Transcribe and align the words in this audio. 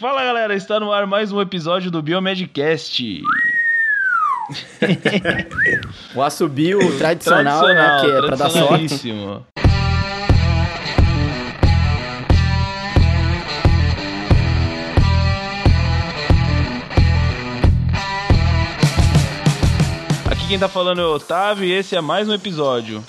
Fala 0.00 0.22
galera, 0.22 0.54
está 0.54 0.78
no 0.78 0.92
ar 0.92 1.08
mais 1.08 1.32
um 1.32 1.40
episódio 1.40 1.90
do 1.90 2.00
Biomedcast. 2.00 3.20
o 6.14 6.22
assobio 6.22 6.78
tradicional, 6.96 7.64
tradicional 7.64 7.74
né, 7.74 8.00
que 8.00 8.10
é 8.12 8.20
pra 8.20 8.36
dar 8.36 8.48
sorte. 8.48 9.12
Aqui 20.30 20.46
quem 20.46 20.60
tá 20.60 20.68
falando 20.68 21.00
é 21.00 21.04
o 21.04 21.14
Otávio 21.14 21.64
e 21.64 21.72
esse 21.72 21.96
é 21.96 22.00
mais 22.00 22.28
um 22.28 22.34
episódio. 22.34 23.02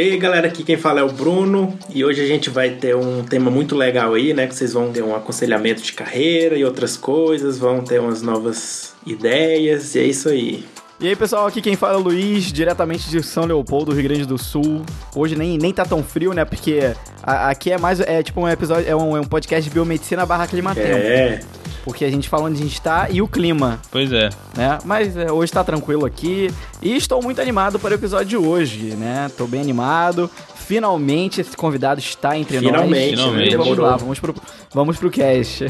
E 0.00 0.12
aí 0.12 0.16
galera, 0.16 0.46
aqui 0.46 0.64
quem 0.64 0.78
fala 0.78 1.00
é 1.00 1.02
o 1.02 1.12
Bruno 1.12 1.78
e 1.90 2.02
hoje 2.02 2.22
a 2.22 2.26
gente 2.26 2.48
vai 2.48 2.70
ter 2.70 2.96
um 2.96 3.22
tema 3.22 3.50
muito 3.50 3.76
legal 3.76 4.14
aí, 4.14 4.32
né? 4.32 4.46
Que 4.46 4.54
vocês 4.54 4.72
vão 4.72 4.90
ter 4.90 5.04
um 5.04 5.14
aconselhamento 5.14 5.82
de 5.82 5.92
carreira 5.92 6.56
e 6.56 6.64
outras 6.64 6.96
coisas, 6.96 7.58
vão 7.58 7.82
ter 7.84 8.00
umas 8.00 8.22
novas 8.22 8.94
ideias 9.06 9.94
e 9.94 9.98
é 9.98 10.04
isso 10.04 10.30
aí. 10.30 10.64
E 10.98 11.06
aí 11.06 11.14
pessoal, 11.14 11.46
aqui 11.46 11.60
quem 11.60 11.76
fala 11.76 11.94
é 11.94 11.96
o 11.98 12.00
Luiz, 12.00 12.50
diretamente 12.50 13.10
de 13.10 13.22
São 13.22 13.44
Leopoldo, 13.44 13.92
Rio 13.92 14.04
Grande 14.04 14.24
do 14.24 14.38
Sul. 14.38 14.80
Hoje 15.14 15.36
nem, 15.36 15.58
nem 15.58 15.70
tá 15.70 15.84
tão 15.84 16.02
frio, 16.02 16.32
né? 16.32 16.46
Porque 16.46 16.80
a, 17.22 17.50
aqui 17.50 17.70
é 17.70 17.76
mais, 17.76 18.00
é 18.00 18.22
tipo 18.22 18.40
um 18.40 18.48
episódio, 18.48 18.88
é 18.88 18.96
um, 18.96 19.14
é 19.14 19.20
um 19.20 19.24
podcast 19.24 19.68
de 19.68 19.74
biomedicina 19.74 20.24
barra 20.24 20.46
climatempo. 20.46 20.96
É. 20.96 21.40
Porque 21.84 22.04
a 22.04 22.10
gente 22.10 22.28
fala 22.28 22.44
onde 22.44 22.60
a 22.60 22.64
gente 22.64 22.80
tá 22.80 23.08
e 23.10 23.22
o 23.22 23.28
clima. 23.28 23.80
Pois 23.90 24.12
é. 24.12 24.28
Né? 24.56 24.78
Mas 24.84 25.16
é, 25.16 25.32
hoje 25.32 25.52
tá 25.52 25.64
tranquilo 25.64 26.04
aqui. 26.04 26.50
E 26.82 26.96
estou 26.96 27.22
muito 27.22 27.40
animado 27.40 27.78
para 27.78 27.92
o 27.92 27.94
episódio 27.94 28.26
de 28.26 28.36
hoje, 28.36 28.94
né? 28.96 29.30
Tô 29.36 29.46
bem 29.46 29.60
animado. 29.60 30.30
Finalmente 30.54 31.40
esse 31.40 31.56
convidado 31.56 32.00
está 32.00 32.36
entre 32.36 32.58
Finalmente, 32.58 33.16
nós. 33.16 33.24
Finalmente. 33.24 33.56
Vamos 33.56 33.78
lá, 33.78 33.96
vamos 33.96 34.20
pro, 34.20 34.34
vamos 34.72 34.96
pro 34.98 35.10
cast. 35.10 35.66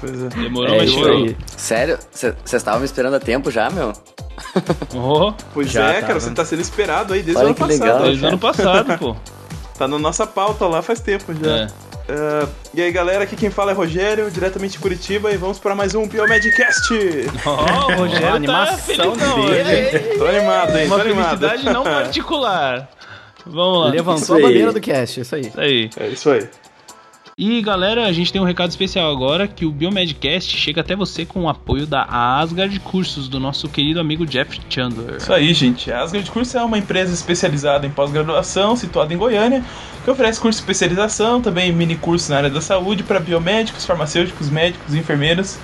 Pois 0.00 0.22
é. 0.22 0.28
Demorou, 0.36 0.74
é, 0.74 0.78
mas 0.78 0.90
chegou. 0.90 1.34
Sério? 1.56 1.98
Vocês 2.10 2.34
estavam 2.52 2.80
me 2.80 2.86
esperando 2.86 3.14
há 3.14 3.20
tempo 3.20 3.50
já, 3.50 3.70
meu? 3.70 3.92
Oh, 4.94 5.32
pois 5.54 5.70
já 5.70 5.90
é, 5.92 6.02
cara, 6.02 6.20
você 6.20 6.30
tá 6.32 6.44
sendo 6.44 6.60
esperado 6.60 7.14
aí 7.14 7.22
desde 7.22 7.42
o 7.42 7.46
ano 7.46 7.54
passado. 7.54 7.80
Legal, 7.80 8.02
desde 8.02 8.24
o 8.24 8.28
ano 8.28 8.38
passado, 8.38 8.98
pô. 8.98 9.16
Tá 9.78 9.86
na 9.86 9.98
nossa 9.98 10.26
pauta 10.26 10.66
lá 10.66 10.82
faz 10.82 11.00
tempo 11.00 11.32
já. 11.34 11.56
É. 11.58 11.85
Uh, 12.08 12.48
e 12.72 12.80
aí 12.80 12.92
galera, 12.92 13.24
aqui 13.24 13.34
quem 13.34 13.50
fala 13.50 13.72
é 13.72 13.74
Rogério, 13.74 14.30
diretamente 14.30 14.74
de 14.74 14.78
Curitiba, 14.78 15.32
e 15.32 15.36
vamos 15.36 15.58
para 15.58 15.74
mais 15.74 15.92
um 15.92 16.06
Biomedcast! 16.06 16.94
Oh, 17.44 17.92
o 17.92 17.96
Rogério 18.06 18.28
tá 18.28 18.34
animação 18.34 19.16
tá 19.16 19.34
dele. 19.34 20.16
Tô 20.16 20.26
animado, 20.26 20.78
hein? 20.78 20.86
Uma 20.86 20.96
tô 20.96 21.02
animado. 21.02 21.38
felicidade 21.40 21.64
não 21.64 21.82
particular. 21.84 22.88
Vamos 23.44 23.80
lá. 23.80 23.90
Levantou 23.90 24.36
a 24.36 24.40
bandeira 24.40 24.72
do 24.72 24.80
cast, 24.80 25.20
isso 25.20 25.34
aí. 25.34 25.42
Isso 25.42 25.60
aí. 25.60 25.90
É 25.98 26.08
isso 26.08 26.30
aí. 26.30 26.48
E 27.38 27.60
galera, 27.60 28.06
a 28.06 28.12
gente 28.14 28.32
tem 28.32 28.40
um 28.40 28.46
recado 28.46 28.70
especial 28.70 29.12
agora 29.12 29.46
que 29.46 29.66
o 29.66 29.70
Biomedcast 29.70 30.56
chega 30.56 30.80
até 30.80 30.96
você 30.96 31.26
com 31.26 31.42
o 31.42 31.50
apoio 31.50 31.86
da 31.86 32.02
Asgard 32.08 32.80
Cursos, 32.80 33.28
do 33.28 33.38
nosso 33.38 33.68
querido 33.68 34.00
amigo 34.00 34.24
Jeff 34.24 34.58
Chandler. 34.70 35.16
Isso 35.16 35.30
aí, 35.30 35.52
gente. 35.52 35.92
A 35.92 36.00
Asgard 36.00 36.30
Cursos 36.30 36.54
é 36.54 36.62
uma 36.62 36.78
empresa 36.78 37.12
especializada 37.12 37.86
em 37.86 37.90
pós-graduação, 37.90 38.74
situada 38.74 39.12
em 39.12 39.18
Goiânia, 39.18 39.62
que 40.02 40.10
oferece 40.10 40.40
curso 40.40 40.58
de 40.58 40.62
especialização, 40.62 41.42
também 41.42 41.70
mini 41.72 41.94
cursos 41.94 42.30
na 42.30 42.38
área 42.38 42.48
da 42.48 42.62
saúde 42.62 43.02
para 43.02 43.20
biomédicos, 43.20 43.84
farmacêuticos, 43.84 44.48
médicos, 44.48 44.94
enfermeiros 44.94 45.58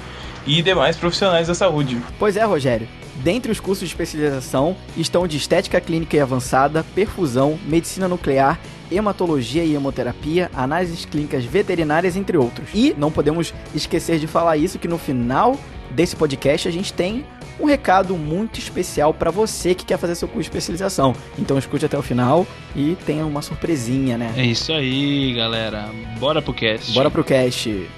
e 0.46 0.60
demais 0.60 0.98
profissionais 0.98 1.48
da 1.48 1.54
saúde. 1.54 2.02
Pois 2.18 2.36
é, 2.36 2.44
Rogério. 2.44 2.86
Dentre 3.24 3.50
os 3.50 3.60
cursos 3.60 3.88
de 3.88 3.94
especialização 3.94 4.76
estão 4.94 5.26
de 5.26 5.38
estética 5.38 5.80
clínica 5.80 6.18
e 6.18 6.20
avançada, 6.20 6.84
perfusão, 6.94 7.58
medicina 7.66 8.08
nuclear 8.08 8.60
hematologia 8.96 9.64
e 9.64 9.74
hemoterapia, 9.74 10.50
análises 10.54 11.04
clínicas 11.04 11.44
veterinárias, 11.44 12.16
entre 12.16 12.36
outros. 12.36 12.68
E 12.74 12.94
não 12.96 13.10
podemos 13.10 13.52
esquecer 13.74 14.18
de 14.18 14.26
falar 14.26 14.56
isso 14.56 14.78
que 14.78 14.88
no 14.88 14.98
final 14.98 15.58
desse 15.90 16.16
podcast 16.16 16.68
a 16.68 16.70
gente 16.70 16.92
tem 16.92 17.24
um 17.60 17.66
recado 17.66 18.16
muito 18.16 18.58
especial 18.58 19.12
para 19.12 19.30
você 19.30 19.74
que 19.74 19.84
quer 19.84 19.98
fazer 19.98 20.14
seu 20.14 20.26
curso 20.26 20.42
de 20.42 20.48
especialização. 20.48 21.14
Então 21.38 21.58
escute 21.58 21.84
até 21.84 21.98
o 21.98 22.02
final 22.02 22.46
e 22.74 22.96
tenha 23.06 23.24
uma 23.24 23.42
surpresinha, 23.42 24.16
né? 24.16 24.32
É 24.36 24.44
isso 24.44 24.72
aí, 24.72 25.34
galera. 25.34 25.88
Bora 26.18 26.40
pro 26.40 26.52
cast. 26.52 26.92
Bora 26.92 27.10
pro 27.10 27.22
cast. 27.22 27.88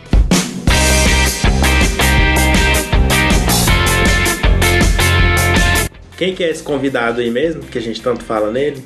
Quem 6.17 6.33
que 6.33 6.45
é 6.45 6.51
esse 6.51 6.63
convidado 6.63 7.21
aí 7.21 7.31
mesmo, 7.31 7.63
que 7.63 7.77
a 7.77 7.81
gente 7.81 8.01
tanto 8.01 8.23
fala 8.23 8.51
nele? 8.51 8.85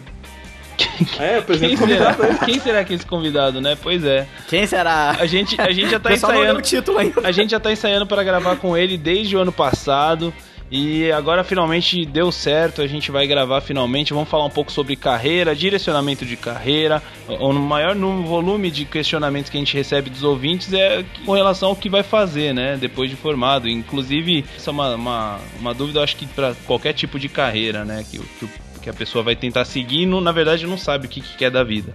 É, 1.19 1.43
quem 1.43 1.77
será? 1.77 2.17
quem 2.45 2.61
será 2.61 2.85
que 2.85 2.93
é 2.93 2.97
esse 2.97 3.07
convidado, 3.07 3.61
né? 3.61 3.77
Pois 3.81 4.05
é. 4.05 4.27
Quem 4.49 4.67
será? 4.67 5.17
A 5.19 5.27
gente, 5.27 5.61
a 5.61 5.73
gente 5.73 5.91
já 5.91 5.99
tá 5.99 6.13
ensaiando. 6.15 6.63
título 6.63 6.99
ainda. 6.99 7.27
A 7.27 7.33
gente 7.33 7.51
já 7.51 7.61
tá 7.61 7.73
ensaiando 7.73 8.07
para 8.07 8.23
gravar 8.23 8.57
com 8.57 8.77
ele 8.77 8.97
desde 8.97 9.37
o 9.37 9.41
ano 9.41 9.53
passado. 9.53 10.33
E 10.71 11.11
agora 11.11 11.43
finalmente 11.43 12.05
deu 12.05 12.31
certo, 12.31 12.83
a 12.83 12.87
gente 12.87 13.11
vai 13.11 13.27
gravar 13.27 13.63
finalmente. 13.63 14.13
Vamos 14.13 14.29
falar 14.29 14.45
um 14.45 14.51
pouco 14.51 14.71
sobre 14.71 14.97
carreira, 14.97 15.57
direcionamento 15.57 16.27
de 16.27 16.37
carreira. 16.37 17.03
O 17.27 17.53
maior 17.55 17.95
volume 17.97 18.71
de 18.71 18.85
questionamentos 18.85 19.51
que 19.51 19.57
a 19.57 19.61
gente 19.61 19.75
recebe 19.75 20.11
dos 20.11 20.23
ouvintes 20.23 20.71
é 20.73 21.05
com 21.25 21.33
relação 21.33 21.71
ao 21.71 21.77
que 21.77 21.89
vai 21.89 22.03
fazer, 22.03 22.53
né? 22.53 22.77
Depois 22.79 23.09
de 23.09 23.17
formado. 23.17 23.67
Inclusive, 23.67 24.45
isso 24.57 24.69
é 24.69 24.73
uma, 24.73 24.95
uma, 24.95 25.39
uma 25.59 25.75
dúvida, 25.75 26.01
eu 26.01 26.03
acho 26.03 26.17
que 26.17 26.27
para 26.27 26.55
qualquer 26.67 26.93
tipo 26.93 27.19
de 27.19 27.31
carreira, 27.31 27.85
né? 27.85 28.05
Que, 28.09 28.19
que 28.19 28.45
o 28.45 28.51
que 28.79 28.89
a 28.89 28.93
pessoa 28.93 29.23
vai 29.23 29.37
tentar 29.37 29.65
seguir 29.65 30.03
e, 30.03 30.07
não, 30.07 30.21
na 30.21 30.33
verdade, 30.33 30.67
não 30.67 30.79
sabe 30.79 31.07
o 31.07 31.09
que, 31.09 31.21
que 31.21 31.37
quer 31.37 31.51
da 31.51 31.63
vida. 31.63 31.93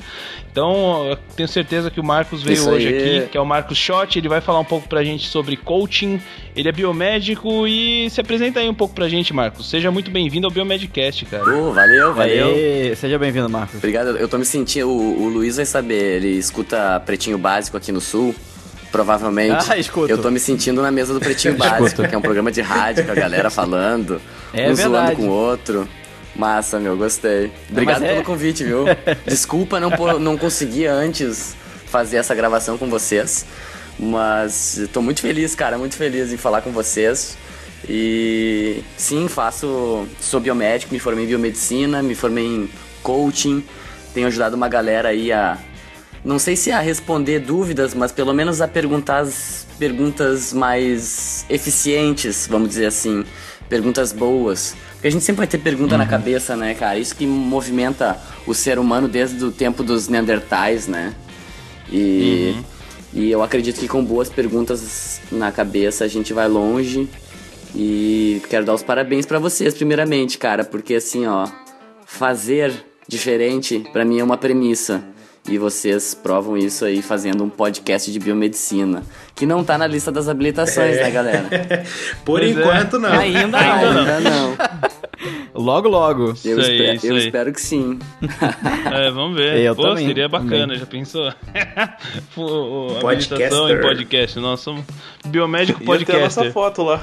Então, 0.51 1.07
eu 1.09 1.17
tenho 1.35 1.49
certeza 1.49 1.89
que 1.89 1.99
o 1.99 2.03
Marcos 2.03 2.43
veio 2.43 2.55
Isso 2.55 2.69
hoje 2.69 2.87
aí. 2.87 3.19
aqui, 3.19 3.29
que 3.31 3.37
é 3.37 3.41
o 3.41 3.45
Marcos 3.45 3.77
Schott, 3.77 4.19
ele 4.19 4.29
vai 4.29 4.41
falar 4.41 4.59
um 4.59 4.65
pouco 4.65 4.87
pra 4.87 5.03
gente 5.03 5.27
sobre 5.27 5.57
coaching, 5.57 6.21
ele 6.55 6.69
é 6.69 6.71
biomédico 6.71 7.67
e 7.67 8.09
se 8.09 8.21
apresenta 8.21 8.59
aí 8.59 8.69
um 8.69 8.73
pouco 8.73 8.93
pra 8.93 9.07
gente, 9.09 9.33
Marcos. 9.33 9.69
Seja 9.69 9.89
muito 9.89 10.11
bem-vindo 10.11 10.45
ao 10.45 10.51
Biomedcast, 10.51 11.25
cara. 11.25 11.43
Uh, 11.43 11.73
valeu, 11.73 12.13
valeu. 12.13 12.47
Aê, 12.47 12.95
seja 12.95 13.17
bem-vindo, 13.17 13.49
Marcos. 13.49 13.75
Obrigado, 13.75 14.17
eu 14.17 14.27
tô 14.27 14.37
me 14.37 14.45
sentindo, 14.45 14.87
o, 14.89 15.23
o 15.23 15.29
Luiz 15.29 15.55
vai 15.55 15.65
saber, 15.65 16.17
ele 16.17 16.37
escuta 16.37 16.99
Pretinho 17.05 17.37
Básico 17.37 17.75
aqui 17.75 17.91
no 17.91 18.01
Sul, 18.01 18.35
provavelmente. 18.91 19.65
Ah, 19.71 19.77
escuto. 19.77 20.11
Eu 20.11 20.19
tô 20.19 20.29
me 20.29 20.39
sentindo 20.39 20.81
na 20.81 20.91
mesa 20.91 21.13
do 21.13 21.19
Pretinho 21.19 21.55
Básico, 21.57 22.07
que 22.07 22.13
é 22.13 22.17
um 22.17 22.21
programa 22.21 22.51
de 22.51 22.61
rádio 22.61 23.05
com 23.05 23.11
a 23.11 23.15
galera 23.15 23.49
falando, 23.49 24.21
é 24.53 24.69
um 24.69 24.75
verdade. 24.75 25.15
zoando 25.15 25.15
com 25.15 25.27
o 25.27 25.31
outro. 25.31 25.89
Massa, 26.35 26.79
meu, 26.79 26.97
gostei. 26.97 27.51
Obrigado 27.69 28.03
é... 28.03 28.13
pelo 28.13 28.23
convite, 28.23 28.63
viu? 28.63 28.85
Desculpa 29.25 29.79
não, 29.79 29.89
não 30.19 30.37
conseguir 30.37 30.87
antes 30.87 31.55
fazer 31.85 32.17
essa 32.17 32.33
gravação 32.33 32.77
com 32.77 32.89
vocês, 32.89 33.45
mas 33.99 34.77
estou 34.77 35.03
muito 35.03 35.21
feliz, 35.21 35.53
cara, 35.53 35.77
muito 35.77 35.95
feliz 35.95 36.33
em 36.33 36.37
falar 36.37 36.61
com 36.61 36.71
vocês. 36.71 37.37
E 37.87 38.83
sim, 38.97 39.27
faço, 39.27 40.07
sou 40.19 40.39
biomédico, 40.39 40.93
me 40.93 40.99
formei 40.99 41.25
em 41.25 41.27
biomedicina, 41.27 42.01
me 42.01 42.15
formei 42.15 42.45
em 42.45 42.69
coaching, 43.03 43.63
tenho 44.13 44.27
ajudado 44.27 44.55
uma 44.55 44.67
galera 44.67 45.09
aí 45.09 45.31
a 45.31 45.57
não 46.23 46.39
sei 46.39 46.55
se 46.55 46.71
a 46.71 46.79
responder 46.79 47.39
dúvidas, 47.39 47.93
mas 47.93 48.11
pelo 48.11 48.33
menos 48.33 48.61
a 48.61 48.67
perguntar 48.67 49.19
as 49.19 49.67
perguntas 49.77 50.53
mais 50.53 51.45
eficientes, 51.49 52.47
vamos 52.49 52.69
dizer 52.69 52.85
assim, 52.85 53.25
perguntas 53.73 54.13
boas. 54.13 54.75
Porque 54.91 55.07
a 55.07 55.11
gente 55.11 55.23
sempre 55.23 55.39
vai 55.39 55.47
ter 55.47 55.57
pergunta 55.57 55.95
uhum. 55.95 55.97
na 55.97 56.05
cabeça, 56.05 56.55
né, 56.55 56.75
cara? 56.75 56.99
Isso 56.99 57.15
que 57.15 57.25
movimenta 57.25 58.15
o 58.45 58.53
ser 58.53 58.77
humano 58.77 59.07
desde 59.07 59.43
o 59.43 59.51
tempo 59.51 59.83
dos 59.83 60.07
Neandertais, 60.07 60.87
né? 60.87 61.15
E, 61.91 62.53
uhum. 62.55 62.63
e 63.13 63.31
eu 63.31 63.41
acredito 63.41 63.79
que 63.79 63.87
com 63.87 64.05
boas 64.05 64.29
perguntas 64.29 65.19
na 65.31 65.51
cabeça 65.51 66.05
a 66.05 66.07
gente 66.07 66.33
vai 66.33 66.47
longe. 66.47 67.09
E 67.75 68.43
quero 68.47 68.63
dar 68.63 68.75
os 68.75 68.83
parabéns 68.83 69.25
para 69.25 69.39
vocês, 69.39 69.73
primeiramente, 69.73 70.37
cara, 70.37 70.63
porque 70.63 70.93
assim, 70.93 71.25
ó, 71.25 71.47
fazer 72.05 72.71
diferente 73.07 73.83
para 73.91 74.05
mim 74.05 74.19
é 74.19 74.23
uma 74.23 74.37
premissa. 74.37 75.03
E 75.47 75.57
vocês 75.57 76.15
provam 76.15 76.55
isso 76.55 76.85
aí 76.85 77.01
fazendo 77.01 77.43
um 77.43 77.49
podcast 77.49 78.09
de 78.09 78.17
biomedicina. 78.17 79.03
Que 79.35 79.45
não 79.45 79.61
tá 79.61 79.77
na 79.77 79.85
lista 79.85 80.09
das 80.09 80.29
habilitações, 80.29 80.95
é. 80.97 81.03
né, 81.03 81.11
galera? 81.11 81.49
Por 82.23 82.39
pois 82.39 82.57
é. 82.57 82.59
enquanto, 82.59 82.95
é. 82.95 82.99
não. 82.99 83.11
Ainda 83.11 83.47
não. 83.47 83.59
Ainda 83.59 84.19
não. 84.21 84.57
logo, 85.53 85.89
logo. 85.89 86.23
Eu, 86.27 86.33
isso 86.33 86.61
espero, 86.61 86.91
aí, 86.91 86.99
eu 87.03 87.17
espero 87.17 87.51
que 87.51 87.59
sim. 87.59 87.99
É, 88.93 89.11
vamos 89.11 89.35
ver. 89.35 89.57
Eu 89.59 89.75
Pô, 89.75 89.83
também, 89.83 90.07
seria 90.07 90.29
bacana, 90.29 90.61
também. 90.61 90.79
já 90.79 90.85
pensou? 90.85 91.33
o, 92.37 93.05
habilitação 93.05 93.69
em 93.69 93.81
podcast. 93.81 94.39
Nós 94.39 94.61
somos 94.61 94.85
biomédico 95.25 95.83
podcaster. 95.83 96.15
Ia 96.15 96.23
nossa 96.23 96.51
foto 96.51 96.83
lá. 96.83 97.01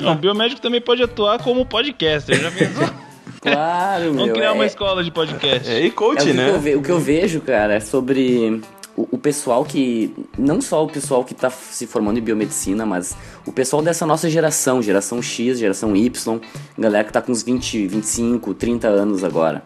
Não, 0.00 0.16
biomédico 0.16 0.60
também 0.60 0.80
pode 0.80 1.02
atuar 1.02 1.38
como 1.38 1.64
podcaster, 1.64 2.40
já 2.40 2.50
pensou? 2.50 3.07
Claro, 3.40 4.04
meu. 4.04 4.14
Vamos 4.14 4.32
criar 4.32 4.48
é... 4.48 4.52
uma 4.52 4.66
escola 4.66 5.02
de 5.04 5.10
podcast. 5.10 5.68
É, 5.68 5.80
e 5.84 5.90
coach, 5.90 6.28
é, 6.28 6.32
né? 6.32 6.50
O 6.52 6.60
que, 6.60 6.68
eu, 6.68 6.78
o 6.78 6.82
que 6.82 6.90
eu 6.90 6.98
vejo, 6.98 7.40
cara, 7.40 7.74
é 7.74 7.80
sobre 7.80 8.60
o, 8.96 9.08
o, 9.12 9.18
pessoal 9.18 9.64
que. 9.64 10.14
Não 10.36 10.60
só 10.60 10.84
o 10.84 10.88
pessoal 10.88 11.24
que 11.24 11.34
tá 11.34 11.50
se 11.50 11.86
formando 11.86 12.18
em 12.18 12.22
biomedicina, 12.22 12.84
mas 12.84 13.16
o 13.46 13.52
pessoal 13.52 13.80
dessa 13.82 14.04
nossa 14.04 14.28
geração, 14.28 14.82
geração 14.82 15.22
X, 15.22 15.58
geração 15.58 15.94
Y, 15.94 16.40
galera 16.76 17.04
que 17.04 17.12
tá 17.12 17.22
com 17.22 17.30
uns 17.30 17.42
20, 17.42 17.86
25, 17.86 18.54
30 18.54 18.88
anos 18.88 19.22
agora. 19.22 19.62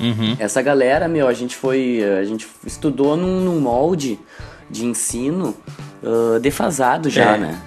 Uhum. 0.00 0.36
Essa 0.38 0.62
galera, 0.62 1.08
meu, 1.08 1.28
a 1.28 1.32
gente 1.32 1.56
foi. 1.56 2.02
A 2.18 2.24
gente 2.24 2.46
estudou 2.64 3.16
num, 3.16 3.40
num 3.40 3.60
molde 3.60 4.18
de 4.70 4.84
ensino 4.84 5.54
uh, 6.02 6.40
defasado 6.40 7.08
já, 7.08 7.36
é. 7.36 7.38
né? 7.38 7.62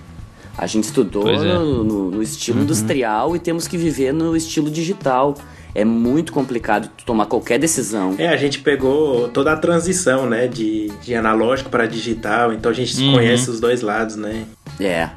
A 0.60 0.68
gente 0.68 0.84
estudou 0.84 1.30
é. 1.30 1.38
no, 1.38 1.84
no, 1.86 2.12
no, 2.12 2.22
estilo 2.22 2.58
uhum. 2.58 2.64
industrial 2.66 3.34
e 3.34 3.40
temos 3.40 3.66
que 3.66 3.78
viver 3.78 4.14
no 4.14 4.36
estilo 4.36 4.70
digital. 4.70 5.34
É 5.74 5.86
muito 5.86 6.34
complicado 6.34 6.90
tomar 7.06 7.28
qualquer 7.28 7.58
decisão. 7.58 8.16
É, 8.18 8.28
a 8.28 8.36
gente 8.36 8.60
pegou 8.60 9.30
toda 9.30 9.54
a 9.54 9.56
transição, 9.56 10.28
né, 10.28 10.50
de, 10.50 10.90
de 11.02 11.16
analógico 11.16 11.70
para 11.70 11.86
digital, 11.86 12.52
então 12.52 12.70
a 12.70 12.74
gente 12.74 13.02
uhum. 13.02 13.14
conhece 13.14 13.50
os 13.50 13.62
dois 13.62 13.82
lados, 13.82 14.18
né? 14.18 14.46
É. 14.82 15.10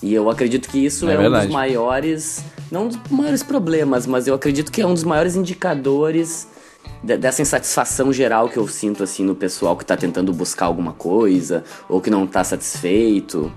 E 0.00 0.14
eu 0.14 0.30
acredito 0.30 0.68
que 0.68 0.78
isso 0.78 1.08
é, 1.08 1.14
é 1.14 1.18
um 1.18 1.32
dos 1.32 1.46
maiores, 1.48 2.44
não 2.70 2.84
um 2.84 2.88
dos 2.88 2.98
maiores 3.10 3.42
problemas, 3.42 4.06
mas 4.06 4.28
eu 4.28 4.34
acredito 4.34 4.70
que 4.70 4.80
é 4.80 4.86
um 4.86 4.94
dos 4.94 5.02
maiores 5.02 5.34
indicadores 5.34 6.46
dessa 7.02 7.42
insatisfação 7.42 8.12
geral 8.12 8.48
que 8.48 8.56
eu 8.56 8.68
sinto 8.68 9.02
assim 9.02 9.24
no 9.24 9.34
pessoal 9.34 9.76
que 9.76 9.82
está 9.82 9.96
tentando 9.96 10.32
buscar 10.32 10.66
alguma 10.66 10.92
coisa 10.92 11.64
ou 11.88 12.00
que 12.00 12.08
não 12.08 12.24
está 12.24 12.44
satisfeito. 12.44 13.50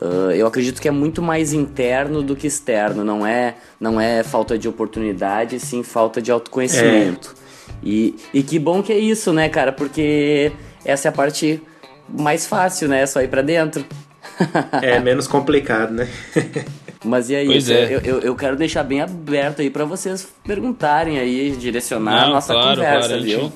Uh, 0.00 0.30
eu 0.32 0.46
acredito 0.46 0.80
que 0.80 0.88
é 0.88 0.90
muito 0.90 1.22
mais 1.22 1.54
interno 1.54 2.22
do 2.22 2.36
que 2.36 2.46
externo, 2.46 3.02
não 3.02 3.26
é, 3.26 3.54
não 3.80 3.98
é 3.98 4.22
falta 4.22 4.58
de 4.58 4.68
oportunidade, 4.68 5.58
sim 5.58 5.82
falta 5.82 6.20
de 6.20 6.30
autoconhecimento. 6.30 7.34
É. 7.42 7.46
E, 7.82 8.14
e 8.32 8.42
que 8.42 8.58
bom 8.58 8.82
que 8.82 8.92
é 8.92 8.98
isso, 8.98 9.32
né, 9.32 9.48
cara? 9.48 9.72
Porque 9.72 10.52
essa 10.84 11.08
é 11.08 11.10
a 11.10 11.12
parte 11.12 11.62
mais 12.08 12.46
fácil, 12.46 12.88
né? 12.88 13.02
É 13.02 13.06
só 13.06 13.22
ir 13.22 13.28
pra 13.28 13.42
dentro. 13.42 13.84
é 14.82 15.00
menos 15.00 15.26
complicado, 15.26 15.92
né? 15.92 16.08
Mas 17.04 17.30
e 17.30 17.36
aí, 17.36 17.46
pois 17.46 17.70
é. 17.70 17.94
eu, 17.94 18.00
eu, 18.00 18.20
eu, 18.20 18.34
quero 18.34 18.56
deixar 18.56 18.82
bem 18.82 19.00
aberto 19.00 19.62
aí 19.62 19.70
para 19.70 19.84
vocês 19.84 20.26
perguntarem 20.44 21.18
aí, 21.18 21.52
direcionar 21.52 22.22
Não, 22.22 22.28
a 22.28 22.30
nossa 22.34 22.52
claro, 22.52 22.76
conversa, 22.76 23.08
claro, 23.08 23.22
viu? 23.22 23.52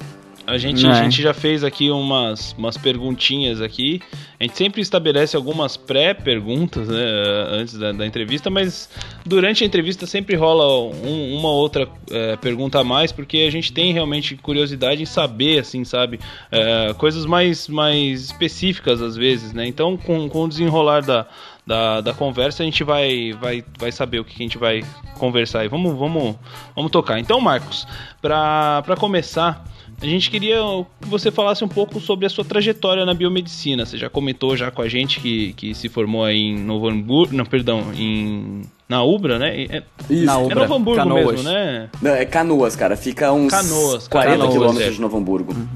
A 0.51 0.59
gente, 0.59 0.85
a 0.85 0.95
gente 0.95 1.23
já 1.23 1.33
fez 1.33 1.63
aqui 1.63 1.93
umas, 1.93 2.53
umas 2.59 2.77
perguntinhas 2.77 3.61
aqui. 3.61 4.03
A 4.39 4.43
gente 4.43 4.57
sempre 4.57 4.81
estabelece 4.81 5.37
algumas 5.37 5.77
pré-perguntas 5.77 6.89
né, 6.89 7.05
antes 7.51 7.79
da, 7.79 7.93
da, 7.93 8.05
entrevista, 8.05 8.51
mas 8.51 8.91
durante 9.25 9.63
a 9.63 9.67
entrevista 9.67 10.07
sempre 10.07 10.35
rola 10.35 10.91
um, 11.07 11.39
uma 11.39 11.51
outra 11.51 11.89
é, 12.11 12.37
pergunta 12.37 12.81
a 12.81 12.85
mais, 12.85 13.13
porque 13.13 13.39
a 13.47 13.51
gente 13.51 13.73
tem 13.73 13.93
realmente 13.93 14.35
curiosidade 14.35 15.01
em 15.01 15.07
saber, 15.07 15.61
assim, 15.61 15.85
sabe? 15.85 16.19
É, 16.51 16.95
coisas 16.95 17.25
mais, 17.27 17.69
mais 17.69 18.25
específicas 18.25 19.01
às 19.01 19.15
vezes, 19.15 19.53
né? 19.53 19.69
Então, 19.69 19.97
com, 19.97 20.29
com 20.29 20.45
o 20.45 20.49
desenrolar 20.49 21.03
da, 21.03 21.29
da, 21.65 22.01
da 22.01 22.13
conversa, 22.13 22.65
a 22.65 22.67
gente 22.67 22.83
vai, 22.83 23.33
vai, 23.41 23.65
vai 23.79 23.93
saber 23.93 24.19
o 24.19 24.25
que 24.25 24.35
a 24.35 24.43
gente 24.43 24.59
vai 24.59 24.83
conversar 25.15 25.61
aí. 25.61 25.69
Vamos, 25.69 25.97
vamos, 25.97 26.35
vamos 26.75 26.91
tocar. 26.91 27.21
Então, 27.21 27.41
Marcos, 27.41 27.87
para 28.21 28.97
começar, 28.99 29.65
a 30.01 30.07
gente 30.07 30.31
queria 30.31 30.59
que 31.01 31.09
você 31.09 31.31
falasse 31.31 31.63
um 31.63 31.69
pouco 31.69 32.01
sobre 32.01 32.25
a 32.25 32.31
sua 32.31 32.45
trajetória 32.45 33.05
na 33.05 33.13
biomedicina. 33.13 33.85
Você 33.85 33.99
já 33.99 34.09
comentou 34.09 34.57
já 34.57 34.71
com 34.71 34.81
a 34.81 34.89
gente 34.89 35.21
que, 35.21 35.53
que 35.53 35.75
se 35.75 35.89
formou 35.89 36.25
aí 36.25 36.39
em 36.39 36.59
Novo 36.59 36.89
Hamburgo, 36.89 37.35
não, 37.35 37.45
perdão, 37.45 37.93
em 37.95 38.63
na 38.89 39.05
Ubra, 39.05 39.39
né? 39.39 39.67
É, 39.71 39.83
Isso. 40.09 40.25
Na 40.25 40.39
Ubra. 40.39 40.53
É 40.53 40.55
Novo 40.63 40.75
Hamburgo 40.75 41.03
Canoas. 41.03 41.27
mesmo, 41.27 41.43
né? 41.51 41.91
Não, 42.03 42.11
é 42.11 42.25
Canoas, 42.25 42.75
cara. 42.75 42.97
Fica 42.97 43.33
uns 43.33 43.51
Canoas, 43.51 44.09
40 44.09 44.31
Canoas, 44.31 44.53
quilômetros 44.53 44.89
é. 44.89 44.91
de 44.91 45.01
Novo 45.01 45.17
Hamburgo. 45.17 45.53
Uhum. 45.53 45.69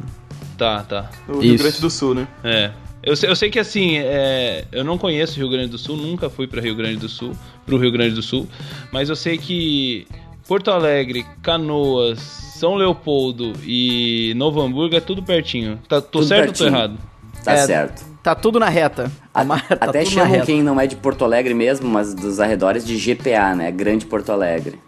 Tá, 0.57 0.83
tá. 0.83 1.11
No 1.29 1.41
Rio 1.41 1.59
Grande 1.59 1.81
do 1.81 1.91
Sul, 1.91 2.15
né? 2.15 2.29
É. 2.43 2.71
Eu 3.03 3.15
sei, 3.15 3.29
eu 3.29 3.37
sei 3.37 3.51
que 3.51 3.59
assim, 3.59 3.99
é, 3.99 4.65
eu 4.73 4.83
não 4.83 4.97
conheço 4.97 5.39
Rio 5.39 5.51
Grande 5.51 5.69
do 5.69 5.77
Sul, 5.77 5.95
nunca 5.95 6.31
fui 6.31 6.47
para 6.47 6.63
Rio 6.63 6.75
Grande 6.75 6.97
do 6.97 7.09
Sul, 7.09 7.33
pro 7.67 7.77
Rio 7.77 7.93
Grande 7.93 8.15
do 8.15 8.23
Sul, 8.23 8.49
mas 8.91 9.11
eu 9.11 9.17
sei 9.17 9.37
que 9.37 10.07
Porto 10.47 10.71
Alegre, 10.71 11.25
Canoas, 11.43 12.21
São 12.21 12.75
Leopoldo 12.75 13.55
e 13.65 14.35
Novo 14.37 14.61
Hamburgo 14.61 14.95
é 14.95 15.01
tudo 15.01 15.23
pertinho. 15.23 15.79
Tá, 15.89 16.01
tô 16.01 16.09
tudo 16.09 16.27
certo 16.27 16.47
pertinho. 16.47 16.69
ou 16.69 16.73
tô 16.73 16.79
errado? 16.79 16.99
Tá 17.43 17.53
é, 17.53 17.67
certo. 17.67 18.05
Tá 18.23 18.35
tudo 18.35 18.59
na 18.59 18.69
reta. 18.69 19.11
A, 19.33 19.45
tá 19.45 19.63
até 19.81 20.05
chamam 20.05 20.41
quem 20.43 20.63
não 20.63 20.81
é 20.81 20.87
de 20.87 20.97
Porto 20.97 21.25
Alegre 21.25 21.55
mesmo, 21.55 21.89
mas 21.89 22.15
dos 22.15 22.41
arredores 22.41 22.85
de 22.87 22.97
GPA, 22.97 23.55
né? 23.55 23.71
Grande 23.71 24.07
Porto 24.07 24.33
Alegre. 24.33 24.79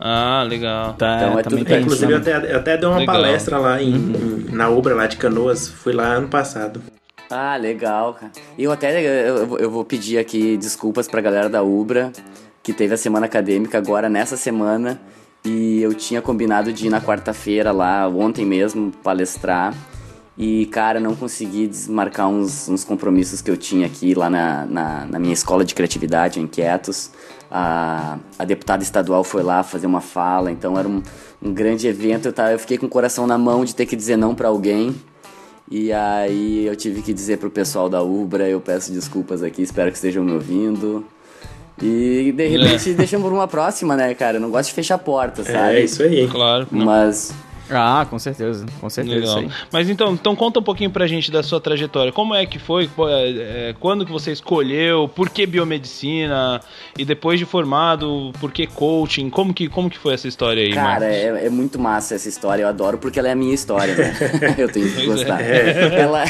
Ah, 0.00 0.44
legal. 0.48 0.94
Tá, 0.94 1.16
então 1.16 1.38
é 1.38 1.42
tudo 1.42 1.64
pertinho. 1.64 1.80
Inclusive 1.80 2.12
eu 2.12 2.18
até, 2.18 2.52
eu 2.52 2.58
até 2.58 2.76
dei 2.76 2.88
uma 2.88 2.98
legal. 2.98 3.14
palestra 3.14 3.58
lá 3.58 3.82
em, 3.82 3.94
uhum. 3.94 4.46
na 4.50 4.68
Ubra 4.68 4.94
lá 4.94 5.06
de 5.06 5.16
Canoas, 5.16 5.68
fui 5.68 5.92
lá 5.92 6.14
ano 6.14 6.28
passado. 6.28 6.80
Ah, 7.30 7.56
legal, 7.56 8.14
cara. 8.14 8.32
E 8.56 8.64
eu 8.64 8.72
até 8.72 9.00
eu, 9.28 9.58
eu 9.58 9.70
vou 9.70 9.84
pedir 9.84 10.18
aqui 10.18 10.56
desculpas 10.56 11.08
pra 11.08 11.20
galera 11.20 11.48
da 11.48 11.62
Ubra, 11.62 12.12
que 12.68 12.72
teve 12.74 12.92
a 12.92 12.98
semana 12.98 13.24
acadêmica 13.24 13.78
agora 13.78 14.10
nessa 14.10 14.36
semana. 14.36 15.00
E 15.42 15.80
eu 15.80 15.94
tinha 15.94 16.20
combinado 16.20 16.70
de 16.70 16.88
ir 16.88 16.90
na 16.90 17.00
quarta-feira 17.00 17.72
lá, 17.72 18.06
ontem 18.06 18.44
mesmo, 18.44 18.92
palestrar. 19.02 19.74
E, 20.36 20.66
cara, 20.66 21.00
não 21.00 21.16
consegui 21.16 21.66
desmarcar 21.66 22.28
uns, 22.28 22.68
uns 22.68 22.84
compromissos 22.84 23.40
que 23.40 23.50
eu 23.50 23.56
tinha 23.56 23.86
aqui 23.86 24.12
lá 24.12 24.28
na, 24.28 24.66
na, 24.66 25.06
na 25.06 25.18
minha 25.18 25.32
escola 25.32 25.64
de 25.64 25.74
criatividade, 25.74 26.40
Inquietos. 26.40 27.10
A, 27.50 28.18
a 28.38 28.44
deputada 28.44 28.82
estadual 28.82 29.24
foi 29.24 29.42
lá 29.42 29.62
fazer 29.62 29.86
uma 29.86 30.02
fala, 30.02 30.52
então 30.52 30.78
era 30.78 30.86
um, 30.86 31.02
um 31.42 31.54
grande 31.54 31.88
evento. 31.88 32.26
Eu, 32.26 32.34
tava, 32.34 32.52
eu 32.52 32.58
fiquei 32.58 32.76
com 32.76 32.84
o 32.84 32.90
coração 32.90 33.26
na 33.26 33.38
mão 33.38 33.64
de 33.64 33.74
ter 33.74 33.86
que 33.86 33.96
dizer 33.96 34.18
não 34.18 34.34
para 34.34 34.48
alguém. 34.48 34.94
E 35.70 35.90
aí 35.90 36.66
eu 36.66 36.76
tive 36.76 37.00
que 37.00 37.14
dizer 37.14 37.38
pro 37.38 37.50
pessoal 37.50 37.88
da 37.88 38.02
Ubra, 38.02 38.46
eu 38.46 38.60
peço 38.60 38.92
desculpas 38.92 39.42
aqui, 39.42 39.62
espero 39.62 39.90
que 39.90 39.96
estejam 39.96 40.22
me 40.22 40.32
ouvindo. 40.32 41.06
E 41.84 42.32
de 42.32 42.48
repente 42.48 42.90
é. 42.90 42.94
deixamos 42.94 43.26
por 43.26 43.32
uma 43.32 43.48
próxima, 43.48 43.96
né, 43.96 44.14
cara? 44.14 44.36
Eu 44.36 44.40
não 44.40 44.50
gosto 44.50 44.68
de 44.68 44.74
fechar 44.74 44.98
porta, 44.98 45.42
é, 45.42 45.44
sabe? 45.44 45.76
É 45.76 45.84
isso 45.84 46.02
aí. 46.02 46.26
Claro. 46.28 46.66
Mas 46.70 47.32
ah, 47.70 48.06
com 48.08 48.18
certeza, 48.18 48.64
com 48.80 48.88
certeza. 48.88 49.44
Mas 49.72 49.88
então, 49.90 50.14
então 50.14 50.34
conta 50.34 50.60
um 50.60 50.62
pouquinho 50.62 50.90
pra 50.90 51.06
gente 51.06 51.30
da 51.30 51.42
sua 51.42 51.60
trajetória. 51.60 52.12
Como 52.12 52.34
é 52.34 52.46
que 52.46 52.58
foi? 52.58 52.88
É, 53.08 53.70
é, 53.70 53.74
quando 53.78 54.06
que 54.06 54.12
você 54.12 54.32
escolheu? 54.32 55.08
Por 55.08 55.28
que 55.28 55.46
biomedicina? 55.46 56.60
E 56.96 57.04
depois 57.04 57.38
de 57.38 57.44
formado, 57.44 58.32
por 58.40 58.52
que 58.52 58.66
coaching? 58.66 59.28
Como 59.30 59.52
que, 59.52 59.68
como 59.68 59.90
que 59.90 59.98
foi 59.98 60.14
essa 60.14 60.26
história 60.26 60.62
aí, 60.62 60.72
Cara, 60.72 61.06
é, 61.06 61.46
é, 61.46 61.50
muito 61.50 61.78
massa 61.78 62.14
essa 62.14 62.28
história. 62.28 62.62
Eu 62.62 62.68
adoro 62.68 62.98
porque 62.98 63.18
ela 63.18 63.28
é 63.28 63.32
a 63.32 63.36
minha 63.36 63.54
história, 63.54 63.94
né? 63.94 64.14
Eu 64.56 64.70
tenho 64.70 64.90
que 64.90 65.06
gostar. 65.06 65.40
É. 65.40 66.00
Ela, 66.00 66.24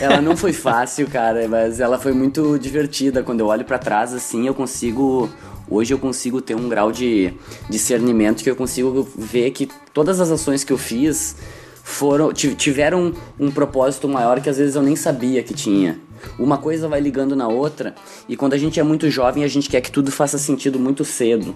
ela 0.00 0.20
não 0.20 0.36
foi 0.36 0.52
fácil, 0.52 1.08
cara, 1.08 1.48
mas 1.48 1.80
ela 1.80 1.98
foi 1.98 2.12
muito 2.12 2.58
divertida. 2.58 3.22
Quando 3.22 3.40
eu 3.40 3.46
olho 3.46 3.64
para 3.64 3.78
trás, 3.78 4.12
assim, 4.12 4.46
eu 4.46 4.54
consigo 4.54 5.30
Hoje 5.68 5.92
eu 5.92 5.98
consigo 5.98 6.40
ter 6.40 6.54
um 6.54 6.68
grau 6.68 6.92
de 6.92 7.34
discernimento 7.68 8.42
que 8.42 8.50
eu 8.50 8.56
consigo 8.56 9.08
ver 9.16 9.50
que 9.50 9.68
todas 9.92 10.20
as 10.20 10.30
ações 10.30 10.62
que 10.62 10.72
eu 10.72 10.78
fiz 10.78 11.36
foram 11.82 12.32
tiveram 12.32 13.12
um 13.38 13.50
propósito 13.50 14.08
maior 14.08 14.40
que 14.40 14.48
às 14.48 14.58
vezes 14.58 14.76
eu 14.76 14.82
nem 14.82 14.94
sabia 14.94 15.42
que 15.42 15.54
tinha. 15.54 15.98
Uma 16.38 16.58
coisa 16.58 16.88
vai 16.88 17.00
ligando 17.00 17.34
na 17.34 17.48
outra 17.48 17.94
e 18.28 18.36
quando 18.36 18.54
a 18.54 18.58
gente 18.58 18.78
é 18.78 18.82
muito 18.82 19.10
jovem 19.10 19.44
a 19.44 19.48
gente 19.48 19.68
quer 19.68 19.80
que 19.80 19.90
tudo 19.90 20.10
faça 20.12 20.38
sentido 20.38 20.78
muito 20.78 21.04
cedo. 21.04 21.54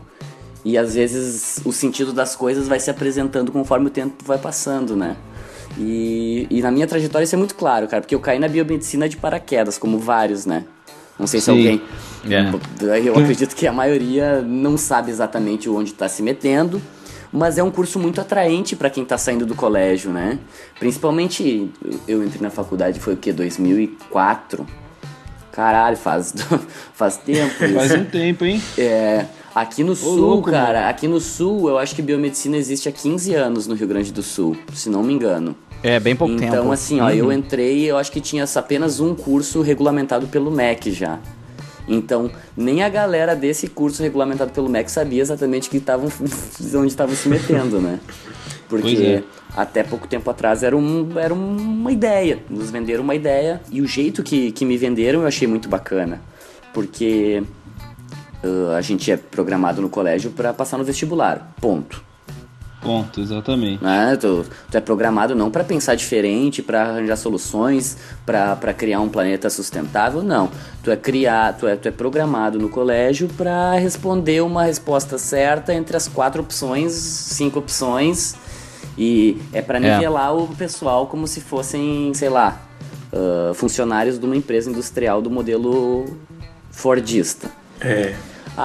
E 0.64 0.76
às 0.76 0.94
vezes 0.94 1.60
o 1.64 1.72
sentido 1.72 2.12
das 2.12 2.36
coisas 2.36 2.68
vai 2.68 2.80
se 2.80 2.90
apresentando 2.90 3.50
conforme 3.52 3.86
o 3.86 3.90
tempo 3.90 4.24
vai 4.24 4.38
passando, 4.38 4.96
né? 4.96 5.16
E, 5.78 6.46
e 6.50 6.60
na 6.60 6.70
minha 6.70 6.86
trajetória 6.86 7.24
isso 7.24 7.34
é 7.34 7.38
muito 7.38 7.54
claro, 7.54 7.86
cara, 7.86 8.02
porque 8.02 8.14
eu 8.14 8.20
caí 8.20 8.38
na 8.38 8.48
biomedicina 8.48 9.08
de 9.08 9.16
paraquedas, 9.16 9.78
como 9.78 9.98
vários, 9.98 10.44
né? 10.44 10.64
Não 11.20 11.26
sei 11.26 11.38
Sim. 11.38 11.44
se 11.44 11.50
alguém. 11.50 11.82
É. 12.28 13.06
Eu 13.06 13.16
acredito 13.18 13.54
que 13.54 13.66
a 13.66 13.72
maioria 13.72 14.40
não 14.40 14.78
sabe 14.78 15.10
exatamente 15.10 15.68
onde 15.68 15.90
está 15.90 16.08
se 16.08 16.22
metendo, 16.22 16.80
mas 17.30 17.58
é 17.58 17.62
um 17.62 17.70
curso 17.70 17.98
muito 17.98 18.20
atraente 18.20 18.74
para 18.74 18.88
quem 18.88 19.02
está 19.02 19.18
saindo 19.18 19.44
do 19.44 19.54
colégio, 19.54 20.10
né? 20.10 20.38
Principalmente 20.78 21.70
eu 22.08 22.24
entrei 22.24 22.40
na 22.40 22.50
faculdade 22.50 22.98
foi 22.98 23.14
o 23.14 23.16
que 23.18 23.32
2004. 23.32 24.66
Caralho, 25.52 25.96
faz 25.96 26.32
faz 26.94 27.18
tempo. 27.18 27.64
Isso. 27.64 27.74
Faz 27.74 27.92
um 27.92 28.04
tempo, 28.04 28.44
hein? 28.46 28.62
É, 28.78 29.26
aqui 29.54 29.84
no 29.84 29.92
Ô, 29.92 29.96
sul, 29.96 30.16
louco, 30.16 30.50
cara, 30.50 30.78
mano. 30.80 30.90
aqui 30.90 31.06
no 31.06 31.20
sul, 31.20 31.68
eu 31.68 31.78
acho 31.78 31.94
que 31.94 32.00
biomedicina 32.00 32.56
existe 32.56 32.88
há 32.88 32.92
15 32.92 33.34
anos 33.34 33.66
no 33.66 33.74
Rio 33.74 33.88
Grande 33.88 34.10
do 34.10 34.22
Sul, 34.22 34.56
se 34.72 34.88
não 34.88 35.02
me 35.02 35.12
engano. 35.12 35.54
É, 35.82 35.98
bem 35.98 36.14
pouco 36.14 36.34
então, 36.34 36.46
tempo. 36.46 36.56
Então, 36.60 36.72
assim, 36.72 37.00
ó, 37.00 37.06
uhum. 37.06 37.10
eu 37.10 37.32
entrei, 37.32 37.90
eu 37.90 37.96
acho 37.96 38.12
que 38.12 38.20
tinha 38.20 38.44
apenas 38.54 39.00
um 39.00 39.14
curso 39.14 39.62
regulamentado 39.62 40.26
pelo 40.28 40.50
MEC 40.50 40.92
já. 40.92 41.18
Então, 41.88 42.30
nem 42.56 42.82
a 42.82 42.88
galera 42.88 43.34
desse 43.34 43.66
curso 43.66 44.02
regulamentado 44.02 44.52
pelo 44.52 44.68
MEC 44.68 44.90
sabia 44.90 45.20
exatamente 45.20 45.68
que 45.68 45.78
estavam 45.78 46.08
onde 46.76 46.88
estavam 46.88 47.14
se 47.14 47.28
metendo, 47.28 47.80
né? 47.80 47.98
Porque 48.68 49.22
é. 49.22 49.22
até 49.56 49.82
pouco 49.82 50.06
tempo 50.06 50.30
atrás 50.30 50.62
era, 50.62 50.76
um, 50.76 51.18
era 51.18 51.34
uma 51.34 51.90
ideia, 51.90 52.38
nos 52.48 52.70
venderam 52.70 53.02
uma 53.02 53.14
ideia 53.14 53.60
e 53.70 53.80
o 53.80 53.86
jeito 53.86 54.22
que, 54.22 54.52
que 54.52 54.64
me 54.64 54.76
venderam 54.76 55.22
eu 55.22 55.26
achei 55.26 55.48
muito 55.48 55.68
bacana. 55.68 56.20
Porque 56.72 57.42
uh, 58.44 58.70
a 58.76 58.80
gente 58.80 59.10
é 59.10 59.16
programado 59.16 59.82
no 59.82 59.88
colégio 59.88 60.30
para 60.30 60.52
passar 60.52 60.78
no 60.78 60.84
vestibular, 60.84 61.52
ponto. 61.60 62.09
Ponto, 62.80 63.20
exatamente. 63.20 63.82
Né? 63.84 64.16
Tu, 64.16 64.46
tu 64.70 64.76
é 64.76 64.80
programado 64.80 65.34
não 65.34 65.50
para 65.50 65.62
pensar 65.62 65.94
diferente, 65.94 66.62
para 66.62 66.82
arranjar 66.82 67.16
soluções, 67.16 67.98
para 68.24 68.72
criar 68.72 69.00
um 69.00 69.08
planeta 69.08 69.50
sustentável, 69.50 70.22
não. 70.22 70.50
Tu 70.82 70.90
é 70.90 70.96
criar, 70.96 71.56
tu 71.58 71.66
é, 71.66 71.76
tu 71.76 71.88
é 71.88 71.90
programado 71.90 72.58
no 72.58 72.70
colégio 72.70 73.28
para 73.36 73.74
responder 73.74 74.40
uma 74.40 74.64
resposta 74.64 75.18
certa 75.18 75.74
entre 75.74 75.96
as 75.96 76.08
quatro 76.08 76.40
opções, 76.40 76.92
cinco 76.92 77.58
opções, 77.58 78.34
e 78.96 79.40
é 79.52 79.60
para 79.60 79.78
é. 79.78 79.94
nivelar 79.94 80.30
é. 80.30 80.32
o 80.32 80.46
pessoal 80.48 81.06
como 81.06 81.26
se 81.26 81.42
fossem, 81.42 82.12
sei 82.14 82.30
lá, 82.30 82.62
uh, 83.12 83.52
funcionários 83.52 84.18
de 84.18 84.24
uma 84.24 84.36
empresa 84.36 84.70
industrial 84.70 85.20
do 85.20 85.30
modelo 85.30 86.06
Fordista. 86.70 87.50
É. 87.80 88.14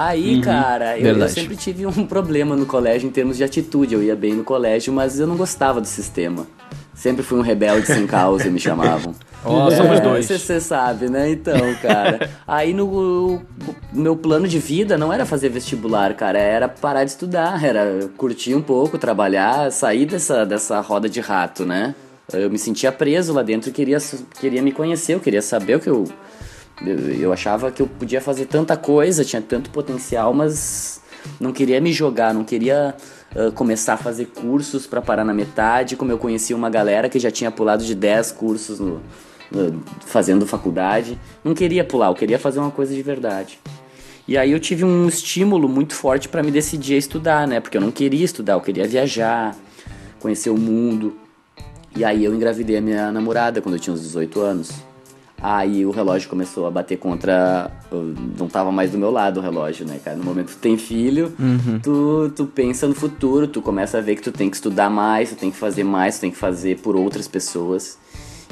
Aí, 0.04 0.36
uhum, 0.36 0.42
cara, 0.42 1.00
eu, 1.00 1.18
eu, 1.18 1.30
sempre 1.30 1.56
tive 1.56 1.86
um 1.86 1.92
problema 2.06 2.56
no 2.56 2.66
colégio 2.66 3.08
em 3.08 3.12
termos 3.12 3.38
de 3.38 3.44
atitude. 3.44 3.94
Eu 3.94 4.04
ia 4.04 4.16
bem 4.16 4.34
no 4.34 4.44
colégio, 4.44 4.92
mas 4.92 5.20
eu 5.20 5.28
não 5.28 5.38
gostava 5.38 5.80
do 5.80 5.88
sistema. 5.88 6.46
Sempre 6.94 7.24
fui 7.24 7.38
um 7.38 7.42
rebelde 7.42 7.88
sem 7.88 8.08
causa, 8.08 8.50
me 8.50 8.60
chamavam. 8.60 9.14
Ó, 9.44 9.66
oh, 9.66 9.72
é, 9.72 9.76
somos 9.76 10.00
dois. 10.00 10.26
Você 10.26 10.60
sabe, 10.60 11.08
né? 11.08 11.30
Então, 11.30 11.76
cara. 11.82 12.30
aí 12.48 12.74
no 12.74 13.42
meu 13.94 14.16
plano 14.16 14.48
de 14.48 14.58
vida 14.60 14.98
não 14.98 15.14
era 15.14 15.26
fazer 15.26 15.50
vestibular, 15.50 16.14
cara. 16.16 16.40
Era 16.40 16.68
parar 16.68 17.04
de 17.04 17.12
estudar, 17.12 17.64
era 17.64 18.10
curtir 18.18 18.56
um 18.56 18.62
pouco, 18.62 18.98
trabalhar, 18.98 19.72
sair 19.72 20.06
dessa, 20.06 20.46
dessa 20.46 20.80
roda 20.82 21.08
de 21.08 21.20
rato, 21.20 21.66
né? 21.66 21.94
Eu 22.34 22.50
me 22.50 22.58
sentia 22.58 22.92
preso 22.92 23.34
lá 23.34 23.44
dentro 23.44 23.70
e 23.70 23.74
queria, 23.74 24.00
queria 24.40 24.62
me 24.62 24.72
conhecer, 24.72 25.14
eu 25.14 25.20
queria 25.20 25.44
saber 25.44 25.76
o 25.76 25.80
que 25.80 25.90
eu, 25.90 26.06
eu. 26.82 27.12
Eu 27.12 27.34
achava 27.34 27.72
que 27.72 27.82
eu 27.82 27.88
podia 27.88 28.22
fazer 28.22 28.46
tanta 28.46 28.76
coisa, 28.76 29.24
tinha 29.24 29.42
tanto 29.42 29.70
potencial, 29.70 30.34
mas 30.34 31.02
não 31.40 31.52
queria 31.52 31.80
me 31.82 31.92
jogar, 31.92 32.34
não 32.34 32.44
queria 32.44 32.96
uh, 33.36 33.52
começar 33.52 33.94
a 33.94 33.98
fazer 33.98 34.26
cursos 34.28 34.88
para 34.88 35.02
parar 35.02 35.24
na 35.24 35.34
metade, 35.34 35.96
como 35.96 36.12
eu 36.12 36.18
conhecia 36.18 36.56
uma 36.56 36.70
galera 36.70 37.10
que 37.10 37.20
já 37.20 37.32
tinha 37.32 37.52
pulado 37.52 37.84
de 37.84 37.96
10 37.96 38.32
cursos 38.34 38.80
no, 38.80 39.02
no, 39.52 39.84
fazendo 40.06 40.46
faculdade. 40.46 41.20
Não 41.44 41.54
queria 41.54 41.84
pular, 41.84 42.08
eu 42.08 42.16
queria 42.16 42.40
fazer 42.40 42.60
uma 42.60 42.72
coisa 42.72 42.94
de 42.94 43.02
verdade. 43.02 43.60
E 44.28 44.38
aí 44.38 44.52
eu 44.52 44.60
tive 44.60 44.84
um 44.84 45.08
estímulo 45.08 45.70
muito 45.70 45.94
forte 45.94 46.28
para 46.28 46.42
me 46.42 46.50
decidir 46.50 46.96
a 46.96 46.98
estudar, 46.98 47.48
né? 47.48 47.60
Porque 47.60 47.78
eu 47.78 47.82
não 47.82 47.92
queria 47.92 48.26
estudar, 48.26 48.54
eu 48.54 48.62
queria 48.62 48.88
viajar, 48.88 49.56
conhecer 50.20 50.50
o 50.50 50.58
mundo. 50.58 51.16
E 51.96 52.04
aí 52.04 52.26
eu 52.26 52.34
engravidei 52.34 52.78
a 52.78 52.82
minha 52.82 53.12
namorada 53.12 53.62
quando 53.62 53.76
eu 53.76 53.80
tinha 53.80 53.94
uns 53.94 54.02
18 54.02 54.42
anos. 54.42 54.72
Aí 55.48 55.86
o 55.86 55.92
relógio 55.92 56.28
começou 56.28 56.66
a 56.66 56.72
bater 56.72 56.98
contra. 56.98 57.70
Não 58.36 58.48
tava 58.48 58.72
mais 58.72 58.90
do 58.90 58.98
meu 58.98 59.12
lado 59.12 59.40
o 59.40 59.44
relógio, 59.44 59.86
né, 59.86 60.00
cara? 60.04 60.18
No 60.18 60.24
momento 60.24 60.48
que 60.48 60.56
tu 60.56 60.60
tem 60.60 60.76
filho, 60.76 61.36
uhum. 61.38 61.80
tu, 61.84 62.34
tu 62.36 62.48
pensa 62.48 62.88
no 62.88 62.96
futuro, 62.96 63.48
tu 63.48 63.62
começa 63.62 64.00
a 64.00 64.02
ver 64.02 64.16
que 64.16 64.24
tu 64.24 64.32
tem 64.32 64.50
que 64.50 64.56
estudar 64.56 64.90
mais, 64.90 65.30
tu 65.30 65.36
tem 65.36 65.52
que 65.52 65.58
fazer 65.58 65.84
mais, 65.84 66.18
tu 66.18 66.22
tem 66.22 66.32
que 66.32 66.38
fazer 66.38 66.80
por 66.80 66.96
outras 66.96 67.28
pessoas. 67.28 67.96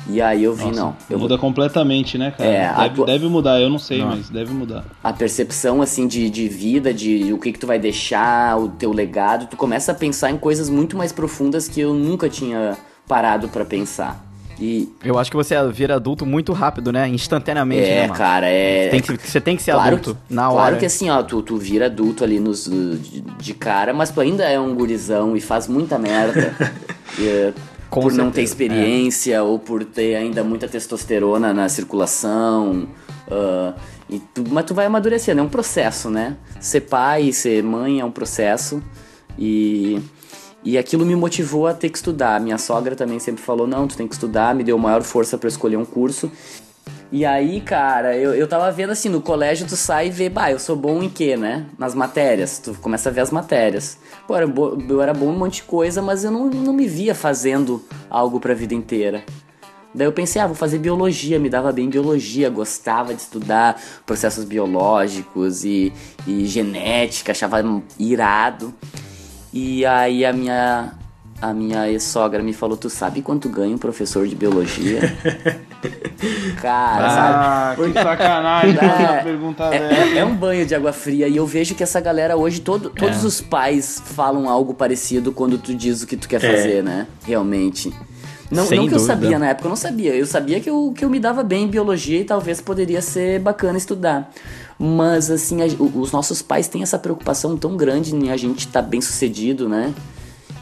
E 0.07 0.21
aí 0.21 0.43
eu 0.43 0.53
vi, 0.53 0.65
Nossa, 0.65 0.79
não. 0.79 0.95
Eu 1.09 1.17
muda 1.17 1.35
vou... 1.35 1.39
completamente, 1.39 2.15
né, 2.15 2.29
cara? 2.29 2.47
É, 2.47 2.89
deve, 2.89 3.01
a... 3.01 3.05
deve 3.05 3.27
mudar, 3.27 3.59
eu 3.59 3.71
não 3.71 3.79
sei, 3.79 3.97
não. 3.97 4.09
mas 4.09 4.29
deve 4.29 4.53
mudar. 4.53 4.85
A 5.03 5.11
percepção, 5.11 5.81
assim, 5.81 6.05
de, 6.05 6.29
de 6.29 6.47
vida, 6.47 6.93
de 6.93 7.33
o 7.33 7.39
que, 7.39 7.53
que 7.53 7.57
tu 7.57 7.65
vai 7.65 7.79
deixar, 7.79 8.55
o 8.59 8.69
teu 8.69 8.93
legado, 8.93 9.47
tu 9.47 9.57
começa 9.57 9.93
a 9.93 9.95
pensar 9.95 10.29
em 10.29 10.37
coisas 10.37 10.69
muito 10.69 10.95
mais 10.95 11.11
profundas 11.11 11.67
que 11.67 11.81
eu 11.81 11.95
nunca 11.95 12.29
tinha 12.29 12.77
parado 13.07 13.47
para 13.47 13.65
pensar. 13.65 14.22
E 14.59 14.89
eu 15.03 15.17
acho 15.17 15.31
que 15.31 15.37
você 15.37 15.55
vira 15.71 15.95
adulto 15.95 16.25
muito 16.25 16.53
rápido, 16.53 16.91
né? 16.91 17.07
Instantaneamente. 17.07 17.89
É, 17.89 18.07
né, 18.07 18.13
cara, 18.13 18.47
é. 18.47 18.89
Tem 18.89 19.01
que, 19.01 19.17
você 19.17 19.41
tem 19.41 19.55
que 19.55 19.63
ser 19.63 19.73
claro 19.73 19.95
adulto 19.95 20.17
que, 20.27 20.33
na 20.33 20.49
hora. 20.49 20.61
Claro 20.61 20.77
que 20.77 20.85
assim, 20.85 21.09
ó, 21.09 21.23
tu, 21.23 21.41
tu 21.41 21.57
vira 21.57 21.87
adulto 21.87 22.23
ali 22.23 22.39
nos, 22.39 22.65
de, 22.65 23.21
de 23.21 23.53
cara, 23.53 23.93
mas 23.93 24.11
tu 24.11 24.21
ainda 24.21 24.43
é 24.43 24.59
um 24.59 24.75
gurizão 24.75 25.35
e 25.35 25.41
faz 25.41 25.67
muita 25.67 25.97
merda. 25.97 26.55
e, 27.17 27.53
por 27.89 28.03
certeza, 28.03 28.23
não 28.23 28.31
ter 28.31 28.41
experiência 28.41 29.35
é. 29.35 29.41
ou 29.41 29.59
por 29.59 29.83
ter 29.83 30.15
ainda 30.15 30.43
muita 30.43 30.67
testosterona 30.67 31.53
na 31.53 31.69
circulação. 31.69 32.87
Uh, 33.27 33.73
e 34.09 34.19
tu, 34.19 34.43
mas 34.49 34.65
tu 34.65 34.73
vai 34.73 34.85
amadurecendo, 34.85 35.39
é 35.39 35.43
um 35.43 35.49
processo, 35.49 36.09
né? 36.09 36.35
Ser 36.59 36.81
pai, 36.81 37.31
ser 37.31 37.63
mãe 37.63 37.99
é 37.99 38.05
um 38.05 38.11
processo. 38.11 38.81
E 39.37 39.99
e 40.63 40.77
aquilo 40.77 41.05
me 41.05 41.15
motivou 41.15 41.67
a 41.67 41.73
ter 41.73 41.89
que 41.89 41.97
estudar. 41.97 42.39
Minha 42.39 42.57
sogra 42.57 42.95
também 42.95 43.19
sempre 43.19 43.43
falou: 43.43 43.67
não, 43.67 43.87
tu 43.87 43.97
tem 43.97 44.07
que 44.07 44.13
estudar, 44.13 44.55
me 44.55 44.63
deu 44.63 44.77
maior 44.77 45.01
força 45.03 45.37
para 45.37 45.49
escolher 45.49 45.77
um 45.77 45.85
curso. 45.85 46.31
E 47.11 47.25
aí, 47.25 47.61
cara, 47.61 48.17
eu, 48.17 48.33
eu 48.33 48.47
tava 48.47 48.71
vendo 48.71 48.89
assim, 48.89 49.07
no 49.07 49.21
colégio 49.21 49.67
tu 49.67 49.75
sai 49.75 50.07
e 50.07 50.09
vê, 50.09 50.29
bah, 50.29 50.49
eu 50.49 50.57
sou 50.57 50.75
bom 50.75 51.03
em 51.03 51.09
quê, 51.09 51.37
né? 51.37 51.67
Nas 51.77 51.93
matérias, 51.93 52.57
tu 52.57 52.73
começa 52.81 53.09
a 53.09 53.11
ver 53.11 53.21
as 53.21 53.29
matérias. 53.29 53.99
Pô, 54.27 54.35
eu, 54.35 54.51
eu 54.89 54.99
era 54.99 55.13
bom 55.13 55.27
em 55.27 55.35
um 55.35 55.37
monte 55.37 55.57
de 55.57 55.63
coisa, 55.63 56.01
mas 56.01 56.23
eu 56.23 56.31
não, 56.31 56.49
não 56.49 56.73
me 56.73 56.87
via 56.87 57.13
fazendo 57.13 57.83
algo 58.09 58.39
pra 58.39 58.55
vida 58.55 58.73
inteira. 58.73 59.23
Daí 59.93 60.07
eu 60.07 60.11
pensei, 60.11 60.41
ah, 60.41 60.47
vou 60.47 60.55
fazer 60.55 60.79
biologia, 60.79 61.37
me 61.37 61.49
dava 61.49 61.71
bem 61.71 61.87
biologia, 61.87 62.49
gostava 62.49 63.13
de 63.13 63.21
estudar 63.21 63.79
processos 64.07 64.43
biológicos 64.43 65.63
e, 65.63 65.93
e 66.25 66.45
genética, 66.47 67.31
achava 67.31 67.63
irado. 67.99 68.73
E 69.53 69.85
aí 69.85 70.25
a 70.25 70.33
minha 70.33 70.93
a 71.43 71.53
minha 71.53 71.89
ex-sogra 71.89 72.41
me 72.41 72.53
falou: 72.53 72.77
Tu 72.77 72.89
sabe 72.89 73.21
quanto 73.21 73.49
ganha 73.49 73.75
um 73.75 73.77
professor 73.77 74.25
de 74.27 74.33
biologia? 74.33 75.01
Cara, 76.61 77.05
ah, 77.05 77.75
sabe? 77.75 77.91
que 77.91 78.01
sacanagem 78.01 78.77
é, 78.79 79.23
pergunta 79.23 79.63
é, 79.75 79.77
é, 79.77 80.17
é, 80.19 80.25
um 80.25 80.33
banho 80.33 80.65
de 80.65 80.73
água 80.73 80.93
fria. 80.93 81.27
E 81.27 81.35
eu 81.35 81.45
vejo 81.45 81.75
que 81.75 81.83
essa 81.83 81.99
galera 81.99 82.37
hoje, 82.37 82.61
todo, 82.61 82.89
todos 82.89 83.23
é. 83.23 83.27
os 83.27 83.41
pais 83.41 84.01
falam 84.03 84.47
algo 84.49 84.73
parecido 84.73 85.33
quando 85.33 85.57
tu 85.57 85.75
diz 85.75 86.01
o 86.01 86.07
que 86.07 86.15
tu 86.15 86.29
quer 86.29 86.41
é. 86.43 86.55
fazer, 86.55 86.81
né? 86.81 87.07
Realmente. 87.25 87.93
Não, 88.53 88.69
não 88.69 88.87
que 88.87 88.93
eu 88.93 88.99
sabia 88.99 89.39
na 89.39 89.49
época, 89.49 89.67
eu 89.67 89.69
não 89.69 89.75
sabia. 89.75 90.15
Eu 90.15 90.25
sabia 90.25 90.59
que 90.59 90.69
eu, 90.69 90.93
que 90.95 91.03
eu 91.03 91.09
me 91.09 91.19
dava 91.19 91.43
bem 91.43 91.65
em 91.65 91.67
biologia 91.67 92.19
e 92.19 92.23
talvez 92.23 92.61
poderia 92.61 93.01
ser 93.01 93.39
bacana 93.39 93.77
estudar. 93.77 94.31
Mas, 94.77 95.29
assim, 95.31 95.61
a, 95.61 95.65
os 95.65 96.11
nossos 96.11 96.41
pais 96.41 96.67
têm 96.67 96.83
essa 96.83 96.99
preocupação 96.99 97.57
tão 97.57 97.75
grande 97.75 98.15
em 98.15 98.29
a 98.29 98.37
gente 98.37 98.59
estar 98.67 98.81
tá 98.81 98.87
bem 98.87 99.01
sucedido, 99.01 99.67
né? 99.67 99.93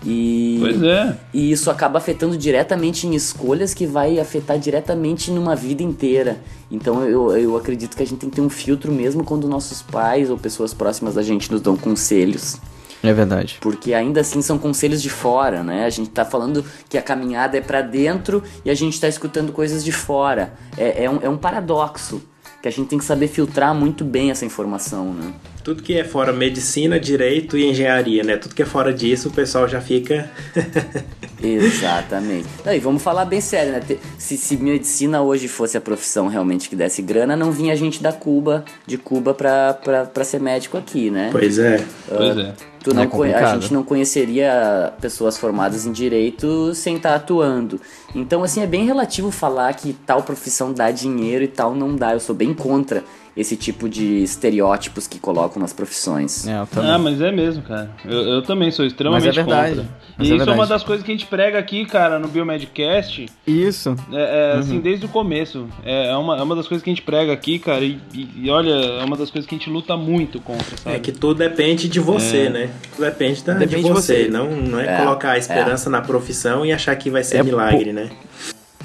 E, 0.03 0.57
pois 0.60 0.81
é. 0.81 1.17
E 1.33 1.51
isso 1.51 1.69
acaba 1.69 2.00
afetando 2.00 2.36
diretamente 2.36 3.05
em 3.05 3.13
escolhas 3.13 3.74
que 3.74 3.86
vai 3.86 4.19
afetar 4.19 4.57
diretamente 4.57 5.29
numa 5.29 5.55
vida 5.55 5.83
inteira. 5.83 6.39
Então 6.71 7.03
eu, 7.03 7.38
eu 7.38 7.55
acredito 7.55 7.95
que 7.95 8.01
a 8.01 8.05
gente 8.05 8.19
tem 8.19 8.29
que 8.29 8.36
ter 8.36 8.41
um 8.41 8.50
filtro 8.50 8.91
mesmo 8.91 9.24
quando 9.24 9.48
nossos 9.48 9.81
pais 9.81 10.29
ou 10.29 10.38
pessoas 10.38 10.74
próximas 10.74 11.15
da 11.15 11.21
gente 11.21 11.51
nos 11.51 11.62
dão 11.62 11.77
conselhos. 11.77 12.57
É 13.03 13.13
verdade. 13.13 13.58
Porque 13.62 13.93
ainda 13.93 14.22
assim 14.22 14.41
são 14.41 14.58
conselhos 14.58 15.01
de 15.01 15.10
fora, 15.10 15.63
né? 15.63 15.86
A 15.86 15.89
gente 15.89 16.10
tá 16.10 16.24
falando 16.24 16.63
que 16.88 16.98
a 16.98 17.01
caminhada 17.01 17.58
é 17.58 17.62
para 17.62 17.81
dentro 17.81 18.43
e 18.63 18.70
a 18.70 18.74
gente 18.75 19.00
tá 19.00 19.08
escutando 19.08 19.51
coisas 19.51 19.84
de 19.84 19.91
fora. 19.91 20.53
É, 20.77 21.05
é, 21.05 21.10
um, 21.10 21.20
é 21.22 21.29
um 21.29 21.38
paradoxo 21.38 22.22
que 22.62 22.67
a 22.67 22.72
gente 22.72 22.88
tem 22.88 23.00
que 23.00 23.05
saber 23.05 23.27
filtrar 23.27 23.74
muito 23.74 24.05
bem 24.05 24.29
essa 24.29 24.46
informação, 24.46 25.13
né? 25.13 25.34
Tudo 25.63 25.81
que 25.81 25.98
é 25.98 26.03
fora 26.03 26.31
medicina, 26.31 27.00
direito 27.00 27.58
e 27.58 27.65
engenharia, 27.65 28.24
né? 28.24 28.38
Tudo 28.38 28.53
que 28.53 28.62
é 28.62 28.65
fora 28.65 28.93
disso, 28.93 29.29
o 29.29 29.31
pessoal 29.31 29.67
já 29.67 29.81
fica. 29.81 30.29
Exatamente. 31.41 32.48
Não, 32.63 32.74
e 32.74 32.79
vamos 32.79 33.01
falar 33.01 33.25
bem 33.25 33.41
sério, 33.41 33.74
né? 33.74 33.81
Se, 34.17 34.38
se 34.38 34.58
medicina 34.58 35.24
hoje 35.24 35.48
fosse 35.48 35.75
a 35.75 35.81
profissão 35.81 36.27
realmente 36.27 36.70
que 36.70 36.75
desse 36.75 37.01
grana, 37.01 37.36
não 37.36 37.51
vinha 37.51 37.75
gente 37.75 38.01
da 38.01 38.13
Cuba, 38.13 38.63
de 38.86 38.98
Cuba 38.98 39.34
pra, 39.34 39.74
pra, 39.74 40.05
pra 40.05 40.24
ser 40.24 40.39
médico 40.39 40.77
aqui, 40.77 41.10
né? 41.10 41.29
Pois 41.31 41.58
é. 41.58 41.77
Uh, 41.77 42.17
pois 42.17 42.38
é. 42.38 42.70
Tu 42.83 42.93
não 42.93 43.03
é 43.23 43.33
a 43.35 43.53
gente 43.53 43.71
não 43.71 43.83
conheceria 43.83 44.93
pessoas 45.00 45.38
formadas 45.38 45.85
em 45.85 45.91
direito 45.91 46.73
sem 46.73 46.95
estar 46.95 47.11
tá 47.11 47.15
atuando. 47.15 47.79
Então, 48.15 48.43
assim, 48.43 48.61
é 48.61 48.67
bem 48.67 48.85
relativo 48.85 49.29
falar 49.29 49.71
que 49.75 49.93
tal 49.93 50.23
profissão 50.23 50.73
dá 50.73 50.89
dinheiro 50.89 51.43
e 51.43 51.47
tal 51.47 51.75
não 51.75 51.95
dá. 51.95 52.13
Eu 52.13 52.19
sou 52.19 52.35
bem 52.35 52.53
contra 52.53 53.03
esse 53.35 53.55
tipo 53.55 53.88
de 53.88 54.23
estereótipos 54.23 55.07
que 55.07 55.17
colocam 55.17 55.61
nas 55.61 55.71
profissões. 55.71 56.45
É, 56.45 56.53
ah, 56.53 56.97
mas 56.97 57.21
é 57.21 57.31
mesmo, 57.31 57.63
cara. 57.63 57.89
Eu, 58.03 58.21
eu 58.21 58.41
também 58.41 58.71
sou 58.71 58.85
extremamente 58.85 59.25
mas 59.25 59.38
é 59.38 59.43
verdade. 59.43 59.75
contra. 59.75 59.89
Mas 60.17 60.27
e 60.27 60.31
é 60.31 60.35
isso 60.35 60.38
verdade. 60.38 60.50
é 60.50 60.53
uma 60.53 60.67
das 60.67 60.83
coisas 60.83 61.05
que 61.05 61.11
a 61.11 61.15
gente 61.15 61.27
prega 61.27 61.57
aqui, 61.57 61.85
cara, 61.85 62.19
no 62.19 62.27
Biomedcast. 62.27 63.27
Isso. 63.47 63.95
É, 64.11 64.15
é, 64.15 64.51
assim, 64.51 64.53
uhum. 64.53 64.59
assim, 64.59 64.79
desde 64.81 65.05
o 65.05 65.09
começo. 65.09 65.67
É, 65.83 66.11
é 66.11 66.17
uma, 66.17 66.38
é 66.38 66.43
uma 66.43 66.55
das 66.55 66.67
coisas 66.67 66.83
que 66.83 66.89
a 66.89 66.93
gente 66.93 67.03
prega 67.03 67.31
aqui, 67.31 67.57
cara, 67.57 67.83
e, 67.85 68.00
e, 68.13 68.29
e, 68.43 68.50
olha, 68.50 68.71
é 68.71 69.03
uma 69.03 69.15
das 69.15 69.31
coisas 69.31 69.47
que 69.47 69.55
a 69.55 69.57
gente 69.57 69.69
luta 69.69 69.95
muito 69.95 70.39
contra, 70.41 70.77
sabe? 70.77 70.95
É 70.95 71.00
que 71.00 71.11
tudo 71.11 71.35
depende 71.35 71.88
de 71.88 72.00
você, 72.00 72.47
é. 72.47 72.50
né? 72.50 72.69
Tudo 72.95 73.05
depende, 73.05 73.43
da, 73.43 73.53
depende 73.53 73.83
de 73.83 73.91
você. 73.91 74.15
De 74.15 74.23
você. 74.23 74.29
Não, 74.29 74.51
não 74.51 74.79
é, 74.79 74.97
colocar 74.97 75.31
a 75.31 75.38
esperança 75.38 75.89
na 75.89 76.01
profissão 76.01 76.65
e 76.65 76.73
achar 76.73 76.95
que 76.97 77.09
vai 77.09 77.23
ser 77.23 77.43
milagre, 77.43 77.93
né? 77.93 78.09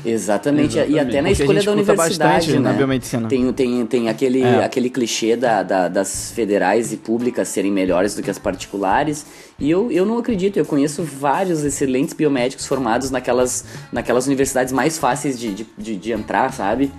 Exatamente. 0.06 0.78
Exatamente. 0.78 0.92
E 0.92 0.98
até 0.98 1.20
na 1.20 1.30
escolha 1.30 1.62
da 1.62 1.72
universidade, 1.72 2.52
né? 2.52 2.58
Na 2.60 2.72
biomedicina. 2.72 3.28
Tem, 3.28 3.52
tem, 3.52 3.86
tem 3.86 4.08
aquele, 4.08 4.42
é. 4.42 4.64
aquele 4.64 4.88
clichê 4.88 5.36
da, 5.36 5.62
da, 5.62 5.88
das 5.88 6.30
federais 6.32 6.92
e 6.92 6.96
públicas 6.96 7.48
serem 7.48 7.72
melhores 7.72 8.14
do 8.14 8.22
que 8.22 8.30
as 8.30 8.38
particulares. 8.38 9.26
E 9.58 9.70
eu, 9.70 9.90
eu 9.90 10.04
não 10.04 10.18
acredito, 10.18 10.56
eu 10.56 10.64
conheço 10.64 11.02
vários 11.02 11.64
excelentes 11.64 12.14
biomédicos 12.14 12.66
formados 12.66 13.10
naquelas, 13.10 13.64
naquelas 13.92 14.26
universidades 14.26 14.72
mais 14.72 14.98
fáceis 14.98 15.38
de, 15.38 15.52
de, 15.52 15.66
de, 15.76 15.96
de 15.96 16.12
entrar, 16.12 16.52
sabe? 16.52 16.90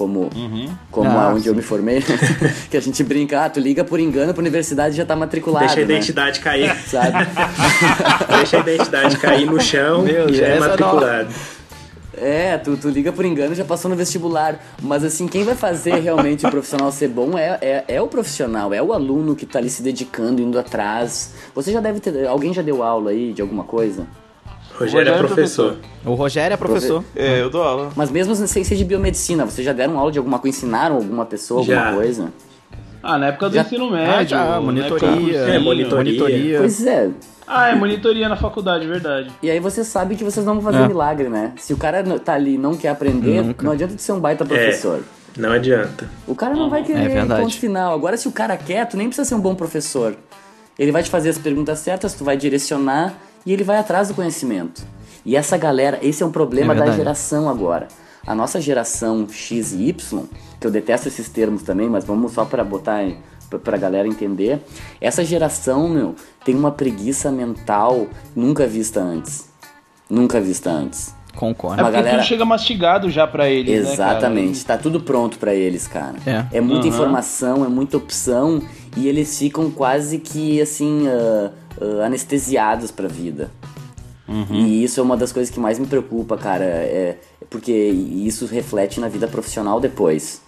como, 0.00 0.30
uhum. 0.34 0.74
como 0.90 1.10
ah, 1.10 1.28
onde 1.28 1.42
sim. 1.42 1.48
eu 1.50 1.54
me 1.54 1.60
formei, 1.60 2.02
que 2.70 2.76
a 2.76 2.80
gente 2.80 3.04
brinca, 3.04 3.44
ah, 3.44 3.50
tu 3.50 3.60
liga 3.60 3.84
por 3.84 4.00
engano 4.00 4.32
pra 4.32 4.40
universidade 4.40 4.94
e 4.94 4.96
já 4.96 5.04
tá 5.04 5.14
matriculado. 5.14 5.66
Deixa 5.66 5.82
a 5.82 5.84
né? 5.84 5.92
identidade 5.92 6.38
né? 6.38 6.44
cair. 6.44 6.74
Sabe? 6.88 7.18
Deixa 8.38 8.56
a 8.56 8.60
identidade 8.60 9.18
cair 9.18 9.44
no 9.44 9.60
chão 9.60 10.02
Meu, 10.02 10.30
e 10.30 10.34
já 10.34 10.46
é 10.46 10.58
matriculado. 10.58 11.28
Não. 11.28 11.59
É, 12.20 12.58
tu, 12.58 12.76
tu 12.76 12.88
liga 12.90 13.10
por 13.12 13.24
engano 13.24 13.52
e 13.52 13.56
já 13.56 13.64
passou 13.64 13.90
no 13.90 13.96
vestibular. 13.96 14.60
Mas 14.82 15.02
assim, 15.02 15.26
quem 15.26 15.42
vai 15.42 15.54
fazer 15.54 15.94
realmente 16.00 16.46
o 16.46 16.50
profissional 16.52 16.92
ser 16.92 17.08
bom 17.08 17.38
é, 17.38 17.58
é, 17.62 17.84
é, 17.88 18.02
o 18.02 18.06
profissional, 18.06 18.74
é 18.74 18.82
o 18.82 18.92
aluno 18.92 19.34
que 19.34 19.46
tá 19.46 19.58
ali 19.58 19.70
se 19.70 19.82
dedicando, 19.82 20.42
indo 20.42 20.58
atrás. 20.58 21.34
Você 21.54 21.72
já 21.72 21.80
deve 21.80 22.00
ter. 22.00 22.26
Alguém 22.26 22.52
já 22.52 22.62
deu 22.62 22.82
aula 22.82 23.10
aí 23.10 23.32
de 23.32 23.40
alguma 23.40 23.64
coisa? 23.64 24.06
Rogério, 24.78 25.12
é 25.12 25.18
professor. 25.18 25.76
O 26.06 26.14
Rogério 26.14 26.54
é 26.54 26.56
professor. 26.56 27.04
É, 27.14 27.40
eu 27.42 27.50
dou 27.50 27.62
aula. 27.62 27.90
Mas 27.96 28.10
mesmo 28.10 28.34
sem 28.34 28.64
ser 28.64 28.76
de 28.76 28.84
biomedicina, 28.84 29.44
vocês 29.44 29.64
já 29.64 29.72
deram 29.72 29.98
aula 29.98 30.10
de 30.12 30.18
alguma 30.18 30.38
coisa? 30.38 30.56
Ensinaram 30.56 30.96
alguma 30.96 31.26
pessoa, 31.26 31.62
Já. 31.62 31.78
alguma 31.86 32.02
coisa? 32.02 32.32
Ah, 33.02 33.18
na 33.18 33.28
época 33.28 33.48
do 33.50 33.54
Já- 33.56 33.62
ensino 33.62 33.88
Ah, 33.88 33.90
médio. 33.90 34.28
já, 34.28 34.40
época 34.42 34.56
do 34.58 34.62
monitoria. 34.64 35.38
É, 35.38 35.44
cursinho. 35.44 35.64
monitoria. 35.64 36.58
Pois 36.58 36.86
é. 36.86 37.10
Ah, 37.52 37.68
é 37.70 37.74
monitoria 37.74 38.28
na 38.28 38.36
faculdade, 38.36 38.86
verdade. 38.86 39.28
E 39.42 39.50
aí 39.50 39.58
você 39.58 39.82
sabe 39.82 40.14
que 40.14 40.22
vocês 40.22 40.46
não 40.46 40.54
vão 40.60 40.62
fazer 40.72 40.84
É. 40.84 40.88
milagre, 40.88 41.28
né? 41.28 41.52
Se 41.56 41.72
o 41.74 41.76
cara 41.76 42.02
tá 42.20 42.34
ali 42.34 42.54
e 42.54 42.58
não 42.58 42.76
quer 42.76 42.90
aprender, 42.90 43.42
Nunca. 43.42 43.64
não 43.64 43.72
adianta 43.72 43.94
de 43.96 44.02
ser 44.02 44.12
um 44.12 44.20
baita 44.20 44.44
professor. 44.44 45.02
Não 45.36 45.50
adianta. 45.50 46.08
O 46.28 46.34
cara 46.34 46.54
não 46.54 46.70
vai 46.70 46.82
É 46.82 46.84
querer 46.84 47.08
verdade. 47.08 47.40
ponto 47.42 47.58
final. 47.58 47.92
Agora, 47.92 48.16
se 48.16 48.28
o 48.28 48.32
cara 48.32 48.56
quer, 48.56 48.86
tu 48.86 48.96
nem 48.96 49.08
precisa 49.08 49.28
ser 49.28 49.34
um 49.34 49.40
bom 49.40 49.54
professor. 49.56 50.14
Ele 50.78 50.92
vai 50.92 51.02
te 51.02 51.10
fazer 51.10 51.28
as 51.30 51.38
perguntas 51.38 51.80
certas, 51.80 52.14
tu 52.14 52.24
vai 52.24 52.36
direcionar 52.36 53.14
e 53.44 53.52
ele 53.52 53.64
vai 53.64 53.78
atrás 53.78 54.08
do 54.08 54.14
conhecimento. 54.14 54.82
E 55.26 55.36
essa 55.36 55.56
galera, 55.56 55.98
esse 56.02 56.22
é 56.22 56.26
um 56.26 56.30
problema 56.32 56.72
É 56.72 56.76
da 56.76 56.90
geração 56.92 57.48
agora. 57.48 57.88
A 58.26 58.34
nossa 58.34 58.60
geração 58.60 59.26
X 59.28 59.72
e 59.72 59.88
Y, 59.88 60.24
que 60.60 60.66
eu 60.66 60.70
detesto 60.70 61.08
esses 61.08 61.28
termos 61.28 61.62
também, 61.62 61.88
mas 61.88 62.04
vamos 62.04 62.32
só 62.32 62.44
pra 62.44 62.62
botar 62.62 63.02
em- 63.02 63.18
pra- 63.58 63.76
galera 63.76 64.06
entender. 64.06 64.60
Essa 65.00 65.24
geração, 65.24 65.88
meu, 65.88 66.14
tem 66.44 66.54
uma 66.54 66.70
preguiça 66.70 67.30
mental 67.32 68.06
nunca 68.36 68.66
vista 68.66 69.00
antes. 69.00 69.48
Nunca 70.08 70.40
vista 70.40 70.70
antes. 70.70 71.14
Concordo. 71.36 71.80
É 71.80 71.84
porque 71.84 71.96
galera- 71.96 72.16
tudo 72.18 72.26
chega 72.26 72.44
mastigado 72.44 73.08
já 73.10 73.26
pra 73.26 73.48
eles, 73.48 73.88
né, 73.88 73.96
cara? 73.96 74.10
Exatamente, 74.18 74.64
tá 74.64 74.76
tudo 74.76 75.00
pronto 75.00 75.38
pra 75.38 75.54
eles, 75.54 75.86
cara. 75.86 76.16
É. 76.26 76.60
muita 76.60 76.86
Aham. 76.86 76.88
informação, 76.88 77.64
é 77.64 77.68
muita 77.68 77.96
opção 77.96 78.60
e 78.96 79.06
eles 79.06 79.38
ficam 79.38 79.70
quase 79.70 80.18
que 80.18 80.60
assim 80.60 81.04
ah, 81.06 81.52
ah, 81.80 82.06
anestesiados 82.06 82.90
pra 82.90 83.06
vida. 83.06 83.48
Uhum. 84.28 84.46
E 84.66 84.82
isso 84.84 84.98
é 85.00 85.02
uma 85.02 85.16
das 85.16 85.32
coisas 85.32 85.52
que 85.52 85.58
mais 85.60 85.78
me 85.78 85.86
preocupa, 85.86 86.36
cara, 86.36 86.64
é 86.64 87.18
porque 87.48 87.72
isso 87.72 88.46
reflete 88.46 88.98
na 89.00 89.08
vida 89.08 89.26
profissional 89.28 89.80
depois. 89.80 90.40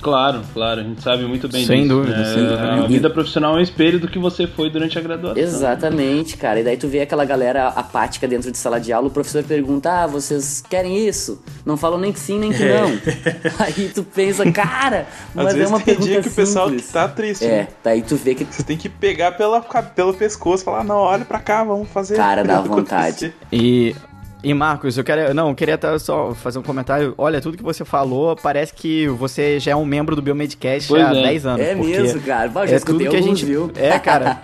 Claro, 0.00 0.40
claro, 0.54 0.80
a 0.80 0.84
gente 0.84 1.02
sabe 1.02 1.24
muito 1.24 1.48
bem 1.48 1.64
Sem 1.66 1.82
disso. 1.82 1.94
dúvida, 1.94 2.16
né? 2.16 2.24
sem 2.24 2.42
dúvida 2.46 2.72
A 2.72 2.86
vida 2.86 3.10
profissional 3.10 3.54
é 3.56 3.58
um 3.58 3.62
espelho 3.62 4.00
do 4.00 4.08
que 4.08 4.18
você 4.18 4.46
foi 4.46 4.70
durante 4.70 4.98
a 4.98 5.02
graduação. 5.02 5.42
Exatamente, 5.42 6.36
cara. 6.36 6.60
E 6.60 6.64
daí 6.64 6.76
tu 6.76 6.88
vê 6.88 7.00
aquela 7.00 7.24
galera 7.24 7.68
apática 7.68 8.26
dentro 8.26 8.50
de 8.50 8.58
sala 8.58 8.80
de 8.80 8.92
aula, 8.92 9.08
o 9.08 9.10
professor 9.10 9.42
pergunta: 9.44 9.90
Ah, 10.04 10.06
vocês 10.06 10.62
querem 10.68 11.06
isso? 11.06 11.42
Não 11.64 11.76
falam 11.76 11.98
nem 11.98 12.12
que 12.12 12.18
sim, 12.20 12.38
nem 12.38 12.52
que 12.52 12.64
não. 12.64 12.90
Aí 13.60 13.88
tu 13.94 14.02
pensa, 14.02 14.50
cara, 14.50 15.06
mas 15.34 15.48
Às 15.48 15.52
é 15.52 15.56
vezes 15.56 15.70
uma 15.70 15.78
tem 15.80 15.84
pergunta 15.94 16.08
dia 16.08 16.22
que 16.22 16.28
o 16.28 16.32
pessoal 16.32 16.68
simples. 16.68 16.90
tá 16.92 17.08
triste. 17.08 17.44
É, 17.44 17.48
né? 17.48 17.68
daí 17.84 18.02
tu 18.02 18.16
vê 18.16 18.34
que 18.34 18.44
Você 18.44 18.62
tem 18.62 18.76
que 18.76 18.88
pegar 18.88 19.32
pela, 19.32 19.60
pelo 19.60 20.14
pescoço 20.14 20.62
e 20.62 20.64
falar, 20.64 20.82
não, 20.84 20.96
olha 20.96 21.24
pra 21.24 21.38
cá, 21.38 21.62
vamos 21.62 21.88
fazer. 21.90 22.16
Cara, 22.16 22.42
dá 22.42 22.58
acontecer." 22.60 22.80
vontade. 22.80 23.34
E, 23.52 23.94
e 24.42 24.54
Marcos, 24.54 24.96
eu 24.96 25.04
quero, 25.04 25.34
não, 25.34 25.50
eu 25.50 25.54
queria 25.54 25.74
até 25.74 25.98
só 25.98 26.34
fazer 26.34 26.58
um 26.58 26.62
comentário. 26.62 27.14
Olha, 27.18 27.40
tudo 27.40 27.56
que 27.56 27.62
você 27.62 27.84
falou, 27.84 28.36
parece 28.36 28.72
que 28.72 29.06
você 29.08 29.60
já 29.60 29.72
é 29.72 29.76
um 29.76 29.84
membro 29.84 30.16
do 30.16 30.22
Biomedcast 30.22 30.88
Pois 30.88 31.04
há 31.04 31.14
é. 31.14 31.22
10 31.22 31.46
anos. 31.46 31.66
É 31.66 31.74
porque 31.74 31.98
mesmo, 31.98 32.20
cara. 32.22 32.50
Já 32.66 32.72
é 32.72 32.76
escutei 32.76 33.06
tudo 33.06 33.10
que 33.10 33.16
a 33.16 33.22
gente, 33.22 33.44
viu? 33.44 33.70
É, 33.76 33.98
cara. 33.98 34.40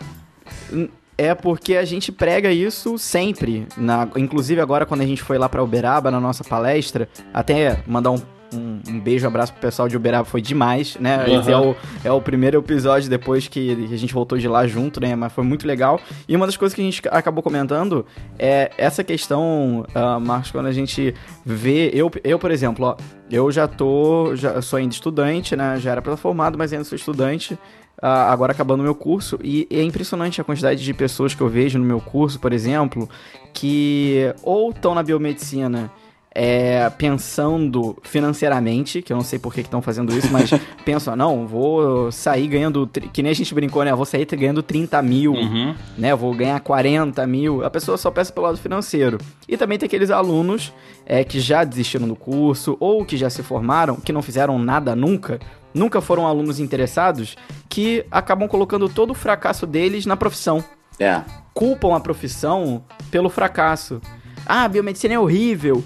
É 1.18 1.34
porque 1.34 1.76
a 1.76 1.84
gente 1.84 2.12
prega 2.12 2.52
isso 2.52 2.98
sempre. 2.98 3.66
Na, 3.74 4.06
inclusive 4.16 4.60
agora 4.60 4.84
quando 4.84 5.00
a 5.00 5.06
gente 5.06 5.22
foi 5.22 5.38
lá 5.38 5.48
pra 5.48 5.62
Uberaba 5.64 6.10
na 6.10 6.20
nossa 6.20 6.44
palestra, 6.44 7.08
até 7.32 7.78
mandar 7.86 8.10
um, 8.10 8.20
um, 8.56 8.80
um 8.88 9.00
beijo, 9.00 9.26
abraço 9.26 9.52
pro 9.52 9.60
pessoal 9.60 9.88
de 9.88 9.96
Uberaba, 9.96 10.24
foi 10.24 10.40
demais, 10.40 10.96
né? 10.98 11.24
Uhum. 11.26 11.40
Esse 11.40 11.52
é 11.52 11.58
o, 11.58 11.76
é 12.04 12.12
o 12.12 12.20
primeiro 12.20 12.58
episódio 12.58 13.08
depois 13.08 13.48
que 13.48 13.88
a 13.92 13.96
gente 13.96 14.12
voltou 14.14 14.38
de 14.38 14.48
lá 14.48 14.66
junto, 14.66 15.00
né? 15.00 15.14
Mas 15.14 15.32
foi 15.32 15.44
muito 15.44 15.66
legal. 15.66 16.00
E 16.28 16.34
uma 16.34 16.46
das 16.46 16.56
coisas 16.56 16.74
que 16.74 16.80
a 16.80 16.84
gente 16.84 17.02
acabou 17.10 17.42
comentando 17.42 18.06
é 18.38 18.70
essa 18.76 19.04
questão, 19.04 19.86
ah, 19.94 20.18
Marcos, 20.18 20.50
quando 20.50 20.66
a 20.66 20.72
gente 20.72 21.14
vê. 21.44 21.90
Eu, 21.92 22.10
eu 22.24 22.38
por 22.38 22.50
exemplo, 22.50 22.86
ó, 22.86 22.96
eu 23.30 23.50
já 23.52 23.68
tô. 23.68 24.34
Já 24.34 24.60
sou 24.62 24.78
ainda 24.78 24.94
estudante, 24.94 25.54
né? 25.54 25.78
Já 25.78 25.92
era 25.92 26.02
pra 26.02 26.16
formado, 26.16 26.56
mas 26.56 26.72
ainda 26.72 26.84
sou 26.84 26.96
estudante. 26.96 27.58
ah, 28.00 28.30
agora 28.32 28.52
acabando 28.52 28.80
o 28.80 28.82
meu 28.82 28.94
curso, 28.94 29.38
e 29.42 29.66
é 29.70 29.82
impressionante 29.82 30.40
a 30.40 30.44
quantidade 30.44 30.82
de 30.82 30.94
pessoas 30.94 31.34
que 31.34 31.40
eu 31.40 31.48
vejo 31.48 31.78
no 31.78 31.84
meu 31.84 32.00
curso, 32.00 32.38
por 32.38 32.52
exemplo, 32.52 33.08
que 33.52 34.34
ou 34.42 34.70
estão 34.70 34.94
na 34.94 35.02
biomedicina 35.02 35.90
é, 36.38 36.90
pensando 36.90 37.96
financeiramente, 38.02 39.00
que 39.00 39.10
eu 39.10 39.16
não 39.16 39.24
sei 39.24 39.38
por 39.38 39.54
que 39.54 39.62
estão 39.62 39.80
fazendo 39.80 40.12
isso, 40.14 40.28
mas 40.30 40.50
pensam, 40.84 41.16
não, 41.16 41.46
vou 41.46 42.12
sair 42.12 42.46
ganhando, 42.46 42.86
que 43.10 43.22
nem 43.22 43.32
a 43.32 43.34
gente 43.34 43.54
brincou, 43.54 43.82
né? 43.82 43.94
Vou 43.94 44.04
sair 44.04 44.26
ganhando 44.26 44.62
30 44.62 45.00
mil, 45.00 45.32
Uhum. 45.32 45.74
né? 45.96 46.14
Vou 46.14 46.34
ganhar 46.34 46.60
40 46.60 47.26
mil. 47.26 47.64
A 47.64 47.70
pessoa 47.70 47.96
só 47.96 48.10
pensa 48.10 48.30
pelo 48.32 48.44
lado 48.46 48.58
financeiro. 48.58 49.16
E 49.48 49.56
também 49.56 49.78
tem 49.78 49.86
aqueles 49.86 50.10
alunos 50.10 50.74
é, 51.06 51.24
que 51.24 51.40
já 51.40 51.64
desistiram 51.64 52.06
do 52.06 52.14
curso 52.14 52.76
ou 52.78 53.02
que 53.04 53.16
já 53.16 53.30
se 53.30 53.42
formaram, 53.42 53.96
que 53.96 54.12
não 54.12 54.20
fizeram 54.20 54.58
nada 54.58 54.94
nunca, 54.94 55.40
nunca 55.72 56.02
foram 56.02 56.26
alunos 56.26 56.60
interessados, 56.60 57.34
que 57.66 58.04
acabam 58.10 58.46
colocando 58.46 58.90
todo 58.90 59.10
o 59.12 59.14
fracasso 59.14 59.66
deles 59.66 60.04
na 60.04 60.16
profissão. 60.18 60.62
É. 61.00 61.22
Culpam 61.54 61.96
a 61.96 62.00
profissão 62.00 62.84
pelo 63.10 63.30
fracasso. 63.30 64.02
Ah, 64.44 64.68
biomedicina 64.68 65.14
é 65.14 65.18
horrível. 65.18 65.82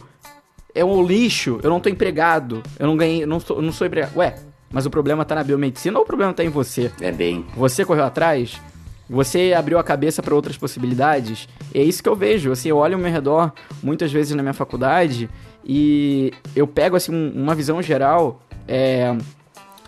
É 0.75 0.85
um 0.85 1.03
lixo, 1.05 1.59
eu 1.63 1.71
não 1.71 1.81
tô 1.81 1.89
empregado. 1.89 2.63
Eu 2.79 2.87
não 2.87 2.97
ganhei, 2.97 3.23
eu 3.23 3.27
não 3.27 3.41
sou, 3.41 3.61
não 3.61 3.73
sou 3.73 3.87
empregado. 3.87 4.17
Ué, 4.17 4.35
mas 4.71 4.87
o 4.87 4.91
problema 4.91 5.25
tá 5.25 5.35
na 5.35 5.43
biomedicina 5.45 5.99
ou 5.99 6.05
o 6.05 6.07
problema 6.07 6.33
tá 6.33 6.45
em 6.45 6.49
você? 6.49 6.91
É 7.01 7.11
bem. 7.11 7.45
Você 7.57 7.85
correu 7.85 8.05
atrás? 8.05 8.61
Você 9.09 9.53
abriu 9.57 9.77
a 9.79 9.83
cabeça 9.83 10.23
para 10.23 10.35
outras 10.35 10.57
possibilidades? 10.57 11.49
É 11.75 11.83
isso 11.83 12.01
que 12.03 12.09
eu 12.09 12.15
vejo. 12.15 12.53
Assim, 12.53 12.69
eu 12.69 12.77
olho 12.77 12.95
ao 12.95 13.01
meu 13.01 13.11
redor 13.11 13.53
muitas 13.83 14.13
vezes 14.13 14.35
na 14.37 14.43
minha 14.43 14.53
faculdade 14.55 15.29
e 15.65 16.33
eu 16.55 16.67
pego 16.67 16.95
assim 16.97 17.13
um- 17.13 17.33
uma 17.35 17.55
visão 17.57 17.83
geral, 17.83 18.41
é, 18.69 19.13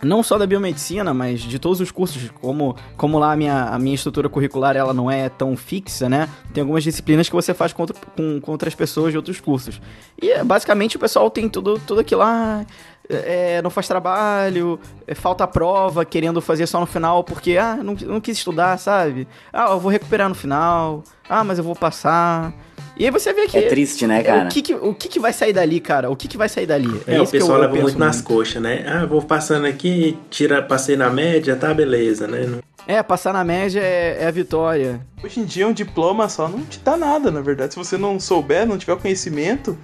não 0.03 0.23
só 0.23 0.37
da 0.37 0.47
biomedicina, 0.47 1.15
mas 1.15 1.41
de 1.41 1.59
todos 1.59 1.81
os 1.81 1.91
cursos. 1.91 2.31
Como, 2.41 2.77
como 2.97 3.19
lá 3.19 3.33
a 3.33 3.37
minha, 3.37 3.65
a 3.65 3.79
minha 3.79 3.95
estrutura 3.95 4.29
curricular 4.29 4.77
ela 4.77 4.93
não 4.93 5.11
é 5.11 5.29
tão 5.29 5.57
fixa, 5.57 6.09
né? 6.09 6.29
Tem 6.53 6.61
algumas 6.63 6.83
disciplinas 6.83 7.29
que 7.29 7.35
você 7.35 7.55
faz 7.55 7.73
com, 7.73 7.83
outro- 7.83 7.97
com, 8.17 8.41
com 8.41 8.51
outras 8.53 8.75
pessoas 8.75 9.13
de 9.13 9.17
outros 9.17 9.41
cursos. 9.41 9.81
E 10.21 10.31
é, 10.31 10.43
basicamente 10.45 10.97
o 10.97 11.01
pessoal 11.01 11.31
tem 11.31 11.49
tudo, 11.49 11.79
tudo 11.87 12.01
aquilo 12.01 12.21
lá. 12.21 12.65
é, 13.09 13.61
não 13.63 13.71
faz 13.71 13.87
trabalho, 13.87 14.79
é, 15.07 15.15
falta 15.15 15.47
prova, 15.47 16.05
querendo 16.05 16.41
fazer 16.41 16.67
só 16.67 16.81
no 16.81 16.87
final, 16.87 17.23
porque, 17.23 17.57
ah, 17.59 17.77
não, 17.77 17.95
não 18.07 18.21
quis 18.21 18.39
estudar, 18.39 18.79
sabe? 18.79 19.29
Ah, 19.53 19.71
eu 19.71 19.81
vou 19.81 19.91
recuperar 19.91 20.29
no 20.29 20.35
final. 20.35 21.03
Ah, 21.29 21.45
mas 21.45 21.59
eu 21.59 21.65
vou 21.65 21.75
passar. 21.77 22.53
E 22.97 23.05
aí 23.05 23.11
você 23.11 23.33
vê 23.33 23.47
que. 23.47 23.57
É 23.57 23.63
triste, 23.69 24.07
né, 24.07 24.21
é, 24.21 24.23
cara? 24.23 24.45
o 24.45 24.49
que, 24.53 24.63
que- 24.63 24.75
o 24.75 24.95
que, 24.95 25.09
que 25.09 25.19
vai 25.19 25.33
sair 25.33 25.53
dali, 25.53 25.81
cara? 25.81 26.11
O 26.11 26.17
que, 26.17 26.29
que 26.29 26.37
vai 26.37 26.49
sair 26.49 26.67
dali? 26.67 26.89
É, 27.07 27.19
o 27.19 27.23
isso 27.23 27.31
que 27.33 27.39
eu- 27.39 27.41
pessoal 27.41 27.59
leva 27.61 27.75
muito 27.75 27.99
nas 27.99 28.21
coxas, 28.21 28.61
né? 28.63 28.85
Ah, 28.87 29.07
vou 29.07 29.23
passando 29.23 29.67
aqui, 29.67 30.19
tira, 30.31 30.61
passei 30.63 30.97
na 30.97 31.09
média, 31.11 31.57
tá 31.57 31.73
beleza, 31.73 32.27
né? 32.27 32.59
É, 32.87 33.03
passar 33.03 33.33
na 33.33 33.45
média 33.45 33.81
é, 33.81 34.19
é 34.23 34.27
a 34.27 34.31
vitória. 34.31 35.01
Hoje 35.23 35.41
em 35.41 35.45
dia 35.45 35.67
um 35.69 35.73
diploma 35.73 36.29
só 36.29 36.49
não 36.49 36.61
te 36.65 36.81
dá 36.81 36.97
nada, 36.97 37.31
na 37.31 37.41
verdade. 37.41 37.73
Se 37.75 37.79
você 37.79 37.97
não 37.97 38.19
souber, 38.21 38.67
não 38.67 38.77
tiver 38.77 38.97
conhecimento, 38.97 39.79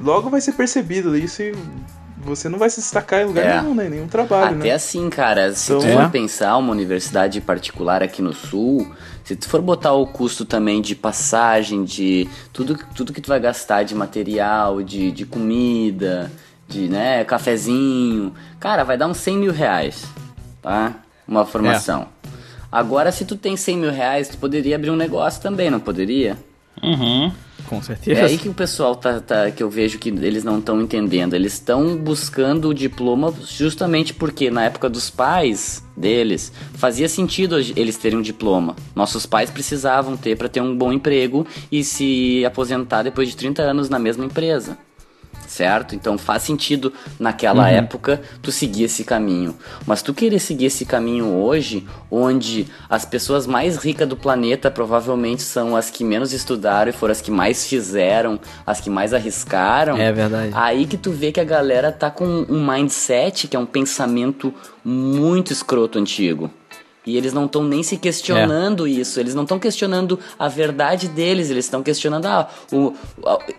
logo 0.00 0.28
vai 0.30 0.40
ser 0.40 0.52
percebido 0.52 1.16
isso 1.16 1.42
e 1.42 1.54
você 2.28 2.48
não 2.48 2.58
vai 2.58 2.70
se 2.70 2.80
destacar 2.80 3.22
em 3.22 3.24
lugar 3.26 3.44
É. 3.44 3.60
nenhum, 3.60 3.74
né? 3.74 3.86
Em 3.86 3.90
Nenhum 3.90 4.08
trabalho, 4.08 4.56
Até 4.58 4.68
né? 4.68 4.74
assim, 4.74 5.08
cara, 5.10 5.52
se 5.54 5.72
tu 5.72 5.78
Então- 5.78 5.92
for 5.92 6.02
É. 6.02 6.08
pensar 6.08 6.56
uma 6.56 6.70
universidade 6.72 7.40
particular 7.40 8.02
aqui 8.02 8.20
no 8.22 8.32
sul, 8.32 8.90
se 9.24 9.34
tu 9.36 9.48
for 9.48 9.60
botar 9.60 9.92
o 9.92 10.06
custo 10.06 10.44
também 10.44 10.80
de 10.80 10.94
passagem, 10.94 11.84
de 11.84 12.28
tudo, 12.52 12.78
tudo 12.94 13.12
que 13.12 13.20
tu 13.20 13.28
vai 13.28 13.40
gastar 13.40 13.82
de 13.82 13.94
material, 13.94 14.82
de, 14.82 15.10
de 15.12 15.24
comida, 15.26 16.30
de, 16.68 16.88
né, 16.88 17.24
cafezinho, 17.24 18.32
cara, 18.60 18.84
vai 18.84 18.96
dar 18.96 19.06
uns 19.06 19.16
100 19.18 19.36
mil 19.38 19.52
reais, 19.52 20.04
tá? 20.62 20.94
Uma 21.26 21.44
formação. 21.46 22.08
Agora, 22.70 23.10
se 23.10 23.24
tu 23.24 23.34
tem 23.36 23.56
100 23.56 23.78
mil 23.78 23.90
reais, 23.90 24.28
tu 24.28 24.36
poderia 24.36 24.76
abrir 24.76 24.90
um 24.90 24.96
negócio 24.96 25.40
também, 25.40 25.70
não 25.70 25.80
poderia? 25.80 26.36
Uhum. 26.82 27.32
Com 27.68 27.82
certeza. 27.82 28.20
É 28.20 28.24
aí 28.24 28.38
que 28.38 28.48
o 28.48 28.54
pessoal 28.54 28.96
tá, 28.96 29.20
tá- 29.20 29.50
que 29.50 29.62
eu 29.62 29.68
vejo 29.68 29.98
que 29.98 30.08
eles 30.08 30.42
não 30.42 30.58
estão 30.58 30.80
entendendo. 30.80 31.34
Eles 31.34 31.52
estão 31.54 31.96
buscando 31.96 32.68
o 32.68 32.74
diploma 32.74 33.32
justamente 33.46 34.14
porque 34.14 34.50
na 34.50 34.64
época 34.64 34.88
dos 34.88 35.10
pais 35.10 35.84
deles 35.96 36.52
fazia 36.74 37.08
sentido 37.08 37.56
eles 37.76 37.96
terem 37.96 38.18
um 38.18 38.22
diploma. 38.22 38.74
Nossos 38.94 39.26
pais 39.26 39.50
precisavam 39.50 40.16
ter 40.16 40.36
para 40.36 40.48
ter 40.48 40.60
um 40.60 40.76
bom 40.76 40.92
emprego 40.92 41.46
e 41.70 41.84
se 41.84 42.44
aposentar 42.44 43.02
depois 43.02 43.28
de 43.28 43.36
30 43.36 43.62
anos 43.62 43.88
na 43.88 43.98
mesma 43.98 44.24
empresa. 44.24 44.78
Certo? 45.58 45.96
Então 45.96 46.16
faz 46.16 46.44
sentido 46.44 46.92
naquela 47.18 47.68
época 47.68 48.22
tu 48.40 48.52
seguir 48.52 48.84
esse 48.84 49.02
caminho. 49.02 49.56
Mas 49.84 50.02
tu 50.02 50.14
querer 50.14 50.38
seguir 50.38 50.66
esse 50.66 50.86
caminho 50.86 51.34
hoje, 51.34 51.84
onde 52.08 52.68
as 52.88 53.04
pessoas 53.04 53.44
mais 53.44 53.76
ricas 53.76 54.08
do 54.08 54.16
planeta 54.16 54.70
provavelmente 54.70 55.42
são 55.42 55.74
as 55.74 55.90
que 55.90 56.04
menos 56.04 56.32
estudaram 56.32 56.90
e 56.90 56.92
foram 56.92 57.10
as 57.10 57.20
que 57.20 57.32
mais 57.32 57.66
fizeram, 57.66 58.38
as 58.64 58.80
que 58.80 58.88
mais 58.88 59.12
arriscaram. 59.12 59.96
É 59.96 60.12
verdade. 60.12 60.52
Aí 60.54 60.86
que 60.86 60.96
tu 60.96 61.10
vê 61.10 61.32
que 61.32 61.40
a 61.40 61.44
galera 61.44 61.90
tá 61.90 62.08
com 62.08 62.46
um 62.48 62.64
mindset 62.64 63.48
que 63.48 63.56
é 63.56 63.58
um 63.58 63.66
pensamento 63.66 64.54
muito 64.84 65.52
escroto 65.52 65.98
antigo. 65.98 66.48
E 67.08 67.16
eles 67.16 67.32
não 67.32 67.46
estão 67.46 67.64
nem 67.64 67.82
se 67.82 67.96
questionando 67.96 68.86
é. 68.86 68.90
isso, 68.90 69.18
eles 69.18 69.34
não 69.34 69.44
estão 69.44 69.58
questionando 69.58 70.18
a 70.38 70.46
verdade 70.46 71.08
deles, 71.08 71.48
eles 71.48 71.64
estão 71.64 71.82
questionando, 71.82 72.26
ah, 72.26 72.46
o, 72.70 72.92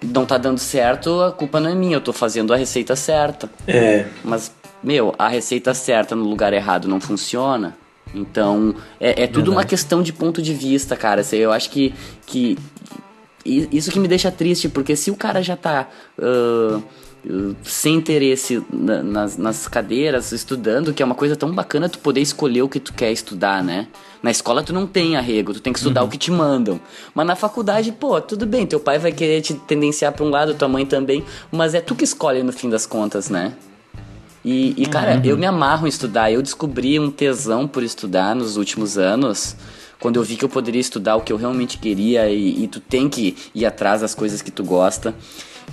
não 0.03 0.23
tá 0.23 0.37
dando 0.37 0.59
certo, 0.59 1.19
a 1.21 1.31
culpa 1.31 1.59
não 1.59 1.71
é 1.71 1.73
minha, 1.73 1.95
eu 1.95 2.01
tô 2.01 2.13
fazendo 2.13 2.53
a 2.53 2.55
receita 2.55 2.95
certa. 2.95 3.49
É. 3.67 4.05
Mas, 4.23 4.51
meu, 4.83 5.15
a 5.17 5.27
receita 5.27 5.73
certa 5.73 6.15
no 6.15 6.25
lugar 6.25 6.53
errado 6.53 6.87
não 6.87 7.01
funciona. 7.01 7.75
Então, 8.13 8.75
é, 8.99 9.23
é 9.23 9.25
tudo 9.25 9.37
Verdade. 9.37 9.49
uma 9.49 9.63
questão 9.63 10.03
de 10.03 10.13
ponto 10.13 10.43
de 10.43 10.53
vista, 10.53 10.95
cara. 10.95 11.23
Eu 11.31 11.51
acho 11.51 11.71
que, 11.71 11.91
que 12.27 12.55
isso 13.43 13.89
que 13.89 13.99
me 13.99 14.07
deixa 14.07 14.29
triste, 14.29 14.69
porque 14.69 14.95
se 14.95 15.09
o 15.09 15.15
cara 15.15 15.41
já 15.41 15.55
tá. 15.55 15.87
Uh, 16.19 16.83
sem 17.63 17.95
interesse 17.95 18.63
na, 18.71 19.03
nas, 19.03 19.37
nas 19.37 19.67
cadeiras, 19.67 20.31
estudando, 20.31 20.93
que 20.93 21.03
é 21.03 21.05
uma 21.05 21.15
coisa 21.15 21.35
tão 21.35 21.51
bacana 21.51 21.89
tu 21.89 21.99
poder 21.99 22.21
escolher 22.21 22.61
o 22.61 22.69
que 22.69 22.79
tu 22.79 22.93
quer 22.93 23.11
estudar, 23.11 23.63
né? 23.63 23.87
Na 24.23 24.31
escola 24.31 24.63
tu 24.63 24.73
não 24.73 24.87
tem 24.87 25.15
arrego, 25.15 25.53
tu 25.53 25.59
tem 25.59 25.73
que 25.73 25.79
estudar 25.79 26.01
uhum. 26.01 26.07
o 26.07 26.09
que 26.09 26.17
te 26.17 26.31
mandam. 26.31 26.79
Mas 27.13 27.27
na 27.27 27.35
faculdade, 27.35 27.91
pô, 27.91 28.19
tudo 28.21 28.45
bem, 28.45 28.65
teu 28.65 28.79
pai 28.79 28.99
vai 28.99 29.11
querer 29.11 29.41
te 29.41 29.53
tendenciar 29.53 30.13
pra 30.13 30.25
um 30.25 30.29
lado, 30.29 30.53
tua 30.53 30.67
mãe 30.67 30.85
também, 30.85 31.23
mas 31.51 31.73
é 31.73 31.81
tu 31.81 31.95
que 31.95 32.03
escolhe 32.03 32.41
no 32.41 32.51
fim 32.51 32.69
das 32.69 32.85
contas, 32.85 33.29
né? 33.29 33.53
E, 34.43 34.73
e 34.81 34.85
cara, 34.85 35.15
uhum. 35.15 35.21
eu 35.25 35.37
me 35.37 35.45
amarro 35.45 35.85
em 35.85 35.89
estudar, 35.89 36.31
eu 36.31 36.41
descobri 36.41 36.99
um 36.99 37.11
tesão 37.11 37.67
por 37.67 37.83
estudar 37.83 38.35
nos 38.35 38.55
últimos 38.55 38.97
anos 38.97 39.55
quando 39.99 40.15
eu 40.15 40.23
vi 40.23 40.35
que 40.35 40.45
eu 40.45 40.49
poderia 40.49 40.79
estudar 40.79 41.15
o 41.15 41.21
que 41.21 41.31
eu 41.31 41.37
realmente 41.37 41.77
queria 41.77 42.29
e, 42.29 42.63
e, 42.63 42.67
tu 42.67 42.79
tem 42.79 43.09
que 43.09 43.35
ir 43.53 43.65
atrás 43.65 44.01
das 44.01 44.15
coisas 44.15 44.41
que 44.41 44.49
tu 44.49 44.63
gosta. 44.63 45.13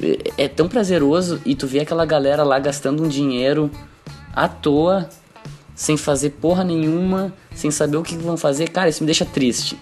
É, 0.02 0.44
é 0.44 0.48
tão 0.48 0.68
prazeroso 0.68 1.40
e 1.46 1.54
tu 1.54 1.66
vê 1.66 1.80
aquela 1.80 2.04
galera 2.04 2.42
lá 2.42 2.58
gastando 2.58 3.04
um 3.04 3.08
dinheiro 3.08 3.70
à 4.34 4.48
toa, 4.48 5.08
sem 5.74 5.96
fazer 5.96 6.30
porra 6.30 6.64
nenhuma, 6.64 7.32
sem 7.54 7.70
saber 7.70 7.96
o 7.96 8.02
que 8.02 8.16
vão 8.16 8.36
fazer. 8.36 8.68
Cara, 8.68 8.88
isso 8.88 9.02
me 9.02 9.06
deixa 9.06 9.24
triste. 9.24 9.78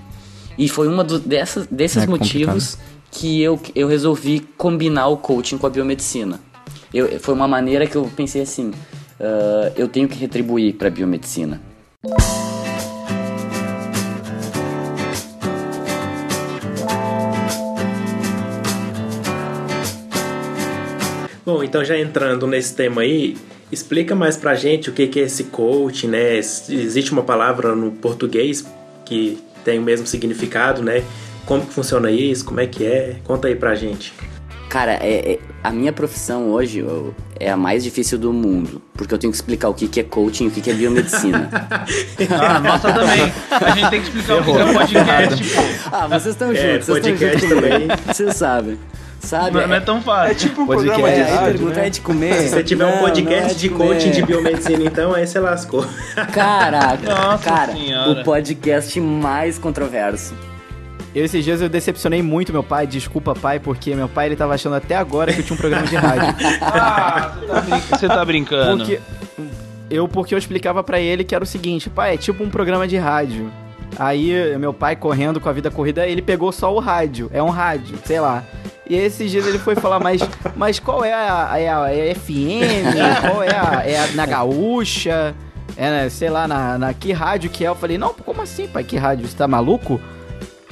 E 0.58 0.68
foi 0.68 0.88
uma 0.88 1.02
do, 1.02 1.18
dessas, 1.18 1.66
desses 1.66 2.02
é 2.02 2.06
motivos 2.06 2.78
que 3.10 3.40
eu, 3.40 3.58
eu 3.74 3.88
resolvi 3.88 4.40
combinar 4.56 5.08
o 5.08 5.16
coaching 5.16 5.56
com 5.56 5.66
a 5.66 5.70
biomedicina. 5.70 6.40
Eu, 6.92 7.18
foi 7.18 7.34
uma 7.34 7.48
maneira 7.48 7.86
que 7.86 7.96
eu 7.96 8.08
pensei 8.14 8.42
assim: 8.42 8.68
uh, 8.68 9.72
eu 9.76 9.88
tenho 9.88 10.08
que 10.08 10.16
retribuir 10.16 10.74
para 10.74 10.88
a 10.88 10.90
biomedicina. 10.90 11.60
Bom, 21.54 21.62
então 21.62 21.84
já 21.84 21.96
entrando 21.96 22.48
nesse 22.48 22.74
tema 22.74 23.02
aí, 23.02 23.36
explica 23.70 24.12
mais 24.12 24.36
pra 24.36 24.56
gente 24.56 24.90
o 24.90 24.92
que 24.92 25.08
é 25.20 25.22
esse 25.22 25.44
coaching, 25.44 26.08
né? 26.08 26.36
Existe 26.36 27.12
uma 27.12 27.22
palavra 27.22 27.76
no 27.76 27.92
português 27.92 28.66
que 29.04 29.38
tem 29.64 29.78
o 29.78 29.82
mesmo 29.82 30.04
significado, 30.04 30.82
né? 30.82 31.04
Como 31.46 31.64
que 31.64 31.72
funciona 31.72 32.10
isso? 32.10 32.44
Como 32.44 32.58
é 32.58 32.66
que 32.66 32.84
é? 32.84 33.18
Conta 33.22 33.46
aí 33.46 33.54
pra 33.54 33.76
gente. 33.76 34.12
Cara, 34.68 34.94
é, 34.94 35.34
é, 35.34 35.38
a 35.62 35.70
minha 35.70 35.92
profissão 35.92 36.50
hoje 36.50 36.80
eu, 36.80 37.14
é 37.38 37.48
a 37.48 37.56
mais 37.56 37.84
difícil 37.84 38.18
do 38.18 38.32
mundo. 38.32 38.82
Porque 38.92 39.14
eu 39.14 39.18
tenho 39.18 39.30
que 39.30 39.36
explicar 39.36 39.68
o 39.68 39.74
que, 39.74 39.86
que 39.86 40.00
é 40.00 40.02
coaching 40.02 40.46
e 40.46 40.48
o 40.48 40.50
que, 40.50 40.60
que 40.60 40.70
é 40.72 40.74
biomedicina. 40.74 41.48
ah, 42.36 42.58
nossa 42.58 42.92
também. 42.92 43.32
A 43.48 43.70
gente 43.70 43.90
tem 43.90 44.00
que 44.00 44.08
explicar 44.08 44.40
o 44.40 44.44
que, 44.44 44.52
que 44.52 44.58
é 44.58 44.72
podcast. 44.72 45.44
ah, 45.92 46.08
vocês 46.08 46.34
estão 46.34 46.50
é, 46.50 46.72
juntos. 46.72 46.86
Vocês 46.88 47.06
estão 47.06 47.28
juntos 47.28 47.48
também. 47.48 47.88
Vocês 48.12 48.34
sabem. 48.34 48.76
Sabe? 49.24 49.58
Não, 49.58 49.66
não, 49.66 49.74
é 49.74 49.80
tão 49.80 50.02
fácil. 50.02 50.30
É 50.30 50.34
tipo 50.34 50.62
um 50.62 50.66
podcast 50.66 51.00
programa 51.00 51.24
de 51.24 51.30
rádio, 51.30 51.52
pergunta 51.52 51.80
né? 51.80 51.86
é 51.86 51.90
de 51.90 52.00
comer. 52.00 52.34
Se 52.34 52.48
você 52.50 52.62
tiver 52.62 52.84
não, 52.84 52.96
um 52.96 53.00
podcast 53.00 53.50
é 53.50 53.54
de, 53.54 53.60
de 53.60 53.68
coaching 53.70 54.10
de 54.10 54.22
biomedicina, 54.22 54.84
então 54.84 55.14
aí 55.14 55.26
você 55.26 55.40
lascou. 55.40 55.84
Caraca, 56.32 57.14
Nossa 57.14 57.44
cara, 57.44 57.72
senhora. 57.72 58.20
o 58.20 58.24
podcast 58.24 59.00
mais 59.00 59.58
controverso. 59.58 60.34
Eu, 61.14 61.24
esses 61.24 61.44
dias 61.44 61.60
eu 61.60 61.68
decepcionei 61.68 62.22
muito 62.22 62.52
meu 62.52 62.62
pai, 62.62 62.86
desculpa 62.86 63.34
pai, 63.34 63.60
porque 63.60 63.94
meu 63.94 64.08
pai 64.08 64.26
ele 64.26 64.36
tava 64.36 64.54
achando 64.54 64.74
até 64.74 64.96
agora 64.96 65.32
que 65.32 65.40
eu 65.40 65.44
tinha 65.44 65.54
um 65.54 65.58
programa 65.58 65.86
de 65.86 65.94
rádio. 65.94 66.34
ah, 66.60 67.36
você 67.88 68.08
tá, 68.08 68.24
brincando. 68.24 68.84
Porque, 68.84 69.00
eu, 69.88 70.08
porque 70.08 70.34
eu 70.34 70.38
explicava 70.38 70.82
para 70.82 71.00
ele 71.00 71.22
que 71.22 71.34
era 71.34 71.44
o 71.44 71.46
seguinte, 71.46 71.88
pai, 71.88 72.14
é 72.14 72.16
tipo 72.16 72.42
um 72.42 72.50
programa 72.50 72.88
de 72.88 72.96
rádio. 72.96 73.50
Aí 73.98 74.56
meu 74.58 74.72
pai 74.72 74.96
correndo 74.96 75.40
com 75.40 75.48
a 75.48 75.52
vida 75.52 75.70
corrida, 75.70 76.06
ele 76.06 76.22
pegou 76.22 76.50
só 76.52 76.74
o 76.74 76.78
rádio, 76.78 77.30
é 77.32 77.42
um 77.42 77.50
rádio, 77.50 77.98
sei 78.04 78.20
lá. 78.20 78.44
E 78.88 78.94
esses 78.94 79.30
dias 79.30 79.46
ele 79.46 79.58
foi 79.58 79.74
falar, 79.74 79.98
mas, 79.98 80.20
mas 80.56 80.78
qual 80.78 81.04
é 81.04 81.12
a, 81.12 81.58
é 81.58 81.68
a, 81.68 81.90
é 81.90 82.10
a 82.10 82.14
FM? 82.14 83.22
Qual 83.22 83.42
é 83.42 83.56
a, 83.56 83.82
é 83.86 83.98
a 83.98 84.06
na 84.12 84.26
gaúcha? 84.26 85.34
É, 85.76 85.90
né, 85.90 86.08
sei 86.08 86.30
lá, 86.30 86.46
na, 86.46 86.78
na 86.78 86.94
que 86.94 87.12
rádio 87.12 87.50
que 87.50 87.64
é? 87.64 87.68
Eu 87.68 87.74
falei, 87.74 87.98
não, 87.98 88.12
como 88.12 88.42
assim, 88.42 88.68
pai? 88.68 88.84
Que 88.84 88.96
rádio? 88.96 89.26
Você 89.26 89.36
tá 89.36 89.48
maluco? 89.48 90.00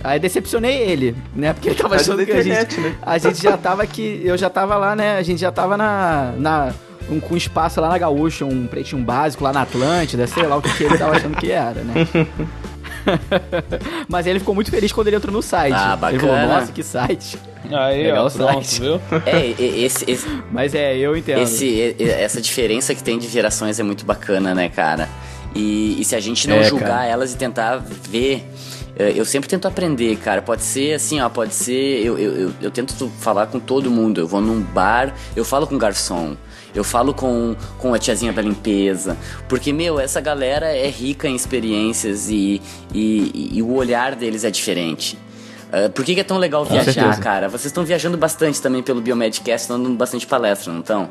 Aí 0.04 0.18
decepcionei 0.18 0.76
ele, 0.78 1.16
né? 1.34 1.52
Porque 1.52 1.68
ele 1.68 1.76
tava 1.76 1.94
achando 1.96 2.24
que 2.24 2.32
a 2.32 2.42
gente, 2.42 2.80
né? 2.80 2.96
a 3.00 3.18
gente 3.18 3.42
já 3.42 3.56
tava 3.56 3.82
aqui, 3.82 4.20
eu 4.24 4.36
já 4.36 4.50
tava 4.50 4.76
lá, 4.76 4.94
né? 4.94 5.16
A 5.16 5.22
gente 5.22 5.40
já 5.40 5.50
tava 5.52 5.76
na, 5.76 6.32
na 6.36 6.72
um, 7.08 7.20
com 7.20 7.36
espaço 7.36 7.80
lá 7.80 7.88
na 7.88 7.98
Gaúcha, 7.98 8.44
um 8.44 8.66
pretinho 8.66 9.02
básico 9.02 9.44
lá 9.44 9.52
na 9.52 9.62
Atlântida, 9.62 10.26
sei 10.26 10.46
lá 10.46 10.56
o 10.56 10.62
que, 10.62 10.72
que 10.74 10.84
ele 10.84 10.98
tava 10.98 11.16
achando 11.16 11.36
que 11.36 11.50
era, 11.50 11.82
né? 11.82 12.06
Mas 14.08 14.26
ele 14.26 14.38
ficou 14.38 14.54
muito 14.54 14.70
feliz 14.70 14.92
quando 14.92 15.08
ele 15.08 15.16
entrou 15.16 15.32
no 15.32 15.42
site. 15.42 15.74
Ah, 15.74 15.96
bacana. 15.96 16.22
Ele 16.22 16.32
falou, 16.32 16.46
nossa, 16.46 16.72
que 16.72 16.82
site. 16.82 17.38
Aí, 17.70 18.04
Legal 18.04 18.26
ó, 18.26 18.30
pronto, 18.30 18.66
site. 18.66 18.80
viu? 18.80 19.00
É, 19.26 19.46
esse, 19.60 20.10
esse, 20.10 20.26
Mas 20.50 20.74
é, 20.74 20.96
eu 20.96 21.16
entendo. 21.16 21.40
Esse, 21.40 21.96
essa 21.98 22.40
diferença 22.40 22.94
que 22.94 23.02
tem 23.02 23.18
de 23.18 23.28
gerações 23.28 23.78
é 23.78 23.82
muito 23.82 24.04
bacana, 24.04 24.54
né, 24.54 24.68
cara? 24.68 25.08
E, 25.54 26.00
e 26.00 26.04
se 26.04 26.16
a 26.16 26.20
gente 26.20 26.48
não 26.48 26.56
é, 26.56 26.64
julgar 26.64 26.88
cara. 26.88 27.06
elas 27.06 27.34
e 27.34 27.36
tentar 27.36 27.76
ver 27.76 28.48
é, 28.98 29.12
eu 29.16 29.24
sempre 29.24 29.48
tento 29.48 29.66
aprender, 29.66 30.16
cara. 30.16 30.42
Pode 30.42 30.62
ser 30.62 30.94
assim, 30.94 31.20
ó, 31.20 31.28
pode 31.28 31.54
ser. 31.54 32.04
Eu, 32.04 32.18
eu, 32.18 32.32
eu, 32.34 32.52
eu, 32.60 32.70
tento 32.70 33.08
falar 33.20 33.46
com 33.46 33.58
todo 33.58 33.90
mundo. 33.90 34.20
Eu 34.20 34.26
vou 34.26 34.40
num 34.40 34.60
bar, 34.60 35.14
eu 35.34 35.44
falo 35.44 35.66
com 35.66 35.74
o 35.74 35.78
garçom. 35.78 36.36
Eu 36.74 36.84
falo 36.84 37.12
com, 37.12 37.54
com 37.78 37.92
a 37.92 37.98
tiazinha 37.98 38.32
da 38.32 38.42
limpeza. 38.42 39.16
Porque, 39.48 39.72
meu, 39.72 40.00
essa 40.00 40.20
galera 40.20 40.66
é 40.66 40.88
rica 40.88 41.28
em 41.28 41.34
experiências 41.34 42.28
e, 42.30 42.60
e, 42.94 43.50
e 43.58 43.62
o 43.62 43.74
olhar 43.74 44.14
deles 44.14 44.44
é 44.44 44.50
diferente. 44.50 45.18
Uh, 45.72 45.90
por 45.90 46.04
que, 46.04 46.14
que, 46.14 46.20
é 46.20 46.24
tão 46.24 46.38
legal 46.38 46.64
viajar, 46.64 47.18
cara? 47.18 47.48
Vocês 47.48 47.66
estão 47.66 47.84
viajando 47.84 48.18
bastante 48.18 48.60
também 48.60 48.82
pelo 48.82 49.00
Biomedcast, 49.00 49.68
dando 49.68 49.88
bastante 49.90 50.26
palestra, 50.26 50.72
não 50.72 50.80
estão? 50.80 51.10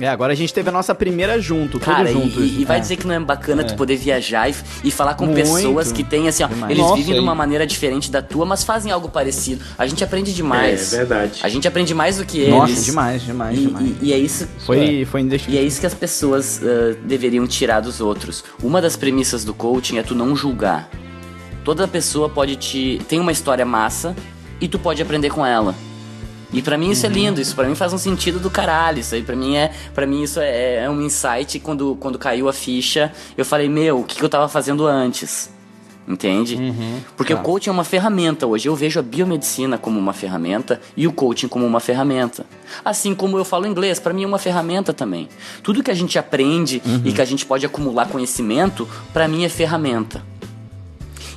É, 0.00 0.08
agora 0.08 0.32
a 0.32 0.36
gente 0.36 0.52
teve 0.52 0.68
a 0.68 0.72
nossa 0.72 0.94
primeira 0.94 1.40
junto, 1.40 1.78
Cara, 1.78 2.08
todos 2.08 2.12
juntos. 2.12 2.42
E, 2.42 2.62
e 2.62 2.64
vai 2.64 2.78
é. 2.78 2.80
dizer 2.80 2.96
que 2.96 3.06
não 3.06 3.14
é 3.14 3.20
bacana 3.20 3.62
é. 3.62 3.64
tu 3.64 3.76
poder 3.76 3.96
viajar 3.96 4.50
e, 4.50 4.54
e 4.82 4.90
falar 4.90 5.14
com 5.14 5.26
Muito. 5.26 5.36
pessoas 5.36 5.92
que 5.92 6.02
têm, 6.02 6.26
assim, 6.26 6.42
ó, 6.42 6.48
demais. 6.48 6.70
eles 6.70 6.82
nossa, 6.82 6.96
vivem 6.96 7.14
de 7.14 7.20
uma 7.20 7.34
maneira 7.34 7.66
diferente 7.66 8.10
da 8.10 8.20
tua, 8.20 8.44
mas 8.44 8.64
fazem 8.64 8.90
algo 8.90 9.08
parecido. 9.08 9.64
A 9.78 9.86
gente 9.86 10.02
aprende 10.02 10.34
demais. 10.34 10.92
É, 10.92 10.96
é 10.96 10.98
verdade. 10.98 11.40
A 11.42 11.48
gente 11.48 11.68
aprende 11.68 11.94
mais 11.94 12.16
do 12.16 12.24
que 12.24 12.38
eles. 12.38 12.50
Nossa, 12.50 12.82
demais, 12.82 13.22
demais, 13.22 13.56
e, 13.56 13.60
demais. 13.66 13.86
E, 14.00 14.06
e 14.06 14.12
é 14.12 14.18
isso. 14.18 14.48
Foi, 14.66 15.02
é. 15.02 15.04
foi 15.04 15.22
E 15.48 15.58
é 15.58 15.62
isso 15.62 15.80
que 15.80 15.86
as 15.86 15.94
pessoas 15.94 16.60
uh, 16.60 16.96
deveriam 17.04 17.46
tirar 17.46 17.80
dos 17.80 18.00
outros. 18.00 18.42
Uma 18.62 18.82
das 18.82 18.96
premissas 18.96 19.44
do 19.44 19.54
coaching 19.54 19.98
é 19.98 20.02
tu 20.02 20.14
não 20.14 20.34
julgar. 20.34 20.88
Toda 21.64 21.86
pessoa 21.86 22.28
pode 22.28 22.56
te. 22.56 23.00
tem 23.08 23.20
uma 23.20 23.32
história 23.32 23.64
massa 23.64 24.14
e 24.60 24.68
tu 24.68 24.78
pode 24.78 25.00
aprender 25.00 25.30
com 25.30 25.46
ela. 25.46 25.74
E 26.52 26.62
para 26.62 26.78
mim 26.78 26.90
isso 26.90 27.06
é 27.06 27.08
uhum. 27.08 27.14
é 27.14 27.18
lindo, 27.18 27.40
isso 27.40 27.54
para 27.54 27.68
mim 27.68 27.74
faz 27.74 27.92
um 27.92 27.98
sentido 27.98 28.38
do 28.38 28.50
caralho. 28.50 28.98
Isso 28.98 29.14
aí 29.14 29.22
para 29.22 29.36
mim 29.36 29.56
é, 29.56 29.72
para 29.94 30.06
mim 30.06 30.22
isso 30.22 30.40
é, 30.40 30.84
é, 30.84 30.90
um 30.90 31.00
insight 31.00 31.58
quando 31.60 31.96
quando 32.00 32.18
caiu 32.18 32.48
a 32.48 32.52
ficha, 32.52 33.12
eu 33.36 33.44
falei, 33.44 33.68
meu, 33.68 34.00
o 34.00 34.04
que, 34.04 34.16
que 34.16 34.24
eu 34.24 34.28
tava 34.28 34.48
fazendo 34.48 34.86
antes? 34.86 35.52
Entende? 36.06 36.56
Uhum, 36.56 37.00
Porque 37.16 37.34
tá. 37.34 37.40
o 37.40 37.42
coaching 37.42 37.70
é 37.70 37.72
uma 37.72 37.84
ferramenta 37.84 38.46
hoje. 38.46 38.68
Eu 38.68 38.76
vejo 38.76 39.00
a 39.00 39.02
biomedicina 39.02 39.78
como 39.78 39.98
uma 39.98 40.12
ferramenta 40.12 40.80
e 40.94 41.06
o 41.06 41.12
coaching 41.12 41.48
como 41.48 41.66
uma 41.66 41.80
ferramenta. 41.80 42.44
Assim 42.84 43.14
como 43.14 43.38
eu 43.38 43.44
falo 43.44 43.66
inglês, 43.66 43.98
para 43.98 44.12
mim 44.12 44.24
é 44.24 44.26
uma 44.26 44.38
ferramenta 44.38 44.92
também. 44.92 45.28
Tudo 45.62 45.82
que 45.82 45.90
a 45.90 45.94
gente 45.94 46.18
aprende 46.18 46.82
uhum. 46.84 47.02
e 47.06 47.12
que 47.12 47.22
a 47.22 47.24
gente 47.24 47.46
pode 47.46 47.64
acumular 47.64 48.06
conhecimento, 48.06 48.86
para 49.14 49.26
mim 49.26 49.44
é 49.44 49.48
ferramenta. 49.48 50.22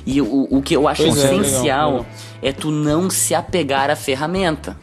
E 0.04 0.20
o, 0.20 0.48
o 0.50 0.62
que 0.62 0.74
eu 0.74 0.86
acho 0.86 1.02
pois 1.02 1.16
essencial 1.16 1.88
é, 1.88 1.92
legal, 1.92 1.92
legal. 1.92 2.06
é 2.42 2.52
tu 2.52 2.70
não 2.70 3.08
se 3.08 3.34
apegar 3.34 3.90
à 3.90 3.96
ferramenta. 3.96 4.76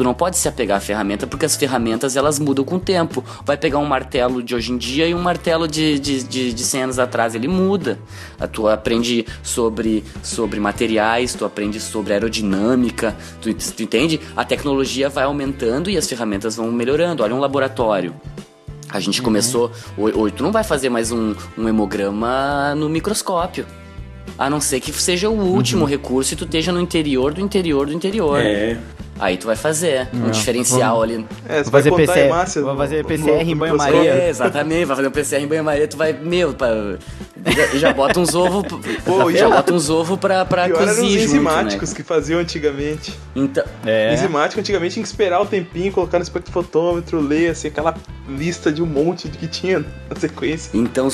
Tu 0.00 0.04
não 0.04 0.14
pode 0.14 0.38
se 0.38 0.48
apegar 0.48 0.78
à 0.78 0.80
ferramenta 0.80 1.26
porque 1.26 1.44
as 1.44 1.56
ferramentas 1.56 2.16
elas 2.16 2.38
mudam 2.38 2.64
com 2.64 2.76
o 2.76 2.80
tempo. 2.80 3.22
Vai 3.44 3.58
pegar 3.58 3.76
um 3.76 3.84
martelo 3.84 4.42
de 4.42 4.54
hoje 4.54 4.72
em 4.72 4.78
dia 4.78 5.06
e 5.06 5.14
um 5.14 5.20
martelo 5.20 5.68
de, 5.68 5.98
de, 5.98 6.22
de, 6.22 6.54
de 6.54 6.64
100 6.64 6.84
anos 6.84 6.98
atrás, 6.98 7.34
ele 7.34 7.46
muda. 7.46 7.98
Tu 8.50 8.66
aprende 8.66 9.26
sobre, 9.42 10.02
sobre 10.22 10.58
materiais, 10.58 11.34
tu 11.34 11.44
aprende 11.44 11.78
sobre 11.78 12.14
aerodinâmica, 12.14 13.14
tu, 13.42 13.52
tu 13.52 13.82
entende? 13.82 14.18
A 14.34 14.42
tecnologia 14.42 15.10
vai 15.10 15.24
aumentando 15.24 15.90
e 15.90 15.98
as 15.98 16.08
ferramentas 16.08 16.56
vão 16.56 16.72
melhorando. 16.72 17.22
Olha 17.22 17.34
um 17.34 17.38
laboratório. 17.38 18.14
A 18.88 19.00
gente 19.00 19.20
uhum. 19.20 19.24
começou. 19.26 19.70
Hoje 19.98 20.34
tu 20.34 20.42
não 20.42 20.50
vai 20.50 20.64
fazer 20.64 20.88
mais 20.88 21.12
um, 21.12 21.34
um 21.58 21.68
hemograma 21.68 22.74
no 22.74 22.88
microscópio. 22.88 23.66
A 24.40 24.48
não 24.48 24.58
ser 24.58 24.80
que 24.80 24.90
seja 24.90 25.28
o 25.28 25.38
último 25.38 25.82
uhum. 25.82 25.86
recurso 25.86 26.32
e 26.32 26.36
tu 26.36 26.44
esteja 26.44 26.72
no 26.72 26.80
interior 26.80 27.34
do 27.34 27.42
interior 27.42 27.84
do 27.84 27.92
interior. 27.92 28.40
É. 28.40 28.78
Aí 29.18 29.36
tu 29.36 29.46
vai 29.46 29.54
fazer 29.54 30.08
um 30.14 30.30
diferencial 30.30 30.98
vamos, 30.98 31.14
ali. 31.14 31.26
É, 31.46 31.62
você 31.62 31.70
vai 31.70 31.82
fazer 31.82 31.94
PCR, 31.94 32.62
vai 32.64 32.76
fazer 32.76 33.04
PCR 33.04 33.50
em 33.50 33.54
banho-maria. 33.54 34.14
É, 34.14 34.30
exatamente, 34.30 34.86
vai 34.86 34.96
fazer 34.96 35.08
um 35.08 35.10
PCR 35.10 35.42
em 35.42 35.46
banho-maria, 35.46 35.86
tu 35.86 35.98
vai, 35.98 36.14
meu, 36.14 36.54
pra, 36.54 36.96
Já, 37.44 37.78
já 37.78 37.92
bota 37.92 38.18
uns 38.18 38.34
ovos. 38.34 38.64
Pô, 39.04 39.30
já 39.30 39.50
bota 39.50 39.74
uns 39.74 39.90
ovos 39.90 40.18
pra, 40.18 40.46
pra 40.46 40.64
Pior 40.64 40.78
cozir. 40.78 40.90
Eram 40.90 41.04
os 41.04 41.14
enzimáticos 41.14 41.90
né? 41.90 41.96
que 41.96 42.02
faziam 42.02 42.40
antigamente. 42.40 43.12
Então. 43.36 43.64
É. 43.84 44.14
Enzimático 44.14 44.58
antigamente 44.58 44.94
tinha 44.94 45.02
que 45.02 45.08
esperar 45.10 45.40
o 45.40 45.42
um 45.42 45.46
tempinho, 45.46 45.92
colocar 45.92 46.18
no 46.18 46.22
espectrofotômetro, 46.22 47.20
ler 47.20 47.50
assim, 47.50 47.68
aquela 47.68 47.94
lista 48.26 48.72
de 48.72 48.82
um 48.82 48.86
monte 48.86 49.28
que 49.28 49.46
tinha 49.46 49.80
na 50.08 50.16
sequência. 50.18 50.70
Então. 50.72 51.10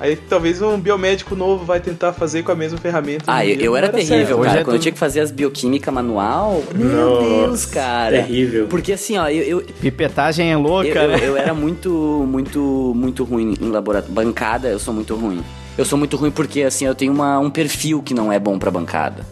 Aí 0.00 0.16
talvez 0.16 0.62
um 0.62 0.78
biomédico 0.78 1.34
novo 1.34 1.64
vai 1.64 1.80
tentar 1.80 2.12
fazer 2.12 2.42
com 2.42 2.52
a 2.52 2.54
mesma 2.54 2.78
ferramenta. 2.78 3.24
Ah, 3.26 3.44
eu, 3.44 3.58
eu 3.60 3.76
era, 3.76 3.88
era 3.88 3.96
terrível, 3.96 4.38
cara. 4.40 4.60
É 4.60 4.64
Quando 4.64 4.76
eu 4.76 4.80
tinha 4.80 4.92
que 4.92 4.98
fazer 4.98 5.20
as 5.20 5.30
bioquímica 5.30 5.90
manual, 5.90 6.62
meu 6.74 7.20
Deus, 7.20 7.66
cara. 7.66 8.22
Terrível. 8.22 8.66
Porque 8.68 8.92
assim, 8.92 9.18
ó, 9.18 9.28
eu. 9.28 9.60
eu 9.60 9.66
Pipetagem 9.80 10.52
é 10.52 10.56
louca, 10.56 10.88
eu, 10.88 11.08
né? 11.08 11.16
Eu, 11.16 11.24
eu 11.24 11.36
era 11.36 11.52
muito, 11.52 11.90
muito, 12.28 12.92
muito 12.94 13.24
ruim 13.24 13.54
em 13.60 13.70
laboratório. 13.70 14.14
Bancada, 14.14 14.68
eu 14.68 14.78
sou 14.78 14.94
muito 14.94 15.14
ruim. 15.16 15.42
Eu 15.76 15.84
sou 15.84 15.98
muito 15.98 16.16
ruim 16.16 16.30
porque, 16.30 16.62
assim, 16.62 16.86
eu 16.86 16.94
tenho 16.94 17.12
uma, 17.12 17.38
um 17.38 17.50
perfil 17.50 18.02
que 18.02 18.12
não 18.12 18.32
é 18.32 18.38
bom 18.38 18.58
pra 18.58 18.70
bancada. 18.70 19.24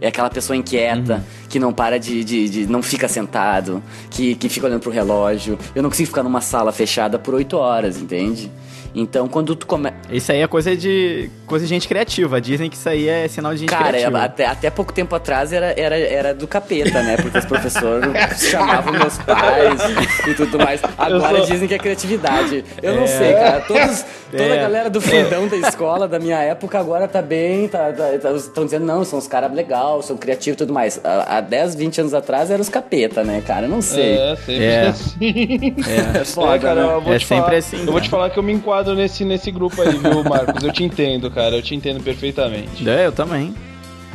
É 0.00 0.08
aquela 0.08 0.30
pessoa 0.30 0.56
inquieta, 0.56 1.16
uhum. 1.16 1.22
que 1.48 1.58
não 1.58 1.74
para 1.74 1.98
de, 1.98 2.24
de, 2.24 2.48
de, 2.48 2.66
não 2.66 2.82
fica 2.82 3.06
sentado, 3.06 3.82
que, 4.08 4.34
que 4.34 4.48
fica 4.48 4.66
olhando 4.66 4.80
pro 4.80 4.90
relógio. 4.90 5.58
Eu 5.74 5.82
não 5.82 5.90
consigo 5.90 6.06
ficar 6.06 6.22
numa 6.22 6.40
sala 6.40 6.72
fechada 6.72 7.18
por 7.18 7.34
oito 7.34 7.58
horas, 7.58 7.98
entende? 7.98 8.50
Então, 8.94 9.28
quando 9.28 9.54
tu 9.54 9.66
começa. 9.66 9.96
Isso 10.10 10.32
aí 10.32 10.40
é 10.40 10.46
coisa 10.46 10.76
de 10.76 11.30
coisa 11.46 11.64
de 11.64 11.68
gente 11.68 11.88
criativa. 11.88 12.40
Dizem 12.40 12.70
que 12.70 12.76
isso 12.76 12.88
aí 12.88 13.08
é 13.08 13.26
sinal 13.28 13.52
de 13.52 13.60
gente 13.60 13.70
Cara, 13.70 13.88
criativa. 13.88 14.12
Cara, 14.12 14.24
até, 14.24 14.46
até 14.46 14.70
pouco 14.70 14.92
tempo 14.92 15.14
atrás 15.14 15.52
era, 15.52 15.74
era, 15.78 15.98
era 15.98 16.34
do 16.34 16.46
capeta, 16.46 17.02
né? 17.02 17.16
Porque 17.16 17.38
os 17.38 17.44
professores 17.44 18.10
chamavam 18.50 18.92
meus 18.92 19.18
pais 19.18 19.80
e 20.26 20.34
tudo 20.34 20.58
mais. 20.58 20.80
Agora 20.96 21.38
sou... 21.38 21.46
dizem 21.46 21.68
que 21.68 21.74
é 21.74 21.78
criatividade. 21.78 22.64
Eu 22.82 22.92
é... 22.92 22.96
não 22.96 23.06
sei, 23.06 23.32
cara. 23.34 23.60
Todos, 23.60 24.04
toda 24.30 24.44
é... 24.44 24.58
a 24.58 24.62
galera 24.62 24.90
do 24.90 25.00
fundão 25.00 25.48
da 25.48 25.56
escola 25.68 26.06
da 26.08 26.18
minha 26.18 26.38
época 26.38 26.78
agora 26.78 27.06
tá 27.06 27.22
bem. 27.22 27.68
Tá, 27.68 27.92
tá, 27.92 28.18
tá, 28.20 28.32
estão 28.32 28.64
dizendo, 28.64 28.86
não, 28.86 29.04
são 29.04 29.18
os 29.18 29.26
caras 29.26 29.52
legais, 29.52 30.04
são 30.04 30.16
criativos 30.16 30.54
e 30.54 30.58
tudo 30.58 30.72
mais. 30.72 31.00
Há 31.04 31.40
10, 31.40 31.74
20 31.74 32.00
anos 32.00 32.14
atrás 32.14 32.50
eram 32.50 32.60
os 32.60 32.68
capeta, 32.68 33.22
né, 33.24 33.42
cara? 33.46 33.66
Eu 33.66 33.70
não 33.70 33.82
sei. 33.82 34.16
É, 34.16 34.36
sempre 34.36 34.64
é. 34.64 34.86
assim. 34.86 35.74
É, 36.16 36.20
é 36.20 36.24
foda, 36.24 36.56
é, 36.56 36.58
cara, 36.58 37.00
né? 37.00 37.14
é 37.14 37.18
sempre 37.18 37.36
falar, 37.36 37.56
assim. 37.56 37.76
Eu 37.76 37.80
cara. 37.80 37.92
vou 37.92 38.00
te 38.00 38.08
falar 38.08 38.30
que 38.30 38.38
eu 38.38 38.42
me 38.42 38.52
enquadro 38.52 38.79
enquadro 38.80 38.94
nesse, 38.94 39.24
nesse 39.24 39.50
grupo 39.50 39.80
aí, 39.82 39.96
viu, 39.96 40.24
Marcos? 40.24 40.62
Eu 40.62 40.72
te 40.72 40.82
entendo, 40.82 41.30
cara. 41.30 41.56
Eu 41.56 41.62
te 41.62 41.74
entendo 41.74 42.02
perfeitamente. 42.02 42.88
É, 42.88 43.06
eu 43.06 43.12
também. 43.12 43.54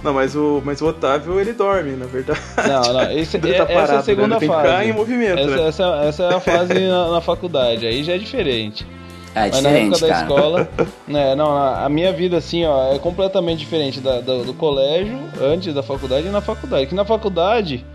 Não, 0.04 0.13
mas 0.13 0.36
o, 0.36 0.62
mas 0.63 0.82
o 0.82 0.88
Otávio, 0.88 1.39
ele 1.39 1.54
dorme, 1.54 1.91
na 1.95 2.06
verdade. 2.06 2.39
Não, 2.67 2.93
não. 2.93 3.12
Esse, 3.17 3.39
tá 3.39 3.47
é, 3.47 3.54
parado, 3.54 3.73
essa 3.73 3.93
é 3.93 3.97
a 3.97 4.01
segunda 4.04 4.39
né? 4.39 4.47
fase. 4.47 4.78
Tem 4.78 4.89
em 4.89 4.93
movimento, 4.93 5.39
essa, 5.39 5.56
né? 5.56 5.67
essa, 5.67 5.84
essa, 6.06 6.23
é 6.23 6.36
a 6.36 6.39
fase 6.39 6.73
na, 6.73 7.12
na, 7.12 7.21
faculdade. 7.21 7.88
Aí 7.88 8.04
já 8.04 8.13
é 8.13 8.17
diferente. 8.17 8.86
É, 9.34 9.49
mas 9.49 9.62
na 9.62 9.69
época 9.69 9.99
cara. 9.99 10.13
da 10.13 10.21
escola, 10.21 10.69
né, 11.08 11.36
não, 11.36 11.58
a 11.58 11.89
minha 11.89 12.13
vida 12.13 12.38
assim, 12.38 12.63
ó, 12.65 12.93
é 12.93 12.99
completamente 12.99 13.60
diferente 13.60 13.99
da, 13.99 14.21
da, 14.21 14.38
do 14.43 14.54
colégio, 14.54 15.19
antes 15.41 15.73
da 15.73 15.84
faculdade 15.84 16.28
e 16.28 16.30
na 16.30 16.39
faculdade. 16.39 16.88
Que 16.88 16.95
na 16.95 17.04
faculdade, 17.04 17.86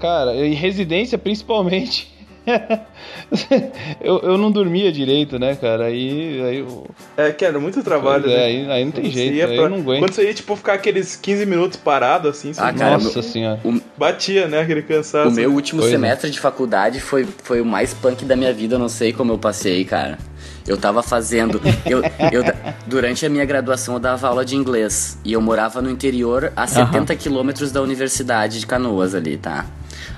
cara, 0.00 0.34
em 0.34 0.54
residência 0.54 1.16
principalmente, 1.16 2.10
eu, 4.00 4.18
eu 4.20 4.38
não 4.38 4.50
dormia 4.50 4.90
direito, 4.90 5.38
né, 5.38 5.54
cara? 5.54 5.84
Aí, 5.86 6.40
aí 6.42 6.58
eu... 6.58 6.86
É, 7.16 7.30
que 7.32 7.44
era 7.44 7.58
muito 7.58 7.82
trabalho. 7.82 8.26
É, 8.26 8.28
né? 8.28 8.44
aí, 8.44 8.70
aí 8.70 8.84
não 8.84 8.92
tem 8.92 9.10
jeito, 9.10 9.46
aí 9.46 9.56
pra... 9.56 9.64
eu 9.64 9.68
não 9.68 9.78
aguento. 9.78 10.00
Quando 10.00 10.12
você 10.12 10.24
ia, 10.24 10.34
tipo, 10.34 10.56
ficar 10.56 10.74
aqueles 10.74 11.16
15 11.16 11.46
minutos 11.46 11.78
parado, 11.78 12.28
assim, 12.28 12.52
ah, 12.56 12.72
cara, 12.72 12.98
Nossa 12.98 13.20
meu... 13.20 13.22
senhora. 13.22 13.60
O... 13.64 13.80
Batia, 13.96 14.48
né, 14.48 14.60
aquele 14.60 14.82
cansaço. 14.82 15.28
O 15.28 15.32
meu 15.32 15.52
último 15.52 15.80
pois 15.80 15.92
é. 15.92 15.96
semestre 15.96 16.28
é. 16.28 16.32
de 16.32 16.40
faculdade 16.40 17.00
foi, 17.00 17.26
foi 17.42 17.60
o 17.60 17.66
mais 17.66 17.94
punk 17.94 18.24
da 18.24 18.36
minha 18.36 18.52
vida, 18.52 18.74
eu 18.74 18.78
não 18.78 18.88
sei 18.88 19.12
como 19.12 19.32
eu 19.32 19.38
passei, 19.38 19.84
cara. 19.84 20.18
Eu 20.66 20.76
tava 20.76 21.02
fazendo. 21.02 21.60
Eu, 21.84 22.02
eu, 22.30 22.42
durante 22.86 23.24
a 23.24 23.28
minha 23.28 23.44
graduação, 23.44 23.94
eu 23.94 24.00
dava 24.00 24.28
aula 24.28 24.44
de 24.44 24.54
inglês. 24.54 25.18
E 25.24 25.32
eu 25.32 25.40
morava 25.40 25.80
no 25.82 25.90
interior, 25.90 26.52
a 26.54 26.66
70 26.66 27.12
uhum. 27.12 27.18
quilômetros 27.18 27.72
da 27.72 27.82
Universidade 27.82 28.60
de 28.60 28.66
Canoas 28.66 29.14
ali, 29.14 29.36
tá? 29.36 29.66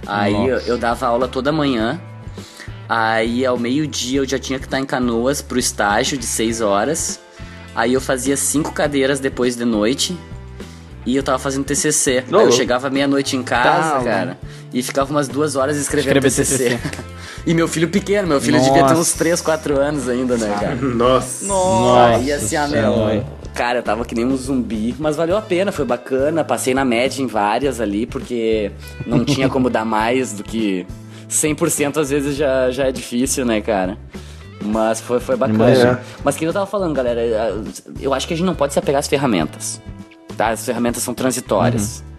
Aí 0.07 0.35
eu, 0.35 0.59
eu, 0.59 0.79
dava 0.79 1.07
aula 1.07 1.29
toda 1.29 1.53
manhã 1.53 2.01
Aí 2.95 3.47
ao 3.47 3.59
meio-dia 3.59 4.21
eu 4.21 4.29
já 4.29 4.39
tinha 4.39 4.59
que 4.59 4.67
estar 4.67 4.79
em 4.79 4.85
Canoas 4.85 5.41
pro 5.41 5.59
estágio 5.59 6.19
de 6.19 6.27
6 6.27 6.61
horas. 6.61 7.19
Aí 7.75 7.95
eu 7.95 8.03
fazia 8.03 8.37
cinco 8.37 8.71
cadeiras 8.71 9.19
depois 9.19 9.57
de 9.57 9.65
noite. 9.65 10.15
E 11.07 11.17
eu 11.17 11.23
tava 11.23 11.39
fazendo 11.39 11.65
TCC. 11.65 12.23
Aí 12.31 12.45
eu 12.45 12.53
chegava 12.53 12.91
meia-noite 12.91 13.35
em 13.35 13.43
casa, 13.43 13.93
tá, 13.93 14.05
cara, 14.05 14.39
e 14.75 14.83
ficava 14.83 15.11
umas 15.11 15.27
duas 15.27 15.57
horas 15.57 15.79
escrevendo 15.79 16.21
TCC. 16.21 16.77
TCC. 16.77 16.81
e 17.47 17.55
meu 17.55 17.67
filho 17.67 17.89
pequeno, 17.89 18.29
meu 18.29 18.43
filho 18.43 18.59
Nossa. 18.59 18.71
devia 18.71 18.87
ter 18.87 18.95
uns 18.95 19.13
3, 19.15 19.41
4 19.41 19.81
anos 19.81 20.07
ainda, 20.07 20.37
né, 20.37 20.55
cara? 20.61 20.75
Nossa. 20.95 21.47
Nossa. 21.47 22.17
Aí 22.17 22.31
assim, 22.31 22.57
a 22.57 22.69
meu, 22.69 23.25
cara, 23.55 23.79
eu 23.79 23.83
tava 23.83 24.05
que 24.05 24.15
nem 24.15 24.27
um 24.27 24.37
zumbi, 24.37 24.95
mas 24.99 25.17
valeu 25.17 25.39
a 25.39 25.41
pena, 25.41 25.73
foi 25.73 25.87
bacana. 25.87 26.45
Passei 26.45 26.75
na 26.75 26.85
média 26.85 27.23
em 27.23 27.27
várias 27.27 27.81
ali, 27.81 28.05
porque 28.05 28.71
não 29.07 29.25
tinha 29.25 29.49
como 29.49 29.71
dar 29.71 29.87
mais 29.87 30.35
do 30.35 30.45
que 30.45 30.87
100% 31.33 31.97
às 31.97 32.11
vezes 32.11 32.37
já, 32.37 32.71
já 32.71 32.85
é 32.85 32.93
difícil, 32.93 33.45
né, 33.45 33.61
cara? 33.61 33.99
Mas 34.65 35.01
foi, 35.01 35.19
foi 35.19 35.37
bacana. 35.37 35.65
É. 35.67 35.99
Mas 36.23 36.37
que 36.37 36.45
eu 36.45 36.53
tava 36.53 36.67
falando, 36.67 36.95
galera, 36.95 37.21
eu 38.01 38.15
acho 38.15 38.29
que 38.29 38.35
a 38.35 38.37
gente 38.37 38.47
não 38.47 38.55
pode 38.55 38.73
se 38.73 38.79
apegar 38.79 39.01
às 39.01 39.09
ferramentas. 39.09 39.81
Tá? 40.37 40.51
As 40.51 40.65
ferramentas 40.65 41.03
são 41.03 41.15
transitórias. 41.15 41.99
Uhum. 41.99 42.13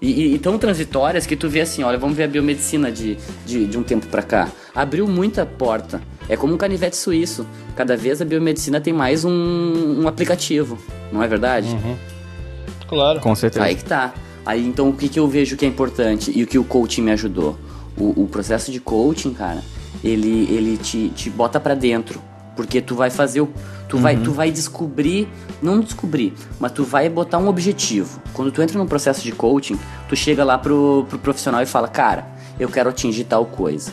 E, 0.00 0.10
e, 0.12 0.34
e, 0.34 0.38
tão 0.38 0.56
transitórias 0.56 1.26
que 1.26 1.36
tu 1.36 1.46
vê 1.46 1.60
assim, 1.60 1.82
olha, 1.82 1.98
vamos 1.98 2.16
ver 2.16 2.24
a 2.24 2.28
biomedicina 2.28 2.90
de, 2.90 3.18
de, 3.44 3.66
de 3.66 3.78
um 3.78 3.82
tempo 3.82 4.06
para 4.06 4.22
cá. 4.22 4.48
Abriu 4.74 5.06
muita 5.06 5.44
porta. 5.44 6.00
É 6.26 6.36
como 6.36 6.54
um 6.54 6.56
canivete 6.56 6.96
suíço. 6.96 7.46
Cada 7.76 7.96
vez 7.98 8.22
a 8.22 8.24
biomedicina 8.24 8.80
tem 8.80 8.94
mais 8.94 9.26
um, 9.26 10.00
um 10.00 10.08
aplicativo, 10.08 10.78
não 11.12 11.22
é 11.22 11.28
verdade? 11.28 11.68
Uhum. 11.68 11.96
Claro. 12.88 13.20
Com 13.20 13.34
certeza. 13.34 13.64
Aí 13.64 13.74
que 13.74 13.84
tá. 13.84 14.14
Aí 14.46 14.66
então 14.66 14.88
o 14.88 14.92
que, 14.94 15.08
que 15.08 15.20
eu 15.20 15.28
vejo 15.28 15.54
que 15.56 15.66
é 15.66 15.68
importante 15.68 16.32
e 16.34 16.42
o 16.42 16.46
que 16.46 16.58
o 16.58 16.64
coaching 16.64 17.02
me 17.02 17.12
ajudou? 17.12 17.58
O, 17.96 18.22
o 18.22 18.26
processo 18.26 18.70
de 18.70 18.80
coaching, 18.80 19.34
cara, 19.34 19.62
ele, 20.02 20.46
ele 20.52 20.76
te, 20.76 21.08
te 21.10 21.30
bota 21.30 21.60
para 21.60 21.74
dentro. 21.74 22.20
Porque 22.56 22.80
tu 22.80 22.94
vai 22.94 23.10
fazer 23.10 23.40
o. 23.40 23.48
Tu, 23.88 23.96
uhum. 23.96 24.02
vai, 24.02 24.16
tu 24.16 24.32
vai 24.32 24.50
descobrir. 24.50 25.28
Não 25.62 25.80
descobrir, 25.80 26.34
mas 26.58 26.72
tu 26.72 26.84
vai 26.84 27.08
botar 27.08 27.38
um 27.38 27.48
objetivo. 27.48 28.20
Quando 28.32 28.50
tu 28.50 28.62
entra 28.62 28.78
num 28.78 28.86
processo 28.86 29.22
de 29.22 29.32
coaching, 29.32 29.78
tu 30.08 30.16
chega 30.16 30.44
lá 30.44 30.58
pro, 30.58 31.06
pro 31.08 31.18
profissional 31.18 31.62
e 31.62 31.66
fala, 31.66 31.88
cara, 31.88 32.26
eu 32.58 32.68
quero 32.68 32.88
atingir 32.90 33.24
tal 33.24 33.44
coisa. 33.44 33.92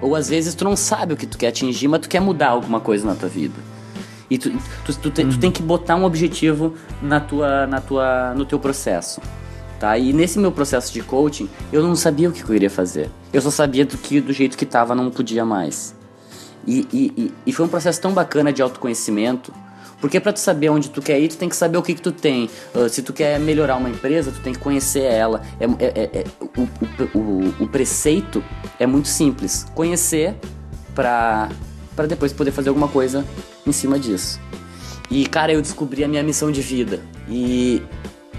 Ou 0.00 0.14
às 0.14 0.28
vezes 0.28 0.54
tu 0.54 0.64
não 0.64 0.76
sabe 0.76 1.14
o 1.14 1.16
que 1.16 1.26
tu 1.26 1.36
quer 1.36 1.48
atingir, 1.48 1.88
mas 1.88 2.00
tu 2.00 2.08
quer 2.08 2.20
mudar 2.20 2.50
alguma 2.50 2.80
coisa 2.80 3.06
na 3.06 3.14
tua 3.14 3.28
vida. 3.28 3.54
E 4.30 4.36
tu, 4.36 4.50
tu, 4.84 4.94
tu, 4.94 5.10
te, 5.10 5.22
uhum. 5.22 5.30
tu 5.30 5.38
tem 5.38 5.50
que 5.50 5.62
botar 5.62 5.96
um 5.96 6.04
objetivo 6.04 6.74
na 7.02 7.18
tua, 7.18 7.66
na 7.66 7.80
tua, 7.80 8.34
no 8.34 8.44
teu 8.44 8.58
processo. 8.58 9.20
Tá? 9.78 9.96
E 9.96 10.12
nesse 10.12 10.38
meu 10.38 10.50
processo 10.50 10.92
de 10.92 11.00
coaching, 11.02 11.48
eu 11.72 11.82
não 11.82 11.94
sabia 11.94 12.28
o 12.28 12.32
que 12.32 12.42
eu 12.42 12.54
iria 12.54 12.70
fazer. 12.70 13.08
Eu 13.32 13.40
só 13.40 13.50
sabia 13.50 13.84
do 13.84 13.96
que 13.96 14.20
do 14.20 14.32
jeito 14.32 14.56
que 14.56 14.64
estava 14.64 14.94
não 14.94 15.10
podia 15.10 15.44
mais. 15.44 15.94
E, 16.66 16.86
e, 16.92 17.34
e, 17.46 17.52
foi 17.52 17.64
um 17.64 17.68
processo 17.68 18.00
tão 18.00 18.12
bacana 18.12 18.52
de 18.52 18.60
autoconhecimento, 18.60 19.54
porque 20.00 20.20
para 20.20 20.32
tu 20.32 20.38
saber 20.38 20.68
onde 20.68 20.90
tu 20.90 21.00
quer 21.00 21.18
ir, 21.18 21.28
tu 21.28 21.36
tem 21.36 21.48
que 21.48 21.56
saber 21.56 21.78
o 21.78 21.82
que, 21.82 21.94
que 21.94 22.02
tu 22.02 22.12
tem. 22.12 22.50
Uh, 22.74 22.88
se 22.88 23.02
tu 23.02 23.12
quer 23.12 23.38
melhorar 23.40 23.76
uma 23.76 23.88
empresa, 23.88 24.30
tu 24.30 24.40
tem 24.40 24.52
que 24.52 24.58
conhecer 24.58 25.02
ela. 25.02 25.42
É, 25.58 25.64
é, 25.64 25.86
é, 25.86 26.18
é 26.20 26.24
o, 26.40 27.18
o, 27.18 27.54
o, 27.64 27.68
preceito 27.68 28.44
é 28.78 28.86
muito 28.86 29.08
simples. 29.08 29.64
Conhecer 29.74 30.34
para 30.94 31.48
depois 32.06 32.32
poder 32.32 32.50
fazer 32.50 32.68
alguma 32.68 32.88
coisa 32.88 33.24
em 33.66 33.72
cima 33.72 33.98
disso. 33.98 34.40
E, 35.10 35.26
cara, 35.26 35.52
eu 35.52 35.62
descobri 35.62 36.04
a 36.04 36.08
minha 36.08 36.22
missão 36.22 36.52
de 36.52 36.60
vida. 36.60 37.00
E 37.28 37.82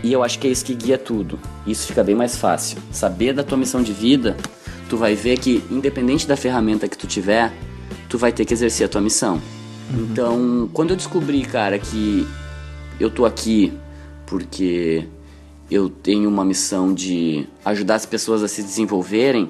e 0.04 0.14
eu 0.14 0.24
acho 0.24 0.40
que 0.40 0.48
é 0.48 0.50
isso 0.50 0.64
que 0.64 0.74
guia 0.74 0.98
tudo. 0.98 1.40
Isso 1.68 1.88
fica 1.88 2.04
bem 2.04 2.16
mais 2.16 2.38
fácil. 2.38 2.78
Saber 2.92 3.34
da 3.34 3.44
tua 3.44 3.58
missão 3.58 3.84
de 3.84 3.92
vida, 3.92 4.38
tu 4.90 4.98
vai 4.98 5.16
ver 5.16 5.38
que 5.38 5.64
independente 5.70 6.28
da 6.28 6.38
ferramenta 6.38 6.88
que 6.88 6.98
tu 6.98 7.06
tiver, 7.06 7.54
tu 8.08 8.18
vai 8.18 8.32
ter 8.32 8.46
que 8.46 8.54
exercer 8.54 8.86
a 8.86 8.90
tua 8.90 9.02
missão. 9.02 9.42
Uhum. 9.92 10.08
Então, 10.12 10.70
quando 10.74 10.92
eu 10.92 10.96
descobri, 10.96 11.42
cara, 11.42 11.78
que 11.78 12.26
eu 13.00 13.10
tô 13.10 13.26
aqui 13.26 13.74
porque 14.26 15.06
eu 15.70 15.90
tenho 15.90 16.30
uma 16.30 16.46
missão 16.46 16.94
de 16.94 17.48
ajudar 17.66 17.96
as 17.96 18.06
pessoas 18.06 18.42
a 18.42 18.48
se 18.48 18.64
desenvolverem, 18.64 19.50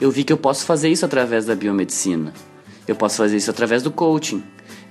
eu 0.00 0.10
vi 0.10 0.24
que 0.24 0.32
eu 0.32 0.38
posso 0.38 0.64
fazer 0.64 0.88
isso 0.88 1.04
através 1.04 1.44
da 1.44 1.54
biomedicina. 1.54 2.32
Eu 2.88 2.96
posso 2.96 3.18
fazer 3.18 3.36
isso 3.36 3.50
através 3.50 3.82
do 3.82 3.90
coaching. 3.90 4.42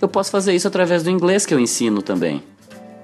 Eu 0.01 0.08
posso 0.08 0.29
fazer 0.32 0.53
isso 0.53 0.67
através 0.67 1.03
do 1.03 1.10
inglês 1.10 1.45
que 1.45 1.53
eu 1.53 1.60
ensino 1.60 2.01
também. 2.01 2.43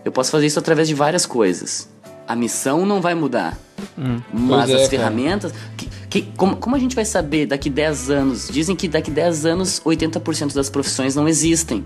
Eu 0.05 0.11
posso 0.11 0.29
fazer 0.29 0.45
isso 0.45 0.59
através 0.59 0.87
de 0.87 0.93
várias 0.93 1.25
coisas. 1.25 1.89
A 2.27 2.35
missão 2.35 2.85
não 2.85 3.01
vai 3.01 3.15
mudar. 3.15 3.57
Hum, 3.97 4.21
mas 4.31 4.69
é, 4.69 4.75
as 4.75 4.87
ferramentas. 4.87 5.51
Que, 5.75 5.89
que, 6.09 6.21
como, 6.37 6.55
como 6.55 6.75
a 6.75 6.79
gente 6.79 6.95
vai 6.95 7.03
saber 7.03 7.47
daqui 7.47 7.71
10 7.71 8.11
anos? 8.11 8.47
Dizem 8.47 8.75
que 8.75 8.87
daqui 8.87 9.09
10 9.09 9.45
anos 9.47 9.81
80% 9.83 10.53
das 10.53 10.69
profissões 10.69 11.15
não 11.15 11.27
existem. 11.27 11.83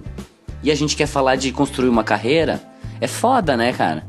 E 0.61 0.69
a 0.69 0.75
gente 0.75 0.97
quer 0.97 1.07
falar 1.07 1.37
de 1.37 1.51
construir 1.53 1.87
uma 1.87 2.03
carreira? 2.03 2.61
É 2.99 3.07
foda, 3.07 3.55
né, 3.55 3.71
cara? 3.71 4.05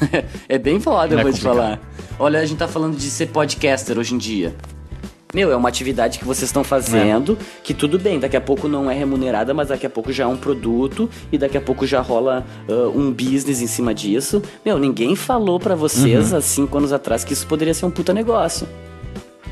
é 0.46 0.58
bem 0.58 0.78
foda, 0.78 1.14
eu 1.14 1.18
é 1.18 1.22
vou 1.22 1.32
te 1.32 1.40
falar. 1.40 1.80
Olha, 2.18 2.40
a 2.40 2.46
gente 2.46 2.58
tá 2.58 2.68
falando 2.68 2.96
de 2.96 3.10
ser 3.10 3.26
podcaster 3.26 3.98
hoje 3.98 4.14
em 4.14 4.18
dia. 4.18 4.54
Meu, 5.34 5.50
é 5.50 5.56
uma 5.56 5.68
atividade 5.68 6.18
que 6.18 6.24
vocês 6.24 6.48
estão 6.48 6.62
fazendo, 6.62 7.36
é. 7.40 7.44
que 7.62 7.74
tudo 7.74 7.98
bem, 7.98 8.18
daqui 8.18 8.36
a 8.36 8.40
pouco 8.40 8.68
não 8.68 8.90
é 8.90 8.94
remunerada, 8.94 9.52
mas 9.52 9.68
daqui 9.68 9.86
a 9.86 9.90
pouco 9.90 10.12
já 10.12 10.24
é 10.24 10.26
um 10.26 10.36
produto 10.36 11.10
e 11.32 11.36
daqui 11.36 11.58
a 11.58 11.60
pouco 11.60 11.86
já 11.86 12.00
rola 12.00 12.46
uh, 12.68 12.98
um 12.98 13.12
business 13.12 13.60
em 13.60 13.66
cima 13.66 13.92
disso. 13.92 14.40
Meu, 14.64 14.78
ninguém 14.78 15.16
falou 15.16 15.58
para 15.58 15.74
vocês 15.74 16.30
uhum. 16.30 16.38
há 16.38 16.40
cinco 16.40 16.78
anos 16.78 16.92
atrás 16.92 17.24
que 17.24 17.32
isso 17.32 17.46
poderia 17.46 17.74
ser 17.74 17.84
um 17.84 17.90
puta 17.90 18.14
negócio. 18.14 18.66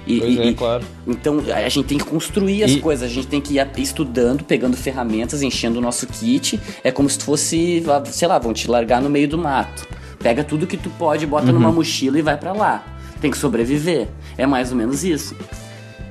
E, 0.07 0.19
pois 0.19 0.39
é, 0.39 0.53
claro. 0.53 0.85
Então 1.07 1.39
a 1.55 1.69
gente 1.69 1.87
tem 1.87 1.99
que 1.99 2.05
construir 2.05 2.65
as 2.65 2.73
e... 2.73 2.81
coisas, 2.81 3.09
a 3.09 3.13
gente 3.13 3.27
tem 3.27 3.41
que 3.41 3.59
ir 3.59 3.69
estudando, 3.77 4.45
pegando 4.45 4.77
ferramentas, 4.77 5.43
enchendo 5.43 5.79
o 5.79 5.83
nosso 5.83 6.07
kit. 6.07 6.61
É 6.83 6.91
como 6.91 7.09
se 7.09 7.19
fosse, 7.19 7.85
sei 8.07 8.29
lá, 8.29 8.39
vão 8.39 8.53
te 8.53 8.69
largar 8.69 9.01
no 9.01 9.09
meio 9.09 9.29
do 9.29 9.39
mato. 9.39 9.87
Pega 10.19 10.45
tudo 10.45 10.67
que 10.67 10.77
tu 10.77 10.91
pode, 10.91 11.27
bota 11.27 11.47
uhum. 11.47 11.53
numa 11.53 11.73
mochila 11.73 12.19
e 12.19 12.23
vai 12.23 12.37
para 12.37 12.53
lá. 12.53 12.85
Tem 13.21 13.31
que 13.31 13.39
sobreviver. 13.39 14.09
É 14.37 14.47
mais 14.47 14.71
ou 14.71 14.77
menos 14.77 15.05
isso. 15.05 15.37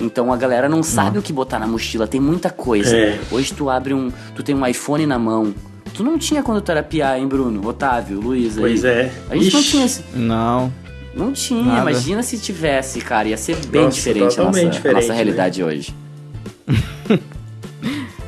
Então 0.02 0.34
a 0.34 0.38
galera 0.38 0.68
não 0.68 0.82
sabe 0.82 1.20
o 1.20 1.22
que 1.22 1.32
botar 1.32 1.60
na 1.60 1.68
mochila, 1.68 2.08
tem 2.08 2.20
muita 2.20 2.50
coisa. 2.50 2.96
É. 2.96 3.20
Hoje 3.32 3.54
tu 3.54 3.70
abre 3.70 3.94
um. 3.94 4.12
Tu 4.36 4.44
tem 4.44 4.56
um 4.56 4.66
iPhone 4.66 5.06
na 5.06 5.20
mão. 5.20 5.54
Tu 5.94 6.04
não 6.04 6.18
tinha 6.18 6.42
quando 6.42 6.62
tu 6.62 6.72
era 6.72 6.82
PA, 6.82 7.18
hein, 7.18 7.28
Bruno? 7.28 7.68
Otávio, 7.68 8.20
Luiz 8.20 8.58
aí. 8.58 8.64
Pois 8.64 8.84
é. 8.84 9.12
A 9.30 9.36
gente 9.36 9.48
Ixi. 9.48 9.56
não 9.56 9.64
tinha 9.64 9.86
esse. 9.86 10.04
Não. 10.16 10.74
Não 11.14 11.34
tinha, 11.34 11.64
Nada. 11.64 11.92
imagina 11.92 12.24
se 12.24 12.38
tivesse, 12.40 13.02
cara. 13.02 13.28
Ia 13.28 13.38
ser 13.38 13.58
bem 13.68 13.84
nossa, 13.84 13.96
diferente, 13.96 14.40
a 14.40 14.44
nossa, 14.46 14.66
diferente, 14.66 14.88
a 14.88 14.94
nossa 14.94 15.14
realidade 15.14 15.62
né? 15.62 15.68
hoje. 15.68 15.96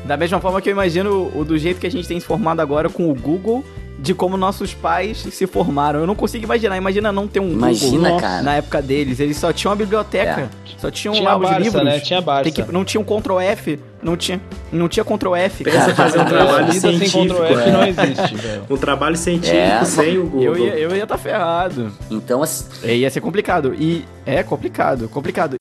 da 0.05 0.17
mesma 0.17 0.39
forma 0.41 0.61
que 0.61 0.69
eu 0.69 0.73
imagino 0.73 1.31
o 1.33 1.45
do 1.45 1.57
jeito 1.57 1.79
que 1.79 1.87
a 1.87 1.91
gente 1.91 2.07
tem 2.07 2.19
se 2.19 2.25
formado 2.25 2.59
agora 2.59 2.89
com 2.89 3.09
o 3.09 3.15
Google 3.15 3.63
de 3.99 4.13
como 4.13 4.35
nossos 4.35 4.73
pais 4.73 5.17
se 5.17 5.47
formaram. 5.47 5.99
Eu 5.99 6.07
não 6.07 6.15
consigo 6.15 6.43
imaginar. 6.43 6.77
Imagina 6.77 7.11
não 7.11 7.27
ter 7.27 7.39
um 7.39 7.51
Imagina, 7.51 8.09
Google 8.09 8.19
cara. 8.19 8.41
na 8.41 8.55
época 8.55 8.81
deles. 8.81 9.19
Eles 9.19 9.37
só 9.37 9.53
tinham 9.53 9.71
a 9.71 9.75
biblioteca. 9.75 10.41
É. 10.41 10.49
Só 10.77 10.91
tinham 10.91 11.13
tinha 11.13 11.29
lá 11.29 11.37
Barça, 11.37 11.57
os 11.57 11.63
livros. 11.63 11.83
Né? 11.83 11.99
Tinha 11.99 12.21
Barça. 12.21 12.51
Que, 12.51 12.71
não 12.71 12.83
tinha 12.83 12.99
um 12.99 13.03
Ctrl 13.03 13.39
F. 13.39 13.79
Não 14.01 14.17
tinha, 14.17 14.41
não 14.71 14.89
tinha 14.89 15.05
Ctrl 15.05 15.35
F. 15.35 15.63
Pensa 15.63 15.95
fazer 15.95 16.19
um 16.19 16.25
trabalho 16.25 16.73
científico. 16.73 17.09
Sem 17.09 17.27
Ctrl 17.27 17.43
F 17.45 17.69
é. 17.69 17.71
não 17.71 17.85
existe, 17.85 18.35
velho. 18.35 18.63
Um 18.69 18.77
trabalho 18.77 19.15
científico 19.15 19.57
é. 19.57 19.85
sem 19.85 20.17
o 20.17 20.25
Google. 20.25 20.43
Eu 20.43 20.57
ia 20.57 20.67
estar 20.67 20.79
eu 20.79 20.95
ia 20.95 21.07
tá 21.07 21.17
ferrado. 21.17 21.91
Então, 22.11 22.43
assim... 22.43 22.65
Ia 22.85 23.09
ser 23.09 23.21
complicado. 23.21 23.73
E 23.73 24.03
é 24.25 24.43
complicado, 24.43 25.07
complicado. 25.07 25.57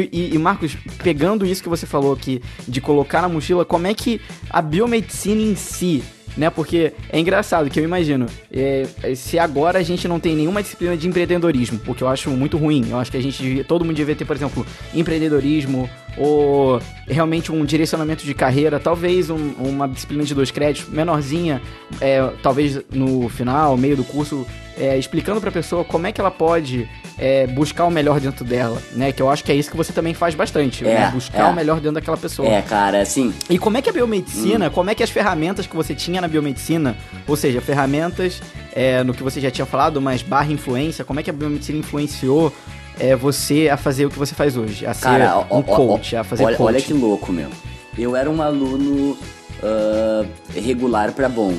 E, 0.00 0.34
e, 0.34 0.38
Marcos, 0.38 0.76
pegando 1.02 1.46
isso 1.46 1.62
que 1.62 1.68
você 1.68 1.86
falou 1.86 2.12
aqui, 2.12 2.42
de 2.66 2.80
colocar 2.80 3.22
na 3.22 3.28
mochila, 3.28 3.64
como 3.64 3.86
é 3.86 3.94
que 3.94 4.20
a 4.50 4.60
biomedicina 4.60 5.40
em 5.40 5.54
si 5.54 6.02
né? 6.38 6.48
Porque 6.48 6.92
é 7.10 7.18
engraçado 7.18 7.68
que 7.68 7.80
eu 7.80 7.84
imagino, 7.84 8.26
é, 8.52 8.86
se 9.16 9.38
agora 9.38 9.80
a 9.80 9.82
gente 9.82 10.06
não 10.06 10.20
tem 10.20 10.36
nenhuma 10.36 10.62
disciplina 10.62 10.96
de 10.96 11.08
empreendedorismo, 11.08 11.80
porque 11.80 12.02
eu 12.02 12.08
acho 12.08 12.30
muito 12.30 12.56
ruim. 12.56 12.86
Eu 12.88 12.98
acho 12.98 13.10
que 13.10 13.16
a 13.16 13.20
gente, 13.22 13.64
todo 13.64 13.84
mundo 13.84 13.96
devia 13.96 14.14
ter, 14.14 14.24
por 14.24 14.36
exemplo, 14.36 14.64
empreendedorismo 14.94 15.90
ou 16.18 16.80
realmente 17.06 17.52
um 17.52 17.64
direcionamento 17.64 18.24
de 18.24 18.34
carreira, 18.34 18.80
talvez 18.80 19.30
um, 19.30 19.52
uma 19.58 19.88
disciplina 19.88 20.24
de 20.24 20.34
dois 20.34 20.50
créditos 20.50 20.92
menorzinha, 20.92 21.62
é, 22.00 22.28
talvez 22.42 22.80
no 22.90 23.28
final, 23.28 23.76
meio 23.76 23.96
do 23.96 24.04
curso, 24.04 24.46
é, 24.76 24.96
explicando 24.96 25.40
para 25.40 25.50
a 25.50 25.52
pessoa 25.52 25.84
como 25.84 26.06
é 26.06 26.12
que 26.12 26.20
ela 26.20 26.30
pode 26.30 26.88
é, 27.18 27.46
buscar 27.46 27.84
o 27.84 27.90
melhor 27.90 28.20
dentro 28.20 28.44
dela, 28.44 28.80
né? 28.92 29.10
Que 29.12 29.20
eu 29.20 29.28
acho 29.28 29.42
que 29.42 29.50
é 29.50 29.54
isso 29.54 29.70
que 29.70 29.76
você 29.76 29.92
também 29.92 30.14
faz 30.14 30.34
bastante, 30.34 30.86
é, 30.86 30.94
né? 30.94 31.10
buscar 31.12 31.48
é. 31.48 31.50
o 31.50 31.54
melhor 31.54 31.76
dentro 31.76 31.92
daquela 31.92 32.16
pessoa. 32.16 32.48
É, 32.48 32.62
cara, 32.62 33.00
assim. 33.00 33.34
E 33.50 33.58
como 33.58 33.76
é 33.76 33.82
que 33.82 33.90
a 33.90 33.92
biomedicina, 33.92 34.68
hum. 34.68 34.70
como 34.70 34.90
é 34.90 34.94
que 34.94 35.02
as 35.02 35.10
ferramentas 35.10 35.66
que 35.66 35.74
você 35.74 35.94
tinha 35.94 36.20
na 36.20 36.28
biomedicina, 36.28 36.96
ou 37.26 37.36
seja, 37.36 37.60
ferramentas 37.60 38.40
é, 38.72 39.02
no 39.02 39.12
que 39.12 39.22
você 39.22 39.40
já 39.40 39.50
tinha 39.50 39.66
falado, 39.66 40.00
mas 40.00 40.22
barra 40.22 40.52
influência, 40.52 41.04
como 41.04 41.18
é 41.18 41.22
que 41.22 41.30
a 41.30 41.32
biomedicina 41.32 41.78
influenciou 41.78 42.52
é, 42.98 43.16
você 43.16 43.68
a 43.68 43.76
fazer 43.76 44.06
o 44.06 44.10
que 44.10 44.18
você 44.18 44.34
faz 44.34 44.56
hoje? 44.56 44.86
A 44.86 44.94
ser 44.94 45.02
Cara, 45.02 45.38
um 45.38 45.46
ó, 45.50 45.62
coach, 45.62 46.16
ó, 46.16 46.20
a 46.20 46.24
fazer 46.24 46.44
olha, 46.44 46.56
coach. 46.56 46.66
Olha 46.66 46.80
que 46.80 46.92
louco, 46.92 47.32
meu. 47.32 47.48
Eu 47.96 48.14
era 48.14 48.30
um 48.30 48.40
aluno 48.40 49.16
uh, 49.62 50.28
regular 50.54 51.12
para 51.12 51.28
bom. 51.28 51.54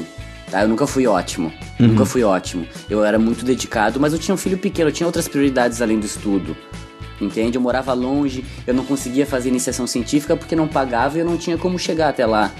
Tá? 0.49 0.63
Eu 0.63 0.67
nunca 0.67 0.87
fui 0.87 1.05
ótimo. 1.05 1.51
Uhum. 1.79 1.87
Nunca 1.87 2.05
fui 2.05 2.23
ótimo. 2.23 2.67
Eu 2.89 3.03
era 3.03 3.19
muito 3.19 3.45
dedicado, 3.45 3.99
mas 3.99 4.13
eu 4.13 4.19
tinha 4.19 4.33
um 4.33 4.37
filho 4.37 4.57
pequeno, 4.57 4.89
eu 4.89 4.93
tinha 4.93 5.07
outras 5.07 5.27
prioridades 5.27 5.81
além 5.81 5.99
do 5.99 6.05
estudo. 6.05 6.55
Entende? 7.21 7.57
Eu 7.57 7.61
morava 7.61 7.93
longe, 7.93 8.45
eu 8.65 8.73
não 8.73 8.85
conseguia 8.85 9.25
fazer 9.25 9.49
iniciação 9.49 9.85
científica 9.85 10.37
porque 10.37 10.55
não 10.55 10.67
pagava 10.67 11.17
e 11.17 11.21
eu 11.21 11.25
não 11.25 11.37
tinha 11.37 11.57
como 11.57 11.77
chegar 11.77 12.09
até 12.09 12.25
lá. 12.25 12.51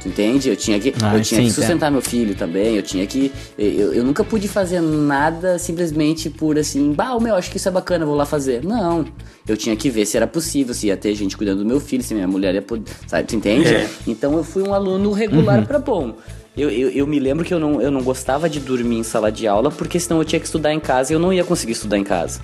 Tu 0.00 0.08
entende? 0.08 0.48
Eu 0.48 0.56
tinha 0.56 0.80
que, 0.80 0.94
ah, 1.02 1.14
eu 1.14 1.22
tinha 1.22 1.42
sim, 1.42 1.46
que 1.46 1.52
sustentar 1.52 1.88
é. 1.88 1.90
meu 1.90 2.00
filho 2.00 2.34
também, 2.34 2.74
eu 2.74 2.82
tinha 2.82 3.06
que. 3.06 3.30
Eu, 3.58 3.92
eu 3.92 4.02
nunca 4.02 4.24
pude 4.24 4.48
fazer 4.48 4.80
nada 4.80 5.58
simplesmente 5.58 6.30
por 6.30 6.58
assim, 6.58 6.92
bah, 6.92 7.18
meu, 7.20 7.34
acho 7.34 7.50
que 7.50 7.58
isso 7.58 7.68
é 7.68 7.70
bacana, 7.70 8.06
vou 8.06 8.14
lá 8.14 8.24
fazer. 8.24 8.64
Não. 8.64 9.04
Eu 9.46 9.56
tinha 9.56 9.76
que 9.76 9.90
ver 9.90 10.06
se 10.06 10.16
era 10.16 10.26
possível, 10.26 10.72
se 10.72 10.86
ia 10.86 10.96
ter 10.96 11.14
gente 11.14 11.36
cuidando 11.36 11.58
do 11.58 11.66
meu 11.66 11.78
filho, 11.78 12.02
se 12.02 12.14
minha 12.14 12.26
mulher 12.26 12.54
ia 12.54 12.62
poder. 12.62 12.90
Sabe, 13.06 13.28
tu 13.28 13.36
entende? 13.36 13.68
É. 13.68 13.88
Então 14.06 14.36
eu 14.36 14.42
fui 14.42 14.62
um 14.62 14.72
aluno 14.72 15.12
regular 15.12 15.58
uhum. 15.58 15.66
para 15.66 15.78
bom. 15.78 16.14
Eu, 16.56 16.70
eu, 16.70 16.90
eu, 16.90 17.06
me 17.06 17.20
lembro 17.20 17.44
que 17.44 17.54
eu 17.54 17.60
não, 17.60 17.80
eu 17.80 17.90
não 17.90 18.02
gostava 18.02 18.48
de 18.48 18.58
dormir 18.58 18.96
em 18.96 19.02
sala 19.02 19.30
de 19.30 19.46
aula, 19.46 19.70
porque 19.70 20.00
senão 20.00 20.18
eu 20.20 20.24
tinha 20.24 20.40
que 20.40 20.46
estudar 20.46 20.72
em 20.72 20.80
casa 20.80 21.12
e 21.12 21.14
eu 21.14 21.20
não 21.20 21.32
ia 21.32 21.44
conseguir 21.44 21.72
estudar 21.72 21.96
em 21.96 22.04
casa. 22.04 22.40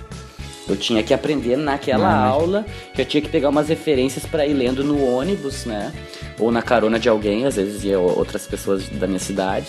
Eu 0.67 0.75
tinha 0.75 1.01
que 1.01 1.13
aprender 1.13 1.55
naquela 1.55 2.09
não, 2.09 2.29
aula, 2.29 2.65
que 2.93 3.01
eu 3.01 3.05
tinha 3.05 3.21
que 3.21 3.29
pegar 3.29 3.49
umas 3.49 3.69
referências 3.69 4.25
para 4.25 4.45
ir 4.45 4.53
lendo 4.53 4.83
no 4.83 5.05
ônibus, 5.05 5.65
né? 5.65 5.93
Ou 6.37 6.51
na 6.51 6.61
carona 6.61 6.99
de 6.99 7.07
alguém, 7.07 7.45
às 7.45 7.55
vezes 7.55 7.83
ia 7.83 7.99
outras 7.99 8.45
pessoas 8.45 8.89
da 8.89 9.07
minha 9.07 9.19
cidade. 9.19 9.67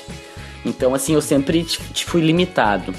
Então, 0.65 0.95
assim, 0.95 1.15
eu 1.15 1.23
sempre 1.23 1.65
fui 1.95 2.21
limitado, 2.21 2.93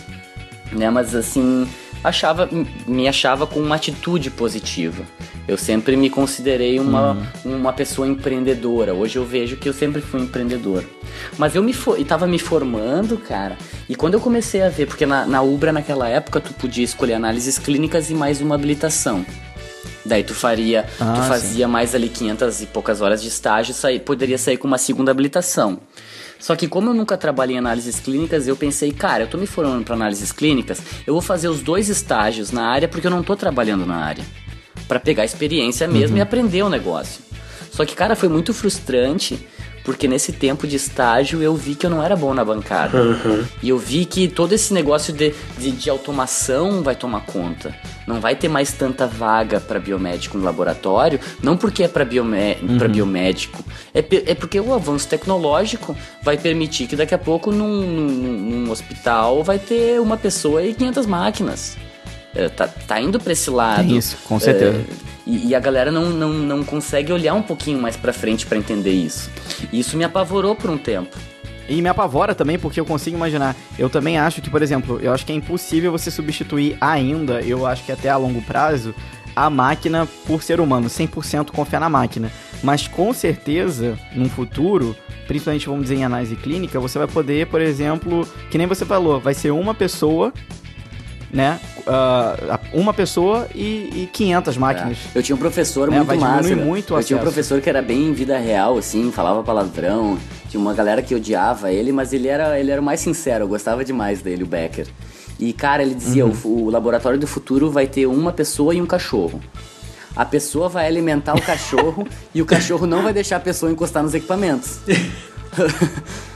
né? 0.71 0.89
Mas, 0.89 1.13
assim, 1.13 1.67
achava, 2.03 2.49
me 2.87 3.07
achava 3.07 3.45
com 3.45 3.59
uma 3.59 3.75
atitude 3.75 4.29
positiva. 4.29 5.03
Eu 5.47 5.57
sempre 5.57 5.97
me 5.97 6.09
considerei 6.09 6.79
uma, 6.79 7.13
uhum. 7.43 7.57
uma 7.57 7.73
pessoa 7.73 8.07
empreendedora. 8.07 8.93
Hoje 8.93 9.17
eu 9.17 9.25
vejo 9.25 9.57
que 9.57 9.67
eu 9.67 9.73
sempre 9.73 9.99
fui 9.99 10.21
empreendedor. 10.21 10.83
Mas 11.37 11.55
eu 11.55 11.63
me 11.63 11.73
estava 11.97 12.27
me 12.27 12.37
formando, 12.37 13.17
cara. 13.17 13.57
E 13.87 13.95
quando 13.95 14.13
eu 14.13 14.19
comecei 14.19 14.61
a 14.61 14.69
ver, 14.69 14.85
porque 14.85 15.05
na, 15.05 15.25
na 15.25 15.41
Ubra 15.41 15.71
naquela 15.71 16.07
época 16.07 16.39
tu 16.39 16.53
podia 16.53 16.83
escolher 16.83 17.15
análises 17.15 17.57
clínicas 17.57 18.11
e 18.11 18.13
mais 18.13 18.41
uma 18.41 18.53
habilitação. 18.53 19.25
Daí 20.05 20.23
tu 20.23 20.33
faria, 20.33 20.85
ah, 20.99 21.13
tu 21.15 21.21
fazia 21.27 21.65
sim. 21.65 21.71
mais 21.71 21.93
ali 21.93 22.09
500 22.09 22.61
e 22.61 22.65
poucas 22.67 23.01
horas 23.01 23.21
de 23.21 23.27
estágio, 23.27 23.73
sair, 23.73 23.99
poderia 23.99 24.37
sair 24.37 24.57
com 24.57 24.67
uma 24.67 24.77
segunda 24.77 25.11
habilitação. 25.11 25.79
Só 26.39 26.55
que 26.55 26.67
como 26.67 26.89
eu 26.89 26.93
nunca 26.93 27.17
trabalhei 27.17 27.57
em 27.57 27.59
análises 27.59 27.99
clínicas, 27.99 28.47
eu 28.47 28.55
pensei, 28.55 28.91
cara, 28.91 29.23
eu 29.23 29.27
tô 29.27 29.37
me 29.37 29.45
formando 29.45 29.83
para 29.83 29.95
análises 29.95 30.31
clínicas, 30.31 30.81
eu 31.05 31.13
vou 31.13 31.21
fazer 31.21 31.49
os 31.49 31.61
dois 31.61 31.89
estágios 31.89 32.51
na 32.51 32.65
área 32.65 32.87
porque 32.87 33.05
eu 33.05 33.11
não 33.11 33.21
tô 33.21 33.35
trabalhando 33.35 33.85
na 33.85 33.97
área. 33.97 34.23
para 34.87 34.99
pegar 34.99 35.23
experiência 35.23 35.87
mesmo 35.87 36.15
uhum. 36.15 36.17
e 36.17 36.21
aprender 36.21 36.63
o 36.63 36.69
negócio. 36.69 37.21
Só 37.71 37.85
que, 37.85 37.95
cara, 37.95 38.15
foi 38.15 38.27
muito 38.27 38.53
frustrante 38.53 39.47
porque 39.89 40.07
nesse 40.07 40.31
tempo 40.31 40.67
de 40.67 40.75
estágio 40.75 41.41
eu 41.41 41.55
vi 41.55 41.73
que 41.73 41.83
eu 41.83 41.89
não 41.89 42.03
era 42.03 42.15
bom 42.15 42.31
na 42.31 42.45
bancada. 42.45 43.01
Uhum. 43.01 43.43
E 43.59 43.69
eu 43.69 43.77
vi 43.79 44.05
que 44.05 44.27
todo 44.27 44.53
esse 44.53 44.71
negócio 44.71 45.11
de, 45.11 45.33
de, 45.57 45.71
de, 45.71 45.89
automação 45.89 46.83
vai 46.83 46.95
tomar 46.95 47.21
conta. 47.21 47.73
Não 48.05 48.21
vai 48.21 48.35
ter 48.35 48.47
mais 48.47 48.71
tanta 48.71 49.07
vaga 49.07 49.59
para 49.59 49.79
biomédico 49.79 50.37
no 50.37 50.43
laboratório, 50.43 51.19
não 51.41 51.57
porque 51.57 51.81
é 51.81 51.87
para 51.87 52.05
biomé 52.05 52.57
uhum. 52.61 52.87
biomédico, 52.87 53.65
é, 53.91 54.05
é 54.27 54.35
porque 54.35 54.59
o 54.59 54.75
avanço 54.75 55.07
tecnológico 55.07 55.97
vai 56.21 56.37
permitir 56.37 56.85
que 56.85 56.95
daqui 56.95 57.15
a 57.15 57.17
pouco 57.17 57.51
num, 57.51 57.81
num, 57.81 58.11
num 58.11 58.71
hospital 58.71 59.43
vai 59.43 59.57
ter 59.57 59.99
uma 59.99 60.17
pessoa 60.17 60.61
e 60.61 60.75
500 60.75 61.07
máquinas. 61.07 61.77
É, 62.35 62.47
tá, 62.47 62.67
tá 62.67 63.01
indo 63.01 63.19
para 63.19 63.33
esse 63.33 63.49
lado. 63.49 63.87
Tem 63.87 63.97
isso, 63.97 64.17
com 64.27 64.39
certeza. 64.39 64.77
É, 64.77 65.09
e, 65.29 65.49
e, 65.49 65.55
a 65.55 65.59
galera 65.59 65.91
não, 65.91 66.09
não, 66.09 66.33
não 66.33 66.63
consegue 66.63 67.13
olhar 67.13 67.35
um 67.35 67.43
pouquinho 67.43 67.79
mais 67.79 67.95
pra 67.95 68.11
frente 68.11 68.47
para 68.47 68.57
entender 68.57 68.91
isso. 68.91 69.29
E 69.71 69.79
isso 69.79 69.95
me 69.95 70.03
apavorou 70.03 70.55
por 70.55 70.71
um 70.71 70.77
tempo. 70.77 71.15
E 71.69 71.79
me 71.83 71.87
apavora 71.87 72.33
também 72.33 72.57
porque 72.57 72.79
eu 72.79 72.85
consigo 72.85 73.15
imaginar. 73.15 73.55
Eu 73.77 73.91
também 73.91 74.17
acho 74.17 74.41
que, 74.41 74.49
por 74.49 74.63
exemplo, 74.63 74.99
eu 74.99 75.13
acho 75.13 75.23
que 75.23 75.31
é 75.31 75.35
impossível 75.35 75.91
você 75.91 76.09
substituir 76.09 76.75
ainda, 76.81 77.41
eu 77.41 77.67
acho 77.67 77.85
que 77.85 77.91
até 77.91 78.09
a 78.09 78.17
longo 78.17 78.41
prazo, 78.41 78.95
a 79.35 79.51
máquina 79.51 80.07
por 80.25 80.41
ser 80.41 80.59
humano, 80.59 80.87
100% 80.87 81.51
confiar 81.51 81.79
na 81.79 81.89
máquina. 81.89 82.31
Mas 82.63 82.87
com 82.87 83.13
certeza, 83.13 83.99
no 84.15 84.27
futuro, 84.27 84.95
principalmente 85.27 85.67
vamos 85.67 85.83
dizer 85.83 85.95
em 85.95 86.03
análise 86.03 86.35
clínica, 86.35 86.79
você 86.79 86.97
vai 86.97 87.07
poder, 87.07 87.45
por 87.45 87.61
exemplo, 87.61 88.27
que 88.49 88.57
nem 88.57 88.65
você 88.65 88.83
falou, 88.83 89.19
vai 89.19 89.35
ser 89.35 89.51
uma 89.51 89.75
pessoa 89.75 90.33
né? 91.31 91.59
Uh, 91.79 92.79
uma 92.79 92.93
pessoa 92.93 93.47
e, 93.53 94.03
e 94.03 94.09
500 94.11 94.57
máquinas. 94.57 94.97
É. 95.13 95.17
Eu 95.17 95.23
tinha 95.23 95.35
um 95.35 95.39
professor 95.39 95.89
né? 95.89 95.97
muito 95.97 96.19
massa. 96.19 96.55
Muito 96.55 96.95
eu 96.95 97.03
tinha 97.03 97.17
um 97.17 97.21
professor 97.21 97.61
que 97.61 97.69
era 97.69 97.81
bem 97.81 98.09
em 98.09 98.13
vida 98.13 98.37
real, 98.37 98.77
assim, 98.77 99.11
falava 99.11 99.43
palavrão. 99.43 100.17
Tinha 100.49 100.59
uma 100.59 100.73
galera 100.73 101.01
que 101.01 101.13
odiava 101.13 101.71
ele, 101.71 101.91
mas 101.91 102.11
ele 102.11 102.27
era, 102.27 102.59
ele 102.59 102.71
era 102.71 102.81
o 102.81 102.83
mais 102.83 102.99
sincero, 102.99 103.43
eu 103.43 103.47
gostava 103.47 103.85
demais 103.85 104.21
dele, 104.21 104.43
o 104.43 104.47
Becker. 104.47 104.87
E, 105.39 105.53
cara, 105.53 105.81
ele 105.83 105.95
dizia: 105.95 106.25
uhum. 106.25 106.33
o, 106.43 106.63
o 106.65 106.69
laboratório 106.69 107.19
do 107.19 107.27
futuro 107.27 107.69
vai 107.71 107.87
ter 107.87 108.07
uma 108.07 108.31
pessoa 108.31 108.73
e 108.73 108.81
um 108.81 108.85
cachorro. 108.85 109.39
A 110.15 110.25
pessoa 110.25 110.67
vai 110.67 110.87
alimentar 110.87 111.35
o 111.35 111.41
cachorro 111.41 112.05
e 112.33 112.41
o 112.41 112.45
cachorro 112.45 112.85
não 112.85 113.03
vai 113.03 113.13
deixar 113.13 113.37
a 113.37 113.39
pessoa 113.39 113.71
encostar 113.71 114.03
nos 114.03 114.13
equipamentos. 114.13 114.79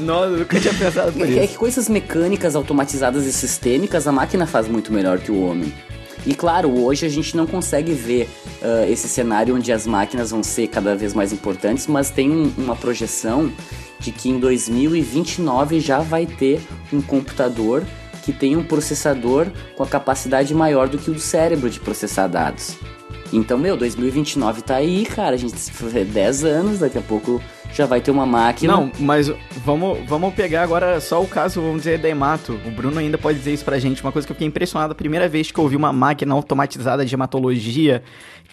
Nossa, 0.00 0.28
nunca 0.28 0.60
tinha 0.60 0.74
pensado 0.74 1.12
por 1.12 1.22
é, 1.22 1.30
isso. 1.30 1.38
É 1.40 1.46
que 1.46 1.56
coisas 1.56 1.88
mecânicas, 1.88 2.54
automatizadas 2.56 3.26
e 3.26 3.32
sistêmicas, 3.32 4.06
a 4.06 4.12
máquina 4.12 4.46
faz 4.46 4.68
muito 4.68 4.92
melhor 4.92 5.18
que 5.18 5.30
o 5.30 5.42
homem. 5.42 5.72
E 6.24 6.34
claro, 6.34 6.70
hoje 6.70 7.04
a 7.04 7.08
gente 7.08 7.36
não 7.36 7.46
consegue 7.46 7.92
ver 7.92 8.28
uh, 8.62 8.90
esse 8.90 9.08
cenário 9.08 9.56
onde 9.56 9.72
as 9.72 9.86
máquinas 9.86 10.30
vão 10.30 10.42
ser 10.42 10.68
cada 10.68 10.94
vez 10.94 11.12
mais 11.14 11.32
importantes, 11.32 11.86
mas 11.88 12.10
tem 12.10 12.30
um, 12.30 12.52
uma 12.56 12.76
projeção 12.76 13.52
de 13.98 14.12
que 14.12 14.28
em 14.28 14.38
2029 14.38 15.80
já 15.80 15.98
vai 15.98 16.26
ter 16.26 16.60
um 16.92 17.02
computador 17.02 17.82
que 18.22 18.32
tem 18.32 18.56
um 18.56 18.62
processador 18.62 19.48
com 19.76 19.82
a 19.82 19.86
capacidade 19.86 20.54
maior 20.54 20.88
do 20.88 20.96
que 20.96 21.10
o 21.10 21.14
do 21.14 21.20
cérebro 21.20 21.68
de 21.68 21.80
processar 21.80 22.28
dados. 22.28 22.76
Então, 23.32 23.58
meu, 23.58 23.76
2029 23.76 24.62
tá 24.62 24.76
aí, 24.76 25.06
cara. 25.06 25.34
A 25.34 25.38
gente 25.38 25.54
10 26.04 26.44
anos, 26.44 26.78
daqui 26.80 26.98
a 26.98 27.02
pouco 27.02 27.40
já 27.72 27.86
vai 27.86 28.00
ter 28.00 28.10
uma 28.10 28.26
máquina. 28.26 28.72
Não, 28.74 28.92
mas 28.98 29.32
vamos, 29.64 29.98
vamos 30.06 30.34
pegar 30.34 30.62
agora 30.62 31.00
só 31.00 31.22
o 31.22 31.26
caso, 31.26 31.60
vamos 31.60 31.78
dizer, 31.78 31.98
da 31.98 32.08
Emato. 32.08 32.60
O 32.66 32.70
Bruno 32.70 32.98
ainda 32.98 33.16
pode 33.16 33.38
dizer 33.38 33.54
isso 33.54 33.64
pra 33.64 33.78
gente. 33.78 34.02
Uma 34.02 34.12
coisa 34.12 34.26
que 34.26 34.32
eu 34.32 34.34
fiquei 34.34 34.46
impressionado 34.46 34.92
a 34.92 34.94
primeira 34.94 35.28
vez 35.28 35.50
que 35.50 35.58
eu 35.58 35.64
ouvi 35.64 35.76
uma 35.76 35.92
máquina 35.92 36.34
automatizada 36.34 37.04
de 37.04 37.14
hematologia 37.14 38.02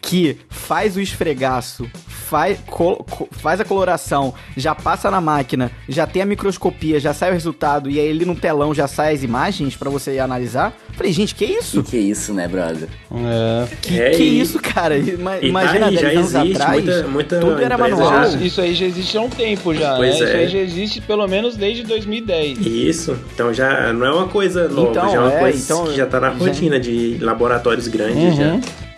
que 0.01 0.37
faz 0.49 0.95
o 0.95 1.01
esfregaço, 1.01 1.89
faz, 2.29 2.59
col, 2.67 3.03
faz 3.31 3.59
a 3.59 3.65
coloração, 3.65 4.33
já 4.55 4.75
passa 4.75 5.09
na 5.09 5.19
máquina, 5.19 5.71
já 5.87 6.05
tem 6.05 6.21
a 6.21 6.25
microscopia, 6.25 6.99
já 6.99 7.11
sai 7.11 7.31
o 7.31 7.33
resultado 7.33 7.89
e 7.89 7.99
aí 7.99 8.05
ele 8.05 8.23
no 8.23 8.35
telão 8.35 8.73
já 8.73 8.87
sai 8.87 9.15
as 9.15 9.23
imagens 9.23 9.75
para 9.75 9.89
você 9.89 10.19
analisar. 10.19 10.77
Falei, 10.93 11.11
gente, 11.11 11.33
que 11.33 11.45
isso? 11.45 11.81
Que, 11.83 11.91
que 11.91 11.97
isso, 11.97 12.33
né, 12.33 12.47
brother? 12.47 12.87
É. 13.11 13.67
Que, 13.81 13.99
é, 13.99 14.09
que 14.11 14.23
e... 14.23 14.39
isso, 14.39 14.59
cara? 14.59 14.97
Ima, 14.97 15.31
tá 15.31 15.41
imagina 15.41 15.79
tá 15.79 15.87
aí, 15.87 15.95
10 15.97 16.35
anos 16.35 16.35
atrás, 16.35 16.83
muita, 16.85 17.07
muita 17.07 17.39
tudo 17.39 17.61
era 17.61 17.77
manual. 17.77 18.31
Já... 18.31 18.37
Isso 18.37 18.61
aí 18.61 18.75
já 18.75 18.85
existe 18.85 19.17
há 19.17 19.21
um 19.21 19.29
tempo 19.29 19.73
já, 19.73 19.95
pois 19.95 20.19
né? 20.19 20.25
É. 20.25 20.27
Isso 20.27 20.37
aí 20.37 20.47
já 20.49 20.59
existe 20.59 21.01
pelo 21.01 21.27
menos 21.27 21.57
desde 21.57 21.83
2010. 21.83 22.59
Isso, 22.59 23.17
então 23.33 23.51
já 23.51 23.91
não 23.91 24.05
é 24.05 24.11
uma 24.11 24.27
coisa 24.27 24.69
nova, 24.69 24.91
então, 24.91 25.09
já 25.09 25.15
é 25.15 25.19
uma 25.19 25.33
é, 25.33 25.39
coisa 25.39 25.63
então, 25.63 25.85
que 25.85 25.95
já 25.95 26.05
tá 26.05 26.19
na 26.19 26.29
rotina 26.29 26.75
já... 26.75 26.81
de 26.81 27.17
laboratórios 27.19 27.87
grandes 27.87 28.37
uhum. 28.37 28.61
já. 28.61 28.88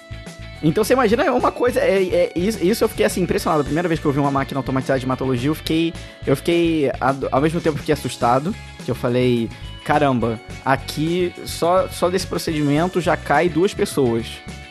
Então 0.63 0.83
você 0.83 0.93
imagina 0.93 1.23
é 1.23 1.31
uma 1.31 1.51
coisa, 1.51 1.79
é, 1.79 2.03
é, 2.03 2.31
isso, 2.35 2.63
isso 2.63 2.83
eu 2.83 2.89
fiquei 2.89 3.05
assim 3.05 3.21
impressionado. 3.21 3.61
A 3.61 3.65
primeira 3.65 3.87
vez 3.87 3.99
que 3.99 4.05
eu 4.05 4.11
vi 4.11 4.19
uma 4.19 4.31
máquina 4.31 4.59
automatizada 4.59 4.99
de 4.99 5.05
hematologia, 5.05 5.49
eu 5.49 5.55
fiquei, 5.55 5.93
eu 6.25 6.35
fiquei 6.35 6.91
ao 7.31 7.41
mesmo 7.41 7.59
tempo 7.59 7.79
fiquei 7.79 7.93
assustado, 7.93 8.55
que 8.85 8.91
eu 8.91 8.95
falei, 8.95 9.49
caramba, 9.83 10.39
aqui 10.63 11.33
só 11.45 11.87
só 11.87 12.09
desse 12.09 12.27
procedimento 12.27 13.01
já 13.01 13.17
cai 13.17 13.49
duas 13.49 13.73
pessoas 13.73 14.27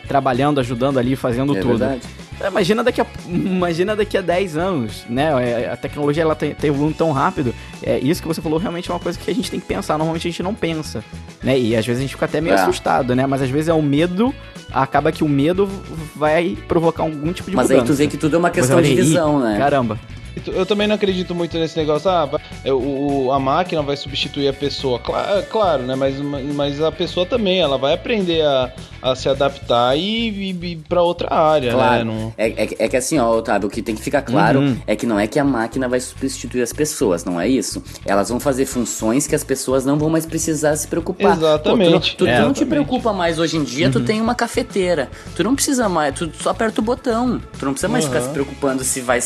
trabalhando, 0.07 0.61
ajudando 0.61 0.99
ali, 0.99 1.16
fazendo 1.16 1.57
é 1.57 1.61
tudo. 1.61 1.78
Verdade. 1.78 2.03
É, 2.41 2.49
imagina 2.49 2.82
daqui 2.82 3.01
a, 3.01 3.07
imagina 3.28 3.95
daqui 3.95 4.16
a 4.16 4.20
10 4.20 4.57
anos, 4.57 5.05
né? 5.09 5.30
É, 5.47 5.70
a 5.70 5.76
tecnologia 5.76 6.22
ela 6.22 6.34
tá, 6.34 6.47
tá 6.47 6.66
evoluindo 6.66 6.97
tão 6.97 7.12
rápido. 7.12 7.55
É, 7.82 7.99
isso 7.99 8.22
que 8.22 8.28
você 8.28 8.41
falou 8.41 8.59
realmente 8.59 8.91
é 8.91 8.95
uma 8.95 9.01
coisa 9.01 9.18
que 9.18 9.30
a 9.30 9.34
gente 9.34 9.51
tem 9.51 9.61
que 9.61 9.66
pensar. 9.66 9.99
Normalmente 9.99 10.26
a 10.26 10.30
gente 10.30 10.43
não 10.43 10.55
pensa, 10.55 11.05
né? 11.43 11.59
E 11.59 11.76
às 11.76 11.86
vezes 11.86 12.01
a 12.01 12.03
gente 12.03 12.14
fica 12.14 12.24
até 12.24 12.41
meio 12.41 12.55
é. 12.55 12.61
assustado, 12.61 13.14
né? 13.14 13.26
Mas 13.26 13.43
às 13.43 13.51
vezes 13.51 13.68
é 13.68 13.74
o 13.74 13.82
medo, 13.82 14.34
acaba 14.72 15.12
que 15.12 15.22
o 15.22 15.28
medo 15.28 15.68
vai 16.16 16.57
provocar 16.66 17.03
algum 17.03 17.32
tipo 17.32 17.51
de 17.51 17.57
Mas 17.57 17.68
mudança. 17.68 17.82
aí 17.82 17.86
tu 17.86 17.95
vê 17.95 18.07
que 18.07 18.16
tudo 18.16 18.36
é 18.36 18.38
uma 18.38 18.51
questão 18.51 18.80
de 18.80 18.95
visão, 18.95 19.41
né? 19.41 19.59
Caramba. 19.59 19.99
Eu 20.47 20.64
também 20.64 20.87
não 20.87 20.95
acredito 20.95 21.35
muito 21.35 21.59
nesse 21.59 21.76
negócio, 21.76 22.09
ah, 22.11 22.28
é, 22.64 22.72
o, 22.72 23.31
a 23.33 23.39
máquina 23.39 23.83
vai 23.83 23.97
substituir 23.97 24.49
a 24.49 24.53
pessoa. 24.53 24.99
Claro, 24.99 25.43
claro, 25.51 25.83
né? 25.83 25.95
Mas, 25.95 26.16
mas 26.55 26.81
a 26.81 26.93
pessoa 26.93 27.26
também, 27.26 27.61
ela 27.61 27.78
vai 27.78 27.95
aprender 27.95 28.43
a, 28.43 28.72
a 29.03 29.14
se 29.14 29.28
adaptar 29.28 29.97
e, 29.97 30.31
e, 30.31 30.51
e 30.51 30.76
para 30.76 31.03
outra 31.03 31.35
área, 31.35 31.72
né? 31.72 31.74
claro. 31.74 32.05
né? 32.05 32.12
Não... 32.12 32.35
É, 32.37 32.49
é, 32.49 32.68
é, 32.78 32.89
que 32.89 32.97
assim, 32.97 33.18
ó, 33.18 33.37
Otávio, 33.37 33.68
o 33.68 33.70
que 33.70 33.83
tem 33.83 33.95
que 33.95 34.03
ficar 34.03 34.22
claro 34.22 34.61
uhum. 34.61 34.76
é 34.87 34.95
que 34.95 35.07
não 35.07 35.18
é 35.18 35.26
que 35.26 35.39
a 35.39 35.45
máquina 35.45 35.89
vai 35.89 36.01
substituir 36.01 36.62
as 36.62 36.72
pessoas, 36.72 37.24
não 37.24 37.41
é 37.41 37.49
isso. 37.49 37.83
Elas 38.05 38.28
vão 38.28 38.39
fazer 38.39 38.66
funções 38.66 39.26
que 39.26 39.35
as 39.35 39.43
pessoas 39.43 39.85
não 39.85 39.99
vão 39.99 40.11
mais 40.11 40.26
precisar 40.26 40.76
se 40.76 40.87
preocupar. 40.87 41.37
Exatamente. 41.37 41.93
Pô, 41.93 42.01
tu, 42.01 42.16
tu, 42.16 42.26
é, 42.26 42.37
tu 42.37 42.43
não 42.43 42.53
te 42.53 42.64
preocupa 42.64 43.12
mais 43.12 43.39
hoje 43.39 43.57
em 43.57 43.64
dia, 43.64 43.87
uhum. 43.87 43.93
tu 43.93 44.01
tem 44.01 44.20
uma 44.20 44.35
cafeteira. 44.35 45.11
Tu 45.35 45.43
não 45.43 45.55
precisa 45.55 45.89
mais, 45.89 46.14
tu 46.14 46.31
só 46.41 46.51
aperta 46.51 46.81
o 46.81 46.85
botão. 46.85 47.41
Tu 47.59 47.64
não 47.64 47.72
precisa 47.72 47.89
mais 47.89 48.05
uhum. 48.05 48.11
ficar 48.11 48.22
se 48.24 48.31
preocupando 48.31 48.85
se 48.85 49.01
vai, 49.01 49.20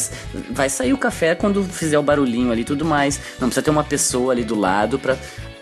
vai 0.50 0.68
sair 0.68 0.93
o 0.94 0.98
café 0.98 1.34
quando 1.34 1.62
fizer 1.64 1.98
o 1.98 2.02
barulhinho 2.02 2.50
ali 2.50 2.62
e 2.62 2.64
tudo 2.64 2.84
mais. 2.84 3.20
Não 3.40 3.48
precisa 3.48 3.62
ter 3.62 3.70
uma 3.70 3.84
pessoa 3.84 4.32
ali 4.32 4.44
do 4.44 4.58
lado 4.58 4.98
pra. 4.98 5.16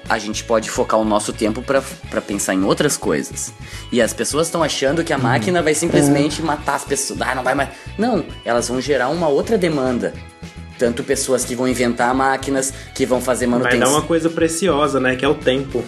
A 0.09 0.19
gente 0.19 0.43
pode 0.43 0.69
focar 0.69 0.99
o 0.99 1.05
nosso 1.05 1.33
tempo 1.33 1.63
para 1.63 2.21
pensar 2.21 2.55
em 2.55 2.65
outras 2.65 2.97
coisas. 2.97 3.53
E 3.91 4.03
as 4.03 4.13
pessoas 4.13 4.49
estão 4.49 4.63
achando 4.63 5.05
que 5.05 5.13
a 5.13 5.19
máquina 5.19 5.63
vai 5.63 5.75
simplesmente 5.75 6.43
matar 6.43 6.75
as 6.75 6.85
pessoas. 6.85 7.21
Ah, 7.23 7.35
não 7.35 7.45
vai 7.45 7.55
mais. 7.55 7.69
Não, 7.97 8.25
elas 8.45 8.69
vão 8.69 8.81
gerar 8.81 9.09
uma 9.09 9.29
outra 9.29 9.57
demanda 9.57 10.13
tanto 10.79 11.05
pessoas 11.05 11.45
que 11.45 11.55
vão 11.55 11.69
inventar 11.69 12.13
máquinas, 12.13 12.75
que 12.93 13.07
vão 13.07 13.21
fazer 13.21 13.47
manutenção. 13.47 13.79
Vai 13.79 13.89
dar 13.89 13.95
uma 13.95 14.03
coisa 14.03 14.29
preciosa, 14.29 14.99
né? 14.99 15.15
Que 15.15 15.25
é 15.25 15.29
o 15.29 15.35
tempo. 15.35 15.85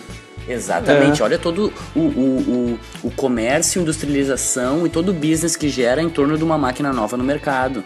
Exatamente. 0.48 1.20
É. 1.20 1.24
Olha 1.24 1.38
todo 1.38 1.72
o, 1.94 2.00
o, 2.00 2.02
o, 2.02 2.78
o 3.04 3.10
comércio, 3.10 3.80
industrialização 3.80 4.86
e 4.86 4.90
todo 4.90 5.08
o 5.08 5.12
business 5.12 5.56
que 5.56 5.68
gera 5.68 6.02
em 6.02 6.08
torno 6.08 6.36
de 6.36 6.44
uma 6.44 6.58
máquina 6.58 6.92
nova 6.92 7.16
no 7.16 7.24
mercado 7.24 7.82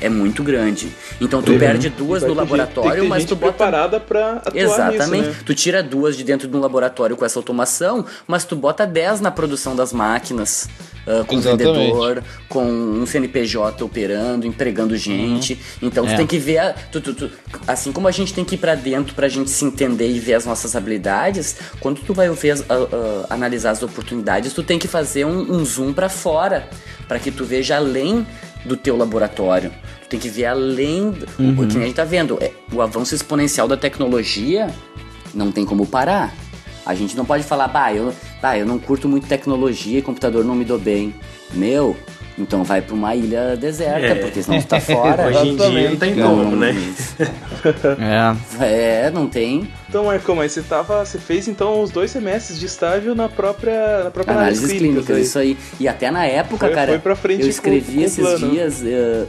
é 0.00 0.08
muito 0.08 0.42
grande. 0.42 0.88
Então 1.20 1.42
tu 1.42 1.52
uhum. 1.52 1.58
perde 1.58 1.88
duas 1.88 2.22
no 2.22 2.34
laboratório, 2.34 3.02
gente, 3.02 3.08
mas 3.08 3.24
tu 3.24 3.34
bota 3.34 3.52
preparada 3.52 4.00
para 4.00 4.34
atuar 4.34 4.56
Exatamente. 4.56 5.26
Nisso, 5.26 5.38
né? 5.38 5.42
Tu 5.44 5.54
tira 5.54 5.82
duas 5.82 6.16
de 6.16 6.24
dentro 6.24 6.48
de 6.48 6.56
um 6.56 6.60
laboratório 6.60 7.16
com 7.16 7.24
essa 7.24 7.38
automação, 7.38 8.04
mas 8.26 8.44
tu 8.44 8.54
bota 8.56 8.86
dez 8.86 9.20
na 9.20 9.30
produção 9.30 9.74
das 9.74 9.92
máquinas. 9.92 10.68
Uh, 11.06 11.24
com 11.24 11.36
Exatamente. 11.36 11.78
vendedor, 11.78 12.22
com 12.50 12.64
um 12.70 13.06
CNPJ 13.06 13.82
operando, 13.82 14.46
empregando 14.46 14.94
gente. 14.94 15.54
Uhum. 15.54 15.88
Então 15.88 16.04
tu 16.04 16.12
é. 16.12 16.16
tem 16.16 16.26
que 16.26 16.36
ver, 16.36 16.58
a, 16.58 16.74
tu, 16.74 17.00
tu, 17.00 17.14
tu, 17.14 17.30
assim 17.66 17.92
como 17.92 18.06
a 18.06 18.10
gente 18.10 18.34
tem 18.34 18.44
que 18.44 18.56
ir 18.56 18.58
para 18.58 18.74
dentro 18.74 19.14
pra 19.14 19.26
gente 19.26 19.48
se 19.48 19.64
entender 19.64 20.10
e 20.10 20.20
ver 20.20 20.34
as 20.34 20.44
nossas 20.44 20.76
habilidades, 20.76 21.56
quando 21.80 22.02
tu 22.02 22.12
vai 22.12 22.28
ver, 22.28 22.56
uh, 22.56 22.60
uh, 22.60 23.26
analisar 23.30 23.70
as 23.70 23.82
oportunidades, 23.82 24.52
tu 24.52 24.62
tem 24.62 24.78
que 24.78 24.86
fazer 24.86 25.24
um, 25.24 25.50
um 25.50 25.64
zoom 25.64 25.94
para 25.94 26.10
fora, 26.10 26.68
para 27.08 27.18
que 27.18 27.30
tu 27.30 27.42
veja 27.42 27.76
além 27.76 28.26
do 28.68 28.76
teu 28.76 28.96
laboratório. 28.96 29.72
Tu 30.02 30.08
tem 30.08 30.20
que 30.20 30.28
ver 30.28 30.46
além 30.46 31.10
do 31.10 31.26
uhum. 31.38 31.66
que 31.66 31.78
a 31.78 31.80
gente 31.80 31.94
tá 31.94 32.04
vendo. 32.04 32.38
É, 32.40 32.52
o 32.72 32.80
avanço 32.80 33.14
exponencial 33.14 33.66
da 33.66 33.76
tecnologia 33.76 34.72
não 35.34 35.50
tem 35.50 35.64
como 35.64 35.86
parar. 35.86 36.34
A 36.86 36.94
gente 36.94 37.16
não 37.16 37.24
pode 37.24 37.42
falar, 37.42 37.68
bah, 37.68 37.92
eu, 37.92 38.14
bah, 38.40 38.56
eu 38.56 38.64
não 38.64 38.78
curto 38.78 39.08
muito 39.08 39.26
tecnologia 39.26 39.98
e 39.98 40.02
computador 40.02 40.44
não 40.44 40.54
me 40.54 40.64
dou 40.64 40.78
bem. 40.78 41.14
Meu, 41.52 41.96
então 42.38 42.64
vai 42.64 42.80
pra 42.80 42.94
uma 42.94 43.14
ilha 43.14 43.56
deserta, 43.56 44.06
é. 44.06 44.14
porque 44.14 44.42
senão 44.42 44.60
tu 44.60 44.66
tá 44.66 44.80
fora. 44.80 45.26
Hoje 45.28 45.48
em 45.48 45.56
dia 45.56 45.90
não 45.90 45.96
tem 45.96 46.14
como, 46.14 46.56
né? 46.56 46.74
é. 48.60 49.06
é, 49.06 49.10
não 49.10 49.28
tem. 49.28 49.68
Então, 49.88 50.04
Marcão, 50.04 50.36
mas 50.36 50.52
você 50.52 50.62
tava. 50.62 51.04
Você 51.04 51.18
fez 51.18 51.48
então 51.48 51.82
os 51.82 51.90
dois 51.90 52.10
semestres 52.10 52.58
de 52.58 52.66
estágio 52.66 53.14
na 53.14 53.28
própria, 53.28 54.04
na 54.04 54.10
própria 54.10 54.36
análise, 54.36 54.64
análise 54.64 54.78
clínica. 54.78 55.02
clínica 55.02 55.20
isso 55.20 55.38
aí. 55.38 55.58
E 55.80 55.88
até 55.88 56.10
na 56.10 56.26
época, 56.26 56.66
foi, 56.66 56.74
cara. 56.74 56.88
Foi 56.92 56.98
pra 56.98 57.16
frente 57.16 57.42
eu 57.42 57.48
escrevi 57.48 57.92
com, 57.92 57.98
com 57.98 58.04
esses 58.04 58.18
plano. 58.18 58.50
dias. 58.50 58.80
Uh, 58.82 59.26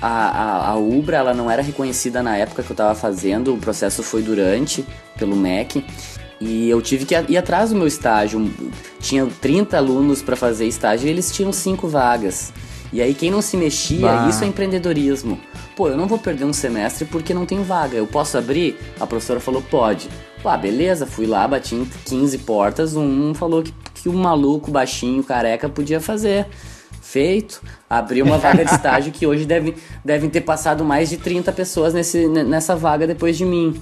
a, 0.00 0.08
a, 0.08 0.70
a 0.70 0.76
Ubra 0.76 1.18
ela 1.18 1.34
não 1.34 1.50
era 1.50 1.62
reconhecida 1.62 2.22
na 2.22 2.36
época 2.36 2.62
que 2.62 2.70
eu 2.70 2.76
tava 2.76 2.94
fazendo, 2.94 3.52
o 3.52 3.58
processo 3.58 4.02
foi 4.02 4.22
durante 4.22 4.84
pelo 5.18 5.36
MEC. 5.36 5.84
E 6.40 6.70
eu 6.70 6.80
tive 6.80 7.04
que 7.04 7.14
ir 7.14 7.36
atrás 7.36 7.70
do 7.70 7.76
meu 7.76 7.86
estágio. 7.86 8.50
Tinha 8.98 9.26
30 9.26 9.76
alunos 9.76 10.22
para 10.22 10.36
fazer 10.36 10.66
estágio 10.66 11.06
e 11.06 11.10
eles 11.10 11.30
tinham 11.30 11.52
5 11.52 11.86
vagas. 11.86 12.52
E 12.92 13.00
aí 13.00 13.14
quem 13.14 13.30
não 13.30 13.40
se 13.40 13.56
mexia, 13.56 14.00
bah. 14.00 14.28
isso 14.28 14.42
é 14.42 14.46
empreendedorismo. 14.46 15.38
Pô, 15.76 15.88
eu 15.88 15.96
não 15.96 16.06
vou 16.06 16.18
perder 16.18 16.44
um 16.44 16.52
semestre 16.52 17.04
porque 17.04 17.32
não 17.32 17.46
tem 17.46 17.62
vaga. 17.62 17.96
Eu 17.96 18.06
posso 18.06 18.36
abrir? 18.36 18.76
A 18.98 19.06
professora 19.06 19.38
falou, 19.38 19.62
pode. 19.62 20.08
Pá, 20.42 20.56
beleza, 20.56 21.06
fui 21.06 21.26
lá, 21.26 21.46
bati 21.46 21.74
em 21.74 21.84
15 22.06 22.38
portas, 22.38 22.96
um 22.96 23.34
falou 23.34 23.62
que, 23.62 23.72
que 23.94 24.08
o 24.08 24.12
maluco, 24.12 24.70
baixinho, 24.70 25.22
careca 25.22 25.68
podia 25.68 26.00
fazer. 26.00 26.46
Feito, 27.02 27.62
abri 27.88 28.22
uma 28.22 28.38
vaga 28.38 28.64
de 28.64 28.72
estágio 28.74 29.12
que 29.12 29.26
hoje 29.26 29.44
deve, 29.44 29.74
devem 30.04 30.30
ter 30.30 30.40
passado 30.40 30.84
mais 30.84 31.10
de 31.10 31.16
30 31.16 31.52
pessoas 31.52 31.92
nesse, 31.92 32.26
nessa 32.26 32.74
vaga 32.74 33.06
depois 33.06 33.36
de 33.36 33.44
mim. 33.44 33.80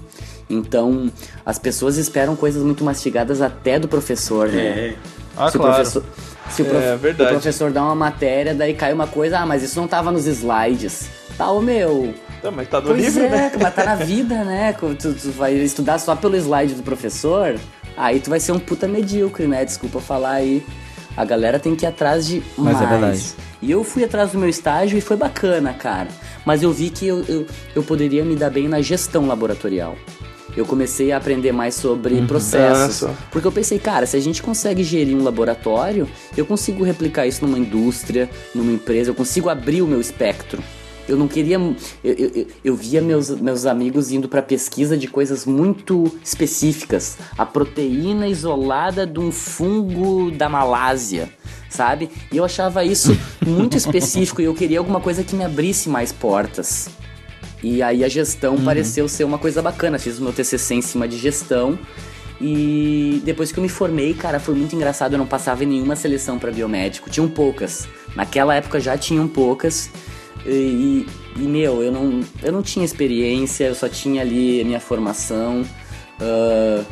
Então, 0.49 1.11
as 1.44 1.59
pessoas 1.59 1.96
esperam 1.96 2.34
coisas 2.34 2.62
muito 2.62 2.82
mastigadas 2.82 3.42
até 3.42 3.78
do 3.78 3.86
professor, 3.86 4.49
né? 4.49 4.62
É. 4.62 4.94
Ah, 5.36 5.51
se 5.51 5.59
claro. 5.59 5.72
O 5.72 5.76
professor, 5.76 6.05
se 6.51 6.62
o, 6.62 6.64
prof, 6.64 6.84
é, 6.84 6.96
verdade. 6.96 7.30
o 7.30 7.32
professor 7.34 7.70
dá 7.70 7.84
uma 7.84 7.94
matéria, 7.94 8.55
daí 8.55 8.74
cai 8.74 8.92
uma 8.92 9.07
coisa, 9.07 9.38
ah, 9.38 9.46
mas 9.46 9.62
isso 9.62 9.78
não 9.78 9.86
tava 9.86 10.11
nos 10.11 10.26
slides. 10.26 11.09
Tá, 11.36 11.51
o 11.51 11.61
meu. 11.61 12.12
Tá, 12.42 12.51
mas 12.51 12.68
tá 12.68 12.80
no 12.80 12.88
pois 12.88 13.05
livro, 13.05 13.22
é, 13.24 13.28
né? 13.28 13.53
Mas 13.61 13.74
tá 13.74 13.84
na 13.84 13.94
vida, 14.05 14.42
né? 14.42 14.72
Tu, 14.72 15.14
tu 15.14 15.30
vai 15.32 15.55
estudar 15.55 15.99
só 15.99 16.16
pelo 16.16 16.36
slide 16.36 16.74
do 16.74 16.82
professor, 16.82 17.57
aí 17.96 18.18
tu 18.18 18.30
vai 18.30 18.40
ser 18.40 18.53
um 18.53 18.59
puta 18.59 18.88
medíocre, 18.88 19.46
né? 19.46 19.64
Desculpa 19.64 20.01
falar 20.01 20.32
aí. 20.32 20.64
A 21.16 21.24
galera 21.24 21.59
tem 21.59 21.74
que 21.74 21.84
ir 21.84 21.88
atrás 21.88 22.26
de 22.26 22.42
Mas 22.57 22.74
mais. 22.74 22.82
é 22.82 22.86
verdade. 22.86 23.34
E 23.61 23.70
eu 23.70 23.82
fui 23.82 24.05
atrás 24.05 24.30
do 24.30 24.38
meu 24.38 24.49
estágio 24.49 24.96
e 24.96 25.01
foi 25.01 25.16
bacana, 25.16 25.74
cara. 25.74 26.07
Mas 26.44 26.62
eu 26.62 26.72
vi 26.72 26.90
que 26.90 27.07
eu, 27.09 27.24
eu, 27.28 27.46
eu 27.74 27.82
poderia 27.82 28.24
me 28.24 28.36
dar 28.36 28.51
bem 28.51 28.68
na 28.68 28.80
gestão 28.80 29.26
laboratorial 29.26 29.96
eu 30.59 30.67
comecei 30.67 31.13
a 31.13 31.17
aprender 31.17 31.53
mais 31.53 31.75
sobre 31.75 32.15
uhum. 32.15 32.27
processos. 32.27 33.03
Nossa. 33.03 33.17
Porque 33.31 33.47
eu 33.47 33.53
pensei, 33.53 33.79
cara, 33.79 34.07
se 34.07 34.17
a 34.17 34.21
gente 34.21 34.43
consegue 34.43 34.83
gerir 34.83 35.17
um 35.17 35.23
laboratório, 35.23 36.09
eu 36.37 36.45
consigo 36.45 36.85
replicar 36.85 37.27
isso 37.27 37.45
numa 37.47 37.59
indústria, 37.59 38.29
numa 38.55 38.73
empresa, 38.73 39.11
eu 39.11 39.15
consigo 39.15 39.49
abrir 39.49 39.83
o 39.83 39.87
meu 39.87 40.01
espectro. 40.01 40.63
Eu 41.09 41.17
não 41.17 41.27
queria. 41.27 41.57
Eu, 41.57 41.77
eu, 42.05 42.47
eu 42.63 42.77
via 42.77 43.01
meus, 43.01 43.31
meus 43.31 43.65
amigos 43.65 44.13
indo 44.13 44.29
para 44.29 44.43
pesquisa 44.43 44.95
de 44.95 45.09
coisas 45.09 45.47
muito 45.47 46.13
específicas. 46.23 47.17
A 47.37 47.47
proteína 47.47 48.29
isolada 48.29 49.07
de 49.07 49.19
um 49.19 49.33
fungo 49.33 50.31
da 50.31 50.51
Malásia, 50.51 51.31
sabe? 51.71 52.11
E 52.31 52.37
eu 52.37 52.45
achava 52.45 52.85
isso 52.85 53.17
muito 53.47 53.75
específico 53.75 54.43
e 54.43 54.45
eu 54.45 54.55
queria 54.55 54.79
alguma 54.79 55.01
coisa 55.01 55.25
que 55.25 55.35
me 55.35 55.45
abrisse 55.45 55.89
mais 55.89 56.13
portas. 56.13 56.91
E 57.63 57.83
aí 57.83 58.05
a 58.05 58.09
gestão 58.09 58.55
uhum. 58.55 58.65
pareceu 58.65 59.09
ser 59.09 59.25
uma 59.25 59.39
coisa 59.39 59.61
bacana. 59.61 59.99
Fiz 59.99 60.19
o 60.19 60.23
meu 60.23 60.33
TCC 60.33 60.75
em 60.75 60.83
cima 60.83 61.09
de 61.09 61.17
gestão. 61.19 61.79
E 62.41 63.21
depois 63.25 63.51
que 63.51 63.59
eu 63.59 63.63
me 63.63 63.69
formei, 63.69 64.15
cara, 64.15 64.39
foi 64.39 64.55
muito 64.55 64.75
engraçado. 64.77 65.15
Eu 65.15 65.19
não 65.19 65.27
passava 65.27 65.65
em 65.65 65.67
nenhuma 65.67 65.97
seleção 65.97 66.39
para 66.39 66.53
biomédico. 66.53 67.11
Tinham 67.11 67.29
poucas. 67.29 67.89
Naquela 68.15 68.55
época 68.55 68.79
já 68.79 68.97
tinham 68.97 69.27
poucas. 69.27 69.91
E, 70.47 71.07
e, 71.37 71.41
meu, 71.41 71.83
eu 71.83 71.91
não, 71.91 72.21
eu 72.43 72.53
não 72.53 72.63
tinha 72.63 72.85
experiência, 72.85 73.65
eu 73.65 73.75
só 73.75 73.89
tinha 73.89 74.23
ali 74.23 74.61
a 74.61 74.65
minha 74.65 74.81
formação. 74.81 75.63
Uh, 76.21 76.85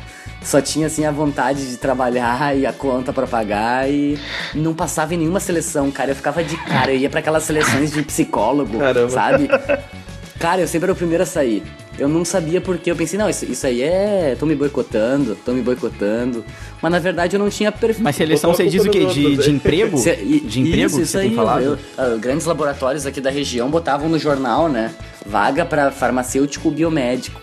só 0.42 0.60
tinha 0.60 0.86
assim 0.86 1.04
a 1.04 1.10
vontade 1.10 1.68
de 1.70 1.76
trabalhar 1.76 2.54
e 2.58 2.66
a 2.66 2.72
conta 2.72 3.12
para 3.12 3.26
pagar 3.26 3.90
e 3.90 4.18
não 4.54 4.74
passava 4.74 5.14
em 5.14 5.18
nenhuma 5.18 5.40
seleção, 5.40 5.90
cara. 5.90 6.10
Eu 6.10 6.16
ficava 6.16 6.42
de 6.42 6.56
cara, 6.56 6.92
eu 6.92 6.98
ia 6.98 7.10
para 7.10 7.20
aquelas 7.20 7.44
seleções 7.44 7.92
de 7.92 8.02
psicólogo, 8.02 8.78
Caramba. 8.78 9.10
sabe? 9.10 9.48
Cara, 10.38 10.60
eu 10.60 10.68
sempre 10.68 10.86
era 10.86 10.92
o 10.92 10.96
primeiro 10.96 11.22
a 11.22 11.26
sair. 11.26 11.62
Eu 11.98 12.08
não 12.08 12.24
sabia 12.24 12.60
porque 12.60 12.90
eu 12.90 12.96
pensei, 12.96 13.18
não, 13.18 13.28
isso, 13.28 13.46
isso 13.46 13.66
aí 13.66 13.82
é. 13.82 14.36
tô 14.38 14.44
me 14.44 14.54
boicotando, 14.54 15.34
tô 15.44 15.52
me 15.52 15.62
boicotando. 15.62 16.44
Mas 16.82 16.92
na 16.92 16.98
verdade 16.98 17.36
eu 17.36 17.40
não 17.40 17.48
tinha 17.48 17.72
perfil. 17.72 18.04
Mas 18.04 18.16
seleção 18.16 18.52
você 18.52 18.66
diz 18.66 18.84
o 18.84 18.90
quê? 18.90 19.06
De, 19.06 19.36
de 19.36 19.50
emprego? 19.50 19.96
Cê, 19.96 20.16
de 20.16 20.60
emprego? 20.60 20.86
Isso, 20.86 21.00
isso 21.00 21.18
aí. 21.18 21.34
Falado? 21.34 21.62
Eu, 21.62 21.72
uh, 21.74 22.18
grandes 22.18 22.44
laboratórios 22.44 23.06
aqui 23.06 23.20
da 23.20 23.30
região 23.30 23.70
botavam 23.70 24.10
no 24.10 24.18
jornal, 24.18 24.68
né? 24.68 24.94
Vaga 25.24 25.64
para 25.64 25.90
farmacêutico 25.90 26.70
biomédico. 26.70 27.40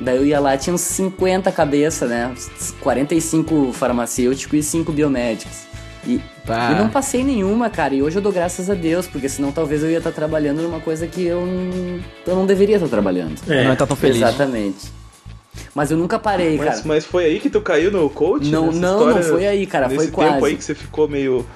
Daí 0.00 0.16
eu 0.16 0.26
ia 0.26 0.40
lá, 0.40 0.56
tinha 0.56 0.74
uns 0.74 0.80
50 0.80 1.52
cabeças, 1.52 2.10
né? 2.10 2.34
45 2.80 3.72
farmacêuticos 3.72 4.58
e 4.58 4.62
5 4.62 4.90
biomédicos. 4.90 5.71
E, 6.06 6.14
e, 6.14 6.74
não 6.76 6.88
passei 6.88 7.22
nenhuma, 7.22 7.70
cara. 7.70 7.94
E 7.94 8.02
hoje 8.02 8.16
eu 8.16 8.22
dou 8.22 8.32
graças 8.32 8.68
a 8.68 8.74
Deus, 8.74 9.06
porque 9.06 9.28
senão 9.28 9.52
talvez 9.52 9.82
eu 9.82 9.90
ia 9.90 9.98
estar 9.98 10.10
trabalhando 10.10 10.60
numa 10.62 10.80
coisa 10.80 11.06
que 11.06 11.24
eu 11.24 11.46
não, 11.46 12.00
eu 12.26 12.36
não 12.36 12.46
deveria 12.46 12.76
estar 12.76 12.88
trabalhando. 12.88 13.40
É. 13.48 13.64
Não 13.64 13.76
tá 13.76 13.86
tão 13.86 13.96
feliz. 13.96 14.16
Exatamente. 14.16 14.90
Mas 15.74 15.90
eu 15.90 15.96
nunca 15.96 16.18
parei, 16.18 16.56
mas, 16.56 16.68
cara. 16.68 16.82
Mas 16.84 17.04
foi 17.04 17.26
aí 17.26 17.40
que 17.40 17.48
tu 17.48 17.60
caiu 17.60 17.90
no 17.90 18.08
coach? 18.10 18.50
Não, 18.50 18.66
não, 18.66 18.72
história, 18.72 19.14
não 19.14 19.22
foi 19.22 19.46
aí, 19.46 19.66
cara. 19.66 19.88
Foi 19.88 20.08
quase. 20.08 20.32
tempo 20.32 20.44
aí 20.44 20.56
que 20.56 20.64
você 20.64 20.74
ficou 20.74 21.08
meio. 21.08 21.46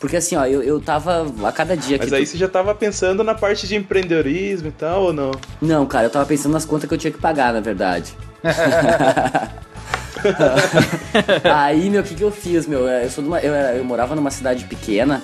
Porque 0.00 0.16
assim, 0.16 0.34
ó, 0.34 0.44
eu, 0.46 0.62
eu 0.62 0.80
tava 0.80 1.32
a 1.44 1.52
cada 1.52 1.76
dia 1.76 1.96
Mas 1.96 2.12
aí 2.12 2.24
tu... 2.24 2.30
você 2.30 2.36
já 2.36 2.48
tava 2.48 2.74
pensando 2.74 3.22
na 3.22 3.36
parte 3.36 3.68
de 3.68 3.76
empreendedorismo 3.76 4.68
e 4.68 4.72
tal, 4.72 5.04
ou 5.04 5.12
não? 5.12 5.30
Não, 5.60 5.86
cara, 5.86 6.06
eu 6.06 6.10
tava 6.10 6.26
pensando 6.26 6.52
nas 6.52 6.64
contas 6.64 6.88
que 6.88 6.94
eu 6.94 6.98
tinha 6.98 7.12
que 7.12 7.18
pagar, 7.18 7.52
na 7.52 7.60
verdade. 7.60 8.12
Aí, 11.54 11.88
meu, 11.90 12.02
o 12.02 12.04
que, 12.04 12.14
que 12.14 12.22
eu 12.22 12.30
fiz, 12.30 12.66
meu? 12.66 12.86
Eu, 12.88 13.10
sou 13.10 13.24
uma, 13.24 13.40
eu, 13.40 13.52
eu 13.54 13.84
morava 13.84 14.14
numa 14.14 14.30
cidade 14.30 14.64
pequena, 14.64 15.22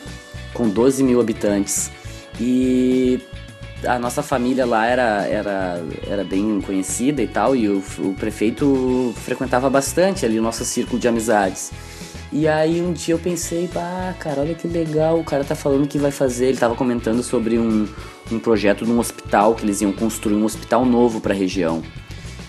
com 0.52 0.68
12 0.68 1.02
mil 1.02 1.20
habitantes. 1.20 1.90
E 2.40 3.20
a 3.84 3.98
nossa 3.98 4.22
família 4.22 4.66
lá 4.66 4.86
era, 4.86 5.26
era, 5.26 5.82
era 6.08 6.24
bem 6.24 6.60
conhecida 6.60 7.22
e 7.22 7.26
tal, 7.26 7.54
e 7.54 7.68
o, 7.68 7.82
o 7.98 8.14
prefeito 8.14 9.12
frequentava 9.16 9.68
bastante 9.70 10.24
ali 10.24 10.38
o 10.38 10.42
nosso 10.42 10.64
círculo 10.64 10.98
de 10.98 11.08
amizades. 11.08 11.70
E 12.30 12.46
aí 12.46 12.82
um 12.82 12.92
dia 12.92 13.14
eu 13.14 13.18
pensei, 13.18 13.70
ah, 13.74 14.14
cara, 14.18 14.42
olha 14.42 14.54
que 14.54 14.68
legal, 14.68 15.18
o 15.18 15.24
cara 15.24 15.44
tá 15.44 15.54
falando 15.54 15.88
que 15.88 15.98
vai 15.98 16.10
fazer, 16.10 16.46
ele 16.46 16.58
tava 16.58 16.74
comentando 16.74 17.22
sobre 17.22 17.58
um, 17.58 17.88
um 18.30 18.38
projeto 18.38 18.84
de 18.84 18.90
um 18.90 18.98
hospital, 18.98 19.54
que 19.54 19.64
eles 19.64 19.80
iam 19.80 19.92
construir 19.92 20.34
um 20.34 20.44
hospital 20.44 20.84
novo 20.84 21.20
pra 21.20 21.32
região. 21.32 21.82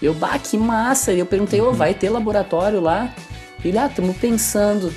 Eu, 0.01 0.13
bah, 0.13 0.39
que 0.39 0.57
massa! 0.57 1.11
E 1.11 1.19
eu 1.19 1.25
perguntei, 1.25 1.59
ô, 1.59 1.69
oh, 1.69 1.73
vai 1.73 1.93
ter 1.93 2.09
laboratório 2.09 2.79
lá? 2.79 3.13
Ele, 3.63 3.77
ah, 3.77 3.87
estamos 3.87 4.15
pensando. 4.17 4.93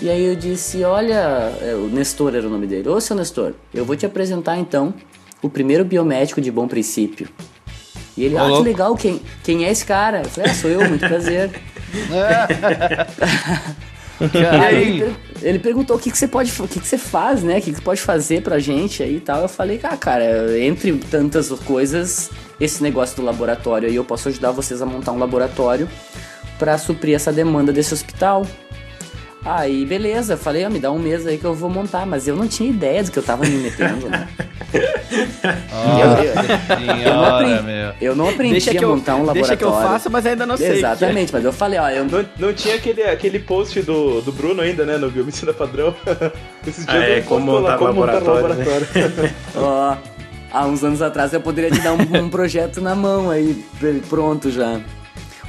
E 0.00 0.10
aí 0.10 0.24
eu 0.24 0.34
disse, 0.34 0.84
olha, 0.84 1.52
é, 1.62 1.74
o 1.74 1.88
Nestor 1.88 2.34
era 2.34 2.46
o 2.46 2.50
nome 2.50 2.66
dele. 2.66 2.88
Ô, 2.88 3.00
seu 3.00 3.16
Nestor, 3.16 3.54
eu 3.72 3.84
vou 3.84 3.96
te 3.96 4.04
apresentar 4.04 4.58
então 4.58 4.92
o 5.40 5.48
primeiro 5.48 5.84
biomédico 5.84 6.40
de 6.40 6.50
bom 6.50 6.68
princípio. 6.68 7.28
E 8.16 8.24
ele, 8.24 8.36
ah, 8.36 8.46
que 8.46 8.62
legal, 8.62 8.94
quem, 8.94 9.22
quem 9.42 9.64
é 9.64 9.70
esse 9.70 9.86
cara? 9.86 10.22
Eu 10.22 10.28
falei, 10.28 10.50
ah, 10.50 10.54
sou 10.54 10.70
eu, 10.70 10.86
muito 10.88 11.06
prazer. 11.06 11.50
aí 14.62 15.00
ele, 15.00 15.16
ele, 15.42 15.58
perguntou 15.58 15.96
o 15.96 15.98
que, 15.98 16.10
que 16.10 16.18
você 16.18 16.28
pode, 16.28 16.52
o 16.60 16.68
que, 16.68 16.80
que 16.80 16.86
você 16.86 16.98
faz, 16.98 17.42
né? 17.42 17.58
O 17.58 17.62
que, 17.62 17.70
que 17.70 17.76
você 17.76 17.82
pode 17.82 18.00
fazer 18.00 18.42
pra 18.42 18.58
gente 18.58 19.02
aí 19.02 19.16
e 19.16 19.20
tal. 19.20 19.42
Eu 19.42 19.48
falei, 19.48 19.80
ah, 19.82 19.96
cara, 19.96 20.58
entre 20.58 20.92
tantas 21.10 21.50
coisas, 21.50 22.30
esse 22.60 22.82
negócio 22.82 23.16
do 23.16 23.22
laboratório 23.22 23.88
aí 23.88 23.96
eu 23.96 24.04
posso 24.04 24.28
ajudar 24.28 24.50
vocês 24.52 24.80
a 24.80 24.86
montar 24.86 25.12
um 25.12 25.18
laboratório 25.18 25.88
para 26.58 26.78
suprir 26.78 27.14
essa 27.14 27.32
demanda 27.32 27.72
desse 27.72 27.92
hospital. 27.92 28.46
Aí, 29.44 29.84
beleza, 29.84 30.36
falei, 30.36 30.64
ó, 30.64 30.70
me 30.70 30.78
dá 30.78 30.92
um 30.92 30.98
mês 30.98 31.26
aí 31.26 31.36
que 31.36 31.44
eu 31.44 31.54
vou 31.54 31.68
montar, 31.68 32.06
mas 32.06 32.28
eu 32.28 32.36
não 32.36 32.46
tinha 32.46 32.70
ideia 32.70 33.02
do 33.02 33.10
que 33.10 33.18
eu 33.18 33.22
tava 33.22 33.44
me 33.44 33.56
metendo, 33.56 34.08
né? 34.08 34.28
oh, 34.72 35.98
eu, 35.98 37.04
eu, 37.04 37.04
eu, 37.10 37.14
não 37.14 37.24
aprendi, 37.24 37.98
eu 38.00 38.16
não 38.16 38.28
aprendi 38.28 38.78
a 38.78 38.86
montar 38.86 39.16
um 39.16 39.24
laboratório. 39.24 39.34
Deixa 39.34 39.56
que 39.56 39.64
eu 39.64 39.72
faça, 39.72 40.08
mas 40.08 40.24
ainda 40.26 40.46
não 40.46 40.56
sei. 40.56 40.78
Exatamente, 40.78 41.32
mas 41.32 41.44
eu 41.44 41.52
falei, 41.52 41.78
ó, 41.78 41.88
eu... 41.90 42.04
Não, 42.04 42.24
não 42.38 42.52
tinha 42.52 42.76
aquele, 42.76 43.02
aquele 43.02 43.38
post 43.38 43.80
do, 43.82 44.20
do 44.22 44.32
Bruno 44.32 44.62
ainda, 44.62 44.84
né, 44.84 44.96
no 44.96 45.10
Biomedicina 45.10 45.52
Padrão? 45.52 45.94
Esses 46.66 46.86
dias 46.86 47.02
ah, 47.02 47.08
é, 47.08 47.20
como 47.20 47.52
montar, 47.52 47.70
lá, 47.72 47.78
como 47.78 47.90
laboratório, 47.90 48.48
montar 48.48 48.58
laboratório. 48.58 49.22
Né? 49.22 49.34
ó, 49.56 49.96
há 50.50 50.66
uns 50.66 50.82
anos 50.82 51.02
atrás 51.02 51.32
eu 51.32 51.40
poderia 51.40 51.70
te 51.70 51.80
dar 51.80 51.92
um, 51.92 52.24
um 52.24 52.28
projeto 52.28 52.80
na 52.80 52.94
mão 52.94 53.30
aí, 53.30 53.64
pronto 54.08 54.50
já. 54.50 54.80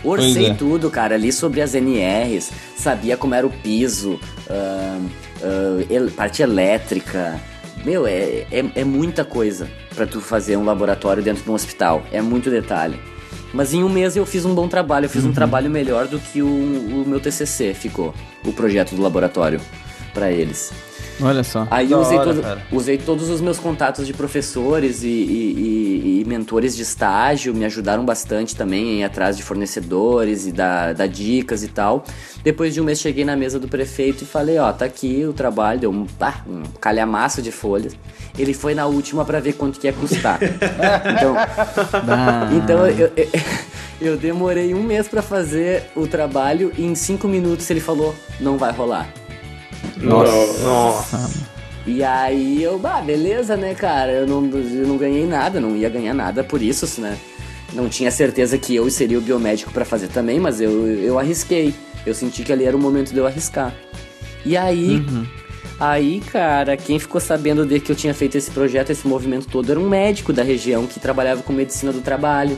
Orcei 0.03 0.47
é. 0.47 0.53
tudo, 0.53 0.89
cara, 0.89 1.15
ali 1.15 1.31
sobre 1.31 1.61
as 1.61 1.73
NRs, 1.73 2.51
sabia 2.75 3.15
como 3.15 3.33
era 3.33 3.47
o 3.47 3.49
piso, 3.49 4.19
uh, 4.49 5.09
uh, 5.41 6.11
parte 6.11 6.41
elétrica. 6.41 7.39
Meu, 7.85 8.07
é, 8.07 8.45
é, 8.49 8.65
é 8.75 8.83
muita 8.83 9.25
coisa 9.25 9.69
para 9.93 10.07
tu 10.07 10.21
fazer 10.21 10.55
um 10.57 10.63
laboratório 10.63 11.21
dentro 11.21 11.43
de 11.43 11.51
um 11.51 11.53
hospital. 11.53 12.03
É 12.11 12.21
muito 12.21 12.49
detalhe. 12.49 12.97
Mas 13.53 13.73
em 13.73 13.83
um 13.83 13.89
mês 13.89 14.15
eu 14.15 14.25
fiz 14.25 14.45
um 14.45 14.55
bom 14.55 14.67
trabalho, 14.67 15.05
eu 15.05 15.09
fiz 15.09 15.23
uhum. 15.23 15.29
um 15.29 15.33
trabalho 15.33 15.69
melhor 15.69 16.07
do 16.07 16.19
que 16.19 16.41
o, 16.41 16.47
o 16.47 17.03
meu 17.05 17.19
TCC 17.19 17.73
ficou, 17.73 18.13
o 18.43 18.51
projeto 18.51 18.95
do 18.95 19.01
laboratório 19.01 19.61
para 20.13 20.31
eles. 20.31 20.71
Olha 21.23 21.43
só. 21.43 21.65
Aí 21.71 21.91
eu 21.91 21.99
usei, 21.99 22.17
hora, 22.17 22.33
todo, 22.33 22.61
usei 22.71 22.97
todos 22.97 23.29
os 23.29 23.39
meus 23.39 23.57
contatos 23.57 24.05
de 24.05 24.13
professores 24.13 25.03
e, 25.03 25.07
e, 25.07 25.09
e, 25.09 26.21
e, 26.21 26.25
mentores 26.25 26.75
de 26.75 26.81
estágio, 26.81 27.53
me 27.53 27.63
ajudaram 27.63 28.03
bastante 28.03 28.55
também 28.55 28.95
em 28.95 28.99
ir 28.99 29.03
atrás 29.03 29.37
de 29.37 29.43
fornecedores 29.43 30.45
e 30.45 30.51
dar, 30.51 30.93
dar 30.93 31.07
dicas 31.07 31.63
e 31.63 31.69
tal. 31.69 32.03
Depois 32.43 32.73
de 32.73 32.81
um 32.81 32.83
mês 32.83 32.99
cheguei 32.99 33.23
na 33.23 33.37
mesa 33.37 33.57
do 33.57 33.69
prefeito 33.69 34.23
e 34.23 34.27
falei, 34.27 34.57
ó, 34.57 34.71
tá 34.73 34.83
aqui 34.83 35.25
o 35.25 35.31
trabalho, 35.31 35.79
deu 35.79 35.91
um, 35.91 36.05
ah, 36.19 36.41
um 36.45 36.63
calhamaço 36.79 37.41
de 37.41 37.51
folhas. 37.51 37.95
Ele 38.37 38.53
foi 38.53 38.75
na 38.75 38.85
última 38.85 39.23
para 39.23 39.39
ver 39.39 39.53
quanto 39.53 39.79
que 39.79 39.87
ia 39.87 39.93
custar. 39.93 40.39
então, 40.43 41.35
então 42.57 42.87
eu, 42.87 43.11
eu, 43.15 43.29
eu 44.01 44.17
demorei 44.17 44.73
um 44.73 44.83
mês 44.83 45.07
para 45.07 45.21
fazer 45.21 45.85
o 45.95 46.05
trabalho 46.05 46.73
e 46.77 46.83
em 46.83 46.95
cinco 46.95 47.27
minutos 47.27 47.69
ele 47.69 47.79
falou, 47.79 48.13
não 48.41 48.57
vai 48.57 48.73
rolar. 48.73 49.22
Nossa. 49.97 50.63
Nossa. 50.63 51.53
E 51.85 52.01
aí 52.03 52.63
eu, 52.63 52.79
bah, 52.79 53.01
beleza, 53.01 53.57
né, 53.57 53.73
cara? 53.73 54.11
Eu 54.11 54.27
não, 54.27 54.45
eu 54.45 54.87
não 54.87 54.97
ganhei 54.97 55.25
nada, 55.25 55.59
não 55.59 55.75
ia 55.75 55.89
ganhar 55.89 56.13
nada 56.13 56.43
por 56.43 56.61
isso, 56.61 57.01
né? 57.01 57.17
Não 57.73 57.89
tinha 57.89 58.11
certeza 58.11 58.57
que 58.57 58.75
eu 58.75 58.89
seria 58.89 59.17
o 59.17 59.21
biomédico 59.21 59.71
para 59.71 59.83
fazer 59.83 60.07
também, 60.07 60.39
mas 60.39 60.61
eu, 60.61 60.87
eu 60.87 61.19
arrisquei. 61.19 61.73
Eu 62.05 62.13
senti 62.13 62.43
que 62.43 62.53
ali 62.53 62.65
era 62.65 62.75
o 62.75 62.79
momento 62.79 63.11
de 63.11 63.17
eu 63.17 63.25
arriscar. 63.25 63.73
E 64.45 64.55
aí, 64.55 64.97
uhum. 64.97 65.25
aí, 65.79 66.21
cara, 66.31 66.77
quem 66.77 66.99
ficou 66.99 67.19
sabendo 67.19 67.65
de 67.65 67.79
que 67.79 67.91
eu 67.91 67.95
tinha 67.95 68.13
feito 68.13 68.37
esse 68.37 68.51
projeto, 68.51 68.91
esse 68.91 69.07
movimento 69.07 69.47
todo, 69.47 69.69
era 69.69 69.79
um 69.79 69.89
médico 69.89 70.31
da 70.31 70.43
região 70.43 70.85
que 70.85 70.99
trabalhava 70.99 71.41
com 71.41 71.51
medicina 71.51 71.91
do 71.91 72.01
trabalho. 72.01 72.57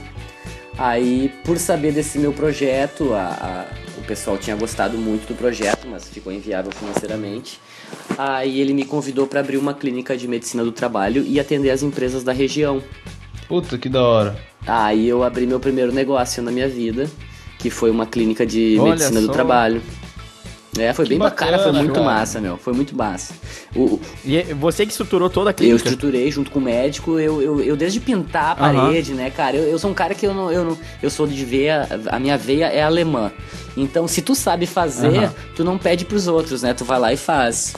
Aí, 0.78 1.32
por 1.44 1.58
saber 1.58 1.94
desse 1.94 2.20
meu 2.20 2.34
projeto, 2.34 3.14
a, 3.14 3.66
a 3.72 3.85
pessoal 4.06 4.38
tinha 4.38 4.56
gostado 4.56 4.98
muito 4.98 5.28
do 5.28 5.36
projeto, 5.36 5.88
mas 5.88 6.08
ficou 6.08 6.32
inviável 6.32 6.72
financeiramente. 6.72 7.60
Aí 8.18 8.60
ele 8.60 8.74
me 8.74 8.86
convidou 8.86 9.28
para 9.28 9.40
abrir 9.40 9.58
uma 9.58 9.74
clínica 9.74 10.16
de 10.16 10.28
medicina 10.28 10.64
do 10.64 10.72
trabalho 10.72 11.24
e 11.26 11.40
atender 11.40 11.72
as 11.72 11.84
empresas 11.84 12.24
da 12.24 12.32
região. 12.32 12.82
Puta 13.48 13.78
que 13.78 13.90
da 13.90 14.04
hora. 14.04 14.38
Aí 14.66 15.08
eu 15.08 15.24
abri 15.24 15.46
meu 15.46 15.60
primeiro 15.60 15.92
negócio 15.92 16.42
na 16.42 16.52
minha 16.52 16.68
vida, 16.68 17.10
que 17.60 17.70
foi 17.70 17.92
uma 17.92 18.06
clínica 18.06 18.46
de 18.46 18.78
Olha 18.80 18.92
medicina 18.92 19.22
só. 19.22 19.28
do 19.28 19.34
trabalho. 19.34 19.82
É, 20.78 20.94
foi 20.94 21.06
que 21.06 21.10
bem 21.10 21.20
bacana, 21.20 21.52
bacana, 21.52 21.72
foi 21.74 21.82
muito 21.82 21.94
cara. 21.94 22.06
massa, 22.06 22.42
meu. 22.42 22.58
Foi 22.58 22.74
muito 22.74 22.96
massa. 22.96 23.34
O, 23.76 24.00
e 24.24 24.38
é, 24.38 24.44
você 24.54 24.86
que 24.86 24.92
estruturou 24.92 25.30
toda 25.30 25.50
a 25.50 25.54
clínica? 25.54 25.74
Eu 25.74 25.92
estruturei 25.92 26.30
junto 26.32 26.52
com 26.52 26.60
o 26.60 26.62
médico. 26.62 27.20
Eu, 27.20 27.42
eu, 27.42 27.62
eu 27.62 27.76
desde 27.76 28.00
pintar 28.00 28.52
a 28.52 28.56
parede, 28.56 29.14
né, 29.14 29.30
cara? 29.30 29.56
Eu, 29.56 29.64
eu 29.64 29.80
sou 29.80 29.92
um 29.92 29.94
cara 29.94 30.14
que 30.14 30.26
eu 30.26 30.34
não. 30.34 30.52
Eu, 30.52 30.66
não, 30.66 30.78
eu 31.02 31.10
sou 31.10 31.26
de 31.26 31.46
veia. 31.46 31.88
A 32.08 32.20
minha 32.20 32.38
veia 32.38 32.68
é 32.68 32.84
alemã. 32.84 33.32
Então, 33.78 34.08
se 34.08 34.22
tu 34.22 34.36
sabe 34.36 34.66
fazer, 34.66 35.30
tu 35.56 35.64
não 35.64 35.78
pede 35.78 36.06
pros 36.06 36.28
outros, 36.28 36.62
né? 36.62 36.74
Tu 36.74 36.86
vai 36.86 37.00
lá 37.00 37.14
e 37.14 37.18
faz. 37.18 37.74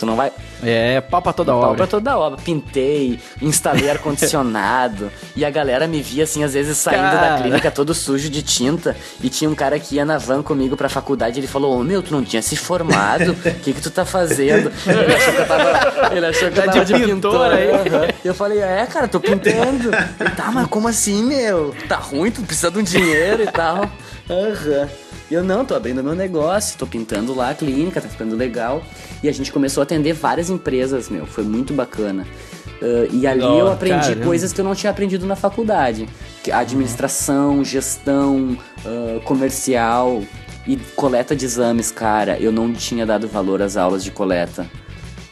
Tu 0.00 0.06
não 0.06 0.16
vai. 0.16 0.32
É, 0.62 0.98
pau 1.02 1.20
pra 1.20 1.30
toda 1.30 1.52
pau 1.52 1.58
obra. 1.58 1.68
Pau 1.68 1.76
pra 1.76 1.86
toda 1.86 2.18
obra. 2.18 2.40
Pintei, 2.42 3.20
instalei 3.42 3.90
ar-condicionado. 3.90 5.12
e 5.36 5.44
a 5.44 5.50
galera 5.50 5.86
me 5.86 6.00
via 6.00 6.24
assim, 6.24 6.42
às 6.42 6.54
vezes 6.54 6.78
saindo 6.78 7.02
cara. 7.02 7.36
da 7.36 7.42
clínica 7.42 7.70
todo 7.70 7.92
sujo 7.92 8.30
de 8.30 8.42
tinta. 8.42 8.96
E 9.22 9.28
tinha 9.28 9.50
um 9.50 9.54
cara 9.54 9.78
que 9.78 9.96
ia 9.96 10.04
na 10.06 10.16
van 10.16 10.42
comigo 10.42 10.74
pra 10.74 10.88
faculdade. 10.88 11.38
Ele 11.38 11.46
falou: 11.46 11.78
Ô 11.78 11.82
meu, 11.82 12.02
tu 12.02 12.14
não 12.14 12.24
tinha 12.24 12.40
se 12.40 12.56
formado? 12.56 13.36
O 13.50 13.62
que 13.62 13.74
que 13.74 13.82
tu 13.82 13.90
tá 13.90 14.06
fazendo? 14.06 14.72
Ele 14.86 15.14
achou 15.14 15.34
que 15.34 15.40
eu 15.40 15.46
tava, 15.46 16.16
ele 16.16 16.26
achou 16.26 16.50
que 16.50 16.58
eu 16.58 16.64
tá 16.64 16.72
tava 16.72 16.84
de, 16.84 16.94
de 16.94 17.04
pintor 17.04 17.52
aí. 17.52 17.70
Uhum. 17.70 18.14
Eu 18.24 18.34
falei: 18.34 18.60
É, 18.60 18.86
cara, 18.86 19.06
tô 19.06 19.20
pintando. 19.20 19.90
Ele, 20.18 20.30
tá, 20.30 20.50
mas 20.50 20.66
como 20.68 20.88
assim, 20.88 21.22
meu? 21.22 21.74
Tá 21.86 21.96
ruim, 21.96 22.30
tu 22.30 22.40
precisa 22.40 22.70
de 22.70 22.78
um 22.78 22.82
dinheiro 22.82 23.42
e 23.42 23.46
tal. 23.46 23.90
Aham. 24.30 24.82
Uhum. 24.82 25.09
Eu 25.30 25.44
não, 25.44 25.64
tô 25.64 25.74
abrindo 25.74 26.02
meu 26.02 26.14
negócio, 26.14 26.76
tô 26.76 26.86
pintando 26.86 27.32
lá 27.32 27.50
a 27.50 27.54
clínica, 27.54 28.00
tá 28.00 28.08
ficando 28.08 28.34
legal. 28.34 28.82
E 29.22 29.28
a 29.28 29.32
gente 29.32 29.52
começou 29.52 29.80
a 29.80 29.84
atender 29.84 30.12
várias 30.12 30.50
empresas, 30.50 31.08
meu, 31.08 31.24
foi 31.24 31.44
muito 31.44 31.72
bacana. 31.72 32.26
Uh, 32.82 33.14
e 33.14 33.26
ali 33.26 33.44
oh, 33.44 33.58
eu 33.58 33.72
aprendi 33.72 34.08
caramba. 34.08 34.24
coisas 34.24 34.52
que 34.52 34.60
eu 34.60 34.64
não 34.64 34.74
tinha 34.74 34.90
aprendido 34.90 35.26
na 35.26 35.36
faculdade: 35.36 36.08
administração, 36.52 37.58
uhum. 37.58 37.64
gestão, 37.64 38.58
uh, 38.84 39.20
comercial 39.20 40.22
e 40.66 40.76
coleta 40.96 41.36
de 41.36 41.44
exames, 41.44 41.90
cara. 41.92 42.38
Eu 42.40 42.50
não 42.50 42.72
tinha 42.72 43.06
dado 43.06 43.28
valor 43.28 43.62
às 43.62 43.76
aulas 43.76 44.02
de 44.02 44.10
coleta 44.10 44.66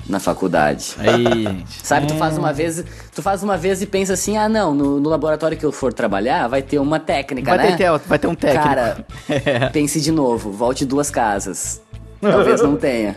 na 0.09 0.19
faculdade. 0.19 0.95
Aí, 0.99 1.65
Sabe, 1.83 2.07
tu 2.07 2.15
faz 2.15 2.39
uma 2.39 2.51
hum. 2.51 2.55
vez, 2.55 2.85
tu 3.15 3.23
faz 3.23 3.43
uma 3.43 3.57
vez 3.57 3.83
e 3.83 3.87
pensa 3.87 4.15
assim: 4.15 4.37
"Ah, 4.37 4.49
não, 4.49 4.75
no, 4.75 4.99
no 4.99 5.09
laboratório 5.09 5.57
que 5.57 5.67
eu 5.67 5.73
for 5.73 5.93
trabalhar, 5.93 6.49
vai 6.49 6.63
ter 6.63 6.79
uma 6.79 6.99
técnica, 6.99 7.55
vai 7.55 7.71
né?" 7.71 7.77
Ter, 7.77 7.99
vai 7.99 8.19
ter 8.19 8.27
um 8.27 8.35
técnico. 8.35 8.65
Cara, 8.65 9.07
pense 9.73 10.01
de 10.01 10.11
novo, 10.11 10.51
volte 10.51 10.85
duas 10.85 11.11
casas. 11.11 11.81
Talvez 12.21 12.61
não 12.61 12.77
tenha. 12.77 13.17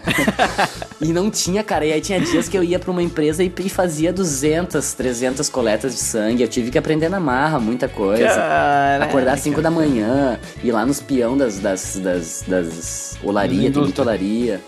e 1.02 1.12
não 1.12 1.32
tinha, 1.32 1.64
cara. 1.64 1.86
E 1.86 1.92
aí 1.92 2.02
tinha 2.02 2.20
dias 2.20 2.48
que 2.48 2.56
eu 2.56 2.64
ia 2.64 2.78
pra 2.78 2.92
uma 2.92 3.02
empresa 3.02 3.44
e, 3.44 3.52
e 3.60 3.70
fazia 3.70 4.14
200, 4.14 4.94
300 4.94 5.50
coletas 5.50 5.94
de 5.94 6.00
sangue. 6.00 6.44
Eu 6.44 6.48
tive 6.48 6.70
que 6.70 6.78
aprender 6.78 7.10
na 7.10 7.20
marra 7.20 7.60
muita 7.60 7.89
coisa. 7.89 8.28
Caraca. 8.28 9.06
Acordar 9.06 9.34
às 9.34 9.39
5 9.39 9.62
da 9.62 9.72
manhã, 9.72 10.39
ir 10.64 10.72
lá 10.72 10.86
nos 10.86 11.00
peão 11.00 11.36
das, 11.36 11.58
das, 11.58 11.98
das, 11.98 12.44
das 12.48 13.18
olaria, 13.24 13.72
tem 13.72 13.82
muita 13.82 14.04
olaria. 14.04 14.62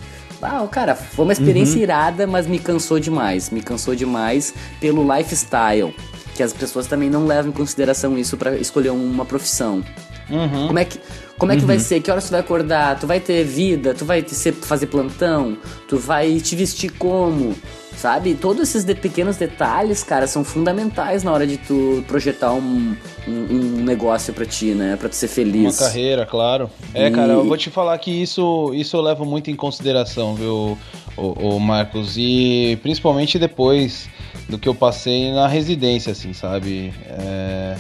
Ah, 0.44 0.68
cara, 0.68 0.96
foi 0.96 1.26
uma 1.26 1.34
experiência 1.34 1.78
uhum. 1.78 1.84
irada, 1.84 2.28
mas 2.28 2.48
me 2.48 2.60
cansou 2.60 3.00
demais. 3.00 3.50
Me 3.50 3.62
cansou 3.62 3.96
demais 3.96 4.54
pelo 4.80 5.04
lifestyle. 5.16 5.94
Que 6.36 6.44
as 6.44 6.54
pessoas 6.54 6.88
também 6.88 7.10
não 7.10 7.26
levam 7.26 7.52
em 7.52 7.54
consideração 7.54 8.18
isso 8.18 8.38
para 8.38 8.56
escolher 8.58 8.90
uma 8.90 9.26
profissão. 9.26 9.84
Uhum. 10.30 10.68
Como 10.68 10.80
é 10.80 10.86
que, 10.86 11.00
como 11.38 11.52
é 11.52 11.56
que 11.56 11.62
uhum. 11.62 11.68
vai 11.68 11.80
ser? 11.80 12.00
Que 12.02 12.10
horas 12.10 12.26
tu 12.26 12.32
vai 12.32 12.40
acordar? 12.40 13.00
Tu 13.00 13.06
vai 13.06 13.20
ter 13.20 13.44
vida? 13.44 13.94
Tu 13.94 14.06
vai 14.06 14.22
ter, 14.22 14.54
fazer 14.54 14.88
plantão? 14.88 15.58
Tu 15.88 15.98
vai 15.98 16.40
te 16.40 16.56
vestir 16.56 16.92
como? 16.92 17.56
Sabe? 17.98 18.34
Todos 18.34 18.70
esses 18.70 18.84
de 18.84 18.96
pequenos 18.96 19.38
detalhes, 19.38 20.04
cara, 20.04 20.28
são 20.28 20.44
fundamentais 20.44 21.24
na 21.24 21.32
hora 21.32 21.46
de 21.46 21.58
tu 21.58 22.04
projetar 22.08 22.54
um, 22.54 22.96
um, 23.28 23.32
um 23.32 23.84
negócio 23.84 24.34
para 24.34 24.46
ti, 24.46 24.74
né? 24.74 24.96
Pra 24.96 25.10
tu 25.10 25.16
ser 25.16 25.28
feliz. 25.28 25.80
Uma 25.80 25.88
carreira, 25.88 26.26
claro. 26.26 26.70
É, 26.94 27.08
e... 27.08 27.12
cara, 27.12 27.34
eu 27.34 27.46
vou 27.46 27.58
te 27.58 27.70
falar 27.70 27.98
que 27.98 28.12
isso, 28.12 28.72
isso 28.74 28.96
eu 28.96 29.02
levo 29.02 29.26
muito 29.26 29.50
em 29.50 29.56
consideração, 29.56 30.36
viu, 30.36 30.78
o, 31.18 31.56
o 31.56 31.60
Marcos? 31.60 32.16
E 32.18 32.78
principalmente 32.82 33.40
depois 33.40 34.10
do 34.50 34.58
que 34.58 34.68
eu 34.68 34.76
passei 34.76 35.32
na 35.32 35.48
residência, 35.48 36.12
assim, 36.12 36.34
sabe? 36.34 36.94
É... 37.08 37.76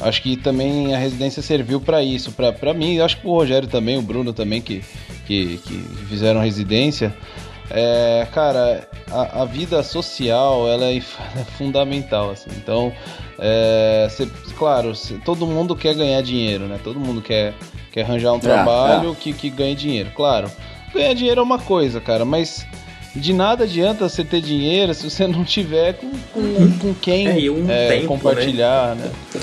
Acho 0.00 0.22
que 0.22 0.36
também 0.36 0.94
a 0.94 0.98
residência 0.98 1.42
serviu 1.42 1.80
para 1.80 2.02
isso, 2.02 2.32
para 2.32 2.72
mim, 2.72 3.00
acho 3.00 3.20
que 3.20 3.26
o 3.26 3.32
Rogério 3.32 3.68
também, 3.68 3.98
o 3.98 4.02
Bruno 4.02 4.32
também, 4.32 4.62
que, 4.62 4.80
que, 5.26 5.58
que 5.58 5.74
fizeram 6.08 6.40
residência. 6.40 7.16
É, 7.70 8.26
cara, 8.32 8.88
a, 9.10 9.42
a, 9.42 9.44
vida 9.44 9.82
social 9.82 10.66
ela 10.68 10.86
é, 10.86 10.96
é 11.36 11.44
fundamental, 11.56 12.30
assim. 12.30 12.50
Então, 12.56 12.92
é, 13.38 14.08
cê, 14.10 14.26
claro, 14.56 14.94
cê, 14.94 15.14
todo 15.24 15.46
mundo 15.46 15.76
quer 15.76 15.94
ganhar 15.94 16.22
dinheiro, 16.22 16.64
né? 16.64 16.78
Todo 16.82 16.98
mundo 16.98 17.20
quer, 17.20 17.54
quer 17.92 18.02
arranjar 18.02 18.32
um 18.32 18.38
é, 18.38 18.40
trabalho 18.40 19.12
é. 19.12 19.14
Que, 19.14 19.32
que 19.32 19.50
ganhe 19.50 19.74
dinheiro. 19.74 20.10
Claro, 20.14 20.50
ganhar 20.94 21.14
dinheiro 21.14 21.40
é 21.40 21.42
uma 21.42 21.58
coisa, 21.58 22.00
cara, 22.00 22.24
mas 22.24 22.66
de 23.14 23.32
nada 23.32 23.64
adianta 23.64 24.08
você 24.08 24.24
ter 24.24 24.40
dinheiro 24.40 24.94
se 24.94 25.08
você 25.08 25.26
não 25.26 25.44
tiver 25.44 25.94
com, 25.94 26.10
com, 26.32 26.78
com 26.78 26.94
quem 26.94 27.26
é, 27.26 27.50
um 27.50 27.70
é, 27.70 27.88
tempo, 27.88 28.02
né? 28.02 28.08
compartilhar, 28.08 28.94
né? 28.94 29.10
né? 29.34 29.40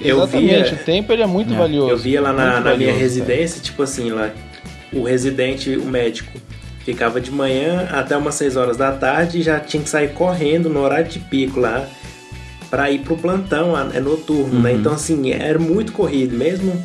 Eu 0.00 0.18
Exatamente, 0.18 0.70
via, 0.70 0.74
o 0.74 0.84
tempo 0.84 1.12
ele 1.12 1.22
é 1.22 1.26
muito 1.26 1.54
valioso. 1.54 1.90
Eu 1.90 1.96
via 1.96 2.20
lá 2.20 2.32
na, 2.32 2.60
na 2.60 2.76
minha 2.76 2.92
residência, 2.92 3.56
cara. 3.56 3.64
tipo 3.64 3.82
assim, 3.82 4.10
lá, 4.10 4.32
o 4.92 5.04
residente, 5.04 5.76
o 5.76 5.84
médico, 5.84 6.40
Ficava 6.86 7.20
de 7.20 7.32
manhã 7.32 7.88
até 7.90 8.16
umas 8.16 8.36
6 8.36 8.56
horas 8.56 8.76
da 8.76 8.92
tarde 8.92 9.40
e 9.40 9.42
já 9.42 9.58
tinha 9.58 9.82
que 9.82 9.88
sair 9.88 10.12
correndo 10.12 10.70
no 10.70 10.80
horário 10.80 11.08
de 11.08 11.18
pico 11.18 11.58
lá 11.58 11.84
para 12.70 12.88
ir 12.92 13.00
pro 13.00 13.16
plantão, 13.16 13.74
é 13.92 13.98
noturno, 13.98 14.50
né? 14.50 14.54
uhum. 14.54 14.62
né? 14.62 14.72
Então, 14.74 14.92
assim, 14.92 15.32
era 15.32 15.58
muito 15.58 15.90
corrido, 15.90 16.36
mesmo 16.36 16.80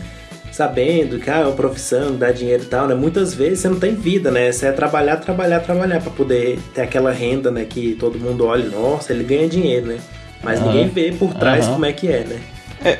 sabendo 0.52 1.20
que 1.20 1.30
ah, 1.30 1.42
é 1.42 1.46
uma 1.46 1.52
profissão, 1.52 2.16
dá 2.16 2.32
dinheiro 2.32 2.64
e 2.64 2.66
tal, 2.66 2.88
né? 2.88 2.96
Muitas 2.96 3.36
vezes 3.36 3.60
você 3.60 3.70
não 3.70 3.80
tem 3.80 3.94
vida, 3.94 4.32
né? 4.32 4.52
Você 4.52 4.66
é 4.66 4.72
trabalhar, 4.72 5.18
trabalhar, 5.18 5.60
trabalhar 5.60 6.02
para 6.02 6.12
poder 6.12 6.58
ter 6.74 6.82
aquela 6.82 7.12
renda, 7.12 7.52
né? 7.52 7.64
Que 7.64 7.96
todo 8.00 8.18
mundo 8.18 8.48
olha, 8.48 8.68
nossa, 8.70 9.14
ele 9.14 9.24
ganha 9.24 9.48
dinheiro, 9.48 9.86
né? 9.86 10.00
Mas 10.42 10.60
uhum. 10.60 10.66
ninguém 10.66 10.90
vê 10.90 11.12
por 11.12 11.32
trás 11.36 11.68
uhum. 11.68 11.74
como 11.74 11.86
é 11.86 11.94
que 11.94 12.08
é, 12.08 12.24
né? 12.24 12.40
É, 12.84 12.98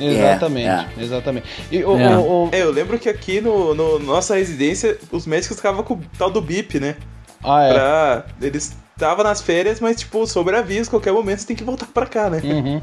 Exatamente, 0.00 0.66
é, 0.66 0.88
é. 0.96 1.02
exatamente. 1.02 1.46
E 1.70 1.84
o, 1.84 1.98
é. 1.98 2.16
O, 2.16 2.20
o, 2.20 2.48
é, 2.52 2.62
eu 2.62 2.70
lembro 2.70 2.98
que 2.98 3.08
aqui 3.08 3.40
no, 3.40 3.74
no, 3.74 3.98
nossa 3.98 4.34
residência 4.36 4.98
os 5.12 5.26
médicos 5.26 5.56
ficavam 5.56 5.82
com 5.82 5.94
o 5.94 6.00
tal 6.18 6.30
do 6.30 6.40
BIP, 6.40 6.80
né? 6.80 6.96
Ah, 7.44 7.62
é. 7.64 7.72
Pra, 7.72 8.26
eles 8.40 8.76
estavam 8.94 9.24
nas 9.24 9.40
férias, 9.40 9.80
mas 9.80 9.98
tipo, 9.98 10.26
sobre 10.26 10.56
aviso, 10.56 10.90
qualquer 10.90 11.12
momento 11.12 11.40
você 11.40 11.46
tem 11.46 11.56
que 11.56 11.64
voltar 11.64 11.86
pra 11.86 12.06
cá, 12.06 12.30
né? 12.30 12.40
Uhum. 12.42 12.80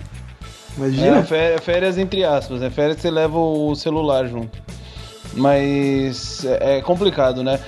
Imagina. 0.78 1.28
É, 1.32 1.58
férias 1.58 1.98
entre 1.98 2.24
aspas, 2.24 2.62
né? 2.62 2.70
Férias 2.70 3.02
você 3.02 3.10
leva 3.10 3.38
o 3.38 3.76
celular 3.76 4.28
junto. 4.28 4.62
Mas 5.34 6.46
é, 6.46 6.78
é 6.78 6.82
complicado, 6.82 7.44
né? 7.44 7.60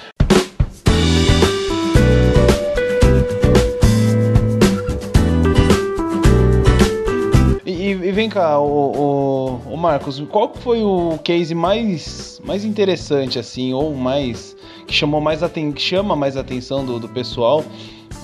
e 8.09 8.11
vem 8.11 8.27
cá, 8.27 8.59
o, 8.59 8.65
o, 8.65 9.28
o, 9.65 9.77
Marcos, 9.77 10.21
qual 10.29 10.53
foi 10.53 10.83
o 10.83 11.17
case 11.23 11.53
mais, 11.55 12.41
mais 12.43 12.63
interessante, 12.63 13.39
assim, 13.39 13.73
ou 13.73 13.93
mais. 13.95 14.55
que 14.87 14.93
chamou 14.93 15.21
mais 15.21 15.43
aten 15.43 15.71
que 15.71 15.81
chama 15.81 16.15
mais 16.15 16.37
atenção 16.37 16.85
do, 16.85 16.99
do 16.99 17.09
pessoal 17.09 17.63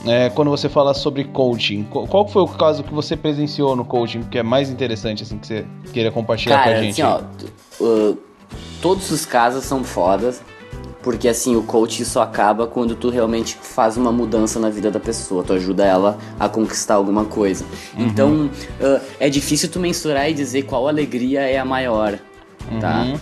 é, 0.05 0.29
quando 0.29 0.49
você 0.49 0.69
fala 0.69 0.93
sobre 0.93 1.23
coaching? 1.25 1.83
Qual 1.83 2.27
foi 2.27 2.41
o 2.41 2.47
caso 2.47 2.83
que 2.83 2.93
você 2.93 3.15
presenciou 3.15 3.75
no 3.75 3.85
coaching 3.85 4.23
que 4.23 4.37
é 4.37 4.43
mais 4.43 4.69
interessante, 4.69 5.23
assim, 5.23 5.37
que 5.37 5.47
você 5.47 5.65
queira 5.91 6.11
compartilhar 6.11 6.57
Cara, 6.57 6.71
com 6.71 6.77
a 6.77 6.81
gente? 6.81 7.01
Assim, 7.01 7.25
ó, 7.81 7.83
uh, 7.83 8.17
todos 8.81 9.09
os 9.11 9.25
casos 9.25 9.65
são 9.65 9.83
fodas. 9.83 10.41
Porque 11.05 11.27
assim, 11.27 11.55
o 11.55 11.61
coach 11.61 12.03
só 12.03 12.23
acaba 12.23 12.65
quando 12.65 12.95
tu 12.95 13.11
realmente 13.11 13.55
faz 13.61 13.95
uma 13.95 14.11
mudança 14.11 14.59
na 14.59 14.71
vida 14.71 14.89
da 14.89 14.99
pessoa, 14.99 15.43
tu 15.43 15.53
ajuda 15.53 15.85
ela 15.85 16.17
a 16.39 16.49
conquistar 16.49 16.95
alguma 16.95 17.25
coisa. 17.25 17.63
Uhum. 17.95 18.05
Então, 18.07 18.49
uh, 18.81 18.99
é 19.19 19.29
difícil 19.29 19.69
tu 19.69 19.79
mensurar 19.79 20.31
e 20.31 20.33
dizer 20.33 20.63
qual 20.63 20.87
alegria 20.87 21.41
é 21.41 21.59
a 21.59 21.63
maior, 21.63 22.17
tá? 22.81 23.03
uhum. 23.03 23.13
tá? 23.13 23.19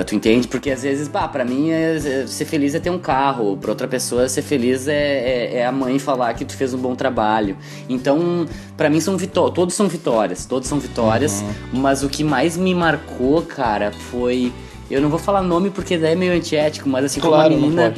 Uh, 0.00 0.04
tu 0.04 0.16
entende? 0.16 0.48
Porque 0.48 0.68
às 0.68 0.82
vezes, 0.82 1.06
pá, 1.06 1.28
pra 1.28 1.44
mim 1.44 1.70
é, 1.70 1.94
é, 1.94 2.26
ser 2.26 2.44
feliz 2.44 2.74
é 2.74 2.80
ter 2.80 2.90
um 2.90 2.98
carro, 2.98 3.56
pra 3.56 3.70
outra 3.70 3.86
pessoa 3.86 4.28
ser 4.28 4.42
feliz 4.42 4.88
é, 4.88 4.92
é, 4.92 5.54
é, 5.58 5.66
a 5.66 5.70
mãe 5.70 6.00
falar 6.00 6.34
que 6.34 6.44
tu 6.44 6.56
fez 6.56 6.74
um 6.74 6.78
bom 6.78 6.96
trabalho. 6.96 7.56
Então, 7.88 8.46
para 8.76 8.90
mim 8.90 9.00
são 9.00 9.16
vitórias, 9.16 9.54
todos 9.54 9.76
são 9.76 9.86
vitórias, 9.86 10.44
todos 10.44 10.68
são 10.68 10.80
vitórias, 10.80 11.40
uhum. 11.40 11.80
mas 11.80 12.02
o 12.02 12.08
que 12.08 12.24
mais 12.24 12.56
me 12.56 12.74
marcou, 12.74 13.42
cara, 13.42 13.92
foi 14.10 14.52
eu 14.90 15.00
não 15.00 15.08
vou 15.08 15.18
falar 15.18 15.42
nome 15.42 15.70
porque 15.70 15.96
daí 15.96 16.12
é 16.12 16.16
meio 16.16 16.32
antiético, 16.32 16.88
mas 16.88 17.04
assim, 17.04 17.20
claro, 17.20 17.54
como 17.54 17.66
uma 17.66 17.68
menina. 17.68 17.94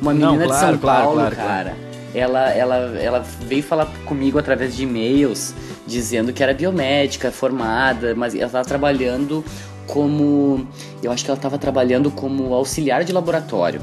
Uma 0.00 0.12
menina 0.12 0.30
não, 0.30 0.46
claro, 0.46 0.52
de 0.52 0.60
São 0.60 0.78
claro, 0.78 1.02
Paulo, 1.04 1.20
claro, 1.20 1.36
cara. 1.36 1.76
Ela, 2.14 2.50
ela, 2.50 2.76
ela 2.98 3.24
veio 3.40 3.62
falar 3.62 3.86
comigo 4.04 4.38
através 4.38 4.76
de 4.76 4.84
e-mails 4.84 5.54
dizendo 5.86 6.32
que 6.32 6.42
era 6.42 6.54
biomédica, 6.54 7.30
formada, 7.30 8.14
mas 8.14 8.34
ela 8.34 8.46
estava 8.46 8.64
trabalhando 8.64 9.44
como. 9.86 10.66
Eu 11.02 11.10
acho 11.10 11.24
que 11.24 11.30
ela 11.30 11.38
estava 11.38 11.58
trabalhando 11.58 12.10
como 12.10 12.54
auxiliar 12.54 13.04
de 13.04 13.12
laboratório. 13.12 13.80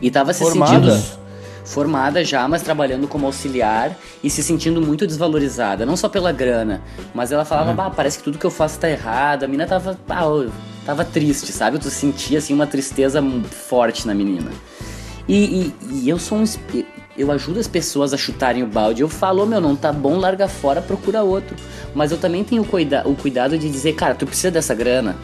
E 0.00 0.08
estava 0.08 0.32
se 0.32 0.44
sentindo 0.44 1.20
formada 1.64 2.24
já, 2.24 2.48
mas 2.48 2.62
trabalhando 2.62 3.06
como 3.06 3.26
auxiliar 3.26 3.96
e 4.24 4.28
se 4.28 4.42
sentindo 4.42 4.80
muito 4.80 5.06
desvalorizada, 5.06 5.86
não 5.86 5.96
só 5.96 6.08
pela 6.08 6.32
grana, 6.32 6.82
mas 7.14 7.30
ela 7.30 7.44
falava, 7.44 7.72
bah, 7.72 7.90
parece 7.90 8.18
que 8.18 8.24
tudo 8.24 8.38
que 8.38 8.44
eu 8.44 8.50
faço 8.50 8.78
tá 8.78 8.90
errado. 8.90 9.44
A 9.44 9.46
menina 9.46 9.66
tava, 9.66 9.96
ah, 10.08 10.24
tava 10.90 11.04
triste, 11.04 11.52
sabe? 11.52 11.78
Tu 11.78 11.88
sentia 11.88 12.38
assim 12.38 12.52
uma 12.52 12.66
tristeza 12.66 13.22
forte 13.48 14.08
na 14.08 14.14
menina. 14.14 14.50
E, 15.28 15.36
e, 15.36 15.74
e, 15.92 16.08
eu 16.08 16.18
sou 16.18 16.38
um. 16.38 16.44
Eu 17.16 17.30
ajudo 17.30 17.60
as 17.60 17.68
pessoas 17.68 18.12
a 18.12 18.16
chutarem 18.16 18.64
o 18.64 18.66
balde. 18.66 19.02
Eu 19.02 19.08
falo, 19.08 19.46
meu, 19.46 19.60
não 19.60 19.76
tá 19.76 19.92
bom, 19.92 20.18
larga 20.18 20.48
fora, 20.48 20.82
procura 20.82 21.22
outro. 21.22 21.54
Mas 21.94 22.10
eu 22.10 22.18
também 22.18 22.42
tenho 22.42 22.64
cuida 22.64 23.06
o 23.06 23.14
cuidado 23.14 23.56
de 23.56 23.70
dizer, 23.70 23.92
cara, 23.92 24.16
tu 24.16 24.26
precisa 24.26 24.50
dessa 24.50 24.74
grana? 24.74 25.16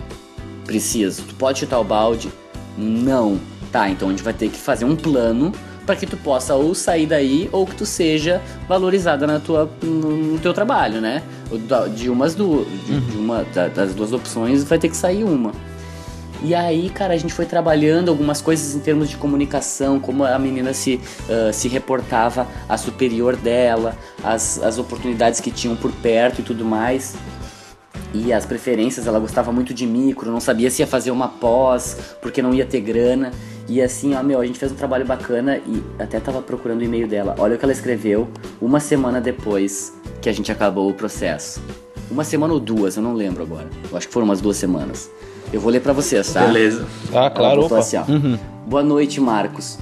Preciso. 0.64 1.22
Tu 1.22 1.34
pode 1.34 1.58
chutar 1.58 1.80
o 1.80 1.84
balde? 1.84 2.30
Não. 2.78 3.40
Tá, 3.72 3.88
então 3.90 4.08
a 4.08 4.10
gente 4.12 4.22
vai 4.22 4.32
ter 4.32 4.48
que 4.48 4.58
fazer 4.58 4.84
um 4.84 4.94
plano 4.94 5.52
para 5.86 5.96
que 5.96 6.06
tu 6.06 6.16
possa 6.16 6.54
ou 6.54 6.74
sair 6.74 7.06
daí 7.06 7.48
ou 7.52 7.64
que 7.64 7.76
tu 7.76 7.86
seja 7.86 8.42
valorizada 8.68 9.26
na 9.26 9.38
tua, 9.38 9.70
no, 9.82 10.16
no 10.16 10.38
teu 10.38 10.52
trabalho, 10.52 11.00
né? 11.00 11.22
De 11.94 12.10
umas 12.10 12.34
duas, 12.34 12.66
de, 12.84 12.92
uhum. 12.92 13.00
de 13.00 13.16
uma 13.16 13.44
das 13.74 13.94
duas 13.94 14.12
opções 14.12 14.64
vai 14.64 14.78
ter 14.78 14.88
que 14.88 14.96
sair 14.96 15.22
uma. 15.22 15.52
E 16.42 16.54
aí, 16.54 16.90
cara, 16.90 17.14
a 17.14 17.16
gente 17.16 17.32
foi 17.32 17.46
trabalhando 17.46 18.10
algumas 18.10 18.42
coisas 18.42 18.74
em 18.74 18.80
termos 18.80 19.08
de 19.08 19.16
comunicação, 19.16 19.98
como 19.98 20.22
a 20.22 20.38
menina 20.38 20.74
se, 20.74 21.00
uh, 21.28 21.52
se 21.52 21.66
reportava 21.66 22.46
a 22.68 22.76
superior 22.76 23.36
dela, 23.36 23.96
as, 24.22 24.62
as 24.62 24.78
oportunidades 24.78 25.40
que 25.40 25.50
tinham 25.50 25.74
por 25.76 25.90
perto 25.92 26.40
e 26.40 26.44
tudo 26.44 26.64
mais. 26.64 27.16
E 28.12 28.32
as 28.32 28.44
preferências, 28.44 29.06
ela 29.06 29.18
gostava 29.18 29.50
muito 29.50 29.74
de 29.74 29.86
micro, 29.86 30.30
não 30.30 30.40
sabia 30.40 30.70
se 30.70 30.82
ia 30.82 30.86
fazer 30.86 31.10
uma 31.10 31.28
pós, 31.28 31.96
porque 32.20 32.42
não 32.42 32.54
ia 32.54 32.64
ter 32.64 32.80
grana. 32.80 33.30
E 33.68 33.82
assim, 33.82 34.14
ó, 34.14 34.22
meu, 34.22 34.40
a 34.40 34.46
gente 34.46 34.58
fez 34.58 34.70
um 34.70 34.76
trabalho 34.76 35.04
bacana 35.04 35.58
e 35.66 35.82
até 35.98 36.20
tava 36.20 36.40
procurando 36.40 36.80
o 36.80 36.84
e-mail 36.84 37.08
dela. 37.08 37.34
Olha 37.38 37.56
o 37.56 37.58
que 37.58 37.64
ela 37.64 37.72
escreveu 37.72 38.28
uma 38.60 38.78
semana 38.78 39.20
depois 39.20 39.92
que 40.22 40.28
a 40.28 40.32
gente 40.32 40.52
acabou 40.52 40.88
o 40.88 40.94
processo. 40.94 41.60
Uma 42.08 42.22
semana 42.22 42.54
ou 42.54 42.60
duas, 42.60 42.96
eu 42.96 43.02
não 43.02 43.12
lembro 43.12 43.42
agora. 43.42 43.68
Eu 43.90 43.96
acho 43.96 44.06
que 44.06 44.12
foram 44.12 44.26
umas 44.26 44.40
duas 44.40 44.56
semanas. 44.56 45.10
Eu 45.52 45.60
vou 45.60 45.72
ler 45.72 45.80
para 45.80 45.92
vocês, 45.92 46.32
tá? 46.32 46.46
Beleza. 46.46 46.86
Ah, 47.12 47.28
claro. 47.28 47.62
Opa. 47.64 47.78
Assim, 47.78 47.96
uhum. 47.96 48.38
Boa 48.66 48.84
noite, 48.84 49.20
Marcos. 49.20 49.78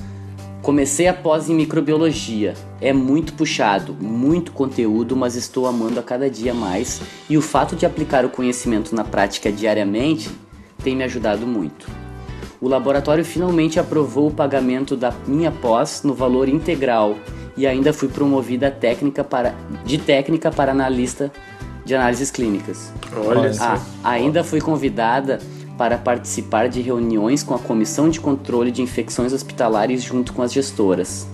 Comecei 0.63 1.07
após 1.07 1.51
em 1.51 1.55
microbiologia. 1.55 2.55
É 2.81 2.91
muito 2.91 3.35
puxado, 3.35 3.95
muito 4.01 4.51
conteúdo, 4.53 5.15
mas 5.15 5.37
estou 5.37 5.67
amando 5.67 6.01
a 6.01 6.03
cada 6.03 6.31
dia 6.31 6.55
mais. 6.55 7.03
E 7.29 7.37
o 7.37 7.43
fato 7.43 7.77
de 7.77 7.85
aplicar 7.85 8.25
o 8.25 8.31
conhecimento 8.31 8.95
na 8.95 9.05
prática 9.05 9.53
diariamente 9.53 10.31
tem 10.83 10.97
me 10.97 11.05
ajudado 11.05 11.47
muito 11.47 12.04
o 12.65 12.69
laboratório 12.69 13.23
finalmente 13.23 13.79
aprovou 13.79 14.29
o 14.29 14.31
pagamento 14.31 14.97
da 14.97 15.13
minha 15.27 15.51
pós 15.51 16.01
no 16.03 16.15
valor 16.15 16.49
integral 16.49 17.15
e 17.59 17.67
ainda 17.67 17.93
fui 17.93 18.09
promovida 18.09 18.71
técnica 18.71 19.23
para, 19.23 19.55
de 19.85 19.99
técnica 19.99 20.51
para 20.51 20.73
analista 20.73 21.31
de 21.85 21.95
análises 21.95 22.31
clínicas. 22.31 22.91
Olha 23.15 23.53
ah, 23.61 23.79
ainda 24.03 24.43
fui 24.43 24.63
convidada 24.63 25.41
para 25.77 25.99
participar 25.99 26.71
de 26.71 26.81
reuniões 26.81 27.43
com 27.43 27.55
a 27.55 27.59
Comissão 27.59 28.09
de 28.09 28.19
Controle 28.19 28.71
de 28.71 28.81
Infecções 28.81 29.35
Hospitalares 29.35 30.03
junto 30.03 30.33
com 30.33 30.41
as 30.41 30.51
gestoras. 30.51 31.27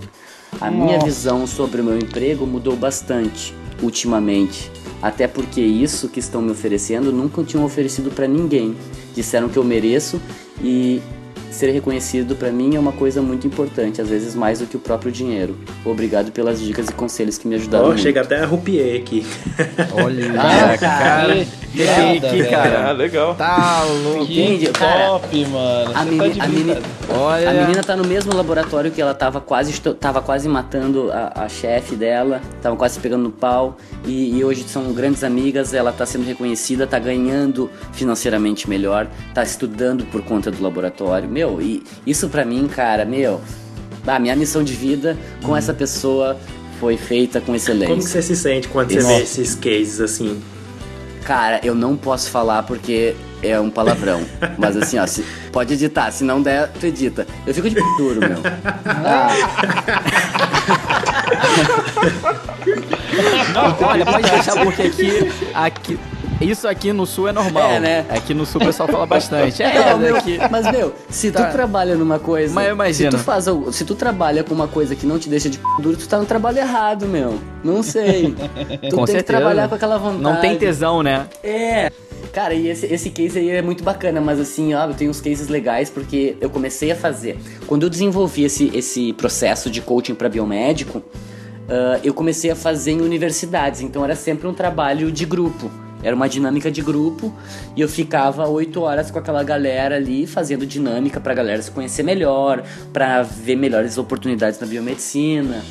A 0.59 0.69
Nossa. 0.69 0.83
minha 0.83 0.99
visão 0.99 1.47
sobre 1.47 1.79
o 1.79 1.83
meu 1.85 1.97
emprego 1.97 2.45
mudou 2.45 2.75
bastante 2.75 3.55
ultimamente, 3.81 4.69
até 5.01 5.29
porque 5.29 5.61
isso 5.61 6.09
que 6.09 6.19
estão 6.19 6.41
me 6.41 6.51
oferecendo 6.51 7.09
nunca 7.09 7.41
tinham 7.41 7.63
oferecido 7.63 8.11
para 8.11 8.27
ninguém. 8.27 8.75
Disseram 9.15 9.47
que 9.47 9.57
eu 9.57 9.63
mereço 9.63 10.21
e 10.61 11.01
ser 11.51 11.71
reconhecido 11.71 12.35
para 12.35 12.51
mim 12.51 12.75
é 12.75 12.79
uma 12.79 12.91
coisa 12.91 13.21
muito 13.21 13.45
importante, 13.45 14.01
às 14.01 14.09
vezes 14.09 14.33
mais 14.33 14.59
do 14.59 14.65
que 14.65 14.77
o 14.77 14.79
próprio 14.79 15.11
dinheiro. 15.11 15.57
Obrigado 15.85 16.31
pelas 16.31 16.59
dicas 16.59 16.87
e 16.87 16.93
conselhos 16.93 17.37
que 17.37 17.47
me 17.47 17.55
ajudaram. 17.55 17.85
Oh, 17.85 17.87
muito. 17.89 18.01
chega 18.01 18.21
até 18.21 18.39
a 18.39 18.45
rupier 18.45 18.99
aqui. 19.01 19.25
Olha, 19.93 20.31
ah, 20.39 20.77
cara. 20.77 21.27
cara. 21.27 21.45
Que, 21.73 22.43
cara. 22.49 22.89
Ah, 22.89 22.91
legal. 22.91 23.35
Tá 23.35 23.83
louco. 23.83 24.27
Cara, 24.73 25.07
top, 25.07 25.45
mano. 25.45 25.91
A, 25.93 26.05
meni, 26.05 26.35
tá 26.35 26.43
a, 26.43 26.47
meni, 26.47 26.77
Olha. 27.09 27.49
a 27.49 27.53
menina 27.53 27.83
tá 27.83 27.95
no 27.95 28.05
mesmo 28.05 28.35
laboratório 28.35 28.91
que 28.91 29.01
ela 29.01 29.13
tava 29.13 29.39
quase, 29.39 29.79
tava 29.79 30.21
quase 30.21 30.49
matando 30.49 31.09
a, 31.11 31.43
a 31.45 31.49
chefe 31.49 31.95
dela, 31.95 32.41
tava 32.61 32.75
quase 32.75 32.99
pegando 32.99 33.23
no 33.23 33.31
pau. 33.31 33.77
E, 34.05 34.37
e, 34.37 34.43
hoje 34.43 34.63
são 34.63 34.91
grandes 34.93 35.23
amigas, 35.23 35.73
ela 35.73 35.91
tá 35.91 36.05
sendo 36.05 36.25
reconhecida, 36.25 36.85
tá 36.85 36.99
ganhando 36.99 37.69
financeiramente 37.93 38.69
melhor, 38.69 39.07
tá 39.33 39.43
estudando 39.43 40.05
por 40.05 40.21
conta 40.23 40.51
do 40.51 40.61
laboratório. 40.61 41.29
Meu, 41.41 41.59
e 41.59 41.81
isso 42.05 42.29
pra 42.29 42.45
mim, 42.45 42.67
cara, 42.67 43.03
meu, 43.03 43.41
a 44.05 44.19
minha 44.19 44.35
missão 44.35 44.63
de 44.63 44.73
vida 44.73 45.17
com 45.41 45.53
hum. 45.53 45.57
essa 45.57 45.73
pessoa 45.73 46.37
foi 46.79 46.97
feita 46.97 47.41
com 47.41 47.55
excelência. 47.55 47.87
Como 47.87 47.99
você 47.99 48.21
se 48.21 48.35
sente 48.35 48.67
quando 48.67 48.93
você 48.93 48.99
vê 48.99 49.23
esses 49.23 49.55
cases 49.55 49.99
assim? 49.99 50.39
Cara, 51.23 51.59
eu 51.63 51.73
não 51.73 51.97
posso 51.97 52.29
falar 52.29 52.61
porque 52.61 53.15
é 53.41 53.59
um 53.59 53.71
palavrão. 53.71 54.21
Mas 54.55 54.77
assim, 54.77 54.99
ó, 54.99 55.07
se, 55.07 55.25
pode 55.51 55.73
editar. 55.73 56.11
Se 56.11 56.23
não 56.23 56.43
der, 56.43 56.71
tu 56.79 56.85
edita. 56.85 57.25
Eu 57.47 57.55
fico 57.55 57.67
de 57.67 57.75
duro, 57.97 58.19
meu. 58.19 58.37
Ah. 58.85 59.29
Não, 63.53 63.87
olha, 63.87 64.05
pode 64.05 64.29
deixar 64.29 64.63
porque 64.63 64.83
aqui, 64.83 65.31
aqui, 65.53 65.99
isso 66.41 66.67
aqui 66.67 66.91
no 66.91 67.05
sul 67.05 67.27
é 67.27 67.31
normal. 67.31 67.71
É, 67.71 67.79
né? 67.79 68.05
Aqui 68.09 68.33
no 68.33 68.45
sul 68.45 68.61
o 68.61 68.65
pessoal 68.65 68.87
fala 68.89 69.05
bastante. 69.05 69.61
É, 69.71 69.91
é 69.91 69.95
meu, 69.95 70.15
aqui... 70.17 70.37
Mas, 70.49 70.69
meu, 70.71 70.93
se 71.09 71.31
tá. 71.31 71.45
tu 71.45 71.51
trabalha 71.51 71.95
numa 71.95 72.19
coisa. 72.19 72.53
Mas 72.53 72.71
imagina. 72.71 73.11
Se 73.11 73.17
tu, 73.17 73.23
faz, 73.23 73.45
se 73.71 73.85
tu 73.85 73.95
trabalha 73.95 74.43
com 74.43 74.53
uma 74.53 74.67
coisa 74.67 74.95
que 74.95 75.05
não 75.05 75.19
te 75.19 75.29
deixa 75.29 75.49
de 75.49 75.57
p 75.57 75.63
duro, 75.81 75.95
tu 75.95 76.07
tá 76.07 76.17
no 76.17 76.25
trabalho 76.25 76.57
errado, 76.57 77.07
meu. 77.07 77.39
Não 77.63 77.83
sei. 77.83 78.35
Tu 78.89 78.95
com 78.95 79.05
tem 79.05 79.15
certeza. 79.15 79.17
que 79.17 79.23
trabalhar 79.23 79.69
com 79.69 79.75
aquela 79.75 79.97
vontade. 79.97 80.23
Não 80.23 80.41
tem 80.41 80.57
tesão, 80.57 81.03
né? 81.03 81.27
É. 81.43 81.91
Cara, 82.33 82.53
e 82.53 82.69
esse, 82.69 82.85
esse 82.85 83.09
case 83.09 83.39
aí 83.39 83.49
é 83.49 83.61
muito 83.61 83.83
bacana, 83.83 84.21
mas 84.21 84.39
assim, 84.39 84.73
ó, 84.73 84.87
eu 84.87 84.93
tenho 84.93 85.11
uns 85.11 85.19
cases 85.19 85.49
legais 85.49 85.89
porque 85.89 86.37
eu 86.39 86.49
comecei 86.49 86.91
a 86.91 86.95
fazer. 86.95 87.37
Quando 87.67 87.83
eu 87.83 87.89
desenvolvi 87.89 88.43
esse, 88.43 88.71
esse 88.73 89.13
processo 89.13 89.69
de 89.69 89.81
coaching 89.81 90.15
para 90.15 90.29
biomédico, 90.29 90.99
uh, 90.99 91.99
eu 92.03 92.13
comecei 92.13 92.49
a 92.49 92.55
fazer 92.55 92.91
em 92.91 93.01
universidades, 93.01 93.81
então 93.81 94.03
era 94.03 94.15
sempre 94.15 94.47
um 94.47 94.53
trabalho 94.53 95.11
de 95.11 95.25
grupo. 95.25 95.69
Era 96.03 96.15
uma 96.15 96.27
dinâmica 96.27 96.71
de 96.71 96.81
grupo 96.81 97.33
e 97.75 97.81
eu 97.81 97.87
ficava 97.87 98.47
oito 98.47 98.81
horas 98.81 99.11
com 99.11 99.19
aquela 99.19 99.43
galera 99.43 99.95
ali 99.95 100.25
fazendo 100.25 100.65
dinâmica 100.65 101.19
pra 101.19 101.33
galera 101.33 101.61
se 101.61 101.71
conhecer 101.71 102.03
melhor, 102.03 102.63
pra 102.91 103.21
ver 103.23 103.55
melhores 103.55 103.97
oportunidades 103.97 104.59
na 104.59 104.67
biomedicina. 104.67 105.63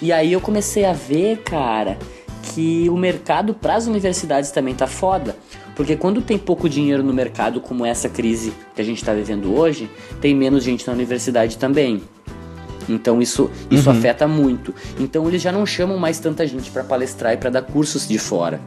E 0.00 0.12
aí 0.12 0.32
eu 0.32 0.40
comecei 0.40 0.84
a 0.84 0.92
ver, 0.92 1.38
cara, 1.38 1.98
que 2.42 2.88
o 2.88 2.96
mercado 2.96 3.54
para 3.54 3.76
as 3.76 3.86
universidades 3.86 4.50
também 4.50 4.74
tá 4.74 4.86
foda. 4.86 5.36
Porque 5.74 5.96
quando 5.96 6.22
tem 6.22 6.38
pouco 6.38 6.68
dinheiro 6.68 7.02
no 7.02 7.12
mercado, 7.12 7.60
como 7.60 7.84
essa 7.84 8.08
crise 8.08 8.52
que 8.74 8.80
a 8.80 8.84
gente 8.84 8.98
está 8.98 9.12
vivendo 9.12 9.52
hoje, 9.54 9.90
tem 10.20 10.34
menos 10.34 10.62
gente 10.62 10.86
na 10.86 10.92
universidade 10.92 11.58
também. 11.58 12.02
Então 12.88 13.20
isso, 13.20 13.50
isso 13.70 13.90
uhum. 13.90 13.96
afeta 13.96 14.28
muito. 14.28 14.74
Então 14.98 15.26
eles 15.26 15.42
já 15.42 15.50
não 15.50 15.66
chamam 15.66 15.98
mais 15.98 16.18
tanta 16.18 16.46
gente 16.46 16.70
para 16.70 16.84
palestrar 16.84 17.32
e 17.32 17.36
para 17.36 17.50
dar 17.50 17.62
cursos 17.62 18.06
de 18.06 18.18
fora. 18.18 18.60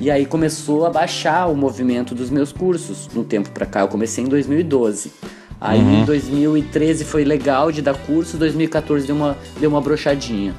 E 0.00 0.10
aí 0.10 0.24
começou 0.24 0.86
a 0.86 0.90
baixar 0.90 1.46
o 1.46 1.56
movimento 1.56 2.14
dos 2.14 2.30
meus 2.30 2.52
cursos. 2.52 3.08
No 3.12 3.24
tempo 3.24 3.50
para 3.50 3.66
cá, 3.66 3.80
eu 3.80 3.88
comecei 3.88 4.24
em 4.24 4.28
2012. 4.28 5.12
Aí 5.60 5.80
uhum. 5.80 6.02
em 6.02 6.04
2013 6.04 7.04
foi 7.04 7.24
legal 7.24 7.72
de 7.72 7.82
dar 7.82 7.94
curso, 7.94 8.36
2014 8.36 9.06
deu 9.06 9.16
uma, 9.16 9.36
deu 9.58 9.70
uma 9.70 9.80
brochadinha. 9.80 10.54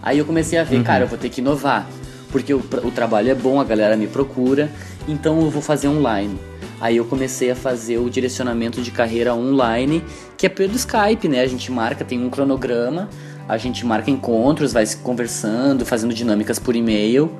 Aí 0.00 0.18
eu 0.18 0.24
comecei 0.24 0.58
a 0.58 0.62
ver, 0.62 0.76
uhum. 0.76 0.84
cara, 0.84 1.04
eu 1.04 1.08
vou 1.08 1.18
ter 1.18 1.28
que 1.28 1.40
inovar. 1.40 1.88
Porque 2.30 2.54
o, 2.54 2.58
o 2.84 2.90
trabalho 2.90 3.30
é 3.30 3.34
bom, 3.34 3.60
a 3.60 3.64
galera 3.64 3.96
me 3.96 4.06
procura, 4.06 4.70
então 5.08 5.40
eu 5.40 5.50
vou 5.50 5.62
fazer 5.62 5.88
online. 5.88 6.38
Aí 6.80 6.96
eu 6.96 7.04
comecei 7.04 7.50
a 7.50 7.56
fazer 7.56 7.98
o 7.98 8.08
direcionamento 8.08 8.80
de 8.80 8.90
carreira 8.92 9.34
online, 9.34 10.04
que 10.36 10.46
é 10.46 10.48
pelo 10.48 10.76
Skype, 10.76 11.26
né? 11.28 11.40
A 11.40 11.46
gente 11.46 11.72
marca, 11.72 12.04
tem 12.04 12.22
um 12.22 12.30
cronograma, 12.30 13.08
a 13.48 13.56
gente 13.56 13.84
marca 13.84 14.10
encontros, 14.10 14.72
vai 14.72 14.86
se 14.86 14.98
conversando, 14.98 15.84
fazendo 15.84 16.14
dinâmicas 16.14 16.58
por 16.58 16.76
e-mail. 16.76 17.32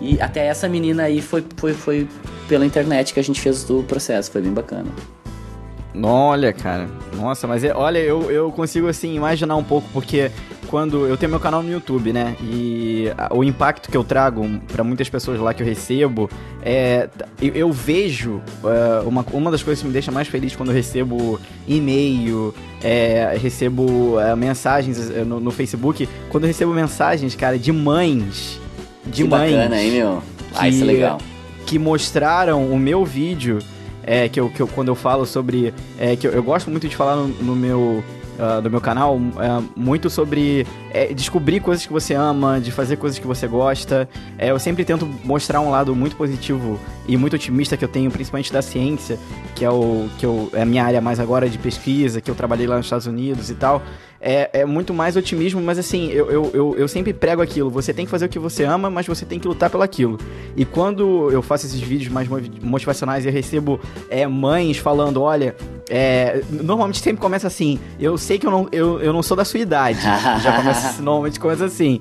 E 0.00 0.20
até 0.20 0.46
essa 0.46 0.68
menina 0.68 1.04
aí 1.04 1.20
foi, 1.20 1.44
foi, 1.56 1.72
foi 1.74 2.08
pela 2.48 2.66
internet 2.66 3.14
que 3.14 3.20
a 3.20 3.24
gente 3.24 3.40
fez 3.40 3.68
o 3.70 3.82
processo, 3.82 4.30
foi 4.30 4.42
bem 4.42 4.52
bacana. 4.52 4.90
Olha, 6.02 6.52
cara. 6.52 6.88
Nossa, 7.14 7.46
mas 7.46 7.62
é, 7.62 7.74
olha, 7.74 7.98
eu, 7.98 8.30
eu 8.30 8.50
consigo 8.50 8.88
assim 8.88 9.14
imaginar 9.14 9.56
um 9.56 9.64
pouco, 9.64 9.86
porque 9.92 10.30
quando 10.72 11.06
eu 11.06 11.18
tenho 11.18 11.28
meu 11.28 11.38
canal 11.38 11.62
no 11.62 11.70
YouTube, 11.70 12.14
né? 12.14 12.34
E 12.40 13.08
o 13.30 13.44
impacto 13.44 13.90
que 13.90 13.96
eu 13.96 14.02
trago 14.02 14.48
para 14.72 14.82
muitas 14.82 15.06
pessoas 15.06 15.38
lá 15.38 15.52
que 15.52 15.62
eu 15.62 15.66
recebo 15.66 16.30
é. 16.62 17.10
Eu, 17.38 17.52
eu 17.52 17.72
vejo. 17.72 18.40
Uh, 18.64 19.06
uma, 19.06 19.22
uma 19.32 19.50
das 19.50 19.62
coisas 19.62 19.82
que 19.82 19.86
me 19.86 19.92
deixa 19.92 20.10
mais 20.10 20.28
feliz 20.28 20.56
quando 20.56 20.70
eu 20.70 20.74
recebo 20.74 21.38
e-mail, 21.68 22.54
é, 22.82 23.36
recebo 23.38 24.16
uh, 24.16 24.34
mensagens 24.34 25.10
no, 25.26 25.40
no, 25.40 25.50
Facebook. 25.50 26.08
Quando 26.30 26.44
eu 26.44 26.48
recebo 26.48 26.72
mensagens, 26.72 27.34
cara, 27.34 27.58
de 27.58 27.70
mães. 27.70 28.58
De 29.06 29.22
que 29.22 29.28
mães. 29.28 29.52
Bacana, 29.52 29.80
hein, 29.80 29.92
meu? 29.92 30.22
Ah, 30.54 30.68
isso 30.68 30.82
é 30.82 30.86
legal. 30.86 31.18
Que 31.66 31.78
mostraram 31.78 32.70
o 32.70 32.78
meu 32.78 33.04
vídeo 33.04 33.58
é, 34.02 34.28
que, 34.28 34.38
eu, 34.38 34.50
que 34.50 34.60
eu, 34.60 34.68
quando 34.68 34.88
eu 34.88 34.94
falo 34.94 35.24
sobre. 35.24 35.72
É, 35.98 36.16
que 36.16 36.26
eu, 36.26 36.32
eu 36.32 36.42
gosto 36.42 36.70
muito 36.70 36.88
de 36.88 36.96
falar 36.96 37.16
no, 37.16 37.28
no 37.28 37.56
meu. 37.56 38.04
Uh, 38.32 38.62
do 38.62 38.70
meu 38.70 38.80
canal, 38.80 39.16
uh, 39.16 39.70
muito 39.76 40.08
sobre 40.08 40.66
é, 40.90 41.12
descobrir 41.12 41.60
coisas 41.60 41.84
que 41.84 41.92
você 41.92 42.14
ama, 42.14 42.58
de 42.58 42.72
fazer 42.72 42.96
coisas 42.96 43.18
que 43.18 43.26
você 43.26 43.46
gosta. 43.46 44.08
É, 44.38 44.50
eu 44.50 44.58
sempre 44.58 44.86
tento 44.86 45.06
mostrar 45.22 45.60
um 45.60 45.70
lado 45.70 45.94
muito 45.94 46.16
positivo 46.16 46.80
e 47.06 47.14
muito 47.14 47.34
otimista 47.34 47.76
que 47.76 47.84
eu 47.84 47.88
tenho, 47.88 48.10
principalmente 48.10 48.50
da 48.50 48.62
ciência, 48.62 49.18
que 49.54 49.62
é, 49.62 49.70
o, 49.70 50.08
que 50.18 50.24
eu, 50.24 50.50
é 50.54 50.62
a 50.62 50.64
minha 50.64 50.82
área 50.82 50.98
mais 50.98 51.20
agora 51.20 51.46
de 51.46 51.58
pesquisa, 51.58 52.22
que 52.22 52.30
eu 52.30 52.34
trabalhei 52.34 52.66
lá 52.66 52.78
nos 52.78 52.86
Estados 52.86 53.06
Unidos 53.06 53.50
e 53.50 53.54
tal 53.54 53.82
é, 54.22 54.48
é 54.52 54.64
muito 54.64 54.94
mais 54.94 55.16
otimismo, 55.16 55.60
mas 55.60 55.78
assim, 55.78 56.08
eu, 56.10 56.30
eu, 56.30 56.50
eu, 56.54 56.74
eu, 56.78 56.88
sempre 56.88 57.12
prego 57.12 57.42
aquilo. 57.42 57.68
Você 57.70 57.92
tem 57.92 58.04
que 58.04 58.10
fazer 58.10 58.26
o 58.26 58.28
que 58.28 58.38
você 58.38 58.62
ama, 58.62 58.88
mas 58.88 59.04
você 59.04 59.26
tem 59.26 59.38
que 59.38 59.48
lutar 59.48 59.68
pelo 59.68 59.82
aquilo. 59.82 60.16
E 60.56 60.64
quando 60.64 61.28
eu 61.32 61.42
faço 61.42 61.66
esses 61.66 61.80
vídeos 61.80 62.10
mais 62.12 62.28
motivacionais 62.62 63.24
e 63.24 63.28
eu 63.28 63.32
recebo 63.32 63.80
é, 64.08 64.24
mães 64.26 64.78
falando: 64.78 65.20
olha, 65.20 65.56
É, 65.90 66.40
normalmente 66.48 67.00
sempre 67.00 67.20
começa 67.20 67.48
assim. 67.48 67.80
Eu 67.98 68.16
sei 68.16 68.38
que 68.38 68.46
eu 68.46 68.50
não, 68.50 68.68
eu, 68.70 69.00
eu 69.00 69.12
não 69.12 69.22
sou 69.22 69.36
da 69.36 69.44
sua 69.44 69.58
idade. 69.58 70.00
Já 70.40 70.56
começa, 70.56 71.02
normalmente 71.02 71.40
começa 71.40 71.64
assim. 71.64 72.00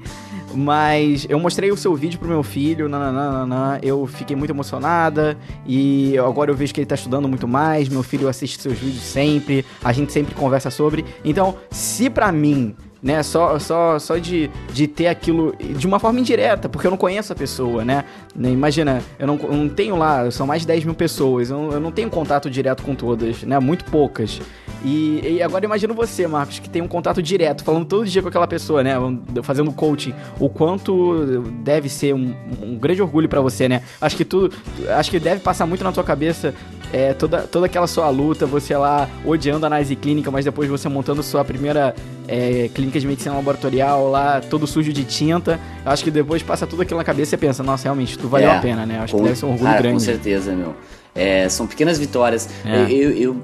Mas 0.53 1.25
eu 1.29 1.39
mostrei 1.39 1.71
o 1.71 1.77
seu 1.77 1.95
vídeo 1.95 2.19
pro 2.19 2.27
meu 2.27 2.43
filho, 2.43 2.89
nananana, 2.89 3.79
eu 3.81 4.05
fiquei 4.07 4.35
muito 4.35 4.49
emocionada 4.49 5.37
e 5.65 6.17
agora 6.17 6.51
eu 6.51 6.55
vejo 6.55 6.73
que 6.73 6.81
ele 6.81 6.87
tá 6.87 6.95
estudando 6.95 7.27
muito 7.27 7.47
mais, 7.47 7.87
meu 7.87 8.03
filho 8.03 8.27
assiste 8.27 8.61
seus 8.61 8.77
vídeos 8.77 9.03
sempre, 9.03 9.65
a 9.83 9.91
gente 9.91 10.11
sempre 10.11 10.35
conversa 10.35 10.69
sobre. 10.69 11.05
Então, 11.23 11.55
se 11.69 12.09
pra 12.09 12.31
mim 12.31 12.75
né? 13.01 13.23
Só, 13.23 13.57
só, 13.59 13.97
só 13.97 14.17
de, 14.17 14.49
de 14.73 14.87
ter 14.87 15.07
aquilo 15.07 15.55
de 15.57 15.87
uma 15.87 15.99
forma 15.99 16.19
indireta, 16.19 16.69
porque 16.69 16.87
eu 16.87 16.91
não 16.91 16.97
conheço 16.97 17.33
a 17.33 17.35
pessoa, 17.35 17.83
né? 17.83 18.05
né 18.35 18.49
imagina, 18.49 19.01
eu 19.17 19.27
não, 19.27 19.37
eu 19.37 19.53
não 19.53 19.69
tenho 19.69 19.95
lá, 19.95 20.29
são 20.29 20.45
mais 20.45 20.61
de 20.61 20.67
10 20.67 20.85
mil 20.85 20.93
pessoas, 20.93 21.49
eu, 21.49 21.71
eu 21.71 21.79
não 21.79 21.91
tenho 21.91 22.09
contato 22.09 22.49
direto 22.49 22.83
com 22.83 22.95
todas, 22.95 23.43
né? 23.43 23.59
Muito 23.59 23.85
poucas. 23.85 24.39
E, 24.83 25.35
e 25.37 25.43
agora 25.43 25.63
imagino 25.63 25.93
você, 25.93 26.25
Marcos, 26.27 26.59
que 26.59 26.69
tem 26.69 26.81
um 26.81 26.87
contato 26.87 27.21
direto, 27.21 27.63
falando 27.63 27.85
todo 27.85 28.05
dia 28.05 28.21
com 28.21 28.29
aquela 28.29 28.47
pessoa, 28.47 28.83
né? 28.83 28.95
Fazendo 29.43 29.71
coaching. 29.71 30.13
O 30.39 30.49
quanto 30.49 31.43
deve 31.63 31.87
ser 31.87 32.15
um, 32.15 32.33
um 32.61 32.77
grande 32.77 33.01
orgulho 33.01 33.29
para 33.29 33.41
você, 33.41 33.69
né? 33.69 33.83
Acho 33.99 34.17
que 34.17 34.25
tudo. 34.25 34.55
Acho 34.89 35.11
que 35.11 35.19
deve 35.19 35.41
passar 35.41 35.67
muito 35.67 35.83
na 35.83 35.91
tua 35.91 36.03
cabeça 36.03 36.53
é, 36.93 37.13
toda, 37.13 37.43
toda 37.43 37.65
aquela 37.65 37.87
sua 37.87 38.09
luta, 38.09 38.45
você 38.45 38.75
lá 38.75 39.07
odiando 39.25 39.65
a 39.65 39.67
análise 39.67 39.95
clínica, 39.95 40.29
mas 40.29 40.45
depois 40.45 40.69
você 40.69 40.89
montando 40.89 41.23
sua 41.23 41.43
primeira 41.45 41.95
é, 42.27 42.69
clínica 42.73 42.99
de 42.99 43.07
medicina 43.07 43.35
laboratorial 43.35 44.09
lá, 44.09 44.41
todo 44.41 44.67
sujo 44.67 44.91
de 44.91 45.03
tinta. 45.03 45.59
Acho 45.85 46.03
que 46.03 46.11
depois 46.11 46.43
passa 46.43 46.67
tudo 46.67 46.81
aquilo 46.81 46.97
na 46.97 47.03
cabeça 47.03 47.35
e 47.35 47.37
pensa, 47.37 47.63
nossa, 47.63 47.83
realmente, 47.83 48.17
tudo 48.17 48.29
valeu 48.29 48.49
é, 48.49 48.57
a 48.57 48.59
pena, 48.59 48.85
né? 48.85 48.99
Acho 48.99 49.13
com, 49.13 49.19
que 49.19 49.23
deve 49.25 49.37
ser 49.37 49.45
um 49.45 49.51
orgulho 49.51 49.69
cara, 49.69 49.81
grande. 49.81 49.95
Com 49.95 49.99
certeza, 49.99 50.53
meu. 50.53 50.75
É, 51.15 51.47
são 51.49 51.67
pequenas 51.67 51.97
vitórias. 51.97 52.49
É. 52.65 52.91
Eu, 52.91 53.11
eu, 53.11 53.37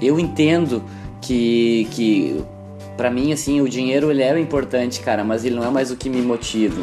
eu 0.00 0.18
entendo 0.18 0.82
que, 1.20 1.86
que 1.90 2.42
para 2.96 3.10
mim, 3.10 3.32
assim, 3.32 3.60
o 3.60 3.68
dinheiro 3.68 4.10
ele 4.10 4.22
é 4.22 4.38
importante, 4.38 5.00
cara, 5.00 5.24
mas 5.24 5.44
ele 5.44 5.54
não 5.54 5.64
é 5.64 5.70
mais 5.70 5.90
o 5.90 5.96
que 5.96 6.10
me 6.10 6.20
motiva, 6.20 6.82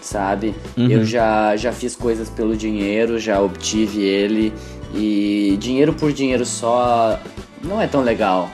sabe? 0.00 0.54
Uhum. 0.76 0.88
Eu 0.88 1.04
já, 1.04 1.56
já 1.56 1.72
fiz 1.72 1.94
coisas 1.94 2.28
pelo 2.28 2.56
dinheiro, 2.56 3.18
já 3.18 3.40
obtive 3.40 4.02
ele, 4.02 4.52
e 4.94 5.56
dinheiro 5.60 5.92
por 5.92 6.12
dinheiro 6.12 6.44
só 6.44 7.18
não 7.62 7.80
é 7.80 7.86
tão 7.86 8.02
legal. 8.02 8.50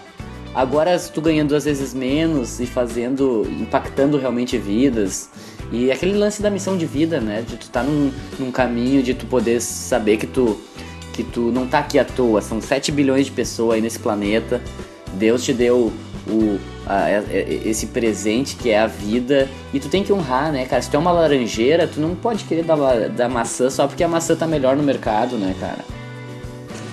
Agora, 0.54 0.98
tu 0.98 1.20
ganhando 1.20 1.50
duas 1.50 1.64
vezes 1.64 1.92
menos 1.92 2.60
e 2.60 2.66
fazendo, 2.66 3.46
impactando 3.60 4.16
realmente 4.16 4.56
vidas, 4.56 5.28
e 5.70 5.90
aquele 5.90 6.16
lance 6.16 6.40
da 6.40 6.50
missão 6.50 6.76
de 6.76 6.86
vida, 6.86 7.20
né? 7.20 7.44
De 7.46 7.56
tu 7.56 7.68
tá 7.68 7.82
num, 7.82 8.10
num 8.38 8.50
caminho, 8.50 9.02
de 9.02 9.14
tu 9.14 9.26
poder 9.26 9.60
saber 9.60 10.16
que 10.16 10.26
tu 10.26 10.58
que 11.12 11.24
tu 11.24 11.50
não 11.50 11.66
tá 11.66 11.78
aqui 11.78 11.98
à 11.98 12.04
toa, 12.04 12.42
são 12.42 12.60
7 12.60 12.92
bilhões 12.92 13.24
de 13.24 13.32
pessoas 13.32 13.76
aí 13.76 13.80
nesse 13.80 13.98
planeta. 13.98 14.60
Deus 15.14 15.42
te 15.42 15.54
deu 15.54 15.90
o, 16.28 16.58
a, 16.86 17.06
a, 17.06 17.22
esse 17.64 17.86
presente 17.86 18.54
que 18.54 18.68
é 18.68 18.78
a 18.78 18.86
vida 18.86 19.48
e 19.72 19.80
tu 19.80 19.88
tem 19.88 20.04
que 20.04 20.12
honrar, 20.12 20.52
né, 20.52 20.66
cara? 20.66 20.82
Se 20.82 20.90
tu 20.90 20.96
é 20.96 20.98
uma 20.98 21.12
laranjeira, 21.12 21.86
tu 21.86 22.00
não 22.00 22.14
pode 22.14 22.44
querer 22.44 22.64
dar, 22.64 22.76
dar 23.08 23.28
maçã 23.30 23.70
só 23.70 23.86
porque 23.86 24.04
a 24.04 24.08
maçã 24.08 24.36
tá 24.36 24.46
melhor 24.46 24.76
no 24.76 24.82
mercado, 24.82 25.36
né, 25.36 25.54
cara? 25.58 25.84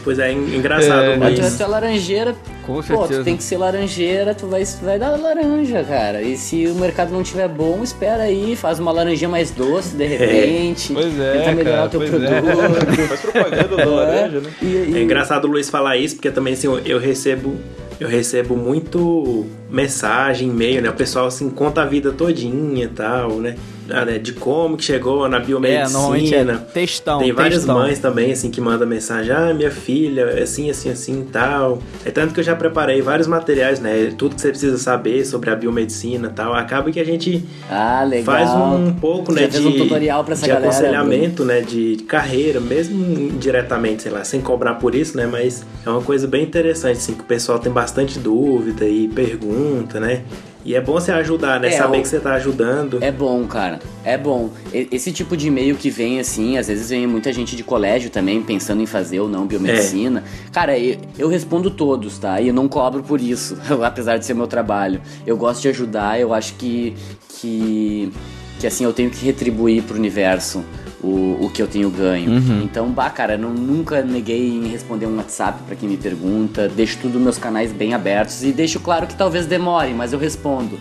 Pois 0.04 0.20
é, 0.20 0.32
engraçado, 0.32 1.04
é, 1.04 1.18
mas... 1.18 1.39
Tu, 1.39 1.58
tu 1.58 1.64
é 1.64 1.68
laranjeira, 1.68 2.36
Com 2.66 2.76
pô, 2.76 2.84
certeza. 2.84 3.22
tu 3.22 3.24
tem 3.24 3.38
que 3.38 3.43
ser 3.43 3.58
laranjeira, 3.58 4.36
tu 4.36 4.47
vai, 4.47 4.66
tu 4.66 4.84
vai 4.84 4.99
dar 4.99 5.12
laranja, 5.18 5.84
cara. 5.84 6.22
E 6.22 6.38
se 6.38 6.68
o 6.68 6.76
mercado 6.76 7.12
não 7.12 7.24
tiver 7.24 7.47
bom, 7.47 7.82
espera 7.84 8.24
aí, 8.24 8.56
faz 8.56 8.80
uma 8.80 8.91
laranjinha 8.91 9.30
mais 9.30 9.51
doce, 9.51 9.95
de 9.95 10.06
repente. 10.06 10.91
É. 10.91 10.95
Pois 10.95 11.20
é, 11.20 11.34
Tenta 11.34 11.51
melhorar 11.54 11.76
cara, 11.76 11.86
o 11.86 11.89
teu 11.89 11.99
produto. 12.01 12.32
É. 12.32 13.08
faz 13.08 13.22
propaganda 13.22 13.78
da 13.78 13.86
laranja, 13.86 14.39
né? 14.41 14.49
E, 14.62 14.66
e... 14.66 14.97
É 14.97 15.01
engraçado 15.01 15.45
o 15.45 15.47
Luiz 15.47 15.70
falar 15.70 15.95
isso, 15.97 16.16
porque 16.16 16.30
também, 16.32 16.54
assim, 16.54 16.68
eu 16.86 16.99
recebo 16.99 17.56
eu 17.99 18.10
recebo 18.10 18.58
muito 18.58 19.45
mensagem, 19.74 20.49
e-mail, 20.49 20.84
né? 20.84 20.89
O 20.89 20.93
pessoal 20.93 21.26
assim 21.26 21.49
conta 21.49 21.82
a 21.82 21.86
vida 21.86 22.11
todinha 22.11 22.86
e 22.86 22.88
tal, 22.88 23.39
né? 23.39 23.55
Ah, 23.89 24.05
né? 24.05 24.17
De 24.17 24.34
como 24.34 24.78
que 24.78 24.84
chegou 24.84 25.28
na 25.28 25.39
biomedicina. 25.39 26.53
É, 26.53 26.55
é 26.55 26.57
textão. 26.57 27.19
Tem 27.19 27.32
várias 27.32 27.55
textão. 27.55 27.76
mães 27.76 27.99
também, 27.99 28.32
assim, 28.32 28.49
que 28.49 28.61
mandam 28.61 28.88
mensagem, 28.88 29.34
ah, 29.34 29.53
minha 29.53 29.71
filha, 29.71 30.21
é 30.21 30.43
assim, 30.43 30.69
assim, 30.69 30.89
assim 30.89 31.21
e 31.21 31.26
tal. 31.26 31.80
É 32.05 32.11
tanto 32.11 32.34
que 32.34 32.39
eu 32.39 32.43
já 32.43 32.55
preparei 32.55 33.01
vários 33.01 33.28
materiais, 33.28 33.80
né? 33.80 34.13
Tudo 34.17 34.36
que 34.36 34.41
você 34.41 34.49
precisa 34.49 34.78
saber 34.78 35.26
sobre 35.26 35.49
a 35.49 35.55
biomedicina 35.55 36.30
e 36.30 36.32
tal. 36.32 36.53
Acaba 36.53 36.91
que 36.91 36.99
a 36.99 37.03
gente 37.03 37.43
ah, 37.69 38.07
faz 38.24 38.49
um 38.51 38.93
pouco, 38.93 39.34
né? 39.34 39.47
de, 39.47 39.59
um 39.59 39.71
tutorial 39.78 40.24
pra 40.24 40.34
essa 40.34 40.43
de 40.43 40.49
galera, 40.49 40.69
aconselhamento, 40.69 41.43
né? 41.43 41.61
De 41.61 41.97
carreira, 42.07 42.59
mesmo 42.59 43.32
diretamente, 43.38 44.03
sei 44.03 44.11
lá, 44.11 44.24
sem 44.24 44.39
cobrar 44.39 44.76
por 44.76 44.95
isso, 44.95 45.17
né? 45.17 45.28
Mas 45.28 45.65
é 45.86 45.89
uma 45.89 46.01
coisa 46.01 46.28
bem 46.28 46.43
interessante, 46.43 46.97
assim, 46.97 47.13
que 47.13 47.21
o 47.21 47.26
pessoal 47.26 47.59
tem 47.59 47.71
bastante 47.71 48.17
dúvida 48.17 48.86
e 48.86 49.07
pergunta, 49.09 49.62
né? 49.99 50.24
E 50.66 50.76
é 50.76 50.82
bom 50.82 50.93
você 50.93 51.11
ajudar, 51.11 51.59
né? 51.59 51.68
É, 51.68 51.72
Saber 51.72 51.97
o... 51.97 52.01
que 52.01 52.07
você 52.07 52.20
tá 52.20 52.34
ajudando. 52.36 53.03
É 53.03 53.11
bom, 53.11 53.45
cara. 53.45 53.80
É 54.03 54.18
bom. 54.18 54.49
Esse 54.72 55.11
tipo 55.11 55.36
de 55.36 55.47
e-mail 55.47 55.76
que 55.76 55.89
vem, 55.89 56.20
assim, 56.20 56.57
às 56.57 56.68
vezes 56.68 56.89
vem 56.89 57.05
muita 57.05 57.34
gente 57.34 57.55
de 57.55 57.64
colégio 57.64 58.09
também 58.09 58.41
pensando 58.41 58.82
em 58.82 58.86
fazer 58.86 59.20
ou 59.20 59.28
não 59.28 59.45
biomedicina. 59.45 60.24
É. 60.26 60.51
Cara, 60.51 60.80
eu, 60.80 60.97
eu, 61.18 61.28
respondo 61.28 61.70
todos, 61.70 62.18
tá? 62.18 62.39
E 62.39 62.47
eu 62.47 62.53
não 62.53 62.70
cobro 62.70 63.03
por 63.03 63.20
isso, 63.20 63.57
apesar 63.84 64.18
de 64.18 64.26
ser 64.26 64.34
meu 64.34 64.47
trabalho. 64.47 65.01
Eu 65.28 65.36
gosto 65.36 65.61
de 65.61 65.68
ajudar, 65.68 66.20
eu 66.20 66.34
acho 66.34 66.53
que. 66.53 66.95
que. 67.28 68.11
que 68.59 68.68
assim, 68.68 68.86
eu 68.86 68.93
tenho 68.93 69.09
que 69.09 69.26
retribuir 69.26 69.84
pro 69.84 69.97
universo 69.97 70.64
o, 71.04 71.45
o 71.45 71.49
que 71.49 71.62
eu 71.62 71.68
tenho 71.68 71.89
ganho. 71.89 72.32
Uhum. 72.32 72.62
Então, 72.64 72.89
bah, 72.89 73.10
cara, 73.10 73.38
não, 73.38 73.49
nunca 73.49 74.01
neguei 74.01 74.49
em 74.49 74.68
responder 74.68 75.06
um 75.06 75.18
WhatsApp 75.18 75.60
para 75.68 75.76
quem 75.76 75.89
me 75.89 75.97
pergunta, 75.97 76.70
deixo 76.70 76.97
tudo 77.01 77.20
meus 77.20 77.38
canais 77.38 77.72
bem 77.72 77.93
abertos 77.93 78.43
e 78.43 78.51
deixo 78.51 78.80
claro 78.80 79.06
que 79.06 79.16
talvez 79.16 79.45
demore, 79.45 79.93
mas 79.93 80.14
eu 80.14 80.20
respondo. 80.20 80.80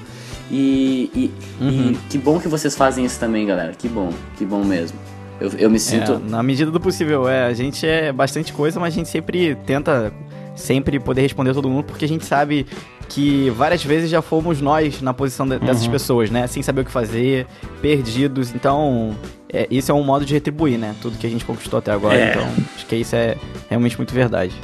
E, 0.50 1.10
e, 1.14 1.30
uhum. 1.60 1.92
e 1.92 1.98
que 2.08 2.18
bom 2.18 2.38
que 2.38 2.46
vocês 2.46 2.76
fazem 2.76 3.04
isso 3.04 3.18
também, 3.18 3.46
galera. 3.46 3.72
Que 3.72 3.88
bom, 3.88 4.10
que 4.36 4.44
bom 4.44 4.64
mesmo. 4.64 4.98
Eu, 5.40 5.50
eu 5.58 5.70
me 5.70 5.80
sinto. 5.80 6.12
É, 6.12 6.30
na 6.30 6.42
medida 6.42 6.70
do 6.70 6.78
possível, 6.78 7.28
é. 7.28 7.46
A 7.46 7.52
gente 7.52 7.84
é 7.86 8.12
bastante 8.12 8.52
coisa, 8.52 8.78
mas 8.78 8.94
a 8.94 8.96
gente 8.96 9.08
sempre 9.08 9.56
tenta 9.66 10.12
sempre 10.54 11.00
poder 11.00 11.22
responder 11.22 11.54
todo 11.54 11.68
mundo, 11.68 11.84
porque 11.84 12.04
a 12.04 12.08
gente 12.08 12.26
sabe 12.26 12.66
que 13.08 13.50
várias 13.50 13.82
vezes 13.82 14.10
já 14.10 14.22
fomos 14.22 14.60
nós 14.60 15.00
na 15.00 15.12
posição 15.12 15.46
de, 15.46 15.58
dessas 15.58 15.86
uhum. 15.86 15.90
pessoas, 15.92 16.30
né? 16.30 16.46
Sem 16.46 16.62
saber 16.62 16.82
o 16.82 16.84
que 16.84 16.90
fazer, 16.90 17.46
perdidos. 17.80 18.54
Então, 18.54 19.16
é, 19.52 19.66
isso 19.70 19.92
é 19.92 19.94
um 19.94 20.02
modo 20.02 20.24
de 20.24 20.32
retribuir, 20.32 20.78
né? 20.78 20.94
Tudo 21.02 21.18
que 21.18 21.26
a 21.26 21.30
gente 21.30 21.44
conquistou 21.44 21.78
até 21.78 21.92
agora. 21.92 22.16
É. 22.16 22.30
Então, 22.30 22.48
acho 22.74 22.86
que 22.86 22.96
isso 22.96 23.14
é 23.14 23.36
realmente 23.68 23.96
muito 23.98 24.14
verdade. 24.14 24.54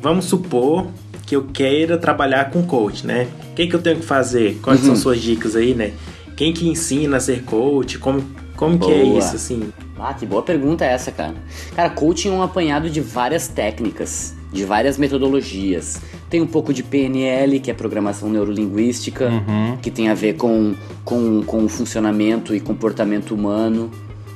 Vamos 0.00 0.26
supor 0.26 0.88
que 1.26 1.34
eu 1.34 1.44
queira 1.44 1.98
trabalhar 1.98 2.50
com 2.50 2.64
coach, 2.64 3.04
né? 3.04 3.28
O 3.50 3.54
que, 3.54 3.66
que 3.66 3.74
eu 3.74 3.82
tenho 3.82 3.96
que 3.96 4.06
fazer? 4.06 4.58
Quais 4.62 4.80
uhum. 4.80 4.86
são 4.86 4.96
suas 4.96 5.20
dicas 5.20 5.56
aí, 5.56 5.74
né? 5.74 5.92
Quem 6.36 6.52
que 6.52 6.68
ensina 6.68 7.16
a 7.16 7.20
ser 7.20 7.42
coach? 7.42 7.98
Como, 7.98 8.24
como 8.54 8.78
que 8.78 8.90
é 8.90 9.02
isso, 9.02 9.34
assim? 9.34 9.72
Ah, 9.98 10.14
que 10.14 10.24
boa 10.24 10.42
pergunta 10.42 10.84
é 10.84 10.92
essa, 10.92 11.10
cara. 11.10 11.34
Cara, 11.74 11.90
coaching 11.90 12.28
é 12.28 12.32
um 12.32 12.42
apanhado 12.42 12.88
de 12.88 13.00
várias 13.00 13.48
técnicas, 13.48 14.35
de 14.52 14.64
várias 14.64 14.96
metodologias. 14.98 16.00
Tem 16.30 16.40
um 16.40 16.46
pouco 16.46 16.72
de 16.72 16.82
PNL, 16.82 17.60
que 17.60 17.70
é 17.70 17.74
programação 17.74 18.28
neurolinguística, 18.28 19.28
uhum. 19.28 19.76
que 19.78 19.90
tem 19.90 20.08
a 20.08 20.14
ver 20.14 20.34
com, 20.34 20.74
com, 21.04 21.42
com 21.42 21.64
o 21.64 21.68
funcionamento 21.68 22.54
e 22.54 22.60
comportamento 22.60 23.34
humano, 23.34 23.90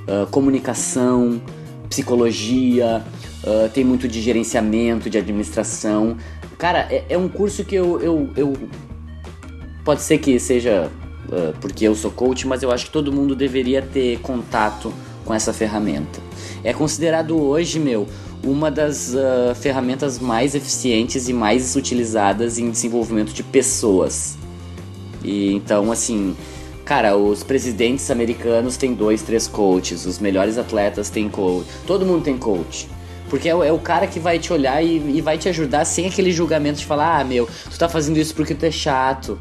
uh, 0.06 0.26
comunicação, 0.30 1.40
psicologia, 1.88 3.04
uh, 3.44 3.68
tem 3.70 3.84
muito 3.84 4.06
de 4.06 4.20
gerenciamento, 4.20 5.10
de 5.10 5.18
administração. 5.18 6.16
Cara, 6.58 6.86
é, 6.90 7.04
é 7.08 7.18
um 7.18 7.28
curso 7.28 7.64
que 7.64 7.74
eu, 7.74 8.00
eu, 8.00 8.30
eu. 8.36 8.52
Pode 9.84 10.02
ser 10.02 10.18
que 10.18 10.38
seja 10.38 10.90
uh, 11.28 11.56
porque 11.60 11.86
eu 11.86 11.94
sou 11.94 12.10
coach, 12.10 12.46
mas 12.46 12.62
eu 12.62 12.70
acho 12.70 12.86
que 12.86 12.92
todo 12.92 13.12
mundo 13.12 13.34
deveria 13.34 13.82
ter 13.82 14.18
contato 14.20 14.92
com 15.24 15.34
essa 15.34 15.52
ferramenta. 15.52 16.20
É 16.62 16.72
considerado 16.72 17.40
hoje, 17.40 17.78
meu, 17.78 18.06
uma 18.42 18.70
das 18.70 19.14
uh, 19.14 19.54
ferramentas 19.54 20.18
mais 20.18 20.54
eficientes 20.54 21.28
e 21.28 21.32
mais 21.32 21.76
utilizadas 21.76 22.58
em 22.58 22.70
desenvolvimento 22.70 23.32
de 23.32 23.42
pessoas. 23.42 24.36
E 25.22 25.52
então, 25.54 25.92
assim, 25.92 26.34
cara, 26.84 27.16
os 27.16 27.42
presidentes 27.42 28.10
americanos 28.10 28.76
têm 28.76 28.94
dois, 28.94 29.22
três 29.22 29.46
coaches, 29.46 30.06
os 30.06 30.18
melhores 30.18 30.56
atletas 30.56 31.10
têm 31.10 31.28
coach, 31.28 31.66
todo 31.86 32.06
mundo 32.06 32.24
tem 32.24 32.36
coach. 32.36 32.88
Porque 33.28 33.48
é, 33.48 33.52
é 33.52 33.72
o 33.72 33.78
cara 33.78 34.06
que 34.06 34.18
vai 34.18 34.38
te 34.38 34.52
olhar 34.52 34.82
e, 34.82 34.96
e, 34.96 35.20
vai 35.20 35.38
te 35.38 35.48
ajudar 35.48 35.84
sem 35.84 36.06
aquele 36.06 36.32
julgamento 36.32 36.80
de 36.80 36.86
falar, 36.86 37.20
ah, 37.20 37.24
meu, 37.24 37.48
tu 37.70 37.78
tá 37.78 37.88
fazendo 37.88 38.16
isso 38.18 38.34
porque 38.34 38.54
tu 38.54 38.64
é 38.64 38.72
chato 38.72 39.38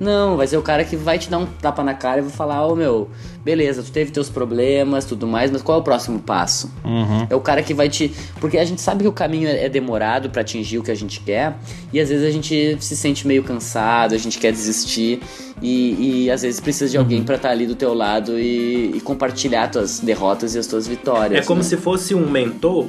Não, 0.00 0.38
vai 0.38 0.46
ser 0.46 0.56
o 0.56 0.62
cara 0.62 0.82
que 0.82 0.96
vai 0.96 1.18
te 1.18 1.28
dar 1.28 1.36
um 1.36 1.44
tapa 1.44 1.84
na 1.84 1.92
cara 1.92 2.20
e 2.20 2.22
vai 2.22 2.30
falar, 2.30 2.66
ô 2.66 2.72
oh, 2.72 2.74
meu, 2.74 3.10
beleza, 3.44 3.82
tu 3.82 3.92
teve 3.92 4.10
teus 4.10 4.30
problemas, 4.30 5.04
tudo 5.04 5.26
mais, 5.26 5.50
mas 5.50 5.60
qual 5.60 5.76
é 5.76 5.80
o 5.82 5.84
próximo 5.84 6.18
passo? 6.18 6.72
Uhum. 6.82 7.26
É 7.28 7.36
o 7.36 7.40
cara 7.40 7.62
que 7.62 7.74
vai 7.74 7.90
te. 7.90 8.10
Porque 8.40 8.56
a 8.56 8.64
gente 8.64 8.80
sabe 8.80 9.02
que 9.02 9.08
o 9.08 9.12
caminho 9.12 9.46
é 9.46 9.68
demorado 9.68 10.30
para 10.30 10.40
atingir 10.40 10.78
o 10.78 10.82
que 10.82 10.90
a 10.90 10.94
gente 10.94 11.20
quer, 11.20 11.54
e 11.92 12.00
às 12.00 12.08
vezes 12.08 12.26
a 12.26 12.30
gente 12.30 12.78
se 12.80 12.96
sente 12.96 13.26
meio 13.26 13.42
cansado, 13.42 14.14
a 14.14 14.18
gente 14.18 14.38
quer 14.38 14.52
desistir, 14.52 15.20
e, 15.60 16.24
e 16.24 16.30
às 16.30 16.40
vezes 16.40 16.60
precisa 16.60 16.90
de 16.90 16.96
alguém 16.96 17.18
uhum. 17.18 17.24
para 17.26 17.36
estar 17.36 17.48
tá 17.48 17.54
ali 17.54 17.66
do 17.66 17.74
teu 17.74 17.92
lado 17.92 18.40
e, 18.40 18.92
e 18.96 19.00
compartilhar 19.02 19.68
tuas 19.68 20.00
derrotas 20.00 20.54
e 20.54 20.58
as 20.58 20.66
tuas 20.66 20.88
vitórias. 20.88 21.44
É 21.44 21.46
como 21.46 21.60
né? 21.60 21.68
se 21.68 21.76
fosse 21.76 22.14
um 22.14 22.26
mentor 22.26 22.86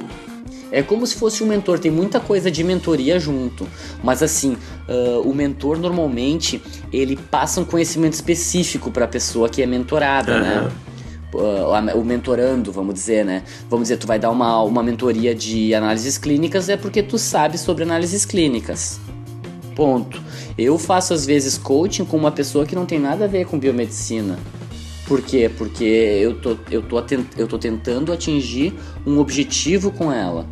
é 0.72 0.82
como 0.82 1.06
se 1.06 1.14
fosse 1.14 1.44
um 1.44 1.46
mentor, 1.46 1.78
tem 1.78 1.90
muita 1.90 2.18
coisa 2.18 2.50
de 2.50 2.64
mentoria 2.64 3.20
junto. 3.20 3.68
Mas 4.02 4.22
assim, 4.22 4.56
uh, 4.88 5.20
o 5.20 5.34
mentor 5.34 5.78
normalmente 5.78 6.62
ele 6.92 7.16
passa 7.16 7.60
um 7.60 7.64
conhecimento 7.64 8.12
específico 8.12 8.90
para 8.90 9.06
a 9.06 9.08
pessoa 9.08 9.48
que 9.48 9.62
é 9.62 9.66
mentorada, 9.66 10.34
uhum. 10.34 10.40
né? 10.40 10.70
O 11.94 12.04
mentorando, 12.04 12.70
vamos 12.70 12.92
dizer, 12.92 13.24
né? 13.24 13.42
Vamos 13.70 13.84
dizer, 13.84 13.96
tu 13.96 14.06
vai 14.06 14.18
dar 14.18 14.30
uma, 14.30 14.62
uma 14.62 14.82
mentoria 14.82 15.34
de 15.34 15.74
análises 15.74 16.18
clínicas 16.18 16.68
é 16.68 16.76
porque 16.76 17.02
tu 17.02 17.16
sabe 17.16 17.56
sobre 17.56 17.84
análises 17.84 18.26
clínicas. 18.26 19.00
Ponto. 19.74 20.20
Eu 20.58 20.78
faço 20.78 21.14
às 21.14 21.24
vezes 21.24 21.56
coaching 21.56 22.04
com 22.04 22.18
uma 22.18 22.30
pessoa 22.30 22.66
que 22.66 22.74
não 22.74 22.84
tem 22.84 22.98
nada 22.98 23.24
a 23.24 23.28
ver 23.28 23.46
com 23.46 23.58
biomedicina. 23.58 24.38
Por 25.06 25.22
quê? 25.22 25.50
Porque 25.56 25.84
eu 25.84 26.34
tô, 26.38 26.56
eu 26.70 26.82
tô, 26.82 27.02
eu 27.36 27.48
tô 27.48 27.58
tentando 27.58 28.12
atingir 28.12 28.74
um 29.06 29.18
objetivo 29.18 29.90
com 29.90 30.12
ela. 30.12 30.46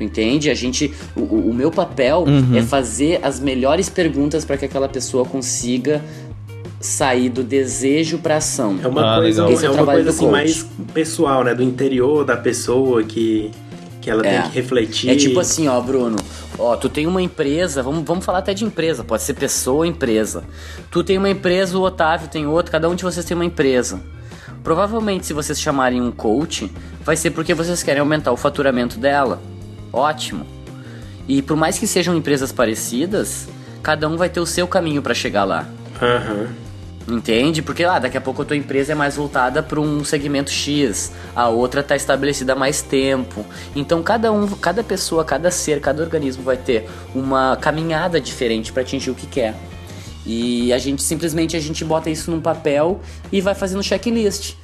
Tu 0.00 0.04
entende? 0.04 0.48
A 0.48 0.54
gente, 0.54 0.94
o, 1.14 1.20
o 1.20 1.52
meu 1.52 1.70
papel 1.70 2.24
uhum. 2.26 2.56
é 2.56 2.62
fazer 2.62 3.20
as 3.22 3.38
melhores 3.38 3.90
perguntas 3.90 4.46
para 4.46 4.56
que 4.56 4.64
aquela 4.64 4.88
pessoa 4.88 5.26
consiga 5.26 6.02
sair 6.80 7.28
do 7.28 7.44
desejo 7.44 8.16
para 8.16 8.38
ação. 8.38 8.78
É 8.82 8.88
uma 8.88 9.16
ah, 9.16 9.20
coisa, 9.20 9.42
é, 9.42 9.66
é 9.66 9.70
uma 9.70 9.84
coisa 9.84 10.08
assim 10.08 10.26
mais 10.26 10.66
pessoal, 10.94 11.44
né, 11.44 11.54
do 11.54 11.62
interior 11.62 12.24
da 12.24 12.34
pessoa 12.34 13.02
que 13.02 13.50
que 14.00 14.08
ela 14.08 14.26
é. 14.26 14.40
tem 14.40 14.50
que 14.50 14.56
refletir. 14.56 15.10
É 15.10 15.14
tipo 15.14 15.38
assim, 15.38 15.68
ó, 15.68 15.78
Bruno. 15.78 16.16
Ó, 16.58 16.74
tu 16.74 16.88
tem 16.88 17.06
uma 17.06 17.20
empresa, 17.20 17.82
vamos, 17.82 18.02
vamos 18.02 18.24
falar 18.24 18.38
até 18.38 18.54
de 18.54 18.64
empresa, 18.64 19.04
pode 19.04 19.22
ser 19.22 19.34
pessoa 19.34 19.80
ou 19.80 19.84
empresa. 19.84 20.42
Tu 20.90 21.04
tem 21.04 21.18
uma 21.18 21.28
empresa, 21.28 21.76
o 21.76 21.82
Otávio 21.82 22.26
tem 22.26 22.46
outra, 22.46 22.72
cada 22.72 22.88
um 22.88 22.94
de 22.94 23.04
vocês 23.04 23.26
tem 23.26 23.34
uma 23.34 23.44
empresa. 23.44 24.00
Provavelmente, 24.64 25.26
se 25.26 25.34
vocês 25.34 25.60
chamarem 25.60 26.00
um 26.00 26.10
coach, 26.10 26.72
vai 27.04 27.14
ser 27.14 27.32
porque 27.32 27.52
vocês 27.52 27.82
querem 27.82 28.00
aumentar 28.00 28.32
o 28.32 28.36
faturamento 28.38 28.98
dela 28.98 29.38
ótimo. 29.92 30.46
E 31.28 31.42
por 31.42 31.56
mais 31.56 31.78
que 31.78 31.86
sejam 31.86 32.16
empresas 32.16 32.50
parecidas, 32.52 33.48
cada 33.82 34.08
um 34.08 34.16
vai 34.16 34.28
ter 34.28 34.40
o 34.40 34.46
seu 34.46 34.66
caminho 34.66 35.02
para 35.02 35.14
chegar 35.14 35.44
lá. 35.44 35.68
Uhum. 36.00 36.48
Entende? 37.08 37.62
Porque 37.62 37.84
lá, 37.84 37.96
ah, 37.96 37.98
daqui 37.98 38.16
a 38.16 38.20
pouco 38.20 38.42
a 38.42 38.44
tua 38.44 38.56
empresa 38.56 38.92
é 38.92 38.94
mais 38.94 39.16
voltada 39.16 39.62
para 39.62 39.80
um 39.80 40.04
segmento 40.04 40.50
X, 40.50 41.12
a 41.34 41.48
outra 41.48 41.80
está 41.80 41.96
estabelecida 41.96 42.52
há 42.52 42.56
mais 42.56 42.82
tempo. 42.82 43.44
Então 43.74 44.02
cada 44.02 44.30
um, 44.30 44.46
cada 44.48 44.84
pessoa, 44.84 45.24
cada 45.24 45.50
ser, 45.50 45.80
cada 45.80 46.02
organismo 46.02 46.42
vai 46.42 46.56
ter 46.56 46.88
uma 47.14 47.56
caminhada 47.56 48.20
diferente 48.20 48.72
para 48.72 48.82
atingir 48.82 49.10
o 49.10 49.14
que 49.14 49.26
quer. 49.26 49.54
E 50.26 50.72
a 50.72 50.78
gente 50.78 51.02
simplesmente 51.02 51.56
a 51.56 51.60
gente 51.60 51.84
bota 51.84 52.10
isso 52.10 52.30
num 52.30 52.40
papel 52.40 53.00
e 53.32 53.40
vai 53.40 53.54
fazendo 53.54 53.82
checklist. 53.82 54.54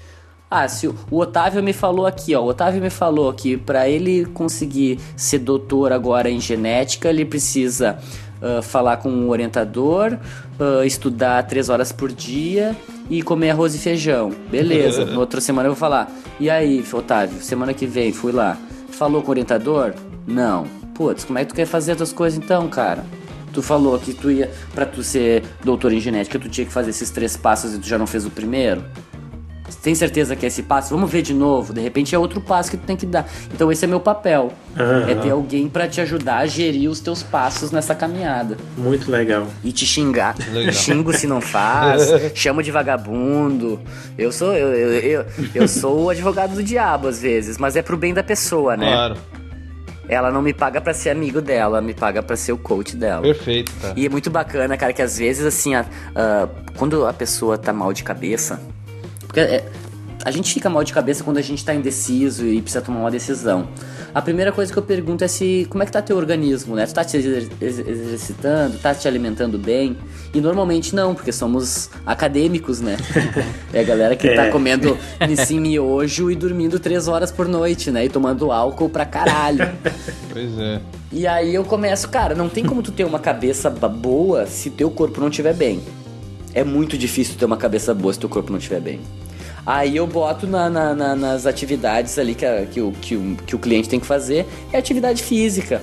Ah, 0.49 0.69
se 0.69 0.87
o, 0.87 0.95
o 1.11 1.19
Otávio 1.19 1.63
me 1.63 1.73
falou 1.73 2.07
aqui, 2.07 2.35
ó. 2.35 2.43
O 2.43 2.47
Otávio 2.47 2.81
me 2.81 2.91
falou 2.91 3.33
que 3.33 3.57
para 3.57 3.89
ele 3.89 4.25
conseguir 4.27 5.01
ser 5.17 5.41
doutor 5.41 5.93
agora 5.93 6.31
em 6.31 6.41
genética, 6.41 7.09
ele 7.09 7.25
precisa 7.25 7.99
uh, 8.41 8.63
falar 8.63 8.99
com 8.99 9.11
um 9.11 9.29
orientador, 9.29 10.17
uh, 10.61 10.85
estudar 10.85 11.43
três 11.45 11.69
horas 11.69 11.91
por 11.91 12.13
dia 12.13 12.77
e 13.11 13.23
comer 13.23 13.51
arroz 13.51 13.75
e 13.75 13.79
feijão. 13.79 14.31
Beleza. 14.49 15.05
Na 15.05 15.19
outra 15.21 15.41
semana 15.41 15.69
eu 15.69 15.73
vou 15.73 15.79
falar. 15.79 16.11
E 16.39 16.49
aí, 16.49 16.85
Otávio, 16.93 17.41
semana 17.43 17.75
que 17.75 17.87
vem, 17.87 18.13
fui 18.13 18.31
lá. 18.31 18.57
Falou 18.91 19.23
com 19.23 19.29
o 19.29 19.31
orientador? 19.31 19.95
Não. 20.27 20.65
Putz, 20.95 21.25
como 21.25 21.39
é 21.41 21.45
que 21.45 21.49
tu 21.49 21.57
quer 21.57 21.67
fazer 21.67 22.01
as 22.01 22.13
coisas 22.13 22.39
então, 22.43 22.69
cara? 22.69 23.05
Tu 23.53 23.63
falou 23.63 23.99
que 23.99 24.15
tu 24.15 24.31
ia, 24.31 24.51
para 24.75 24.87
tu 24.87 25.03
ser 25.03 25.43
doutor 25.65 25.93
em 25.93 26.01
genética, 26.01 26.39
tu 26.39 26.49
tinha 26.49 26.67
que 26.67 26.73
fazer 26.73 26.91
esses 26.91 27.11
três 27.11 27.37
passos 27.37 27.75
e 27.75 27.79
tu 27.79 27.87
já 27.87 27.99
não 27.99 28.07
fez 28.07 28.25
o 28.25 28.31
primeiro? 28.31 28.85
Tem 29.75 29.95
certeza 29.95 30.37
que 30.37 30.47
é 30.47 30.49
esse 30.49 30.63
passo? 30.63 30.95
Vamos 30.95 31.11
ver 31.11 31.23
de 31.23 31.35
novo. 31.35 31.73
De 31.73 31.81
repente 31.81 32.15
é 32.15 32.19
outro 32.19 32.41
passo 32.41 32.71
que 32.71 32.77
tu 32.77 32.85
tem 32.85 32.97
que 32.97 33.07
dar. 33.07 33.29
Então 33.53 33.71
esse 33.71 33.85
é 33.85 33.89
meu 33.89 34.01
papel. 34.01 34.53
Uhum. 34.79 35.09
É 35.09 35.15
ter 35.15 35.31
alguém 35.31 35.69
para 35.69 35.89
te 35.89 36.01
ajudar 36.01 36.39
a 36.39 36.47
gerir 36.47 36.91
os 36.91 37.01
teus 37.01 37.23
passos 37.23 37.71
nessa 37.71 37.95
caminhada. 37.95 38.57
Muito 38.77 39.11
legal. 39.11 39.47
E 39.65 39.73
te 39.73 39.87
xingar. 39.87 40.37
Legal. 40.53 40.73
Xingo 40.73 41.13
se 41.13 41.27
não 41.27 41.41
faz. 41.41 42.09
chamo 42.35 42.63
de 42.63 42.71
vagabundo. 42.71 43.81
Eu 44.17 44.31
sou 44.31 44.55
eu, 44.55 44.69
eu, 44.75 44.93
eu, 44.93 45.27
eu 45.55 45.69
sou 45.69 46.05
o 46.05 46.11
advogado 46.11 46.55
do 46.55 46.63
diabo 46.63 47.09
às 47.09 47.21
vezes, 47.21 47.59
mas 47.59 47.77
é 47.77 47.83
pro 47.83 47.97
bem 47.97 48.15
da 48.15 48.23
pessoa, 48.23 48.77
né? 48.77 48.93
Claro. 48.93 49.17
Ela 50.09 50.31
não 50.31 50.41
me 50.41 50.53
paga 50.53 50.81
para 50.81 50.95
ser 50.95 51.11
amigo 51.11 51.41
dela, 51.41 51.81
me 51.81 51.93
paga 51.93 52.23
para 52.23 52.37
ser 52.37 52.53
o 52.53 52.59
coach 52.59 52.97
dela. 52.97 53.23
Perfeito, 53.23 53.73
tá. 53.81 53.93
E 53.97 54.07
é 54.07 54.09
muito 54.09 54.31
bacana, 54.31 54.77
cara, 54.77 54.93
que 54.93 55.03
às 55.03 55.19
vezes, 55.19 55.45
assim, 55.45 55.75
a, 55.75 55.85
a, 56.15 56.49
quando 56.77 57.05
a 57.05 57.13
pessoa 57.13 57.59
tá 57.59 57.73
mal 57.73 57.93
de 57.93 58.05
cabeça, 58.05 58.61
porque 59.27 59.41
é, 59.41 59.69
a 60.25 60.31
gente 60.33 60.53
fica 60.53 60.69
mal 60.69 60.83
de 60.83 60.93
cabeça 60.93 61.23
quando 61.23 61.39
a 61.39 61.43
gente 61.43 61.59
está 61.59 61.73
indeciso 61.73 62.45
e 62.47 62.61
precisa 62.61 62.83
tomar 62.83 62.99
uma 62.99 63.11
decisão. 63.13 63.69
A 64.13 64.21
primeira 64.21 64.51
coisa 64.51 64.73
que 64.73 64.79
eu 64.79 64.83
pergunto 64.83 65.23
é 65.23 65.29
se 65.29 65.67
como 65.71 65.83
é 65.83 65.87
que 65.87 65.93
tá 65.93 66.03
teu 66.03 66.17
organismo, 66.17 66.75
né? 66.75 66.85
Tu 66.85 66.95
tá 66.95 67.05
te 67.05 67.17
exercitando, 67.17 68.79
tá 68.79 68.95
te 68.95 69.07
alimentando 69.07 69.57
bem? 69.57 69.97
E 70.35 70.41
normalmente 70.41 70.97
não, 70.97 71.15
porque 71.15 71.31
somos 71.31 71.91
acadêmicos, 72.05 72.81
né? 72.81 72.97
É 73.73 73.81
a 73.81 73.85
galera 73.85 74.17
que 74.17 74.27
tá 74.29 74.33
é. 74.33 74.47
tá 74.47 74.51
comendo 74.51 74.97
nissim 75.29 75.61
miojo 75.61 76.31
e 76.31 76.35
dormindo 76.35 76.81
três 76.81 77.09
horas 77.09 77.31
por 77.31 77.47
noite, 77.47 77.91
né? 77.91 78.07
E 78.07 78.09
tomando 78.09 78.51
álcool 78.51 78.89
pra 78.89 79.05
caralho. 79.05 79.69
Pois 80.33 80.59
é. 80.59 80.81
E 81.13 81.27
aí 81.27 81.55
eu 81.55 81.63
começo, 81.63 82.09
cara, 82.09 82.35
não 82.35 82.49
tem 82.49 82.65
como 82.65 82.83
tu 82.83 82.91
ter 82.91 83.05
uma 83.05 83.19
cabeça 83.19 83.69
boa 83.71 84.47
se 84.47 84.71
teu 84.71 84.91
corpo 84.91 85.21
não 85.21 85.29
estiver 85.29 85.55
bem. 85.55 85.81
É 86.57 86.65
muito 86.65 86.97
difícil 86.97 87.37
ter 87.37 87.45
uma 87.45 87.59
cabeça 87.59 87.93
boa 87.93 88.15
se 88.15 88.19
teu 88.19 88.31
corpo 88.31 88.51
não 88.51 88.57
estiver 88.57 88.81
bem. 88.81 89.01
Aí 89.67 89.95
eu 89.95 90.07
boto 90.07 90.47
na, 90.47 90.71
na, 90.71 90.95
na, 90.95 91.15
nas 91.15 91.45
atividades 91.45 92.19
ali 92.19 92.35
que, 92.35 92.47
a, 92.47 92.65
que, 92.65 92.81
o, 92.81 92.93
que, 92.93 93.15
o, 93.15 93.37
que 93.47 93.55
o 93.55 93.59
cliente 93.59 93.91
tem 93.91 94.01
que 94.01 94.07
fazer, 94.07 94.47
é 94.73 94.79
atividade 94.79 95.23
física. 95.23 95.83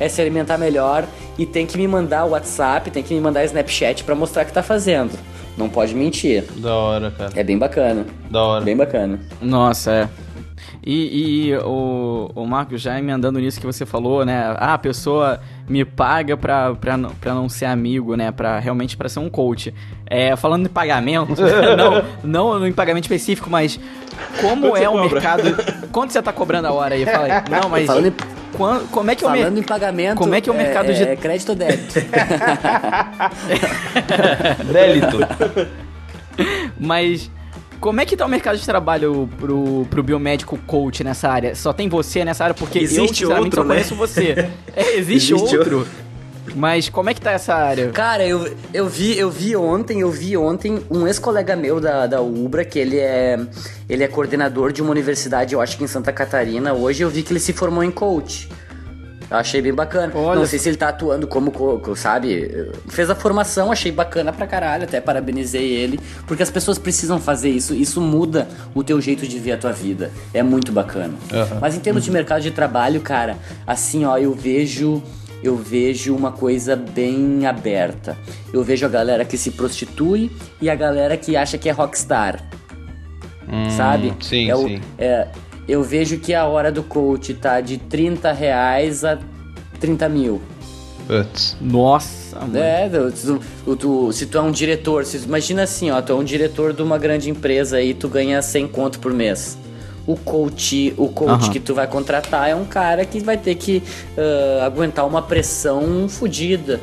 É 0.00 0.08
se 0.08 0.22
alimentar 0.22 0.56
melhor 0.56 1.06
e 1.36 1.44
tem 1.44 1.66
que 1.66 1.76
me 1.76 1.86
mandar 1.86 2.24
o 2.24 2.30
WhatsApp, 2.30 2.90
tem 2.90 3.02
que 3.02 3.12
me 3.12 3.20
mandar 3.20 3.44
Snapchat 3.44 4.02
para 4.02 4.14
mostrar 4.14 4.46
que 4.46 4.52
tá 4.52 4.62
fazendo. 4.62 5.12
Não 5.58 5.68
pode 5.68 5.94
mentir. 5.94 6.44
Da 6.56 6.74
hora, 6.74 7.10
cara. 7.10 7.32
É 7.36 7.44
bem 7.44 7.58
bacana. 7.58 8.06
Da 8.30 8.42
hora. 8.42 8.64
Bem 8.64 8.76
bacana. 8.78 9.20
Nossa, 9.42 9.92
é. 9.92 10.08
E, 10.86 11.48
e 11.48 11.56
o, 11.56 12.30
o 12.34 12.46
Marcos, 12.46 12.82
já 12.82 12.98
emendando 12.98 13.38
nisso 13.38 13.58
que 13.58 13.66
você 13.66 13.86
falou, 13.86 14.24
né? 14.24 14.54
Ah, 14.58 14.74
a 14.74 14.78
pessoa 14.78 15.40
me 15.66 15.82
paga 15.82 16.36
pra, 16.36 16.74
pra, 16.74 16.98
pra 17.20 17.32
não 17.34 17.48
ser 17.48 17.64
amigo, 17.64 18.14
né? 18.16 18.30
Pra, 18.30 18.58
realmente 18.58 18.94
para 18.94 19.08
ser 19.08 19.20
um 19.20 19.30
coach. 19.30 19.72
É, 20.06 20.36
falando 20.36 20.66
em 20.66 20.68
pagamento, 20.68 21.34
não, 22.22 22.52
não 22.58 22.66
em 22.66 22.72
pagamento 22.72 23.04
específico, 23.04 23.48
mas 23.48 23.80
como 24.42 24.68
Quanto 24.68 24.76
é 24.76 24.88
o 24.88 25.00
mercado... 25.00 25.42
Quanto 25.90 26.12
você 26.12 26.20
tá 26.20 26.32
cobrando 26.32 26.68
a 26.68 26.72
hora 26.72 26.94
aí? 26.94 27.06
Fala 27.06 27.24
aí. 27.24 27.32
Não, 27.50 27.68
mas... 27.68 27.86
Falando 27.86 28.08
em... 28.08 28.14
Quando, 28.52 28.88
como 28.90 29.10
é 29.10 29.14
que 29.16 29.22
Falando 29.22 29.38
é 29.38 29.48
o 29.48 29.52
mer... 29.52 29.58
em 29.58 29.62
pagamento, 29.62 30.18
como 30.18 30.34
é 30.34 30.40
que 30.40 30.48
é 30.48 30.52
o 30.52 30.56
mercado 30.56 30.90
é, 30.90 30.92
de 30.92 31.02
é 31.02 31.16
crédito 31.16 31.48
ou 31.48 31.56
débito? 31.56 31.94
Délito. 34.72 35.18
Mas 36.78 37.30
como 37.84 38.00
é 38.00 38.06
que 38.06 38.16
tá 38.16 38.24
o 38.24 38.28
mercado 38.30 38.56
de 38.56 38.64
trabalho 38.64 39.28
pro, 39.38 39.86
pro 39.90 40.02
biomédico 40.02 40.56
coach 40.66 41.04
nessa 41.04 41.28
área? 41.28 41.54
Só 41.54 41.70
tem 41.70 41.86
você 41.86 42.24
nessa 42.24 42.44
área? 42.44 42.54
Porque 42.54 42.78
existe 42.78 43.24
eu, 43.24 43.30
outro, 43.30 43.60
só 43.60 43.68
conheço 43.68 43.92
né? 43.92 43.98
você. 43.98 44.50
É, 44.74 44.96
existe, 44.96 45.34
existe 45.34 45.34
outro. 45.34 45.78
outro. 45.80 45.88
Mas 46.56 46.88
como 46.88 47.10
é 47.10 47.14
que 47.14 47.20
tá 47.20 47.32
essa 47.32 47.54
área? 47.54 47.90
Cara, 47.90 48.26
eu, 48.26 48.56
eu 48.72 48.88
vi 48.88 49.18
eu 49.18 49.30
vi 49.30 49.54
ontem, 49.54 50.00
eu 50.00 50.10
vi 50.10 50.34
ontem 50.34 50.82
um 50.90 51.06
ex-colega 51.06 51.54
meu 51.54 51.78
da, 51.78 52.06
da 52.06 52.22
Ubra, 52.22 52.64
que 52.64 52.78
ele 52.78 52.98
é 52.98 53.38
ele 53.86 54.02
é 54.02 54.08
coordenador 54.08 54.72
de 54.72 54.80
uma 54.80 54.90
universidade, 54.90 55.52
eu 55.52 55.60
acho 55.60 55.76
que 55.76 55.84
em 55.84 55.86
Santa 55.86 56.10
Catarina. 56.10 56.72
Hoje 56.72 57.02
eu 57.02 57.10
vi 57.10 57.22
que 57.22 57.34
ele 57.34 57.40
se 57.40 57.52
formou 57.52 57.84
em 57.84 57.90
coach. 57.90 58.48
Eu 59.34 59.40
achei 59.40 59.60
bem 59.60 59.74
bacana. 59.74 60.12
Olha. 60.14 60.40
Não 60.40 60.46
sei 60.46 60.58
se 60.58 60.68
ele 60.68 60.76
tá 60.76 60.88
atuando 60.88 61.26
como, 61.26 61.52
sabe? 61.96 62.70
Fez 62.88 63.10
a 63.10 63.14
formação, 63.14 63.72
achei 63.72 63.90
bacana 63.90 64.32
pra 64.32 64.46
caralho, 64.46 64.84
até 64.84 65.00
parabenizei 65.00 65.72
ele. 65.72 65.98
Porque 66.26 66.42
as 66.42 66.50
pessoas 66.50 66.78
precisam 66.78 67.18
fazer 67.18 67.50
isso. 67.50 67.74
Isso 67.74 68.00
muda 68.00 68.46
o 68.74 68.84
teu 68.84 69.00
jeito 69.00 69.26
de 69.26 69.38
ver 69.38 69.52
a 69.52 69.56
tua 69.56 69.72
vida. 69.72 70.12
É 70.32 70.42
muito 70.42 70.70
bacana. 70.70 71.14
Uhum. 71.32 71.58
Mas 71.60 71.74
em 71.74 71.80
termos 71.80 72.02
uhum. 72.02 72.06
de 72.06 72.10
mercado 72.12 72.42
de 72.42 72.52
trabalho, 72.52 73.00
cara, 73.00 73.36
assim, 73.66 74.04
ó, 74.04 74.16
eu 74.16 74.32
vejo 74.32 75.02
eu 75.42 75.56
vejo 75.56 76.16
uma 76.16 76.32
coisa 76.32 76.74
bem 76.74 77.44
aberta. 77.44 78.16
Eu 78.50 78.62
vejo 78.64 78.86
a 78.86 78.88
galera 78.88 79.26
que 79.26 79.36
se 79.36 79.50
prostitui 79.50 80.30
e 80.58 80.70
a 80.70 80.74
galera 80.74 81.18
que 81.18 81.36
acha 81.36 81.58
que 81.58 81.68
é 81.68 81.72
rockstar. 81.72 82.42
Hum, 83.46 83.68
sabe? 83.70 84.14
Sim, 84.20 84.50
é 84.50 84.56
sim. 84.56 84.80
É, 84.98 85.28
eu 85.68 85.82
vejo 85.82 86.18
que 86.18 86.34
a 86.34 86.44
hora 86.46 86.70
do 86.70 86.82
coach 86.82 87.34
tá 87.34 87.60
de 87.60 87.78
30 87.78 88.32
reais 88.32 89.04
a 89.04 89.18
30 89.80 90.08
mil. 90.08 90.42
Putz. 91.06 91.56
Nossa, 91.60 92.40
mano. 92.40 92.58
É, 92.58 92.88
tu, 92.88 93.40
tu, 93.64 93.76
tu, 93.76 94.12
se 94.12 94.26
tu 94.26 94.38
é 94.38 94.40
um 94.40 94.50
diretor, 94.50 95.04
se, 95.04 95.18
imagina 95.18 95.62
assim, 95.62 95.90
ó, 95.90 96.00
tu 96.00 96.12
é 96.12 96.14
um 96.14 96.24
diretor 96.24 96.72
de 96.72 96.82
uma 96.82 96.96
grande 96.96 97.28
empresa 97.28 97.80
e 97.80 97.92
tu 97.92 98.08
ganha 98.08 98.40
100 98.40 98.68
conto 98.68 98.98
por 98.98 99.12
mês. 99.12 99.58
O 100.06 100.16
coach, 100.16 100.94
o 100.96 101.08
coach 101.08 101.46
uhum. 101.46 101.50
que 101.50 101.60
tu 101.60 101.74
vai 101.74 101.86
contratar 101.86 102.48
é 102.48 102.54
um 102.54 102.64
cara 102.64 103.04
que 103.04 103.20
vai 103.20 103.38
ter 103.38 103.54
que 103.54 103.82
uh, 104.16 104.62
aguentar 104.62 105.06
uma 105.06 105.22
pressão 105.22 106.08
fodida. 106.08 106.80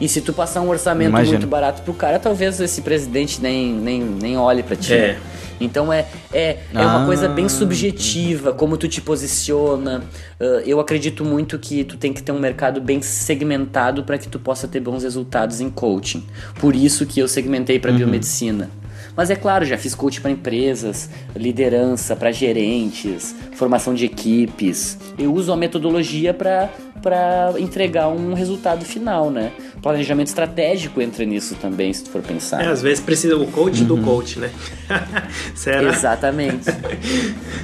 E 0.00 0.08
se 0.08 0.20
tu 0.20 0.32
passar 0.32 0.62
um 0.62 0.68
orçamento 0.68 1.10
Imagina. 1.10 1.38
muito 1.38 1.46
barato 1.46 1.82
pro 1.82 1.92
cara, 1.92 2.18
talvez 2.18 2.58
esse 2.60 2.80
presidente 2.80 3.40
nem, 3.40 3.72
nem, 3.72 4.00
nem 4.00 4.36
olhe 4.38 4.62
pra 4.62 4.74
ti. 4.74 4.94
É. 4.94 5.18
Então 5.60 5.92
é, 5.92 6.06
é, 6.32 6.58
é 6.74 6.86
uma 6.86 7.04
coisa 7.04 7.28
bem 7.28 7.44
ah. 7.44 7.48
subjetiva, 7.48 8.52
como 8.52 8.76
tu 8.76 8.88
te 8.88 9.00
posiciona. 9.00 10.02
Uh, 10.40 10.62
eu 10.64 10.80
acredito 10.80 11.24
muito 11.24 11.58
que 11.58 11.84
tu 11.84 11.96
tem 11.96 12.12
que 12.12 12.22
ter 12.22 12.32
um 12.32 12.38
mercado 12.38 12.80
bem 12.80 13.02
segmentado 13.02 14.02
para 14.04 14.16
que 14.16 14.28
tu 14.28 14.38
possa 14.38 14.66
ter 14.66 14.80
bons 14.80 15.02
resultados 15.02 15.60
em 15.60 15.68
coaching. 15.68 16.24
Por 16.58 16.74
isso 16.74 17.04
que 17.04 17.20
eu 17.20 17.28
segmentei 17.28 17.78
para 17.78 17.90
uhum. 17.90 17.98
biomedicina. 17.98 18.70
Mas 19.16 19.28
é 19.28 19.36
claro, 19.36 19.64
já 19.64 19.76
fiz 19.76 19.94
coaching 19.94 20.20
para 20.20 20.30
empresas, 20.30 21.10
liderança 21.36 22.14
para 22.16 22.32
gerentes, 22.32 23.34
formação 23.52 23.92
de 23.92 24.06
equipes. 24.06 24.96
Eu 25.18 25.34
uso 25.34 25.52
a 25.52 25.56
metodologia 25.56 26.32
para 26.32 26.70
para 27.00 27.54
entregar 27.58 28.08
um 28.08 28.34
resultado 28.34 28.84
final, 28.84 29.30
né? 29.30 29.52
Planejamento 29.82 30.28
estratégico 30.28 31.00
entra 31.00 31.24
nisso 31.24 31.54
também, 31.54 31.92
se 31.92 32.04
tu 32.04 32.10
for 32.10 32.20
pensar. 32.20 32.62
É, 32.62 32.68
às 32.68 32.82
vezes 32.82 33.02
precisa 33.02 33.36
o 33.36 33.46
coach 33.46 33.80
uhum. 33.80 33.86
do 33.86 33.98
coach, 33.98 34.38
né? 34.38 34.50
Será? 35.54 35.88
Exatamente. 35.90 36.66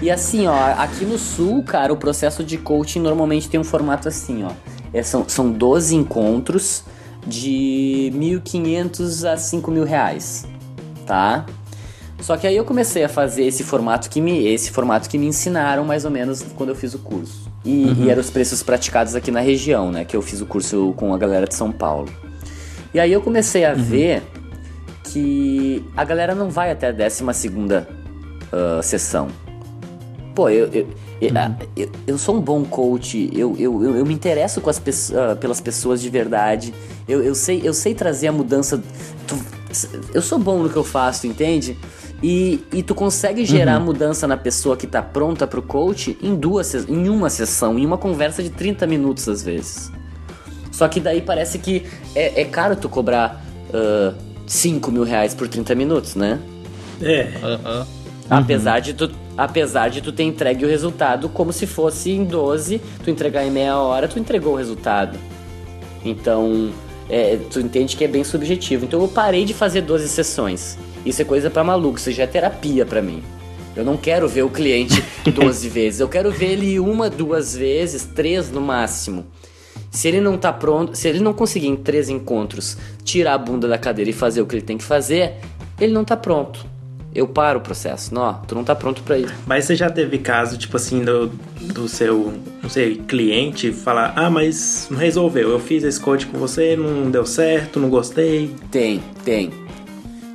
e 0.01 0.11
assim, 0.11 0.47
ó, 0.47 0.73
aqui 0.79 1.05
no 1.05 1.19
sul, 1.19 1.63
cara, 1.63 1.93
o 1.93 1.97
processo 1.97 2.43
de 2.43 2.57
coaching 2.57 3.01
normalmente 3.01 3.51
tem 3.51 3.61
um 3.61 3.65
formato 3.65 4.09
assim, 4.09 4.45
ó. 4.45 4.51
É, 4.93 5.03
são, 5.03 5.29
são 5.29 5.51
12 5.53 5.95
encontros 5.95 6.85
de 7.27 8.11
1.500 8.15 9.31
a 9.31 9.37
5 9.37 9.71
mil 9.71 9.85
reais, 9.85 10.47
tá? 11.05 11.45
Só 12.21 12.37
que 12.37 12.47
aí 12.47 12.57
eu 12.57 12.65
comecei 12.65 13.05
a 13.05 13.09
fazer 13.09 13.45
esse 13.45 13.63
formato 13.63 14.09
que 14.09 14.21
me, 14.21 14.47
esse 14.47 14.71
formato 14.71 15.09
que 15.09 15.19
me 15.19 15.27
ensinaram 15.27 15.85
mais 15.85 16.05
ou 16.05 16.11
menos 16.11 16.43
quando 16.57 16.71
eu 16.71 16.75
fiz 16.75 16.95
o 16.95 16.99
curso. 16.99 17.51
E, 17.65 17.85
uhum. 17.85 18.05
e 18.05 18.11
eram 18.11 18.21
os 18.21 18.31
preços 18.31 18.63
praticados 18.63 19.15
aqui 19.15 19.31
na 19.31 19.41
região, 19.41 19.91
né? 19.91 20.05
Que 20.05 20.17
eu 20.17 20.23
fiz 20.23 20.41
o 20.41 20.47
curso 20.47 20.95
com 20.97 21.13
a 21.13 21.19
galera 21.19 21.47
de 21.47 21.55
São 21.55 21.71
Paulo. 21.71 22.09
E 22.95 23.01
aí 23.01 23.13
eu 23.13 23.21
comecei 23.21 23.65
a 23.65 23.73
uhum. 23.73 23.83
ver 23.83 24.23
que 25.05 25.85
a 25.97 26.05
galera 26.05 26.35
não 26.35 26.49
vai 26.49 26.71
até 26.71 26.89
a 26.89 26.93
12 26.93 27.23
segunda 27.35 27.87
uh, 28.53 28.83
sessão. 28.83 29.29
Pô, 30.35 30.49
eu, 30.49 30.69
eu, 30.73 30.85
uhum. 31.23 31.57
eu, 31.77 31.91
eu, 32.07 32.19
sou 32.19 32.37
um 32.37 32.41
bom 32.41 32.65
coach, 32.65 33.31
eu, 33.33 33.55
eu, 33.59 33.83
eu, 33.83 33.97
eu 33.97 34.07
me 34.07 34.15
interesso 34.15 34.61
com 34.61 34.71
as 34.71 34.79
uh, 34.79 35.37
pelas 35.41 35.61
pessoas 35.61 36.01
de 36.01 36.11
verdade, 36.11 36.75
eu, 37.09 37.23
eu, 37.23 37.35
sei, 37.35 37.61
eu 37.65 37.73
sei 37.73 37.95
trazer 37.95 38.29
a 38.29 38.33
mudança. 38.33 38.83
Eu 40.13 40.23
sou 40.23 40.39
bom 40.39 40.63
no 40.63 40.71
que 40.71 40.77
eu 40.77 40.85
faço, 40.85 41.27
entende? 41.27 41.79
E, 42.23 42.65
e 42.73 42.83
tu 42.83 42.95
consegue 42.95 43.45
gerar 43.45 43.79
uhum. 43.79 43.87
mudança 43.87 44.27
na 44.27 44.37
pessoa 44.37 44.77
que 44.77 44.87
tá 44.87 45.03
pronta 45.03 45.47
pro 45.47 45.61
coach 45.61 46.17
em 46.23 46.35
duas 46.35 46.75
em 46.75 47.09
uma 47.09 47.29
sessão, 47.29 47.79
em 47.79 47.85
uma 47.85 47.99
conversa 47.99 48.43
de 48.43 48.51
30 48.51 48.87
minutos 48.87 49.29
às 49.29 49.43
vezes. 49.43 49.93
Só 50.73 50.89
que 50.89 50.99
daí 51.01 51.21
parece 51.21 51.59
que 51.59 51.85
é, 52.15 52.41
é 52.41 52.45
caro 52.45 52.77
tu 52.77 52.89
cobrar 52.89 53.45
uh, 53.71 54.15
5 54.47 54.91
mil 54.91 55.05
reais 55.05 55.35
por 55.35 55.49
30 55.49 55.75
minutos, 55.75 56.15
né? 56.15 56.39
É. 57.03 57.33
Uhum. 57.43 57.87
Apesar, 58.29 58.81
de 58.81 58.95
tu, 58.95 59.11
apesar 59.37 59.89
de 59.89 60.01
tu 60.01 60.13
ter 60.13 60.25
entregue 60.25 60.65
o 60.65 60.69
resultado 60.69 61.29
como 61.29 61.53
se 61.53 61.67
fosse 61.67 62.11
em 62.11 62.25
12, 62.25 62.81
tu 63.05 63.11
entregar 63.11 63.45
em 63.45 63.51
meia 63.51 63.79
hora, 63.79 64.09
tu 64.09 64.19
entregou 64.19 64.55
o 64.55 64.57
resultado. 64.57 65.19
Então, 66.05 66.71
é, 67.09 67.39
tu 67.51 67.61
entende 67.61 67.97
que 67.97 68.05
é 68.05 68.09
bem 68.09 68.25
subjetivo. 68.25 68.85
Então 68.85 69.01
eu 69.01 69.09
parei 69.09 69.45
de 69.45 69.55
fazer 69.55 69.83
12 69.83 70.09
sessões. 70.09 70.79
Isso 71.05 71.23
é 71.23 71.25
coisa 71.25 71.51
para 71.51 71.63
maluco, 71.63 71.99
isso 71.99 72.11
já 72.13 72.25
é 72.25 72.27
terapia 72.27 72.85
para 72.85 73.01
mim. 73.01 73.23
Eu 73.75 73.85
não 73.85 73.97
quero 73.97 74.27
ver 74.29 74.43
o 74.43 74.49
cliente 74.49 75.03
12 75.33 75.69
vezes, 75.69 76.01
eu 76.01 76.09
quero 76.09 76.31
ver 76.31 76.53
ele 76.53 76.81
uma, 76.81 77.11
duas 77.11 77.55
vezes, 77.55 78.05
três 78.05 78.51
no 78.51 78.61
máximo. 78.61 79.27
Se 79.91 80.09
ele 80.09 80.21
não 80.21 80.37
tá 80.37 80.53
pronto, 80.53 80.97
se 80.97 81.09
ele 81.09 81.21
não 81.21 81.33
conseguir 81.33 81.69
em 81.69 81.77
três 81.77 82.09
encontros 82.09 82.77
tirar 83.05 83.35
a 83.35 83.39
bunda 83.39 83.69
da 83.69 83.79
cadeira 83.79 84.11
e 84.11 84.15
fazer 84.15 84.41
o 84.41 84.47
que 84.47 84.55
ele 84.55 84.63
tem 84.63 84.79
que 84.79 84.85
fazer, 84.85 85.35
ele 85.81 85.93
não 85.93 86.05
tá 86.05 86.17
pronto. 86.17 86.67
Eu 87.17 87.27
paro 87.27 87.61
o 87.61 87.63
processo. 87.63 88.15
Não, 88.15 88.35
tu 88.47 88.55
não 88.55 88.63
tá 88.63 88.75
pronto 88.75 89.03
para 89.03 89.17
isso. 89.17 89.33
Mas 89.47 89.65
você 89.65 89.75
já 89.75 89.89
teve 89.89 90.19
caso, 90.19 90.59
tipo 90.59 90.77
assim, 90.77 91.03
do, 91.03 91.29
do 91.63 91.89
seu, 91.89 92.35
não 92.63 92.69
sei, 92.69 92.97
cliente 92.97 93.73
falar: 93.73 94.13
"Ah, 94.15 94.29
mas 94.29 94.87
não 94.91 94.99
resolveu. 94.99 95.49
Eu 95.49 95.59
fiz 95.59 95.83
esse 95.83 95.99
code 95.99 96.27
com 96.27 96.37
você, 96.37 96.77
não 96.77 97.11
deu 97.11 97.25
certo, 97.25 97.81
não 97.81 97.89
gostei". 97.89 98.55
Tem, 98.71 99.03
tem. 99.25 99.51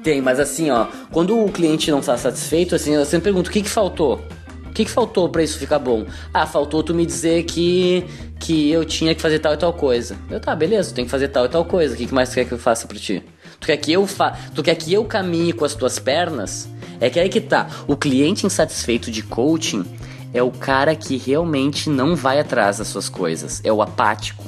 Tem, 0.03 0.19
mas 0.19 0.39
assim, 0.39 0.71
ó, 0.71 0.87
quando 1.11 1.37
o 1.39 1.51
cliente 1.51 1.91
não 1.91 1.99
está 1.99 2.17
satisfeito, 2.17 2.73
assim, 2.73 2.95
eu 2.95 3.05
sempre 3.05 3.25
pergunto: 3.25 3.51
o 3.51 3.53
que 3.53 3.61
que 3.61 3.69
faltou? 3.69 4.19
O 4.65 4.73
que, 4.73 4.85
que 4.85 4.91
faltou 4.91 5.29
para 5.29 5.43
isso 5.43 5.59
ficar 5.59 5.77
bom? 5.77 6.05
Ah, 6.33 6.47
faltou 6.47 6.81
tu 6.81 6.95
me 6.95 7.05
dizer 7.05 7.43
que 7.43 8.05
que 8.39 8.71
eu 8.71 8.83
tinha 8.83 9.13
que 9.13 9.21
fazer 9.21 9.37
tal 9.37 9.53
e 9.53 9.57
tal 9.57 9.71
coisa. 9.71 10.17
Eu, 10.31 10.39
tá, 10.39 10.55
beleza, 10.55 10.89
tu 10.89 10.95
tem 10.95 11.05
que 11.05 11.11
fazer 11.11 11.27
tal 11.27 11.45
e 11.45 11.49
tal 11.49 11.63
coisa. 11.63 11.93
O 11.93 11.97
que, 11.97 12.07
que 12.07 12.13
mais 12.13 12.29
tu 12.29 12.35
quer 12.35 12.45
que 12.45 12.51
eu 12.53 12.57
faça 12.57 12.87
para 12.87 12.97
ti? 12.97 13.23
Tu 13.61 13.67
quer 13.67 13.77
que 13.77 13.93
eu 13.93 14.07
fa 14.07 14.35
tu 14.55 14.63
quer 14.63 14.73
que 14.73 14.91
eu 14.91 15.05
caminhe 15.05 15.53
com 15.53 15.63
as 15.63 15.75
tuas 15.75 15.99
pernas? 15.99 16.67
É 16.99 17.11
que 17.11 17.19
aí 17.19 17.29
que 17.29 17.39
tá. 17.39 17.67
O 17.87 17.95
cliente 17.95 18.43
insatisfeito 18.45 19.11
de 19.11 19.21
coaching 19.21 19.85
é 20.33 20.41
o 20.41 20.49
cara 20.49 20.95
que 20.95 21.15
realmente 21.15 21.87
não 21.87 22.15
vai 22.15 22.39
atrás 22.39 22.79
das 22.79 22.87
suas 22.87 23.07
coisas. 23.07 23.61
É 23.63 23.71
o 23.71 23.79
apático. 23.79 24.43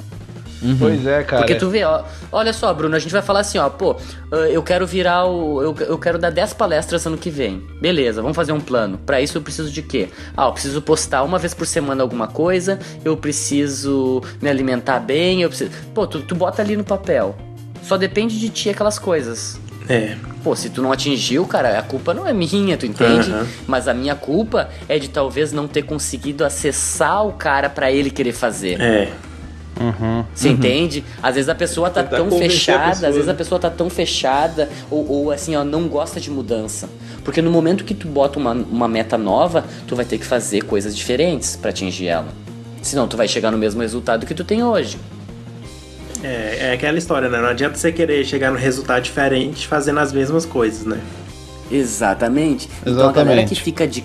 Uhum. 0.60 0.76
Pois 0.78 1.06
é, 1.06 1.22
cara. 1.22 1.42
Porque 1.42 1.54
tu 1.54 1.68
vê, 1.68 1.84
ó, 1.84 2.02
olha 2.32 2.52
só, 2.52 2.72
Bruno, 2.74 2.96
a 2.96 2.98
gente 2.98 3.12
vai 3.12 3.22
falar 3.22 3.40
assim, 3.40 3.58
ó, 3.58 3.68
pô, 3.68 3.94
ah, 4.32 4.36
eu 4.48 4.62
quero 4.64 4.84
virar 4.84 5.26
o. 5.26 5.62
Eu, 5.62 5.76
eu 5.80 5.98
quero 5.98 6.18
dar 6.18 6.30
10 6.30 6.54
palestras 6.54 7.06
ano 7.06 7.16
que 7.16 7.30
vem. 7.30 7.62
Beleza, 7.80 8.20
vamos 8.20 8.34
fazer 8.34 8.50
um 8.50 8.60
plano. 8.60 8.98
Para 8.98 9.20
isso 9.20 9.38
eu 9.38 9.42
preciso 9.42 9.70
de 9.70 9.82
quê? 9.82 10.08
Ah, 10.36 10.46
eu 10.46 10.52
preciso 10.52 10.82
postar 10.82 11.22
uma 11.22 11.38
vez 11.38 11.54
por 11.54 11.68
semana 11.68 12.02
alguma 12.02 12.26
coisa, 12.26 12.80
eu 13.04 13.16
preciso 13.16 14.22
me 14.42 14.48
alimentar 14.48 14.98
bem, 14.98 15.42
eu 15.42 15.48
preciso. 15.48 15.70
Pô, 15.94 16.04
tu, 16.04 16.20
tu 16.20 16.34
bota 16.34 16.62
ali 16.62 16.76
no 16.76 16.82
papel. 16.82 17.36
Só 17.84 17.96
depende 17.96 18.40
de 18.40 18.48
ti 18.48 18.70
aquelas 18.70 18.98
coisas. 18.98 19.60
É. 19.88 20.16
Pô, 20.42 20.56
se 20.56 20.70
tu 20.70 20.80
não 20.80 20.90
atingiu, 20.90 21.46
cara, 21.46 21.78
a 21.78 21.82
culpa 21.82 22.14
não 22.14 22.26
é 22.26 22.32
minha, 22.32 22.76
tu 22.76 22.86
entende? 22.86 23.30
Uhum. 23.30 23.46
Mas 23.66 23.86
a 23.86 23.94
minha 23.94 24.14
culpa 24.14 24.70
é 24.88 24.98
de 24.98 25.08
talvez 25.08 25.52
não 25.52 25.68
ter 25.68 25.82
conseguido 25.82 26.44
acessar 26.44 27.26
o 27.26 27.32
cara 27.32 27.68
para 27.68 27.92
ele 27.92 28.10
querer 28.10 28.32
fazer. 28.32 28.80
É. 28.80 29.12
Uhum, 29.78 30.24
Você 30.32 30.48
uhum. 30.48 30.54
entende? 30.54 31.04
Às 31.22 31.34
vezes 31.34 31.48
a 31.48 31.54
pessoa 31.54 31.90
tá 31.90 32.02
tão 32.04 32.30
fechada, 32.30 32.90
pessoa, 32.90 33.08
às 33.08 33.14
vezes 33.14 33.28
a 33.28 33.32
né? 33.32 33.38
pessoa 33.38 33.58
tá 33.58 33.68
tão 33.68 33.90
fechada, 33.90 34.68
ou, 34.88 35.10
ou, 35.10 35.30
assim, 35.32 35.56
ó, 35.56 35.64
não 35.64 35.88
gosta 35.88 36.20
de 36.20 36.30
mudança. 36.30 36.88
Porque 37.24 37.42
no 37.42 37.50
momento 37.50 37.84
que 37.84 37.92
tu 37.92 38.06
bota 38.06 38.38
uma, 38.38 38.52
uma 38.52 38.86
meta 38.86 39.18
nova, 39.18 39.64
tu 39.86 39.96
vai 39.96 40.04
ter 40.04 40.18
que 40.18 40.24
fazer 40.24 40.62
coisas 40.62 40.96
diferentes 40.96 41.56
para 41.56 41.70
atingir 41.70 42.06
ela. 42.06 42.28
Senão 42.82 43.08
tu 43.08 43.16
vai 43.16 43.26
chegar 43.26 43.50
no 43.50 43.58
mesmo 43.58 43.80
resultado 43.80 44.26
que 44.26 44.34
tu 44.34 44.44
tem 44.44 44.62
hoje. 44.62 44.96
É, 46.24 46.68
é 46.68 46.72
aquela 46.72 46.96
história, 46.96 47.28
né? 47.28 47.38
Não 47.38 47.48
adianta 47.48 47.76
você 47.76 47.92
querer 47.92 48.24
chegar 48.24 48.50
no 48.50 48.56
resultado 48.56 49.02
diferente 49.02 49.68
fazendo 49.68 50.00
as 50.00 50.10
mesmas 50.10 50.46
coisas, 50.46 50.86
né? 50.86 50.98
Exatamente. 51.70 52.66
Exatamente. 52.66 52.68
Então 52.86 53.08
a 53.08 53.12
galera 53.12 53.44
que 53.44 53.54
fica 53.54 53.86
de. 53.86 54.02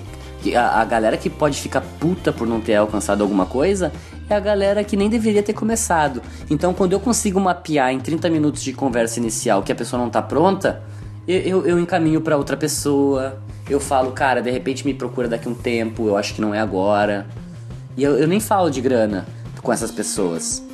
A, 0.53 0.81
a 0.81 0.85
galera 0.85 1.17
que 1.17 1.29
pode 1.29 1.59
ficar 1.61 1.81
puta 1.99 2.33
por 2.33 2.45
não 2.45 2.59
ter 2.59 2.75
alcançado 2.75 3.21
alguma 3.21 3.45
coisa 3.45 3.91
é 4.29 4.35
a 4.35 4.39
galera 4.39 4.83
que 4.83 4.97
nem 4.97 5.09
deveria 5.09 5.41
ter 5.41 5.53
começado. 5.53 6.21
Então, 6.49 6.73
quando 6.73 6.93
eu 6.93 6.99
consigo 6.99 7.39
mapear 7.39 7.91
em 7.91 7.99
30 7.99 8.29
minutos 8.29 8.61
de 8.61 8.73
conversa 8.73 9.19
inicial 9.19 9.63
que 9.63 9.71
a 9.71 9.75
pessoa 9.75 10.01
não 10.01 10.09
tá 10.09 10.21
pronta, 10.21 10.81
eu, 11.27 11.39
eu, 11.39 11.67
eu 11.67 11.79
encaminho 11.79 12.21
para 12.21 12.35
outra 12.37 12.57
pessoa. 12.57 13.41
Eu 13.69 13.79
falo, 13.79 14.11
cara, 14.11 14.41
de 14.41 14.51
repente 14.51 14.85
me 14.85 14.93
procura 14.93 15.27
daqui 15.27 15.47
um 15.47 15.53
tempo, 15.53 16.07
eu 16.07 16.17
acho 16.17 16.33
que 16.33 16.41
não 16.41 16.53
é 16.53 16.59
agora. 16.59 17.25
E 17.95 18.03
eu, 18.03 18.17
eu 18.17 18.27
nem 18.27 18.39
falo 18.39 18.69
de 18.69 18.81
grana 18.81 19.25
com 19.61 19.71
essas 19.71 19.91
pessoas. 19.91 20.68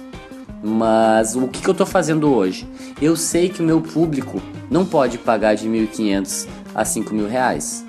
Mas 0.64 1.36
o 1.36 1.48
que, 1.48 1.62
que 1.62 1.68
eu 1.70 1.74
tô 1.74 1.86
fazendo 1.86 2.34
hoje? 2.34 2.68
Eu 3.02 3.16
sei 3.16 3.50
que 3.50 3.62
o 3.62 3.66
meu 3.66 3.82
público 3.82 4.42
não 4.70 4.86
pode 4.86 5.18
pagar 5.18 5.56
de 5.56 5.68
1.500 5.68 6.48
a 6.74 6.84
5 6.84 7.14
mil 7.14 7.28
reais. 7.28 7.86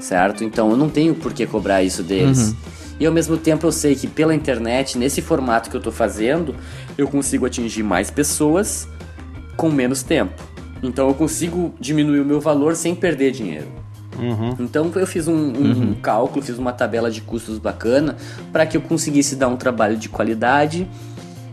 Certo? 0.00 0.44
Então 0.44 0.70
eu 0.70 0.76
não 0.76 0.88
tenho 0.88 1.14
por 1.14 1.32
que 1.32 1.46
cobrar 1.46 1.82
isso 1.82 2.02
deles. 2.02 2.48
Uhum. 2.48 2.56
E 2.98 3.06
ao 3.06 3.12
mesmo 3.12 3.36
tempo 3.36 3.66
eu 3.66 3.72
sei 3.72 3.94
que 3.94 4.06
pela 4.06 4.34
internet, 4.34 4.96
nesse 4.98 5.20
formato 5.20 5.70
que 5.70 5.76
eu 5.76 5.80
tô 5.80 5.92
fazendo, 5.92 6.54
eu 6.96 7.06
consigo 7.06 7.44
atingir 7.46 7.82
mais 7.82 8.10
pessoas 8.10 8.88
com 9.56 9.70
menos 9.70 10.02
tempo. 10.02 10.42
Então 10.82 11.08
eu 11.08 11.14
consigo 11.14 11.74
diminuir 11.80 12.20
o 12.20 12.24
meu 12.24 12.40
valor 12.40 12.74
sem 12.74 12.94
perder 12.94 13.32
dinheiro. 13.32 13.68
Uhum. 14.18 14.56
Então 14.60 14.90
eu 14.94 15.06
fiz 15.06 15.28
um, 15.28 15.34
um 15.34 15.60
uhum. 15.60 15.94
cálculo, 15.94 16.42
fiz 16.42 16.58
uma 16.58 16.72
tabela 16.72 17.10
de 17.10 17.20
custos 17.20 17.58
bacana 17.58 18.16
para 18.52 18.64
que 18.64 18.76
eu 18.76 18.80
conseguisse 18.80 19.36
dar 19.36 19.48
um 19.48 19.56
trabalho 19.56 19.96
de 19.96 20.08
qualidade 20.08 20.88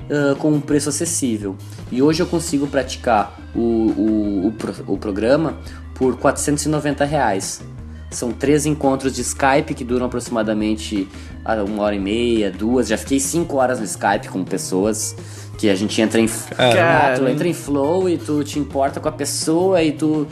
uh, 0.09 0.35
com 0.37 0.51
um 0.51 0.61
preço 0.61 0.89
acessível. 0.89 1.55
E 1.91 2.01
hoje 2.01 2.21
eu 2.21 2.27
consigo 2.27 2.67
praticar 2.67 3.39
o, 3.55 3.59
o, 3.59 4.53
o, 4.87 4.93
o 4.93 4.97
programa 4.97 5.57
por 5.93 6.17
490 6.17 7.05
reais 7.05 7.61
São 8.09 8.31
três 8.31 8.65
encontros 8.65 9.13
de 9.13 9.21
Skype 9.21 9.73
que 9.75 9.83
duram 9.83 10.07
aproximadamente 10.07 11.07
ah, 11.45 11.63
uma 11.63 11.83
hora 11.83 11.95
e 11.95 11.99
meia, 11.99 12.51
duas. 12.51 12.87
Já 12.87 12.97
fiquei 12.97 13.19
cinco 13.19 13.57
horas 13.57 13.79
no 13.79 13.85
Skype 13.85 14.27
com 14.29 14.43
pessoas 14.43 15.15
que 15.57 15.69
a 15.69 15.75
gente 15.75 16.01
entra 16.01 16.19
em 16.19 16.27
Cara, 16.27 17.17
tu 17.17 17.27
entra 17.27 17.47
em 17.47 17.53
flow 17.53 18.09
e 18.09 18.17
tu 18.17 18.43
te 18.43 18.57
importa 18.57 18.99
com 18.99 19.07
a 19.07 19.11
pessoa 19.11 19.83
e 19.83 19.91
tu 19.91 20.27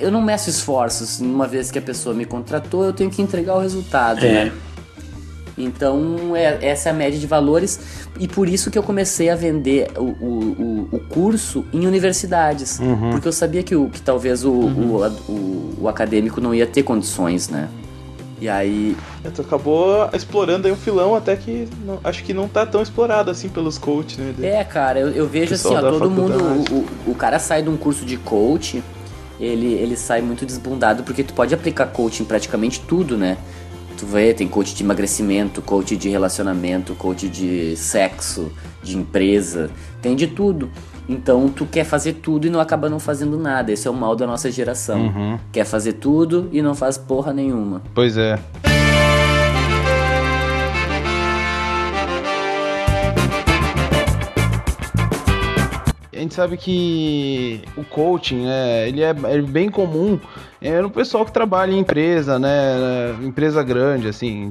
eu 0.00 0.10
não 0.10 0.20
meço 0.20 0.50
esforços. 0.50 1.20
Uma 1.20 1.46
vez 1.46 1.70
que 1.70 1.78
a 1.78 1.82
pessoa 1.82 2.14
me 2.14 2.24
contratou, 2.24 2.84
eu 2.84 2.92
tenho 2.92 3.10
que 3.10 3.22
entregar 3.22 3.56
o 3.56 3.60
resultado, 3.60 4.24
é. 4.24 4.46
né? 4.46 4.52
Então, 5.56 6.34
é, 6.34 6.58
essa 6.66 6.88
é 6.88 6.92
a 6.92 6.94
média 6.94 7.18
de 7.18 7.26
valores 7.26 8.06
e 8.18 8.26
por 8.26 8.48
isso 8.48 8.70
que 8.70 8.78
eu 8.78 8.82
comecei 8.82 9.28
a 9.28 9.36
vender 9.36 9.90
o, 9.96 10.02
o, 10.02 10.88
o 10.92 10.98
curso 11.00 11.64
em 11.72 11.86
universidades. 11.86 12.78
Uhum. 12.78 13.10
Porque 13.10 13.28
eu 13.28 13.32
sabia 13.32 13.62
que, 13.62 13.76
o, 13.76 13.88
que 13.88 14.00
talvez 14.00 14.44
o, 14.44 14.50
uhum. 14.50 15.10
o, 15.28 15.74
o, 15.82 15.88
acadêmico 15.88 16.40
não 16.40 16.54
ia 16.54 16.66
ter 16.66 16.82
condições, 16.82 17.48
né? 17.48 17.68
E 18.40 18.48
aí. 18.48 18.96
É, 19.24 19.30
tu 19.30 19.42
acabou 19.42 20.08
explorando 20.12 20.66
aí 20.66 20.72
um 20.72 20.76
filão 20.76 21.14
até 21.14 21.36
que 21.36 21.68
não, 21.84 22.00
acho 22.02 22.24
que 22.24 22.34
não 22.34 22.48
tá 22.48 22.66
tão 22.66 22.82
explorado 22.82 23.30
assim 23.30 23.48
pelos 23.48 23.78
coaches, 23.78 24.18
né? 24.18 24.34
É, 24.42 24.64
cara, 24.64 24.98
eu, 24.98 25.10
eu 25.10 25.28
vejo 25.28 25.54
assim, 25.54 25.74
ó, 25.74 25.80
todo 25.80 26.10
mundo. 26.10 26.42
O, 27.06 27.10
o 27.12 27.14
cara 27.14 27.38
sai 27.38 27.62
de 27.62 27.68
um 27.68 27.76
curso 27.76 28.04
de 28.04 28.16
coach, 28.16 28.82
ele, 29.38 29.72
ele 29.74 29.96
sai 29.96 30.22
muito 30.22 30.44
desbundado 30.44 31.04
porque 31.04 31.22
tu 31.22 31.34
pode 31.34 31.54
aplicar 31.54 31.86
coaching 31.86 32.24
em 32.24 32.26
praticamente 32.26 32.80
tudo, 32.80 33.16
né? 33.16 33.36
Tu 34.02 34.06
vê, 34.06 34.34
tem 34.34 34.48
coach 34.48 34.74
de 34.74 34.82
emagrecimento, 34.82 35.62
coach 35.62 35.96
de 35.96 36.08
relacionamento, 36.08 36.92
coach 36.96 37.28
de 37.28 37.76
sexo, 37.76 38.50
de 38.82 38.98
empresa, 38.98 39.70
tem 40.02 40.16
de 40.16 40.26
tudo. 40.26 40.68
Então 41.08 41.48
tu 41.48 41.64
quer 41.64 41.84
fazer 41.84 42.14
tudo 42.14 42.48
e 42.48 42.50
não 42.50 42.58
acaba 42.58 42.90
não 42.90 42.98
fazendo 42.98 43.38
nada. 43.38 43.70
Esse 43.70 43.86
é 43.86 43.90
o 43.92 43.94
mal 43.94 44.16
da 44.16 44.26
nossa 44.26 44.50
geração. 44.50 45.02
Uhum. 45.02 45.38
Quer 45.52 45.64
fazer 45.64 45.92
tudo 45.92 46.48
e 46.50 46.60
não 46.60 46.74
faz 46.74 46.98
porra 46.98 47.32
nenhuma. 47.32 47.80
Pois 47.94 48.16
é. 48.16 48.40
Gente 56.22 56.34
sabe 56.34 56.56
que 56.56 57.62
o 57.76 57.84
coaching, 57.84 58.44
né, 58.44 58.88
ele 58.88 59.02
é, 59.02 59.10
é 59.10 59.42
bem 59.42 59.68
comum 59.68 60.18
é 60.60 60.80
no 60.80 60.90
pessoal 60.90 61.24
que 61.24 61.32
trabalha 61.32 61.72
em 61.72 61.80
empresa, 61.80 62.38
né? 62.38 63.16
Empresa 63.22 63.62
grande, 63.64 64.06
assim, 64.06 64.48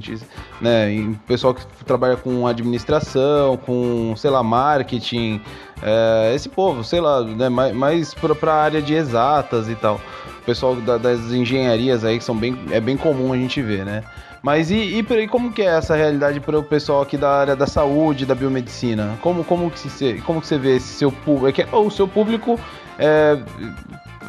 né? 0.60 0.92
Em 0.92 1.14
pessoal 1.26 1.54
que 1.54 1.64
trabalha 1.86 2.16
com 2.16 2.46
administração, 2.46 3.56
com, 3.56 4.14
sei 4.16 4.30
lá, 4.30 4.42
marketing, 4.42 5.40
é, 5.82 6.32
esse 6.34 6.50
povo, 6.50 6.84
sei 6.84 7.00
lá, 7.00 7.22
né? 7.22 7.48
mais, 7.48 7.74
mais 7.74 8.14
para 8.14 8.52
a 8.52 8.62
área 8.62 8.82
de 8.82 8.92
exatas 8.92 9.70
e 9.70 9.74
tal. 9.74 10.00
O 10.40 10.44
pessoal 10.44 10.76
da, 10.76 10.98
das 10.98 11.32
engenharias 11.32 12.04
aí 12.04 12.18
que 12.18 12.24
são 12.24 12.36
bem, 12.36 12.58
é 12.70 12.80
bem 12.80 12.96
comum 12.96 13.32
a 13.32 13.36
gente 13.36 13.62
ver, 13.62 13.86
né? 13.86 14.04
Mas 14.42 14.70
e, 14.70 14.74
e, 14.74 14.98
e 14.98 15.28
como 15.28 15.52
que 15.52 15.62
é 15.62 15.66
essa 15.66 15.94
realidade 15.94 16.40
para 16.40 16.58
o 16.58 16.62
pessoal 16.62 17.02
aqui 17.02 17.16
da 17.16 17.30
área 17.30 17.54
da 17.54 17.66
saúde, 17.66 18.26
da 18.26 18.34
biomedicina? 18.34 19.16
Como, 19.22 19.44
como, 19.44 19.70
que, 19.70 19.78
você, 19.78 20.14
como 20.26 20.40
que 20.40 20.46
você 20.46 20.58
vê 20.58 20.76
esse 20.76 20.88
seu 20.88 21.12
público? 21.12 21.60
É 21.60 21.76
o 21.76 21.90
seu 21.90 22.08
público 22.08 22.58
é, 22.98 23.38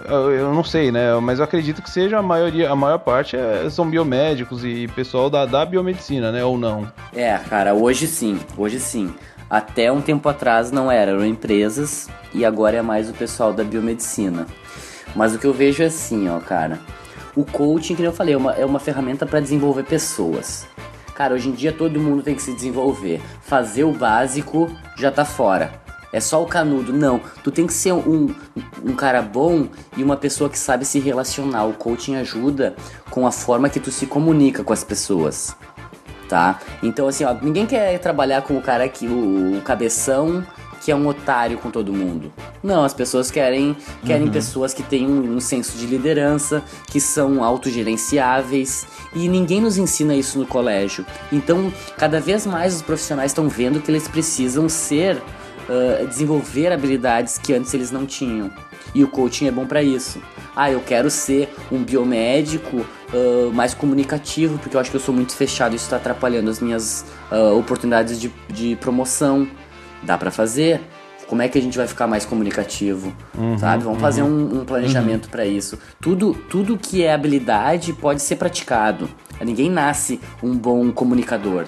eu 0.06 0.54
não 0.54 0.64
sei, 0.64 0.92
né? 0.92 1.14
Mas 1.22 1.40
eu 1.40 1.46
acredito 1.46 1.82
que 1.82 1.90
seja 1.90 2.20
a 2.20 2.22
maioria, 2.22 2.70
a 2.70 2.76
maior 2.76 3.00
parte 3.00 3.36
é, 3.36 3.70
são 3.70 3.90
biomédicos 3.90 4.64
e 4.64 4.88
pessoal 4.90 5.30
da, 5.30 5.46
da 5.46 5.66
biomedicina, 5.66 6.32
né? 6.32 6.44
Ou 6.44 6.58
não? 6.58 6.92
É, 7.14 7.38
cara, 7.38 7.74
hoje 7.74 8.08
sim, 8.08 8.40
hoje 8.58 8.80
sim. 8.80 9.14
Até 9.50 9.92
um 9.92 10.02
tempo 10.02 10.28
atrás 10.28 10.72
não 10.72 10.92
era, 10.92 11.12
eram 11.12 11.26
empresas 11.26 12.10
e 12.34 12.44
agora 12.44 12.78
é 12.78 12.82
mais 12.82 13.10
o 13.10 13.14
pessoal 13.14 13.54
da 13.54 13.64
biomedicina. 13.64 14.48
Mas 15.16 15.36
o 15.36 15.40
que 15.40 15.46
eu 15.46 15.54
vejo 15.54 15.84
é 15.84 15.88
assim, 15.88 16.28
ó, 16.30 16.40
cara. 16.40 16.80
O 17.36 17.44
coaching, 17.44 17.96
que 17.96 18.04
eu 18.04 18.14
falei, 18.14 18.34
é 18.36 18.38
uma, 18.38 18.54
é 18.54 18.66
uma 18.66 18.80
ferramenta 18.80 19.26
para 19.26 19.40
desenvolver 19.40 19.84
pessoas. 19.84 20.68
Cara, 21.16 21.34
hoje 21.34 21.50
em 21.50 21.52
dia 21.52 21.72
todo 21.72 22.00
mundo 22.00 22.24
tem 22.24 22.36
que 22.36 22.42
se 22.42 22.54
desenvolver. 22.54 23.22
Fazer 23.42 23.84
o 23.84 23.92
básico 23.92 24.70
já 24.98 25.12
tá 25.12 25.26
fora 25.26 25.84
é 26.14 26.20
só 26.20 26.42
o 26.42 26.46
canudo. 26.46 26.94
Não, 26.94 27.20
tu 27.44 27.52
tem 27.52 27.66
que 27.66 27.74
ser 27.74 27.92
um, 27.92 28.34
um 28.86 28.96
cara 28.96 29.22
bom 29.22 29.68
e 29.98 30.04
uma 30.04 30.16
pessoa 30.16 30.50
que 30.50 30.58
sabe 30.58 30.86
se 30.86 31.00
relacionar. 31.00 31.66
O 31.66 31.74
coaching 31.74 32.16
ajuda 32.16 32.76
com 33.10 33.26
a 33.26 33.32
forma 33.32 33.68
que 33.68 33.80
tu 33.80 33.92
se 33.92 34.06
comunica 34.06 34.64
com 34.64 34.72
as 34.72 34.84
pessoas, 34.84 35.56
tá? 36.30 36.60
Então, 36.84 37.08
assim, 37.08 37.26
ó, 37.26 37.34
ninguém 37.34 37.66
quer 37.66 37.98
trabalhar 37.98 38.44
com 38.44 38.56
o 38.56 38.62
cara 38.62 38.88
que 38.88 39.08
o, 39.08 39.58
o 39.58 39.62
cabeção 39.62 40.46
que 40.84 40.92
é 40.92 40.96
um 40.96 41.08
otário 41.08 41.58
com 41.58 41.72
todo 41.72 41.94
mundo. 41.94 42.32
Não, 42.62 42.84
as 42.84 42.94
pessoas 42.94 43.32
querem 43.32 43.76
querem 44.06 44.28
uhum. 44.28 44.32
pessoas 44.32 44.74
que 44.74 44.84
têm 44.84 45.08
um, 45.08 45.36
um, 45.36 45.40
senso 45.40 45.78
de 45.78 45.86
liderança, 45.86 46.62
que 46.88 47.00
são 47.00 47.44
autogerenciáveis 47.44 48.86
e 49.16 49.30
ninguém 49.30 49.62
nos 49.62 49.78
ensina 49.78 50.14
isso 50.14 50.38
no 50.38 50.46
colégio. 50.46 51.06
Então, 51.32 51.72
cada 51.98 52.20
vez 52.20 52.46
mais 52.46 52.76
os 52.76 52.82
profissionais 52.82 53.32
estão 53.32 53.48
vendo 53.48 53.80
que 53.80 53.90
eles 53.90 54.08
precisam 54.08 54.68
ser 54.68 55.18
uh, 55.18 56.06
desenvolver 56.08 56.72
habilidades 56.72 57.38
que 57.38 57.54
antes 57.54 57.74
eles 57.74 57.90
não 57.90 58.06
tinham. 58.06 58.52
E 58.94 59.04
o 59.04 59.08
coaching 59.08 59.48
é 59.48 59.52
bom 59.52 59.66
para 59.66 59.82
isso. 59.82 60.22
Ah, 60.56 60.70
eu 60.70 60.82
quero 60.82 61.10
ser 61.10 61.50
um 61.72 61.84
biomédico 61.84 62.78
uh, 62.78 63.52
mais 63.54 63.74
comunicativo, 63.74 64.60
porque 64.60 64.76
eu 64.76 64.82
acho 64.82 64.92
que 64.92 64.98
eu 64.98 65.02
sou 65.02 65.14
muito 65.14 65.36
fechado, 65.36 65.76
isso 65.76 65.86
está 65.86 65.96
atrapalhando 65.96 66.50
as 66.50 66.60
minhas 66.60 67.06
uh, 67.32 67.58
oportunidades 67.58 68.20
de, 68.20 68.32
de 68.50 68.76
promoção. 68.76 69.48
Dá 70.06 70.18
para 70.18 70.32
fazer. 70.32 70.82
Como 71.28 71.42
é 71.42 71.48
que 71.48 71.58
a 71.58 71.62
gente 71.62 71.78
vai 71.78 71.88
ficar 71.88 72.06
mais 72.06 72.26
comunicativo, 72.26 73.14
uhum, 73.36 73.58
sabe? 73.58 73.84
Vamos 73.84 73.98
uhum, 73.98 74.04
fazer 74.04 74.24
um, 74.24 74.62
um 74.62 74.66
planejamento 74.66 75.26
uhum. 75.26 75.32
para 75.32 75.46
isso. 75.46 75.80
Tudo, 76.00 76.34
tudo 76.50 76.78
que 76.78 77.04
é 77.04 77.14
habilidade 77.14 77.94
pode 77.94 78.22
ser 78.22 78.36
praticado. 78.36 79.10
Ninguém 79.42 79.70
nasce 79.70 80.20
um 80.44 80.56
bom 80.56 80.92
comunicador. 80.92 81.66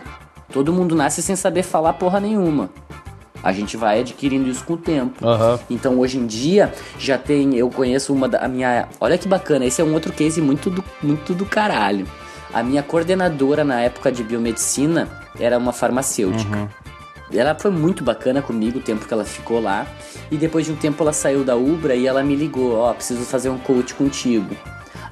Todo 0.52 0.72
mundo 0.72 0.96
nasce 0.96 1.22
sem 1.22 1.36
saber 1.36 1.64
falar 1.64 1.94
porra 1.94 2.20
nenhuma. 2.20 2.70
A 3.42 3.52
gente 3.52 3.78
vai 3.78 4.00
adquirindo 4.00 4.50
isso 4.50 4.64
com 4.64 4.74
o 4.74 4.78
tempo. 4.78 5.26
Uhum. 5.26 5.60
Então 5.70 6.00
hoje 6.00 6.18
em 6.18 6.26
dia 6.26 6.74
já 6.98 7.18
tem, 7.18 7.56
eu 7.56 7.70
conheço 7.70 8.14
uma 8.14 8.28
da 8.28 8.48
minha, 8.48 8.88
olha 9.00 9.18
que 9.18 9.28
bacana, 9.28 9.66
esse 9.66 9.82
é 9.82 9.84
um 9.84 9.94
outro 9.94 10.12
case 10.12 10.42
muito 10.42 10.70
do, 10.70 10.84
muito 11.02 11.34
do 11.34 11.46
caralho. 11.46 12.08
A 12.54 12.64
minha 12.64 12.82
coordenadora 12.82 13.64
na 13.64 13.82
época 13.82 14.12
de 14.12 14.24
biomedicina 14.24 15.10
era 15.40 15.58
uma 15.58 15.74
farmacêutica. 15.74 16.70
Ela 17.34 17.56
foi 17.56 17.72
muito 17.72 18.04
bacana 18.04 18.42
comigo 18.42 18.80
o 18.80 18.82
tempo 18.82 19.06
que 19.06 19.14
ela 19.14 19.26
ficou 19.26 19.60
lá. 19.60 19.88
E 20.32 20.38
depois 20.38 20.66
de 20.66 20.72
um 20.72 20.76
tempo 20.76 21.02
ela 21.04 21.14
saiu 21.14 21.44
da 21.44 21.56
Ubra 21.56 21.96
e 21.96 22.06
ela 22.06 22.24
me 22.24 22.36
ligou, 22.36 22.76
ó, 22.76 22.92
oh, 22.92 22.94
preciso 22.94 23.22
fazer 23.22 23.50
um 23.50 23.58
coach 23.58 23.94
contigo. 23.94 24.56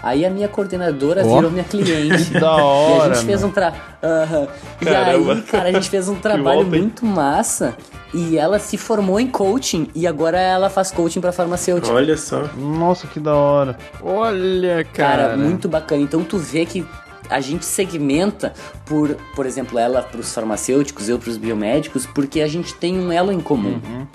Aí 0.01 0.25
a 0.25 0.29
minha 0.29 0.49
coordenadora 0.49 1.25
oh. 1.25 1.35
virou 1.35 1.49
minha 1.49 1.63
cliente. 1.63 2.33
da 2.37 2.55
hora. 2.55 3.07
E 3.07 3.11
a 3.11 3.13
gente 3.15 3.25
fez 3.25 3.43
um 3.43 3.49
tra... 3.49 3.73
Uhum. 4.03 4.47
E 4.81 4.89
aí, 4.89 5.41
cara, 5.43 5.69
a 5.69 5.71
gente 5.71 5.89
fez 5.89 6.09
um 6.09 6.15
trabalho 6.15 6.65
muito 6.65 7.05
massa. 7.05 7.73
E 8.13 8.37
ela 8.37 8.59
se 8.59 8.77
formou 8.77 9.19
em 9.19 9.27
coaching 9.27 9.87
e 9.95 10.05
agora 10.05 10.39
ela 10.39 10.69
faz 10.69 10.91
coaching 10.91 11.19
para 11.19 11.31
farmacêutica. 11.31 11.91
Olha 11.91 12.15
só. 12.15 12.47
Nossa, 12.55 13.07
que 13.07 13.19
da 13.19 13.33
hora. 13.33 13.77
Olha, 14.03 14.85
cara. 14.93 15.23
Cara, 15.23 15.37
muito 15.37 15.67
bacana. 15.67 16.01
Então 16.01 16.23
tu 16.23 16.37
vê 16.37 16.63
que 16.63 16.85
a 17.29 17.39
gente 17.39 17.65
segmenta 17.65 18.53
por, 18.85 19.15
por 19.35 19.45
exemplo, 19.45 19.79
ela 19.79 20.01
para 20.01 20.19
os 20.19 20.33
farmacêuticos, 20.33 21.09
eu 21.09 21.19
para 21.19 21.29
os 21.29 21.37
biomédicos, 21.37 22.05
porque 22.05 22.41
a 22.41 22.47
gente 22.47 22.73
tem 22.75 22.97
um 22.97 23.11
elo 23.11 23.31
em 23.31 23.39
comum. 23.39 23.79
Uhum. 23.83 24.07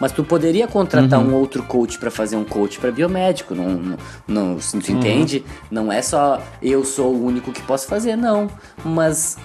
Mas 0.00 0.12
tu 0.12 0.22
poderia 0.22 0.68
contratar 0.68 1.18
uhum. 1.18 1.30
um 1.30 1.34
outro 1.34 1.62
coach 1.64 1.98
para 1.98 2.10
fazer 2.10 2.36
um 2.36 2.44
coach 2.44 2.78
para 2.78 2.92
biomédico, 2.92 3.54
não, 3.54 3.68
não, 3.68 3.96
não 4.28 4.56
tu 4.56 4.92
uhum. 4.92 4.98
entende? 4.98 5.44
Não 5.70 5.92
é 5.92 6.00
só 6.02 6.40
eu 6.62 6.84
sou 6.84 7.14
o 7.14 7.24
único 7.24 7.52
que 7.52 7.62
posso 7.62 7.88
fazer, 7.88 8.16
não. 8.16 8.48
Mas 8.84 9.36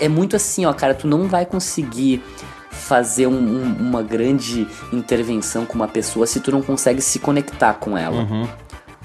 é 0.00 0.08
muito 0.08 0.34
assim, 0.34 0.66
ó, 0.66 0.72
cara, 0.72 0.94
tu 0.94 1.06
não 1.06 1.28
vai 1.28 1.46
conseguir 1.46 2.22
fazer 2.70 3.26
um, 3.26 3.32
um, 3.32 3.76
uma 3.78 4.02
grande 4.02 4.66
intervenção 4.92 5.64
com 5.64 5.74
uma 5.74 5.86
pessoa 5.86 6.26
se 6.26 6.40
tu 6.40 6.50
não 6.50 6.62
consegue 6.62 7.00
se 7.00 7.18
conectar 7.18 7.74
com 7.74 7.96
ela. 7.96 8.22
Uhum. 8.22 8.48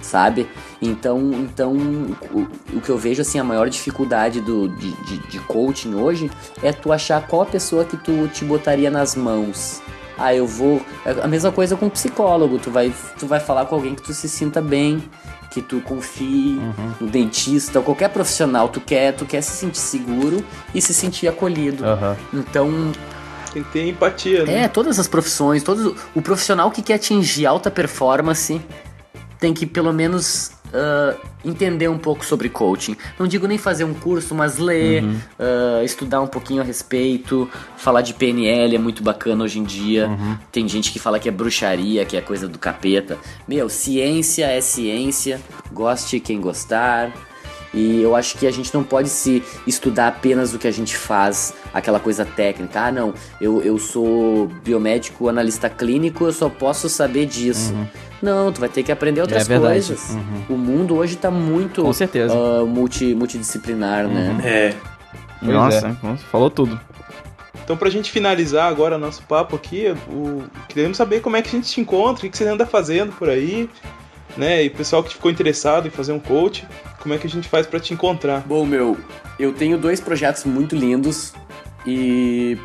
Sabe? 0.02 0.48
Então, 0.82 1.32
então 1.34 1.74
o, 1.74 2.48
o, 2.76 2.82
que 2.82 2.90
eu 2.90 2.98
vejo 2.98 3.22
assim, 3.22 3.40
a 3.40 3.44
maior 3.44 3.68
dificuldade 3.70 4.40
do, 4.42 4.70
de, 4.70 4.92
de, 4.92 5.18
de 5.28 5.40
coaching 5.40 5.96
hoje 5.96 6.30
é 6.62 6.72
tu 6.72 6.92
achar 6.92 7.26
qual 7.26 7.42
a 7.42 7.46
pessoa 7.46 7.84
que 7.84 7.98
tu 7.98 8.28
te 8.28 8.46
botaria 8.46 8.92
nas 8.92 9.16
mãos. 9.16 9.82
Ah, 10.18 10.34
eu 10.34 10.48
vou. 10.48 10.82
É 11.06 11.12
a 11.22 11.28
mesma 11.28 11.52
coisa 11.52 11.76
com 11.76 11.90
psicólogo. 11.90 12.58
Tu 12.58 12.72
vai, 12.72 12.92
tu 13.20 13.28
vai 13.28 13.40
falar 13.40 13.66
com 13.66 13.76
alguém 13.76 13.94
que 13.94 14.02
tu 14.02 14.14
se 14.14 14.28
sinta 14.28 14.60
bem, 14.62 15.04
que 15.52 15.62
tu 15.62 15.80
confie, 15.82 16.58
uhum. 16.58 16.94
no 17.02 17.08
dentista, 17.08 17.80
ou 17.80 17.86
qualquer 17.86 18.10
profissional. 18.10 18.68
Tu 18.68 18.82
quer, 18.82 19.14
tu 19.14 19.26
quer 19.26 19.42
se 19.42 19.52
sentir 19.52 19.78
seguro 19.78 20.44
e 20.74 20.82
se 20.82 20.94
sentir 20.94 21.28
acolhido. 21.28 21.84
Uhum. 21.84 22.16
Então, 22.34 22.92
tem 23.54 23.64
que 23.64 23.72
ter 23.72 23.88
empatia, 23.88 24.46
né? 24.46 24.64
É, 24.64 24.68
todas 24.68 25.00
as 25.00 25.08
profissões, 25.08 25.64
todo 25.64 25.96
o 26.16 26.22
profissional 26.22 26.72
que 26.72 26.82
quer 26.82 26.96
atingir 26.96 27.46
alta 27.46 27.72
performance 27.72 28.62
tem 29.40 29.54
que 29.54 29.66
pelo 29.66 29.94
menos 29.94 30.52
uh, 30.68 31.18
entender 31.46 31.88
um 31.88 31.98
pouco 31.98 32.26
sobre 32.26 32.50
coaching. 32.50 32.96
Não 33.20 33.28
digo 33.28 33.48
nem 33.48 33.58
fazer 33.58 33.84
um 33.84 33.94
curso, 33.94 34.34
mas 34.36 34.58
ler, 34.58 35.04
uhum. 35.04 35.20
uh, 35.40 35.84
estudar 35.84 36.22
um 36.22 36.28
pouquinho 36.28 36.62
a 36.62 36.66
respeito, 36.66 37.50
falar 37.78 38.02
de 38.02 38.14
PNL 38.14 38.76
é 38.76 38.80
muito 38.80 39.04
bacana 39.04 39.44
hoje 39.44 39.60
em 39.60 39.64
dia. 39.64 40.08
Uhum. 40.08 40.38
Tem 40.52 40.68
gente 40.68 40.92
que 40.92 41.00
fala 41.00 41.20
que 41.20 41.30
é 41.30 41.32
bruxaria, 41.32 42.06
que 42.06 42.18
é 42.18 42.22
coisa 42.22 42.48
do 42.48 42.58
capeta. 42.58 43.18
Meu, 43.48 43.70
ciência 43.70 44.46
é 44.46 44.62
ciência, 44.62 45.40
goste 45.72 46.20
quem 46.20 46.42
gostar. 46.42 47.12
E 47.74 48.02
eu 48.02 48.16
acho 48.16 48.38
que 48.38 48.48
a 48.48 48.52
gente 48.52 48.74
não 48.74 48.84
pode 48.84 49.10
se 49.10 49.44
estudar 49.68 50.08
apenas 50.08 50.54
o 50.54 50.58
que 50.58 50.68
a 50.68 50.72
gente 50.72 50.96
faz, 50.96 51.54
aquela 51.74 52.00
coisa 52.00 52.26
técnica. 52.26 52.82
Ah, 52.82 52.92
não, 52.92 53.14
eu, 53.42 53.62
eu 53.62 53.78
sou 53.78 54.48
biomédico, 54.64 55.28
analista 55.28 55.70
clínico, 55.70 56.26
eu 56.26 56.32
só 56.32 56.50
posso 56.50 56.88
saber 56.88 57.26
disso. 57.26 57.74
Uhum. 57.74 57.88
Não, 58.22 58.52
tu 58.52 58.60
vai 58.60 58.70
ter 58.70 58.84
que 58.84 58.92
aprender 58.92 59.22
outras 59.22 59.50
é 59.50 59.60
coisas. 59.60 60.10
Uhum. 60.10 60.56
O 60.56 60.58
mundo 60.58 60.96
hoje 60.96 61.16
está 61.16 61.30
muito 61.30 61.84
Com 61.84 61.94
certeza. 61.94 62.34
Uh, 62.34 62.66
multi, 62.66 63.14
multidisciplinar, 63.14 64.08
né? 64.08 64.30
uhum. 64.30 64.38
né? 64.38 64.50
É. 64.50 64.76
Nossa, 65.42 65.90
é. 65.90 66.18
falou 66.32 66.50
tudo. 66.50 66.80
Então, 67.64 67.76
pra 67.76 67.90
gente 67.90 68.10
finalizar 68.12 68.70
agora 68.70 68.98
nosso 68.98 69.22
papo 69.24 69.56
aqui, 69.56 69.94
o... 70.10 70.44
queremos 70.70 70.96
saber 70.96 71.20
como 71.20 71.36
é 71.36 71.42
que 71.42 71.50
a 71.50 71.52
gente 71.52 71.70
te 71.70 71.82
encontra, 71.82 72.26
o 72.26 72.30
que 72.30 72.38
você 72.38 72.48
anda 72.48 72.66
fazendo 72.66 73.12
por 73.12 73.30
aí, 73.30 73.70
né? 74.38 74.64
E 74.64 74.68
o 74.68 74.72
pessoal 74.72 75.04
que 75.04 75.14
ficou 75.14 75.30
interessado 75.30 75.86
em 75.86 75.92
fazer 75.92 76.14
um 76.14 76.20
coach, 76.20 76.66
como 77.02 77.14
é 77.14 77.18
que 77.18 77.28
a 77.28 77.30
gente 77.30 77.48
faz 77.50 77.68
para 77.68 77.80
te 77.80 77.94
encontrar? 77.94 78.42
Bom, 78.46 78.66
meu, 78.66 78.98
eu 79.38 79.52
tenho 79.54 79.78
dois 79.78 80.00
projetos 80.00 80.46
muito 80.46 80.76
lindos 80.76 81.34
e 81.86 82.58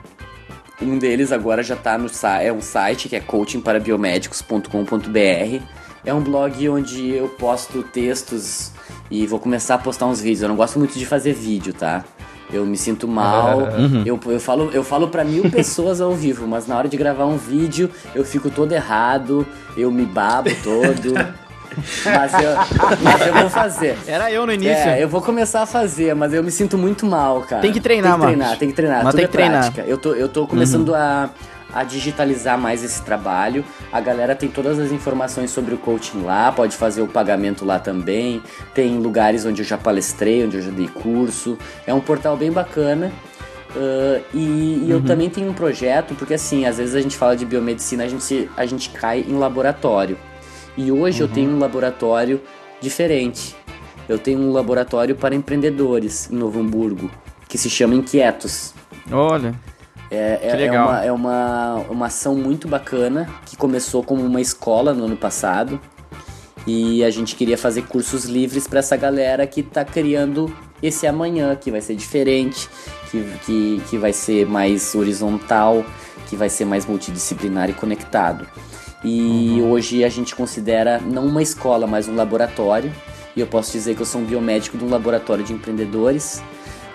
um 0.83 0.99
deles 0.99 1.33
agora 1.33 1.63
já 1.63 1.77
tá 1.77 1.97
no 1.97 2.11
é 2.41 2.53
um 2.53 2.61
site 2.61 3.09
que 3.09 3.17
é 3.17 3.21
coachingparabiomédicos.com.br. 3.21 5.65
É 6.05 6.13
um 6.13 6.21
blog 6.21 6.69
onde 6.69 7.11
eu 7.11 7.29
posto 7.29 7.83
textos 7.83 8.73
e 9.11 9.27
vou 9.27 9.39
começar 9.39 9.77
a 9.77 9.79
postar 9.79 10.07
uns 10.07 10.21
vídeos. 10.21 10.43
Eu 10.43 10.49
não 10.49 10.57
gosto 10.57 10.79
muito 10.79 10.99
de 10.99 11.07
fazer 11.07 11.33
vídeo, 11.33 11.73
tá? 11.73 12.05
Eu 12.53 12.67
me 12.67 12.77
sinto 12.77 13.09
mal. 13.09 13.63
Uhum. 13.83 14.03
Eu, 14.05 14.21
eu 14.27 14.41
falo, 14.41 14.71
eu 14.73 14.85
falo 14.85 15.09
para 15.09 15.25
mil 15.25 15.51
pessoas 15.51 16.01
ao 16.01 16.15
vivo, 16.15 16.47
mas 16.47 16.67
na 16.67 16.77
hora 16.77 16.89
de 16.89 16.97
gravar 16.97 17.27
um 17.27 17.37
vídeo 17.37 17.91
eu 18.15 18.25
fico 18.25 18.51
todo 18.51 18.73
errado, 18.73 19.47
eu 19.77 19.91
me 19.91 20.05
babo 20.05 20.51
todo. 20.63 21.15
mas, 22.05 22.33
eu, 22.35 22.57
mas 23.03 23.27
eu 23.27 23.35
vou 23.35 23.51
fazer. 23.51 23.99
Era 24.07 24.31
eu 24.31 24.47
no 24.47 24.53
início. 24.53 24.89
É, 24.89 25.03
eu 25.03 25.09
vou 25.09 25.21
começar 25.21 25.63
a 25.63 25.67
fazer, 25.67 26.15
mas 26.15 26.33
eu 26.33 26.43
me 26.43 26.51
sinto 26.51 26.77
muito 26.79 27.07
mal, 27.07 27.43
cara. 27.43 27.63
Tem 27.63 27.73
que 27.73 27.81
treinar, 27.81 28.19
mano. 28.19 28.27
Tem 28.27 28.33
que 28.33 28.39
treinar, 28.39 28.59
tem 28.59 28.69
que 28.69 28.75
treinar. 28.75 29.05
Mas 29.05 29.15
Tudo 29.15 29.21
tem 29.21 29.29
que 29.29 29.37
é 29.37 29.39
treinar. 29.39 29.73
Prática. 29.73 29.91
Eu 29.91 29.99
tô, 29.99 30.13
eu 30.15 30.29
tô 30.29 30.47
começando 30.47 30.91
uhum. 30.91 30.95
a 30.95 31.31
a 31.73 31.85
digitalizar 31.85 32.59
mais 32.59 32.85
esse 32.85 33.03
trabalho. 33.03 33.65
A 33.91 34.01
galera 34.01 34.35
tem 34.37 34.49
todas 34.49 34.79
as 34.79 34.93
informações 34.93 35.51
sobre 35.51 35.75
o 35.75 35.79
coaching 35.79 36.23
lá, 36.23 36.53
pode 36.53 36.77
fazer 36.77 37.01
o 37.01 37.09
pagamento 37.09 37.65
lá 37.65 37.79
também. 37.79 38.43
Tem 38.75 38.99
lugares 38.99 39.47
onde 39.47 39.63
eu 39.63 39.67
já 39.67 39.79
palestrei, 39.79 40.45
onde 40.45 40.59
eu 40.59 40.63
já 40.63 40.71
dei 40.71 40.89
curso. 40.89 41.57
É 41.87 41.95
um 41.95 42.01
portal 42.01 42.37
bem 42.37 42.53
bacana. 42.53 43.11
Uh, 43.75 44.23
e, 44.35 44.39
e 44.39 44.81
uhum. 44.83 44.91
eu 44.91 45.03
também 45.03 45.31
tenho 45.31 45.49
um 45.49 45.55
projeto, 45.55 46.15
porque 46.15 46.35
assim, 46.35 46.67
às 46.67 46.77
vezes 46.77 46.95
a 46.95 47.01
gente 47.01 47.17
fala 47.17 47.35
de 47.35 47.47
biomedicina, 47.47 48.05
a 48.05 48.09
gente, 48.09 48.51
a 48.55 48.67
gente 48.67 48.91
cai 48.91 49.25
em 49.27 49.39
laboratório. 49.39 50.19
E 50.77 50.91
hoje 50.91 51.23
uhum. 51.23 51.29
eu 51.29 51.35
tenho 51.35 51.51
um 51.51 51.59
laboratório 51.59 52.41
diferente. 52.81 53.55
Eu 54.09 54.19
tenho 54.19 54.41
um 54.41 54.53
laboratório 54.53 55.15
para 55.15 55.35
empreendedores 55.35 56.31
em 56.31 56.35
Novo 56.35 56.61
Hamburgo, 56.61 57.11
que 57.49 57.57
se 57.57 57.71
chama 57.71 57.95
Inquietos. 57.95 58.75
Olha. 59.11 59.55
É, 60.11 60.41
é, 60.43 60.67
é, 60.67 60.71
uma, 60.71 61.05
é 61.05 61.13
uma, 61.13 61.75
uma 61.89 62.07
ação 62.07 62.35
muito 62.35 62.69
bacana 62.69 63.31
que 63.47 63.57
começou 63.57 64.03
como 64.03 64.23
uma 64.23 64.41
escola 64.41 64.93
no 64.93 65.07
ano 65.07 65.17
passado 65.17 65.81
e 66.67 67.03
a 67.03 67.11
gente 67.11 67.35
queria 67.35 67.57
fazer 67.57 67.83
cursos 67.83 68.27
livres 68.27 68.69
para 68.69 68.81
essa 68.81 68.97
galera 68.97 69.47
que 69.47 69.61
está 69.61 69.85
criando 69.85 70.55
esse 70.83 71.07
amanhã, 71.07 71.57
que 71.57 71.71
vai 71.71 71.81
ser 71.81 71.95
diferente, 71.95 72.69
que, 73.11 73.25
que, 73.47 73.83
que 73.89 73.99
vai 73.99 74.13
ser 74.13 74.47
mais 74.47 74.95
horizontal, 74.95 75.85
que 76.29 76.37
vai 76.37 76.49
ser 76.49 76.65
mais 76.65 76.85
multidisciplinar 76.85 77.71
e 77.71 77.73
conectado. 77.73 78.47
E 79.05 79.59
uhum. 79.61 79.71
hoje 79.71 80.05
a 80.05 80.09
gente 80.09 80.35
considera 80.35 81.01
não 81.01 81.27
uma 81.27 81.43
escola, 81.43 81.87
mas 81.87 82.09
um 82.09 82.15
laboratório. 82.15 82.93
E 83.35 83.41
eu 83.41 83.47
posso 83.47 83.73
dizer 83.73 83.95
que 83.95 84.03
eu 84.03 84.07
sou 84.07 84.21
um 84.21 84.25
biomédico 84.25 84.77
de 84.77 84.85
um 84.85 84.91
laboratório 84.91 85.43
de 85.45 85.53
empreendedores 85.53 86.43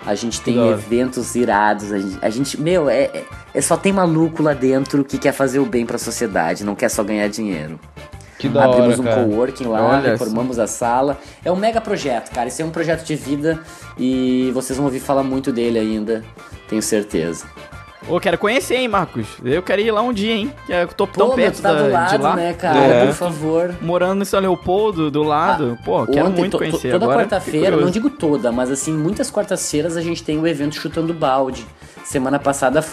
a 0.07 0.15
gente 0.15 0.39
tem 0.39 0.57
eventos 0.69 1.35
irados. 1.35 1.91
A 1.91 1.99
gente, 1.99 2.17
a 2.21 2.29
gente 2.29 2.61
meu, 2.61 2.89
é, 2.89 3.01
é, 3.03 3.25
é, 3.53 3.61
só 3.61 3.75
tem 3.75 3.91
maluco 3.91 4.41
lá 4.41 4.53
dentro 4.53 5.03
que 5.03 5.17
quer 5.17 5.33
fazer 5.33 5.59
o 5.59 5.65
bem 5.65 5.85
para 5.85 5.97
a 5.97 5.99
sociedade, 5.99 6.63
não 6.63 6.75
quer 6.75 6.89
só 6.89 7.03
ganhar 7.03 7.27
dinheiro. 7.27 7.77
Que 8.39 8.47
da 8.47 8.63
Abrimos 8.63 8.99
hora, 8.99 9.09
um 9.09 9.29
coworking 9.29 9.65
lá, 9.65 9.97
Olha 9.97 10.11
reformamos 10.11 10.59
a 10.59 10.67
sala. 10.67 11.19
É 11.43 11.51
um 11.51 11.57
mega 11.57 11.81
projeto, 11.81 12.31
cara. 12.31 12.47
Esse 12.47 12.61
é 12.61 12.65
um 12.65 12.69
projeto 12.69 13.03
de 13.03 13.15
vida 13.15 13.59
e 13.97 14.49
vocês 14.53 14.77
vão 14.77 14.85
ouvir 14.85 15.01
falar 15.01 15.23
muito 15.23 15.51
dele 15.51 15.77
ainda, 15.77 16.23
tenho 16.69 16.81
certeza. 16.81 17.45
Ô, 18.09 18.19
quero 18.21 18.37
conhecer, 18.37 18.75
hein, 18.75 18.87
Marcos? 18.87 19.27
Eu 19.43 19.61
quero 19.61 19.81
ir 19.81 19.91
lá 19.91 20.01
um 20.01 20.13
dia, 20.13 20.33
hein? 20.33 20.53
Que 20.65 20.71
eu 20.71 20.87
tô 20.87 21.05
tão 21.05 21.29
Pô, 21.29 21.35
perto 21.35 21.61
tá 21.61 21.73
da, 21.73 21.83
do 21.83 21.91
lado, 21.91 22.09
de 22.09 22.23
lá. 22.23 22.35
né, 22.35 22.53
cara? 22.53 22.79
É. 22.79 23.05
Por 23.05 23.13
favor. 23.13 23.75
Morando 23.81 24.21
em 24.21 24.25
São 24.25 24.39
Leopoldo, 24.39 25.11
do 25.11 25.23
lado. 25.23 25.77
Ah, 25.77 25.83
Pô, 25.83 26.05
quero 26.05 26.27
ontem, 26.27 26.39
muito 26.39 26.57
conhecer. 26.57 26.91
Toda 26.91 27.07
quarta-feira, 27.07 27.75
não 27.75 27.89
digo 27.89 28.09
toda, 28.09 28.51
mas 28.51 28.71
assim, 28.71 28.93
muitas 28.93 29.29
quartas-feiras 29.29 29.97
a 29.97 30.01
gente 30.01 30.23
tem 30.23 30.39
o 30.39 30.47
evento 30.47 30.75
Chutando 30.75 31.13
Balde. 31.13 31.65
Semana 32.05 32.39
passada 32.39 32.83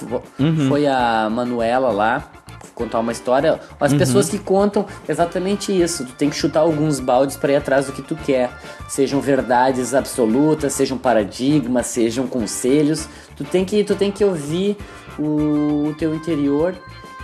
uhum. 0.41 0.69
foi 0.69 0.87
a 0.89 1.29
Manuela 1.31 1.93
lá 1.93 2.31
contar 2.75 2.99
uma 2.99 3.13
história, 3.13 3.61
as 3.81 3.93
uhum. 3.93 3.99
pessoas 3.99 4.29
que 4.29 4.39
contam 4.39 4.85
exatamente 5.09 5.71
isso. 5.71 6.05
Tu 6.05 6.13
tem 6.15 6.29
que 6.29 6.37
chutar 6.37 6.61
alguns 6.61 7.01
baldes 7.01 7.37
para 7.37 7.53
ir 7.53 7.57
atrás 7.57 7.87
do 7.87 7.93
que 7.93 8.03
tu 8.03 8.17
quer. 8.17 8.51
Sejam 8.89 9.21
verdades 9.21 9.95
absolutas, 9.95 10.73
sejam 10.73 10.99
paradigmas, 10.99 11.87
sejam 11.87 12.27
conselhos. 12.27 13.09
Tu 13.37 13.45
tem 13.45 13.65
que, 13.65 13.85
tu 13.85 13.95
tem 13.95 14.11
que 14.11 14.25
ouvir 14.25 14.77
o, 15.19 15.89
o 15.89 15.95
teu 15.97 16.15
interior 16.15 16.75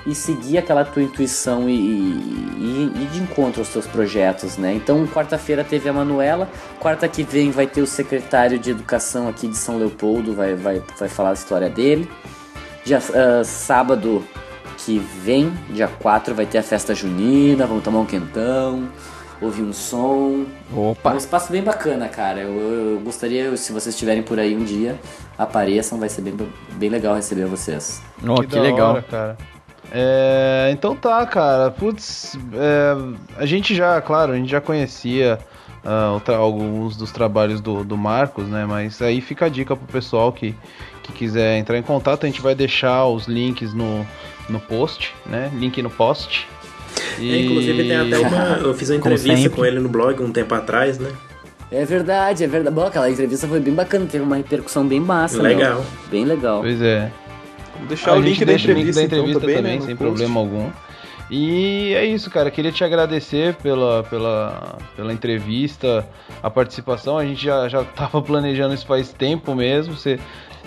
e 0.06 0.14
seguir 0.14 0.58
aquela 0.58 0.84
tua 0.84 1.02
intuição 1.02 1.68
e, 1.68 1.74
e, 1.74 2.92
e, 2.94 3.08
de 3.12 3.20
encontro 3.20 3.60
aos 3.60 3.68
teus 3.68 3.86
projetos, 3.86 4.56
né? 4.56 4.74
Então, 4.74 5.06
quarta-feira 5.06 5.62
teve 5.62 5.88
a 5.88 5.92
Manuela, 5.92 6.48
quarta 6.78 7.06
que 7.06 7.22
vem 7.22 7.50
vai 7.50 7.66
ter 7.66 7.82
o 7.82 7.86
secretário 7.86 8.58
de 8.58 8.70
educação 8.70 9.28
aqui 9.28 9.46
de 9.46 9.56
São 9.56 9.78
Leopoldo, 9.78 10.34
vai, 10.34 10.54
vai, 10.54 10.82
vai 10.98 11.08
falar 11.08 11.30
a 11.30 11.34
história 11.34 11.68
dele. 11.68 12.10
Dia, 12.84 12.98
uh, 12.98 13.44
sábado 13.44 14.24
que 14.78 14.98
vem, 14.98 15.52
dia 15.68 15.88
4, 15.88 16.34
vai 16.34 16.46
ter 16.46 16.58
a 16.58 16.62
festa 16.62 16.94
junina, 16.94 17.66
vamos 17.66 17.84
tomar 17.84 18.00
um 18.00 18.06
quentão, 18.06 18.88
ouvir 19.40 19.62
um 19.62 19.72
som. 19.72 20.44
Opa! 20.74 21.10
É 21.10 21.14
um 21.14 21.18
espaço 21.18 21.50
bem 21.52 21.62
bacana, 21.62 22.08
cara. 22.08 22.40
Eu, 22.40 22.94
eu, 22.94 23.00
gostaria, 23.00 23.56
se 23.56 23.72
vocês 23.72 23.94
estiverem 23.94 24.22
por 24.22 24.38
aí 24.38 24.56
um 24.56 24.64
dia, 24.64 24.98
apareçam, 25.38 25.98
vai 25.98 26.08
ser 26.08 26.22
bem, 26.22 26.34
bem 26.72 26.90
legal 26.90 27.14
receber 27.14 27.46
vocês. 27.46 28.02
Oh, 28.26 28.40
que, 28.40 28.48
que 28.48 28.58
legal. 28.58 28.92
Hora, 28.92 29.02
cara. 29.02 29.38
É, 29.92 30.70
então 30.72 30.94
tá, 30.94 31.24
cara. 31.26 31.70
Putz, 31.70 32.38
é, 32.54 32.94
a 33.36 33.46
gente 33.46 33.74
já, 33.74 34.00
claro, 34.00 34.32
a 34.32 34.36
gente 34.36 34.50
já 34.50 34.60
conhecia 34.60 35.38
uh, 35.84 36.32
alguns 36.32 36.96
dos 36.96 37.10
trabalhos 37.10 37.60
do, 37.60 37.84
do 37.84 37.96
Marcos, 37.96 38.46
né? 38.46 38.64
Mas 38.66 39.00
aí 39.02 39.20
fica 39.20 39.46
a 39.46 39.48
dica 39.48 39.74
pro 39.76 39.86
pessoal 39.86 40.32
que, 40.32 40.54
que 41.02 41.12
quiser 41.12 41.58
entrar 41.58 41.78
em 41.78 41.82
contato. 41.82 42.24
A 42.24 42.26
gente 42.28 42.40
vai 42.40 42.54
deixar 42.54 43.06
os 43.06 43.26
links 43.26 43.72
no, 43.72 44.06
no 44.48 44.60
post, 44.60 45.14
né? 45.26 45.50
Link 45.54 45.80
no 45.82 45.90
post. 45.90 46.46
E... 47.18 47.32
É, 47.32 47.40
inclusive 47.42 47.84
tem 47.84 47.96
até 47.96 48.18
uma. 48.18 48.58
Eu 48.62 48.74
fiz 48.74 48.90
uma 48.90 48.96
entrevista 48.96 49.50
com 49.50 49.64
ele 49.64 49.78
no 49.78 49.88
blog 49.88 50.22
um 50.22 50.32
tempo 50.32 50.54
atrás, 50.54 50.98
né? 50.98 51.10
É 51.70 51.84
verdade, 51.84 52.42
é 52.42 52.48
verdade. 52.48 52.74
Bom, 52.74 52.86
aquela 52.86 53.08
entrevista 53.08 53.46
foi 53.46 53.60
bem 53.60 53.72
bacana, 53.72 54.06
teve 54.06 54.24
uma 54.24 54.36
repercussão 54.36 54.86
bem 54.86 54.98
massa. 54.98 55.40
Legal. 55.40 55.76
Meu. 55.76 55.84
Bem 56.10 56.24
legal. 56.24 56.60
Pois 56.60 56.82
é. 56.82 57.12
Vou 57.78 57.86
deixar 57.86 58.16
o 58.16 58.20
link 58.20 58.44
da 58.44 58.52
entrevista, 58.52 58.72
link 58.72 58.94
da 58.94 59.02
entrevista 59.02 59.44
então, 59.44 59.62
também, 59.62 59.78
né, 59.78 59.86
sem 59.86 59.96
post. 59.96 59.96
problema 59.96 60.40
algum. 60.40 60.70
E 61.30 61.94
é 61.94 62.04
isso, 62.04 62.28
cara. 62.28 62.50
Queria 62.50 62.72
te 62.72 62.82
agradecer 62.82 63.54
pela, 63.54 64.02
pela, 64.02 64.78
pela 64.96 65.12
entrevista, 65.12 66.06
a 66.42 66.50
participação. 66.50 67.16
A 67.16 67.24
gente 67.24 67.44
já, 67.44 67.68
já 67.68 67.84
tava 67.84 68.20
planejando 68.22 68.74
isso 68.74 68.84
faz 68.84 69.12
tempo 69.12 69.54
mesmo. 69.54 69.94
Você, 69.94 70.18
se 70.18 70.22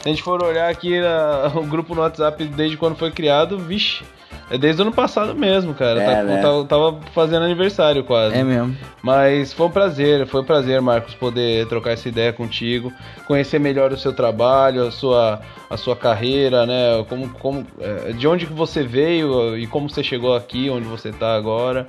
a 0.06 0.10
gente 0.10 0.24
for 0.24 0.42
olhar 0.42 0.70
aqui 0.70 1.02
na, 1.02 1.52
o 1.54 1.66
grupo 1.66 1.94
no 1.94 2.02
WhatsApp 2.02 2.46
desde 2.46 2.78
quando 2.78 2.96
foi 2.96 3.12
criado, 3.12 3.60
vixe, 3.60 4.06
é 4.50 4.58
desde 4.58 4.82
o 4.82 4.86
ano 4.86 4.94
passado 4.94 5.36
mesmo, 5.36 5.74
cara. 5.74 6.02
É, 6.02 6.16
tá, 6.16 6.24
né? 6.24 6.42
tava, 6.42 6.66
tava 6.66 7.00
fazendo 7.14 7.44
aniversário 7.44 8.04
quase. 8.04 8.36
É 8.36 8.44
mesmo. 8.44 8.76
Mas 9.02 9.54
foi 9.54 9.68
um 9.68 9.72
prazer, 9.72 10.26
foi 10.28 10.42
um 10.42 10.46
prazer, 10.46 10.82
Marcos, 10.82 11.14
poder 11.14 11.68
trocar 11.68 11.92
essa 11.92 12.08
ideia 12.08 12.32
contigo, 12.32 12.92
conhecer 13.26 13.60
melhor 13.60 13.92
o 13.92 13.98
seu 13.98 14.14
trabalho, 14.14 14.88
a 14.88 14.92
sua, 14.92 15.42
a 15.70 15.78
sua 15.78 15.96
carreira, 15.96 16.66
né? 16.66 17.04
Como, 17.10 17.30
como, 17.30 17.68
é, 17.80 18.14
de 18.14 18.28
onde 18.28 18.46
que 18.46 18.54
você 18.54 18.84
veio 18.84 19.58
e 19.58 19.68
como 19.68 19.90
você 19.90 20.04
chegou 20.04 20.36
aqui, 20.36 20.70
onde 20.70 20.88
você 20.88 21.12
tá 21.12 21.36
agora. 21.36 21.88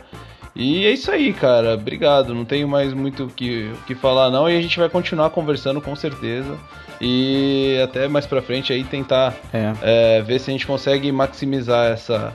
E 0.54 0.86
é 0.86 0.90
isso 0.90 1.10
aí, 1.10 1.32
cara. 1.32 1.74
Obrigado. 1.74 2.34
Não 2.34 2.44
tenho 2.44 2.68
mais 2.68 2.92
muito 2.92 3.24
o 3.24 3.28
que, 3.28 3.72
que 3.86 3.94
falar, 3.94 4.30
não. 4.30 4.48
E 4.48 4.56
a 4.56 4.62
gente 4.62 4.78
vai 4.78 4.88
continuar 4.88 5.30
conversando 5.30 5.80
com 5.80 5.94
certeza. 5.96 6.56
E 7.00 7.80
até 7.82 8.06
mais 8.06 8.26
pra 8.26 8.40
frente 8.40 8.72
aí 8.72 8.84
tentar 8.84 9.34
é. 9.52 9.72
É, 9.82 10.22
ver 10.22 10.38
se 10.38 10.50
a 10.50 10.52
gente 10.52 10.66
consegue 10.66 11.10
maximizar 11.10 11.92
essa, 11.92 12.32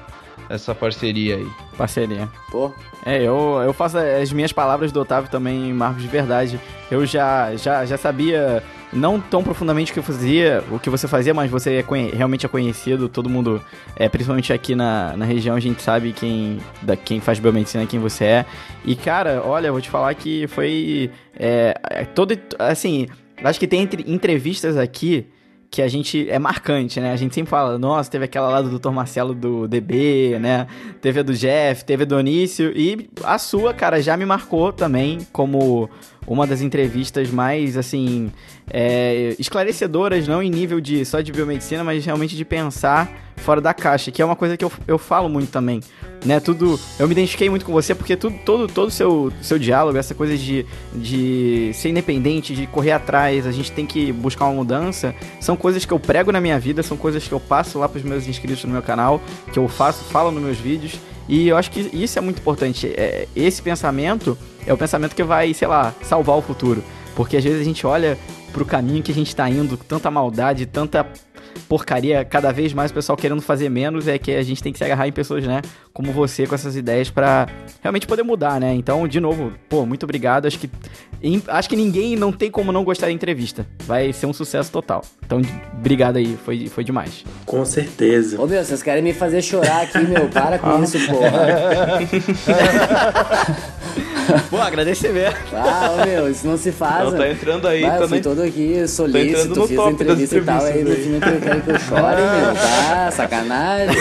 essa 0.49 0.75
parceria 0.75 1.37
aí. 1.37 1.47
Parceria. 1.77 2.27
Pô. 2.51 2.73
É, 3.05 3.21
eu, 3.21 3.61
eu 3.63 3.73
faço 3.73 3.97
as 3.97 4.33
minhas 4.33 4.51
palavras 4.51 4.91
do 4.91 4.99
Otávio 4.99 5.29
também, 5.29 5.71
Marcos, 5.73 6.01
de 6.01 6.09
verdade. 6.09 6.59
Eu 6.91 7.05
já, 7.05 7.55
já, 7.55 7.85
já 7.85 7.97
sabia 7.97 8.61
não 8.91 9.19
tão 9.19 9.43
profundamente 9.43 9.91
o 9.91 9.93
que 9.93 10.01
fazia, 10.01 10.63
o 10.71 10.79
que 10.79 10.89
você 10.89 11.07
fazia, 11.07 11.33
mas 11.33 11.49
você 11.49 11.75
é 11.75 12.15
realmente 12.15 12.45
é 12.45 12.49
conhecido, 12.49 13.07
todo 13.07 13.29
mundo, 13.29 13.61
é, 13.95 14.09
principalmente 14.09 14.51
aqui 14.51 14.75
na, 14.75 15.15
na 15.15 15.25
região, 15.25 15.55
a 15.55 15.59
gente 15.59 15.81
sabe 15.81 16.11
quem, 16.11 16.59
da, 16.81 16.95
quem 16.95 17.19
faz 17.19 17.39
biomedicina, 17.39 17.85
quem 17.85 17.99
você 17.99 18.25
é. 18.25 18.45
E, 18.83 18.95
cara, 18.95 19.41
olha, 19.45 19.71
vou 19.71 19.81
te 19.81 19.89
falar 19.89 20.13
que 20.15 20.47
foi 20.47 21.11
é, 21.37 21.75
é 21.89 22.05
todo, 22.05 22.37
assim, 22.57 23.07
acho 23.43 23.59
que 23.59 23.67
tem 23.67 23.87
entrevistas 24.07 24.77
aqui 24.77 25.27
que 25.71 25.81
a 25.83 25.87
gente 25.87 26.27
é 26.29 26.39
marcante, 26.39 26.99
né? 26.99 27.11
A 27.11 27.15
gente 27.15 27.35
sempre 27.35 27.49
fala, 27.49 27.77
nossa, 27.77 28.09
teve 28.09 28.25
aquela 28.25 28.49
lá 28.49 28.61
do 28.61 28.79
Dr. 28.79 28.89
Marcelo 28.89 29.35
do 29.35 29.67
DB, 29.67 30.37
né? 30.39 30.65
Teve 30.99 31.19
a 31.19 31.23
do 31.23 31.33
Jeff, 31.33 31.85
teve 31.85 32.03
a 32.03 32.05
do 32.05 32.15
Onício 32.15 32.71
e 32.75 33.07
a 33.23 33.37
sua, 33.37 33.73
cara, 33.73 34.01
já 34.01 34.17
me 34.17 34.25
marcou 34.25 34.73
também 34.73 35.19
como 35.31 35.87
uma 36.25 36.47
das 36.47 36.61
entrevistas 36.61 37.29
mais, 37.29 37.77
assim, 37.77 38.31
é, 38.71 39.35
esclarecedoras, 39.37 40.27
não 40.27 40.41
em 40.41 40.49
nível 40.49 40.81
de 40.81 41.05
só 41.05 41.21
de 41.21 41.31
biomedicina, 41.31 41.83
mas 41.83 42.03
realmente 42.03 42.35
de 42.35 42.45
pensar 42.45 43.28
fora 43.39 43.59
da 43.59 43.73
caixa, 43.73 44.11
que 44.11 44.21
é 44.21 44.25
uma 44.25 44.35
coisa 44.35 44.55
que 44.55 44.63
eu, 44.63 44.71
eu 44.87 44.97
falo 44.97 45.29
muito 45.29 45.49
também, 45.51 45.81
né? 46.25 46.39
Tudo, 46.39 46.79
eu 46.99 47.07
me 47.07 47.13
identifiquei 47.13 47.49
muito 47.49 47.65
com 47.65 47.71
você 47.71 47.95
porque 47.95 48.15
tudo, 48.15 48.37
todo 48.45 48.67
todo 48.67 48.91
seu 48.91 49.31
seu 49.41 49.57
diálogo, 49.57 49.97
essa 49.97 50.13
coisa 50.13 50.37
de, 50.37 50.65
de 50.93 51.71
ser 51.73 51.89
independente, 51.89 52.53
de 52.53 52.67
correr 52.67 52.91
atrás, 52.91 53.47
a 53.47 53.51
gente 53.51 53.71
tem 53.71 53.85
que 53.85 54.11
buscar 54.11 54.45
uma 54.45 54.53
mudança, 54.53 55.15
são 55.39 55.55
coisas 55.55 55.85
que 55.85 55.91
eu 55.91 55.99
prego 55.99 56.31
na 56.31 56.41
minha 56.41 56.59
vida, 56.59 56.83
são 56.83 56.97
coisas 56.97 57.27
que 57.27 57.33
eu 57.33 57.39
passo 57.39 57.79
lá 57.79 57.89
para 57.89 57.97
os 57.97 58.03
meus 58.03 58.27
inscritos 58.27 58.63
no 58.65 58.71
meu 58.71 58.81
canal, 58.81 59.21
que 59.51 59.57
eu 59.57 59.67
faço, 59.67 60.03
falo 60.05 60.31
nos 60.31 60.43
meus 60.43 60.57
vídeos 60.57 60.99
e 61.29 61.47
eu 61.47 61.55
acho 61.55 61.69
que 61.69 61.81
isso 61.93 62.17
é 62.17 62.21
muito 62.21 62.39
importante. 62.39 62.87
É, 62.87 63.27
esse 63.35 63.61
pensamento 63.61 64.35
é 64.65 64.73
o 64.73 64.77
pensamento 64.77 65.15
que 65.15 65.23
vai, 65.23 65.53
sei 65.53 65.67
lá, 65.67 65.93
salvar 66.01 66.35
o 66.35 66.41
futuro. 66.41 66.83
Porque 67.15 67.37
às 67.37 67.43
vezes 67.43 67.61
a 67.61 67.63
gente 67.63 67.85
olha 67.85 68.17
pro 68.51 68.65
caminho 68.65 69.03
que 69.03 69.11
a 69.11 69.15
gente 69.15 69.35
tá 69.35 69.47
indo, 69.47 69.77
tanta 69.77 70.09
maldade, 70.09 70.65
tanta 70.65 71.05
porcaria, 71.67 72.23
cada 72.23 72.51
vez 72.51 72.73
mais 72.73 72.91
o 72.91 72.93
pessoal 72.93 73.17
querendo 73.17 73.41
fazer 73.41 73.69
menos, 73.69 74.07
é 74.07 74.17
que 74.17 74.31
a 74.31 74.43
gente 74.43 74.61
tem 74.63 74.71
que 74.71 74.77
se 74.77 74.83
agarrar 74.83 75.07
em 75.07 75.11
pessoas, 75.11 75.45
né, 75.45 75.61
como 75.93 76.11
você, 76.11 76.47
com 76.47 76.55
essas 76.55 76.75
ideias 76.75 77.09
para 77.09 77.47
realmente 77.81 78.07
poder 78.07 78.23
mudar, 78.23 78.59
né? 78.59 78.73
Então, 78.73 79.07
de 79.07 79.19
novo, 79.19 79.53
pô, 79.67 79.85
muito 79.85 80.03
obrigado. 80.03 80.45
Acho 80.45 80.59
que 80.59 80.69
acho 81.47 81.69
que 81.69 81.75
ninguém 81.75 82.15
não 82.15 82.31
tem 82.31 82.49
como 82.49 82.71
não 82.71 82.83
gostar 82.83 83.07
da 83.07 83.11
entrevista. 83.11 83.65
Vai 83.85 84.13
ser 84.13 84.25
um 84.25 84.33
sucesso 84.33 84.71
total. 84.71 85.03
Então, 85.25 85.41
obrigado 85.77 86.15
aí, 86.17 86.37
foi, 86.45 86.67
foi 86.67 86.83
demais. 86.83 87.25
Com 87.45 87.65
certeza. 87.65 88.41
Ô, 88.41 88.47
meu, 88.47 88.63
vocês 88.63 88.81
querem 88.81 89.03
me 89.03 89.13
fazer 89.13 89.41
chorar 89.41 89.83
aqui, 89.83 89.99
meu, 89.99 90.29
para 90.29 90.57
com 90.57 90.81
isso, 90.83 90.97
porra. 91.07 91.99
Pô, 94.49 94.57
agradecer 94.57 95.11
mesmo. 95.11 95.35
Ah, 95.53 96.05
meu, 96.05 96.29
isso 96.29 96.45
não 96.45 96.57
se 96.57 96.71
faz. 96.71 97.11
Não, 97.11 97.17
tá 97.17 97.29
entrando 97.29 97.67
aí. 97.67 97.81
Vai, 97.81 97.97
tá 97.97 98.03
eu 98.03 98.09
fui 98.09 98.21
todo 98.21 98.41
aqui 98.41 98.87
solícito, 98.87 99.55
tá 99.55 99.67
fiz 99.67 99.79
a 99.79 99.91
entrevista 99.91 100.37
e 100.37 100.41
tal, 100.41 100.65
aí 100.65 100.83
no 100.83 100.95
fim 100.95 101.19
quero 101.49 101.61
que 101.61 101.69
eu 101.71 101.75
meu, 101.75 102.53
tá? 102.53 103.11
Sacanagem. 103.11 103.97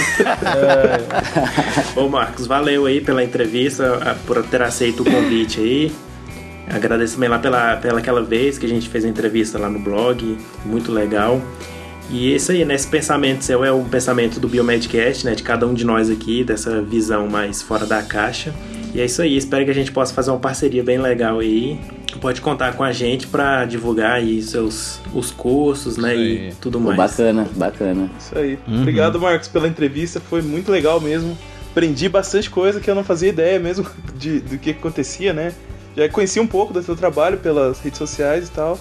É. 1.96 1.98
Ô, 1.98 2.08
Marcos, 2.08 2.46
valeu 2.46 2.86
aí 2.86 3.00
pela 3.00 3.24
entrevista, 3.24 4.16
por 4.26 4.42
ter 4.44 4.62
aceito 4.62 5.02
o 5.02 5.04
convite 5.04 5.60
aí. 5.60 5.92
Agradeço 6.70 7.14
também 7.14 7.30
lá 7.30 7.38
pela, 7.38 7.76
pela 7.76 7.98
aquela 7.98 8.22
vez 8.22 8.58
que 8.58 8.66
a 8.66 8.68
gente 8.68 8.88
fez 8.88 9.04
a 9.04 9.08
entrevista 9.08 9.58
lá 9.58 9.70
no 9.70 9.78
blog, 9.78 10.38
muito 10.64 10.92
legal. 10.92 11.40
E 12.10 12.34
isso 12.34 12.52
aí, 12.52 12.64
né? 12.64 12.74
Esse 12.74 12.86
pensamento 12.86 13.44
seu 13.44 13.64
é 13.64 13.72
um 13.72 13.84
pensamento 13.84 14.40
do 14.40 14.48
Biomedcast, 14.48 15.26
né? 15.26 15.34
De 15.34 15.42
cada 15.42 15.66
um 15.66 15.74
de 15.74 15.84
nós 15.84 16.10
aqui, 16.10 16.42
dessa 16.42 16.80
visão 16.80 17.28
mais 17.28 17.60
fora 17.60 17.84
da 17.84 18.02
caixa. 18.02 18.54
E 18.94 19.00
é 19.00 19.04
isso 19.04 19.20
aí, 19.20 19.36
espero 19.36 19.64
que 19.64 19.70
a 19.70 19.74
gente 19.74 19.92
possa 19.92 20.14
fazer 20.14 20.30
uma 20.30 20.38
parceria 20.38 20.82
bem 20.82 20.98
legal 20.98 21.40
aí. 21.40 21.78
Pode 22.20 22.40
contar 22.40 22.72
com 22.74 22.82
a 22.82 22.90
gente 22.90 23.26
para 23.26 23.64
divulgar 23.66 24.12
aí 24.12 24.42
seus 24.42 24.98
os 25.14 25.30
cursos, 25.30 25.98
né, 25.98 26.16
e 26.16 26.52
tudo 26.60 26.80
mais. 26.80 26.96
bacana, 26.96 27.46
bacana. 27.54 28.10
Isso 28.18 28.36
aí. 28.36 28.58
Uhum. 28.66 28.80
Obrigado, 28.80 29.20
Marcos, 29.20 29.46
pela 29.46 29.68
entrevista, 29.68 30.20
foi 30.20 30.40
muito 30.40 30.72
legal 30.72 31.00
mesmo. 31.00 31.36
Aprendi 31.70 32.08
bastante 32.08 32.48
coisa 32.48 32.80
que 32.80 32.90
eu 32.90 32.94
não 32.94 33.04
fazia 33.04 33.28
ideia 33.28 33.58
mesmo 33.60 33.86
de, 34.16 34.40
do 34.40 34.58
que 34.58 34.70
acontecia, 34.70 35.32
né? 35.34 35.52
Já 35.94 36.08
conheci 36.08 36.40
um 36.40 36.46
pouco 36.46 36.72
do 36.72 36.82
seu 36.82 36.96
trabalho 36.96 37.38
pelas 37.38 37.80
redes 37.80 37.98
sociais 37.98 38.48
e 38.48 38.50
tal, 38.50 38.78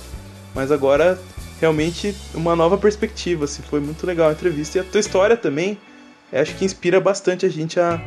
mas 0.56 0.72
agora 0.72 1.20
realmente 1.60 2.16
uma 2.34 2.56
nova 2.56 2.78
perspectiva, 2.78 3.46
assim, 3.46 3.62
foi 3.64 3.80
muito 3.80 4.06
legal 4.06 4.30
a 4.30 4.34
entrevista. 4.34 4.78
E 4.78 4.82
a 4.82 4.84
tua 4.84 5.00
história 5.00 5.36
também, 5.36 5.78
acho 6.32 6.56
que 6.56 6.66
inspira 6.66 7.00
bastante 7.00 7.46
a 7.46 7.50
gente 7.50 7.80
a 7.80 8.02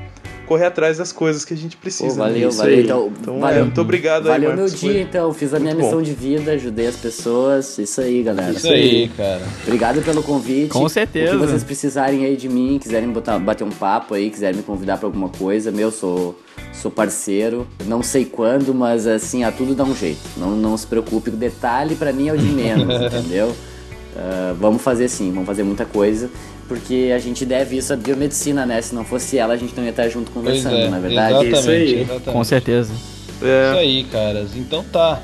correr 0.50 0.66
atrás 0.66 0.98
das 0.98 1.12
coisas 1.12 1.44
que 1.44 1.54
a 1.54 1.56
gente 1.56 1.76
precisa. 1.76 2.08
Pô, 2.08 2.16
valeu, 2.16 2.48
né? 2.48 2.56
valeu. 2.56 2.80
Então, 2.80 3.12
então 3.20 3.38
valeu. 3.38 3.60
É, 3.60 3.62
muito 3.62 3.80
obrigado 3.80 4.24
valeu 4.24 4.50
aí. 4.50 4.56
Valeu 4.56 4.68
meu 4.68 4.74
dia, 4.74 5.00
então. 5.00 5.32
Fiz 5.32 5.54
a 5.54 5.60
minha 5.60 5.76
missão 5.76 5.98
bom. 5.98 6.02
de 6.02 6.12
vida, 6.12 6.50
ajudei 6.50 6.88
as 6.88 6.96
pessoas. 6.96 7.78
Isso 7.78 8.00
aí, 8.00 8.20
galera. 8.24 8.50
Isso 8.50 8.66
aí, 8.66 9.08
cara. 9.16 9.42
Obrigado 9.62 10.02
pelo 10.02 10.24
convite. 10.24 10.70
Com 10.70 10.88
certeza. 10.88 11.36
O 11.36 11.38
que 11.38 11.46
vocês 11.46 11.62
precisarem 11.62 12.24
aí 12.24 12.36
de 12.36 12.48
mim, 12.48 12.80
quiserem 12.82 13.08
botar, 13.10 13.38
bater 13.38 13.62
um 13.62 13.70
papo 13.70 14.14
aí, 14.14 14.28
quiserem 14.28 14.56
me 14.56 14.64
convidar 14.64 14.98
pra 14.98 15.06
alguma 15.06 15.28
coisa, 15.28 15.70
meu, 15.70 15.92
sou, 15.92 16.36
sou 16.72 16.90
parceiro. 16.90 17.64
Não 17.86 18.02
sei 18.02 18.24
quando, 18.24 18.74
mas 18.74 19.06
assim, 19.06 19.44
a 19.44 19.52
tudo 19.52 19.72
dá 19.72 19.84
um 19.84 19.94
jeito. 19.94 20.20
Não, 20.36 20.50
não 20.56 20.76
se 20.76 20.84
preocupe. 20.84 21.30
O 21.30 21.34
detalhe 21.34 21.94
para 21.94 22.12
mim 22.12 22.26
é 22.26 22.32
o 22.32 22.36
de 22.36 22.48
menos, 22.48 22.88
entendeu? 23.06 23.50
Uh, 24.16 24.52
vamos 24.58 24.82
fazer 24.82 25.06
sim, 25.06 25.30
vamos 25.30 25.46
fazer 25.46 25.62
muita 25.62 25.84
coisa 25.84 26.28
porque 26.70 27.10
a 27.12 27.18
gente 27.18 27.44
deve 27.44 27.76
isso 27.78 27.92
à 27.92 27.96
biomedicina, 27.96 28.64
né? 28.64 28.80
Se 28.80 28.94
não 28.94 29.04
fosse 29.04 29.36
ela, 29.36 29.54
a 29.54 29.56
gente 29.56 29.74
não 29.76 29.82
ia 29.82 29.90
estar 29.90 30.08
junto 30.08 30.30
conversando, 30.30 30.76
é, 30.76 30.88
na 30.88 30.98
é 30.98 31.00
verdade. 31.00 31.46
Exatamente, 31.46 31.58
isso 31.58 31.68
aí. 31.68 32.00
Exatamente. 32.02 32.30
Com 32.30 32.44
certeza. 32.44 32.92
É. 33.42 33.70
Isso 33.70 33.78
aí, 33.80 34.04
caras. 34.04 34.56
Então 34.56 34.84
tá. 34.84 35.20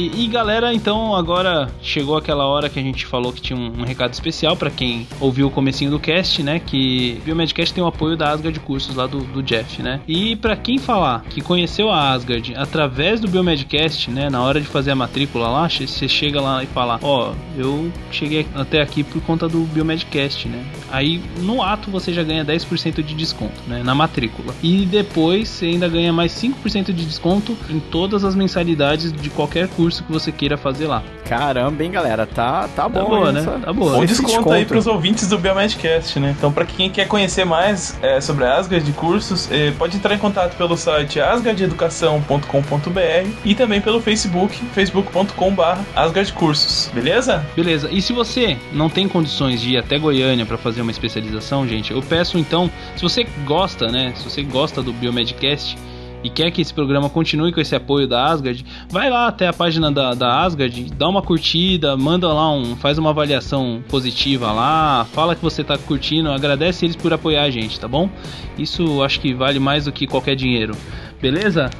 E, 0.00 0.24
e, 0.24 0.26
galera, 0.28 0.72
então 0.72 1.14
agora 1.14 1.70
chegou 1.82 2.16
aquela 2.16 2.46
hora 2.46 2.70
que 2.70 2.78
a 2.78 2.82
gente 2.82 3.04
falou 3.04 3.34
que 3.34 3.42
tinha 3.42 3.58
um, 3.58 3.80
um 3.80 3.84
recado 3.84 4.14
especial 4.14 4.56
para 4.56 4.70
quem 4.70 5.06
ouviu 5.20 5.48
o 5.48 5.50
comecinho 5.50 5.90
do 5.90 6.00
cast, 6.00 6.42
né? 6.42 6.58
Que 6.58 7.20
Biomedcast 7.22 7.74
tem 7.74 7.84
o 7.84 7.86
apoio 7.86 8.16
da 8.16 8.30
Asgard 8.30 8.58
Cursos 8.60 8.96
lá 8.96 9.06
do, 9.06 9.20
do 9.20 9.42
Jeff, 9.42 9.82
né? 9.82 10.00
E 10.08 10.36
para 10.36 10.56
quem 10.56 10.78
falar 10.78 11.22
que 11.28 11.42
conheceu 11.42 11.90
a 11.90 12.12
Asgard 12.12 12.54
através 12.56 13.20
do 13.20 13.28
Biomedcast, 13.28 14.10
né? 14.10 14.30
Na 14.30 14.42
hora 14.42 14.58
de 14.58 14.66
fazer 14.66 14.90
a 14.90 14.96
matrícula 14.96 15.50
lá, 15.50 15.68
você 15.68 16.08
chega 16.08 16.40
lá 16.40 16.64
e 16.64 16.66
fala, 16.66 16.98
ó, 17.02 17.32
oh, 17.32 17.60
eu 17.60 17.92
cheguei 18.10 18.46
até 18.54 18.80
aqui 18.80 19.04
por 19.04 19.20
conta 19.20 19.50
do 19.50 19.64
Biomedcast, 19.66 20.48
né? 20.48 20.64
Aí 20.90 21.22
no 21.40 21.62
ato 21.62 21.90
você 21.90 22.10
já 22.10 22.22
ganha 22.22 22.42
10% 22.42 23.02
de 23.02 23.12
desconto, 23.14 23.60
né? 23.66 23.82
Na 23.82 23.94
matrícula. 23.94 24.54
E 24.62 24.86
depois 24.86 25.50
você 25.50 25.66
ainda 25.66 25.88
ganha 25.90 26.10
mais 26.10 26.32
5% 26.32 26.86
de 26.86 27.04
desconto 27.04 27.54
em 27.68 27.78
todas 27.78 28.24
as 28.24 28.34
mensalidades 28.34 29.12
de 29.12 29.28
qualquer 29.28 29.68
curso 29.68 29.89
curso 29.90 30.04
que 30.04 30.12
você 30.12 30.30
queira 30.30 30.56
fazer 30.56 30.86
lá. 30.86 31.02
Caramba, 31.24 31.82
hein, 31.82 31.90
galera? 31.90 32.26
Tá, 32.26 32.68
tá, 32.68 32.84
tá 32.84 32.88
bom, 32.88 33.08
boa, 33.08 33.32
né? 33.32 33.42
Tá 33.42 33.72
boa. 33.72 33.96
Bom 33.96 34.04
desconto, 34.04 34.28
desconto 34.28 34.52
aí 34.52 34.64
pros 34.64 34.86
ouvintes 34.86 35.28
do 35.28 35.36
Biomedcast, 35.36 36.20
né? 36.20 36.34
Então, 36.36 36.52
pra 36.52 36.64
quem 36.64 36.90
quer 36.90 37.08
conhecer 37.08 37.44
mais 37.44 37.98
é, 38.00 38.20
sobre 38.20 38.44
a 38.44 38.56
Asgard 38.56 38.84
de 38.84 38.92
cursos, 38.92 39.50
é, 39.50 39.72
pode 39.72 39.96
entrar 39.96 40.14
em 40.14 40.18
contato 40.18 40.56
pelo 40.56 40.76
site 40.76 41.20
asgardeducação.com.br 41.20 43.30
e 43.44 43.54
também 43.54 43.80
pelo 43.80 44.00
Facebook, 44.00 44.56
facebook.com.br 44.72 45.80
asgardcursos, 45.94 46.90
beleza? 46.94 47.44
Beleza. 47.56 47.88
E 47.90 48.00
se 48.00 48.12
você 48.12 48.56
não 48.72 48.88
tem 48.88 49.08
condições 49.08 49.60
de 49.60 49.72
ir 49.72 49.78
até 49.78 49.98
Goiânia 49.98 50.46
para 50.46 50.56
fazer 50.56 50.82
uma 50.82 50.90
especialização, 50.90 51.66
gente, 51.66 51.92
eu 51.92 52.02
peço 52.02 52.38
então, 52.38 52.70
se 52.94 53.02
você 53.02 53.26
gosta, 53.44 53.88
né? 53.88 54.12
Se 54.16 54.24
você 54.24 54.42
gosta 54.42 54.82
do 54.82 54.92
Biomedcast, 54.92 55.76
e 56.22 56.30
quer 56.30 56.50
que 56.50 56.60
esse 56.60 56.72
programa 56.72 57.08
continue 57.08 57.52
com 57.52 57.60
esse 57.60 57.74
apoio 57.74 58.06
da 58.06 58.26
Asgard, 58.26 58.64
vai 58.88 59.10
lá 59.10 59.26
até 59.26 59.48
a 59.48 59.52
página 59.52 59.90
da, 59.90 60.14
da 60.14 60.42
Asgard, 60.42 60.92
dá 60.94 61.08
uma 61.08 61.22
curtida, 61.22 61.96
manda 61.96 62.28
lá 62.28 62.52
um, 62.52 62.76
faz 62.76 62.98
uma 62.98 63.10
avaliação 63.10 63.82
positiva 63.88 64.52
lá, 64.52 65.06
fala 65.12 65.34
que 65.34 65.42
você 65.42 65.64
tá 65.64 65.76
curtindo, 65.78 66.30
agradece 66.30 66.84
eles 66.84 66.96
por 66.96 67.12
apoiar 67.12 67.42
a 67.42 67.50
gente, 67.50 67.78
tá 67.78 67.88
bom? 67.88 68.08
Isso 68.58 69.02
acho 69.02 69.20
que 69.20 69.32
vale 69.34 69.58
mais 69.58 69.84
do 69.84 69.92
que 69.92 70.06
qualquer 70.06 70.36
dinheiro. 70.36 70.76
Beleza? 71.20 71.70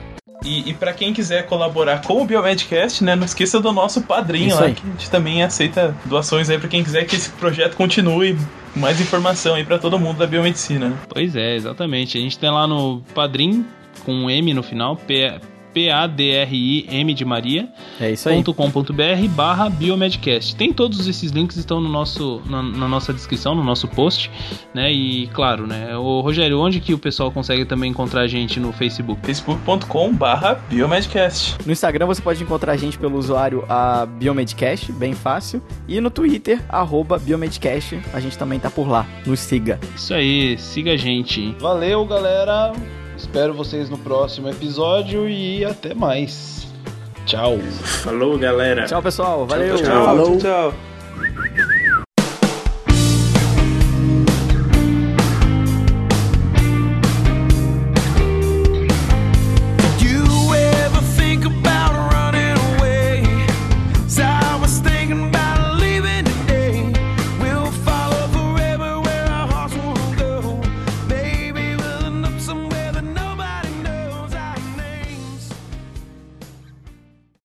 E, 0.44 0.70
e 0.70 0.74
para 0.74 0.92
quem 0.92 1.12
quiser 1.12 1.46
colaborar 1.46 2.00
com 2.02 2.22
o 2.22 2.24
Biomedcast, 2.24 3.04
né, 3.04 3.14
não 3.14 3.26
esqueça 3.26 3.60
do 3.60 3.72
nosso 3.72 4.02
padrinho 4.02 4.48
Isso 4.48 4.56
lá, 4.56 4.66
aí. 4.66 4.74
que 4.74 4.82
a 4.86 4.90
gente 4.90 5.10
também 5.10 5.42
aceita 5.42 5.94
doações 6.06 6.48
aí 6.48 6.58
para 6.58 6.68
quem 6.68 6.82
quiser 6.82 7.04
que 7.04 7.14
esse 7.14 7.30
projeto 7.30 7.76
continue. 7.76 8.38
Mais 8.74 9.00
informação 9.00 9.56
aí 9.56 9.64
para 9.64 9.78
todo 9.78 9.98
mundo 9.98 10.18
da 10.18 10.26
biomedicina. 10.26 10.90
Né? 10.90 10.96
Pois 11.08 11.34
é, 11.34 11.56
exatamente. 11.56 12.16
A 12.16 12.20
gente 12.20 12.38
tem 12.38 12.50
lá 12.50 12.66
no 12.66 13.02
Padrim 13.14 13.66
com 14.04 14.12
um 14.12 14.30
M 14.30 14.54
no 14.54 14.62
final, 14.62 14.96
P, 14.96 15.40
P-A-D-R-I-M 15.72 17.14
de 17.14 17.24
Maria. 17.24 17.68
É 18.00 18.10
isso 18.10 18.28
aí. 18.28 18.42
.com.br 18.42 19.28
barra 19.30 19.68
Biomedcast. 19.68 20.56
Tem 20.56 20.72
todos 20.72 21.06
esses 21.06 21.30
links 21.30 21.56
estão 21.56 21.80
no 21.80 21.88
nosso, 21.88 22.42
na, 22.46 22.62
na, 22.62 22.88
nossa 22.88 23.12
descrição, 23.12 23.54
no 23.54 23.62
nosso 23.62 23.88
post, 23.88 24.30
né? 24.74 24.92
E 24.92 25.28
claro, 25.28 25.66
né? 25.66 25.96
O 25.96 26.20
Rogério, 26.20 26.58
onde 26.58 26.80
que 26.80 26.92
o 26.92 26.98
pessoal 26.98 27.30
consegue 27.30 27.64
também 27.64 27.90
encontrar 27.90 28.22
a 28.22 28.26
gente 28.26 28.58
no 28.58 28.72
Facebook? 28.72 29.20
facebook.com 29.24 30.12
barra 30.12 30.54
Biomedcast. 30.68 31.56
No 31.64 31.72
Instagram 31.72 32.06
você 32.06 32.22
pode 32.22 32.42
encontrar 32.42 32.72
a 32.72 32.76
gente 32.76 32.98
pelo 32.98 33.18
usuário 33.18 33.64
a 33.68 34.06
Biomedcast, 34.06 34.92
bem 34.92 35.14
fácil. 35.14 35.62
E 35.86 36.00
no 36.00 36.10
Twitter, 36.10 36.60
arroba 36.68 37.18
Biomedcast. 37.18 38.00
A 38.12 38.20
gente 38.20 38.36
também 38.36 38.58
tá 38.58 38.70
por 38.70 38.88
lá. 38.88 39.06
Nos 39.26 39.40
siga. 39.40 39.78
Isso 39.94 40.14
aí, 40.14 40.58
siga 40.58 40.92
a 40.92 40.96
gente. 40.96 41.54
Valeu, 41.58 42.04
galera! 42.04 42.72
Espero 43.20 43.52
vocês 43.52 43.90
no 43.90 43.98
próximo 43.98 44.48
episódio 44.48 45.28
e 45.28 45.62
até 45.62 45.92
mais. 45.92 46.66
Tchau. 47.26 47.58
Falou, 48.02 48.38
galera. 48.38 48.86
Tchau, 48.86 49.02
pessoal. 49.02 49.46
Valeu. 49.46 49.76
Tchau, 49.76 50.38
tchau. 50.38 50.38
tchau. 50.38 51.69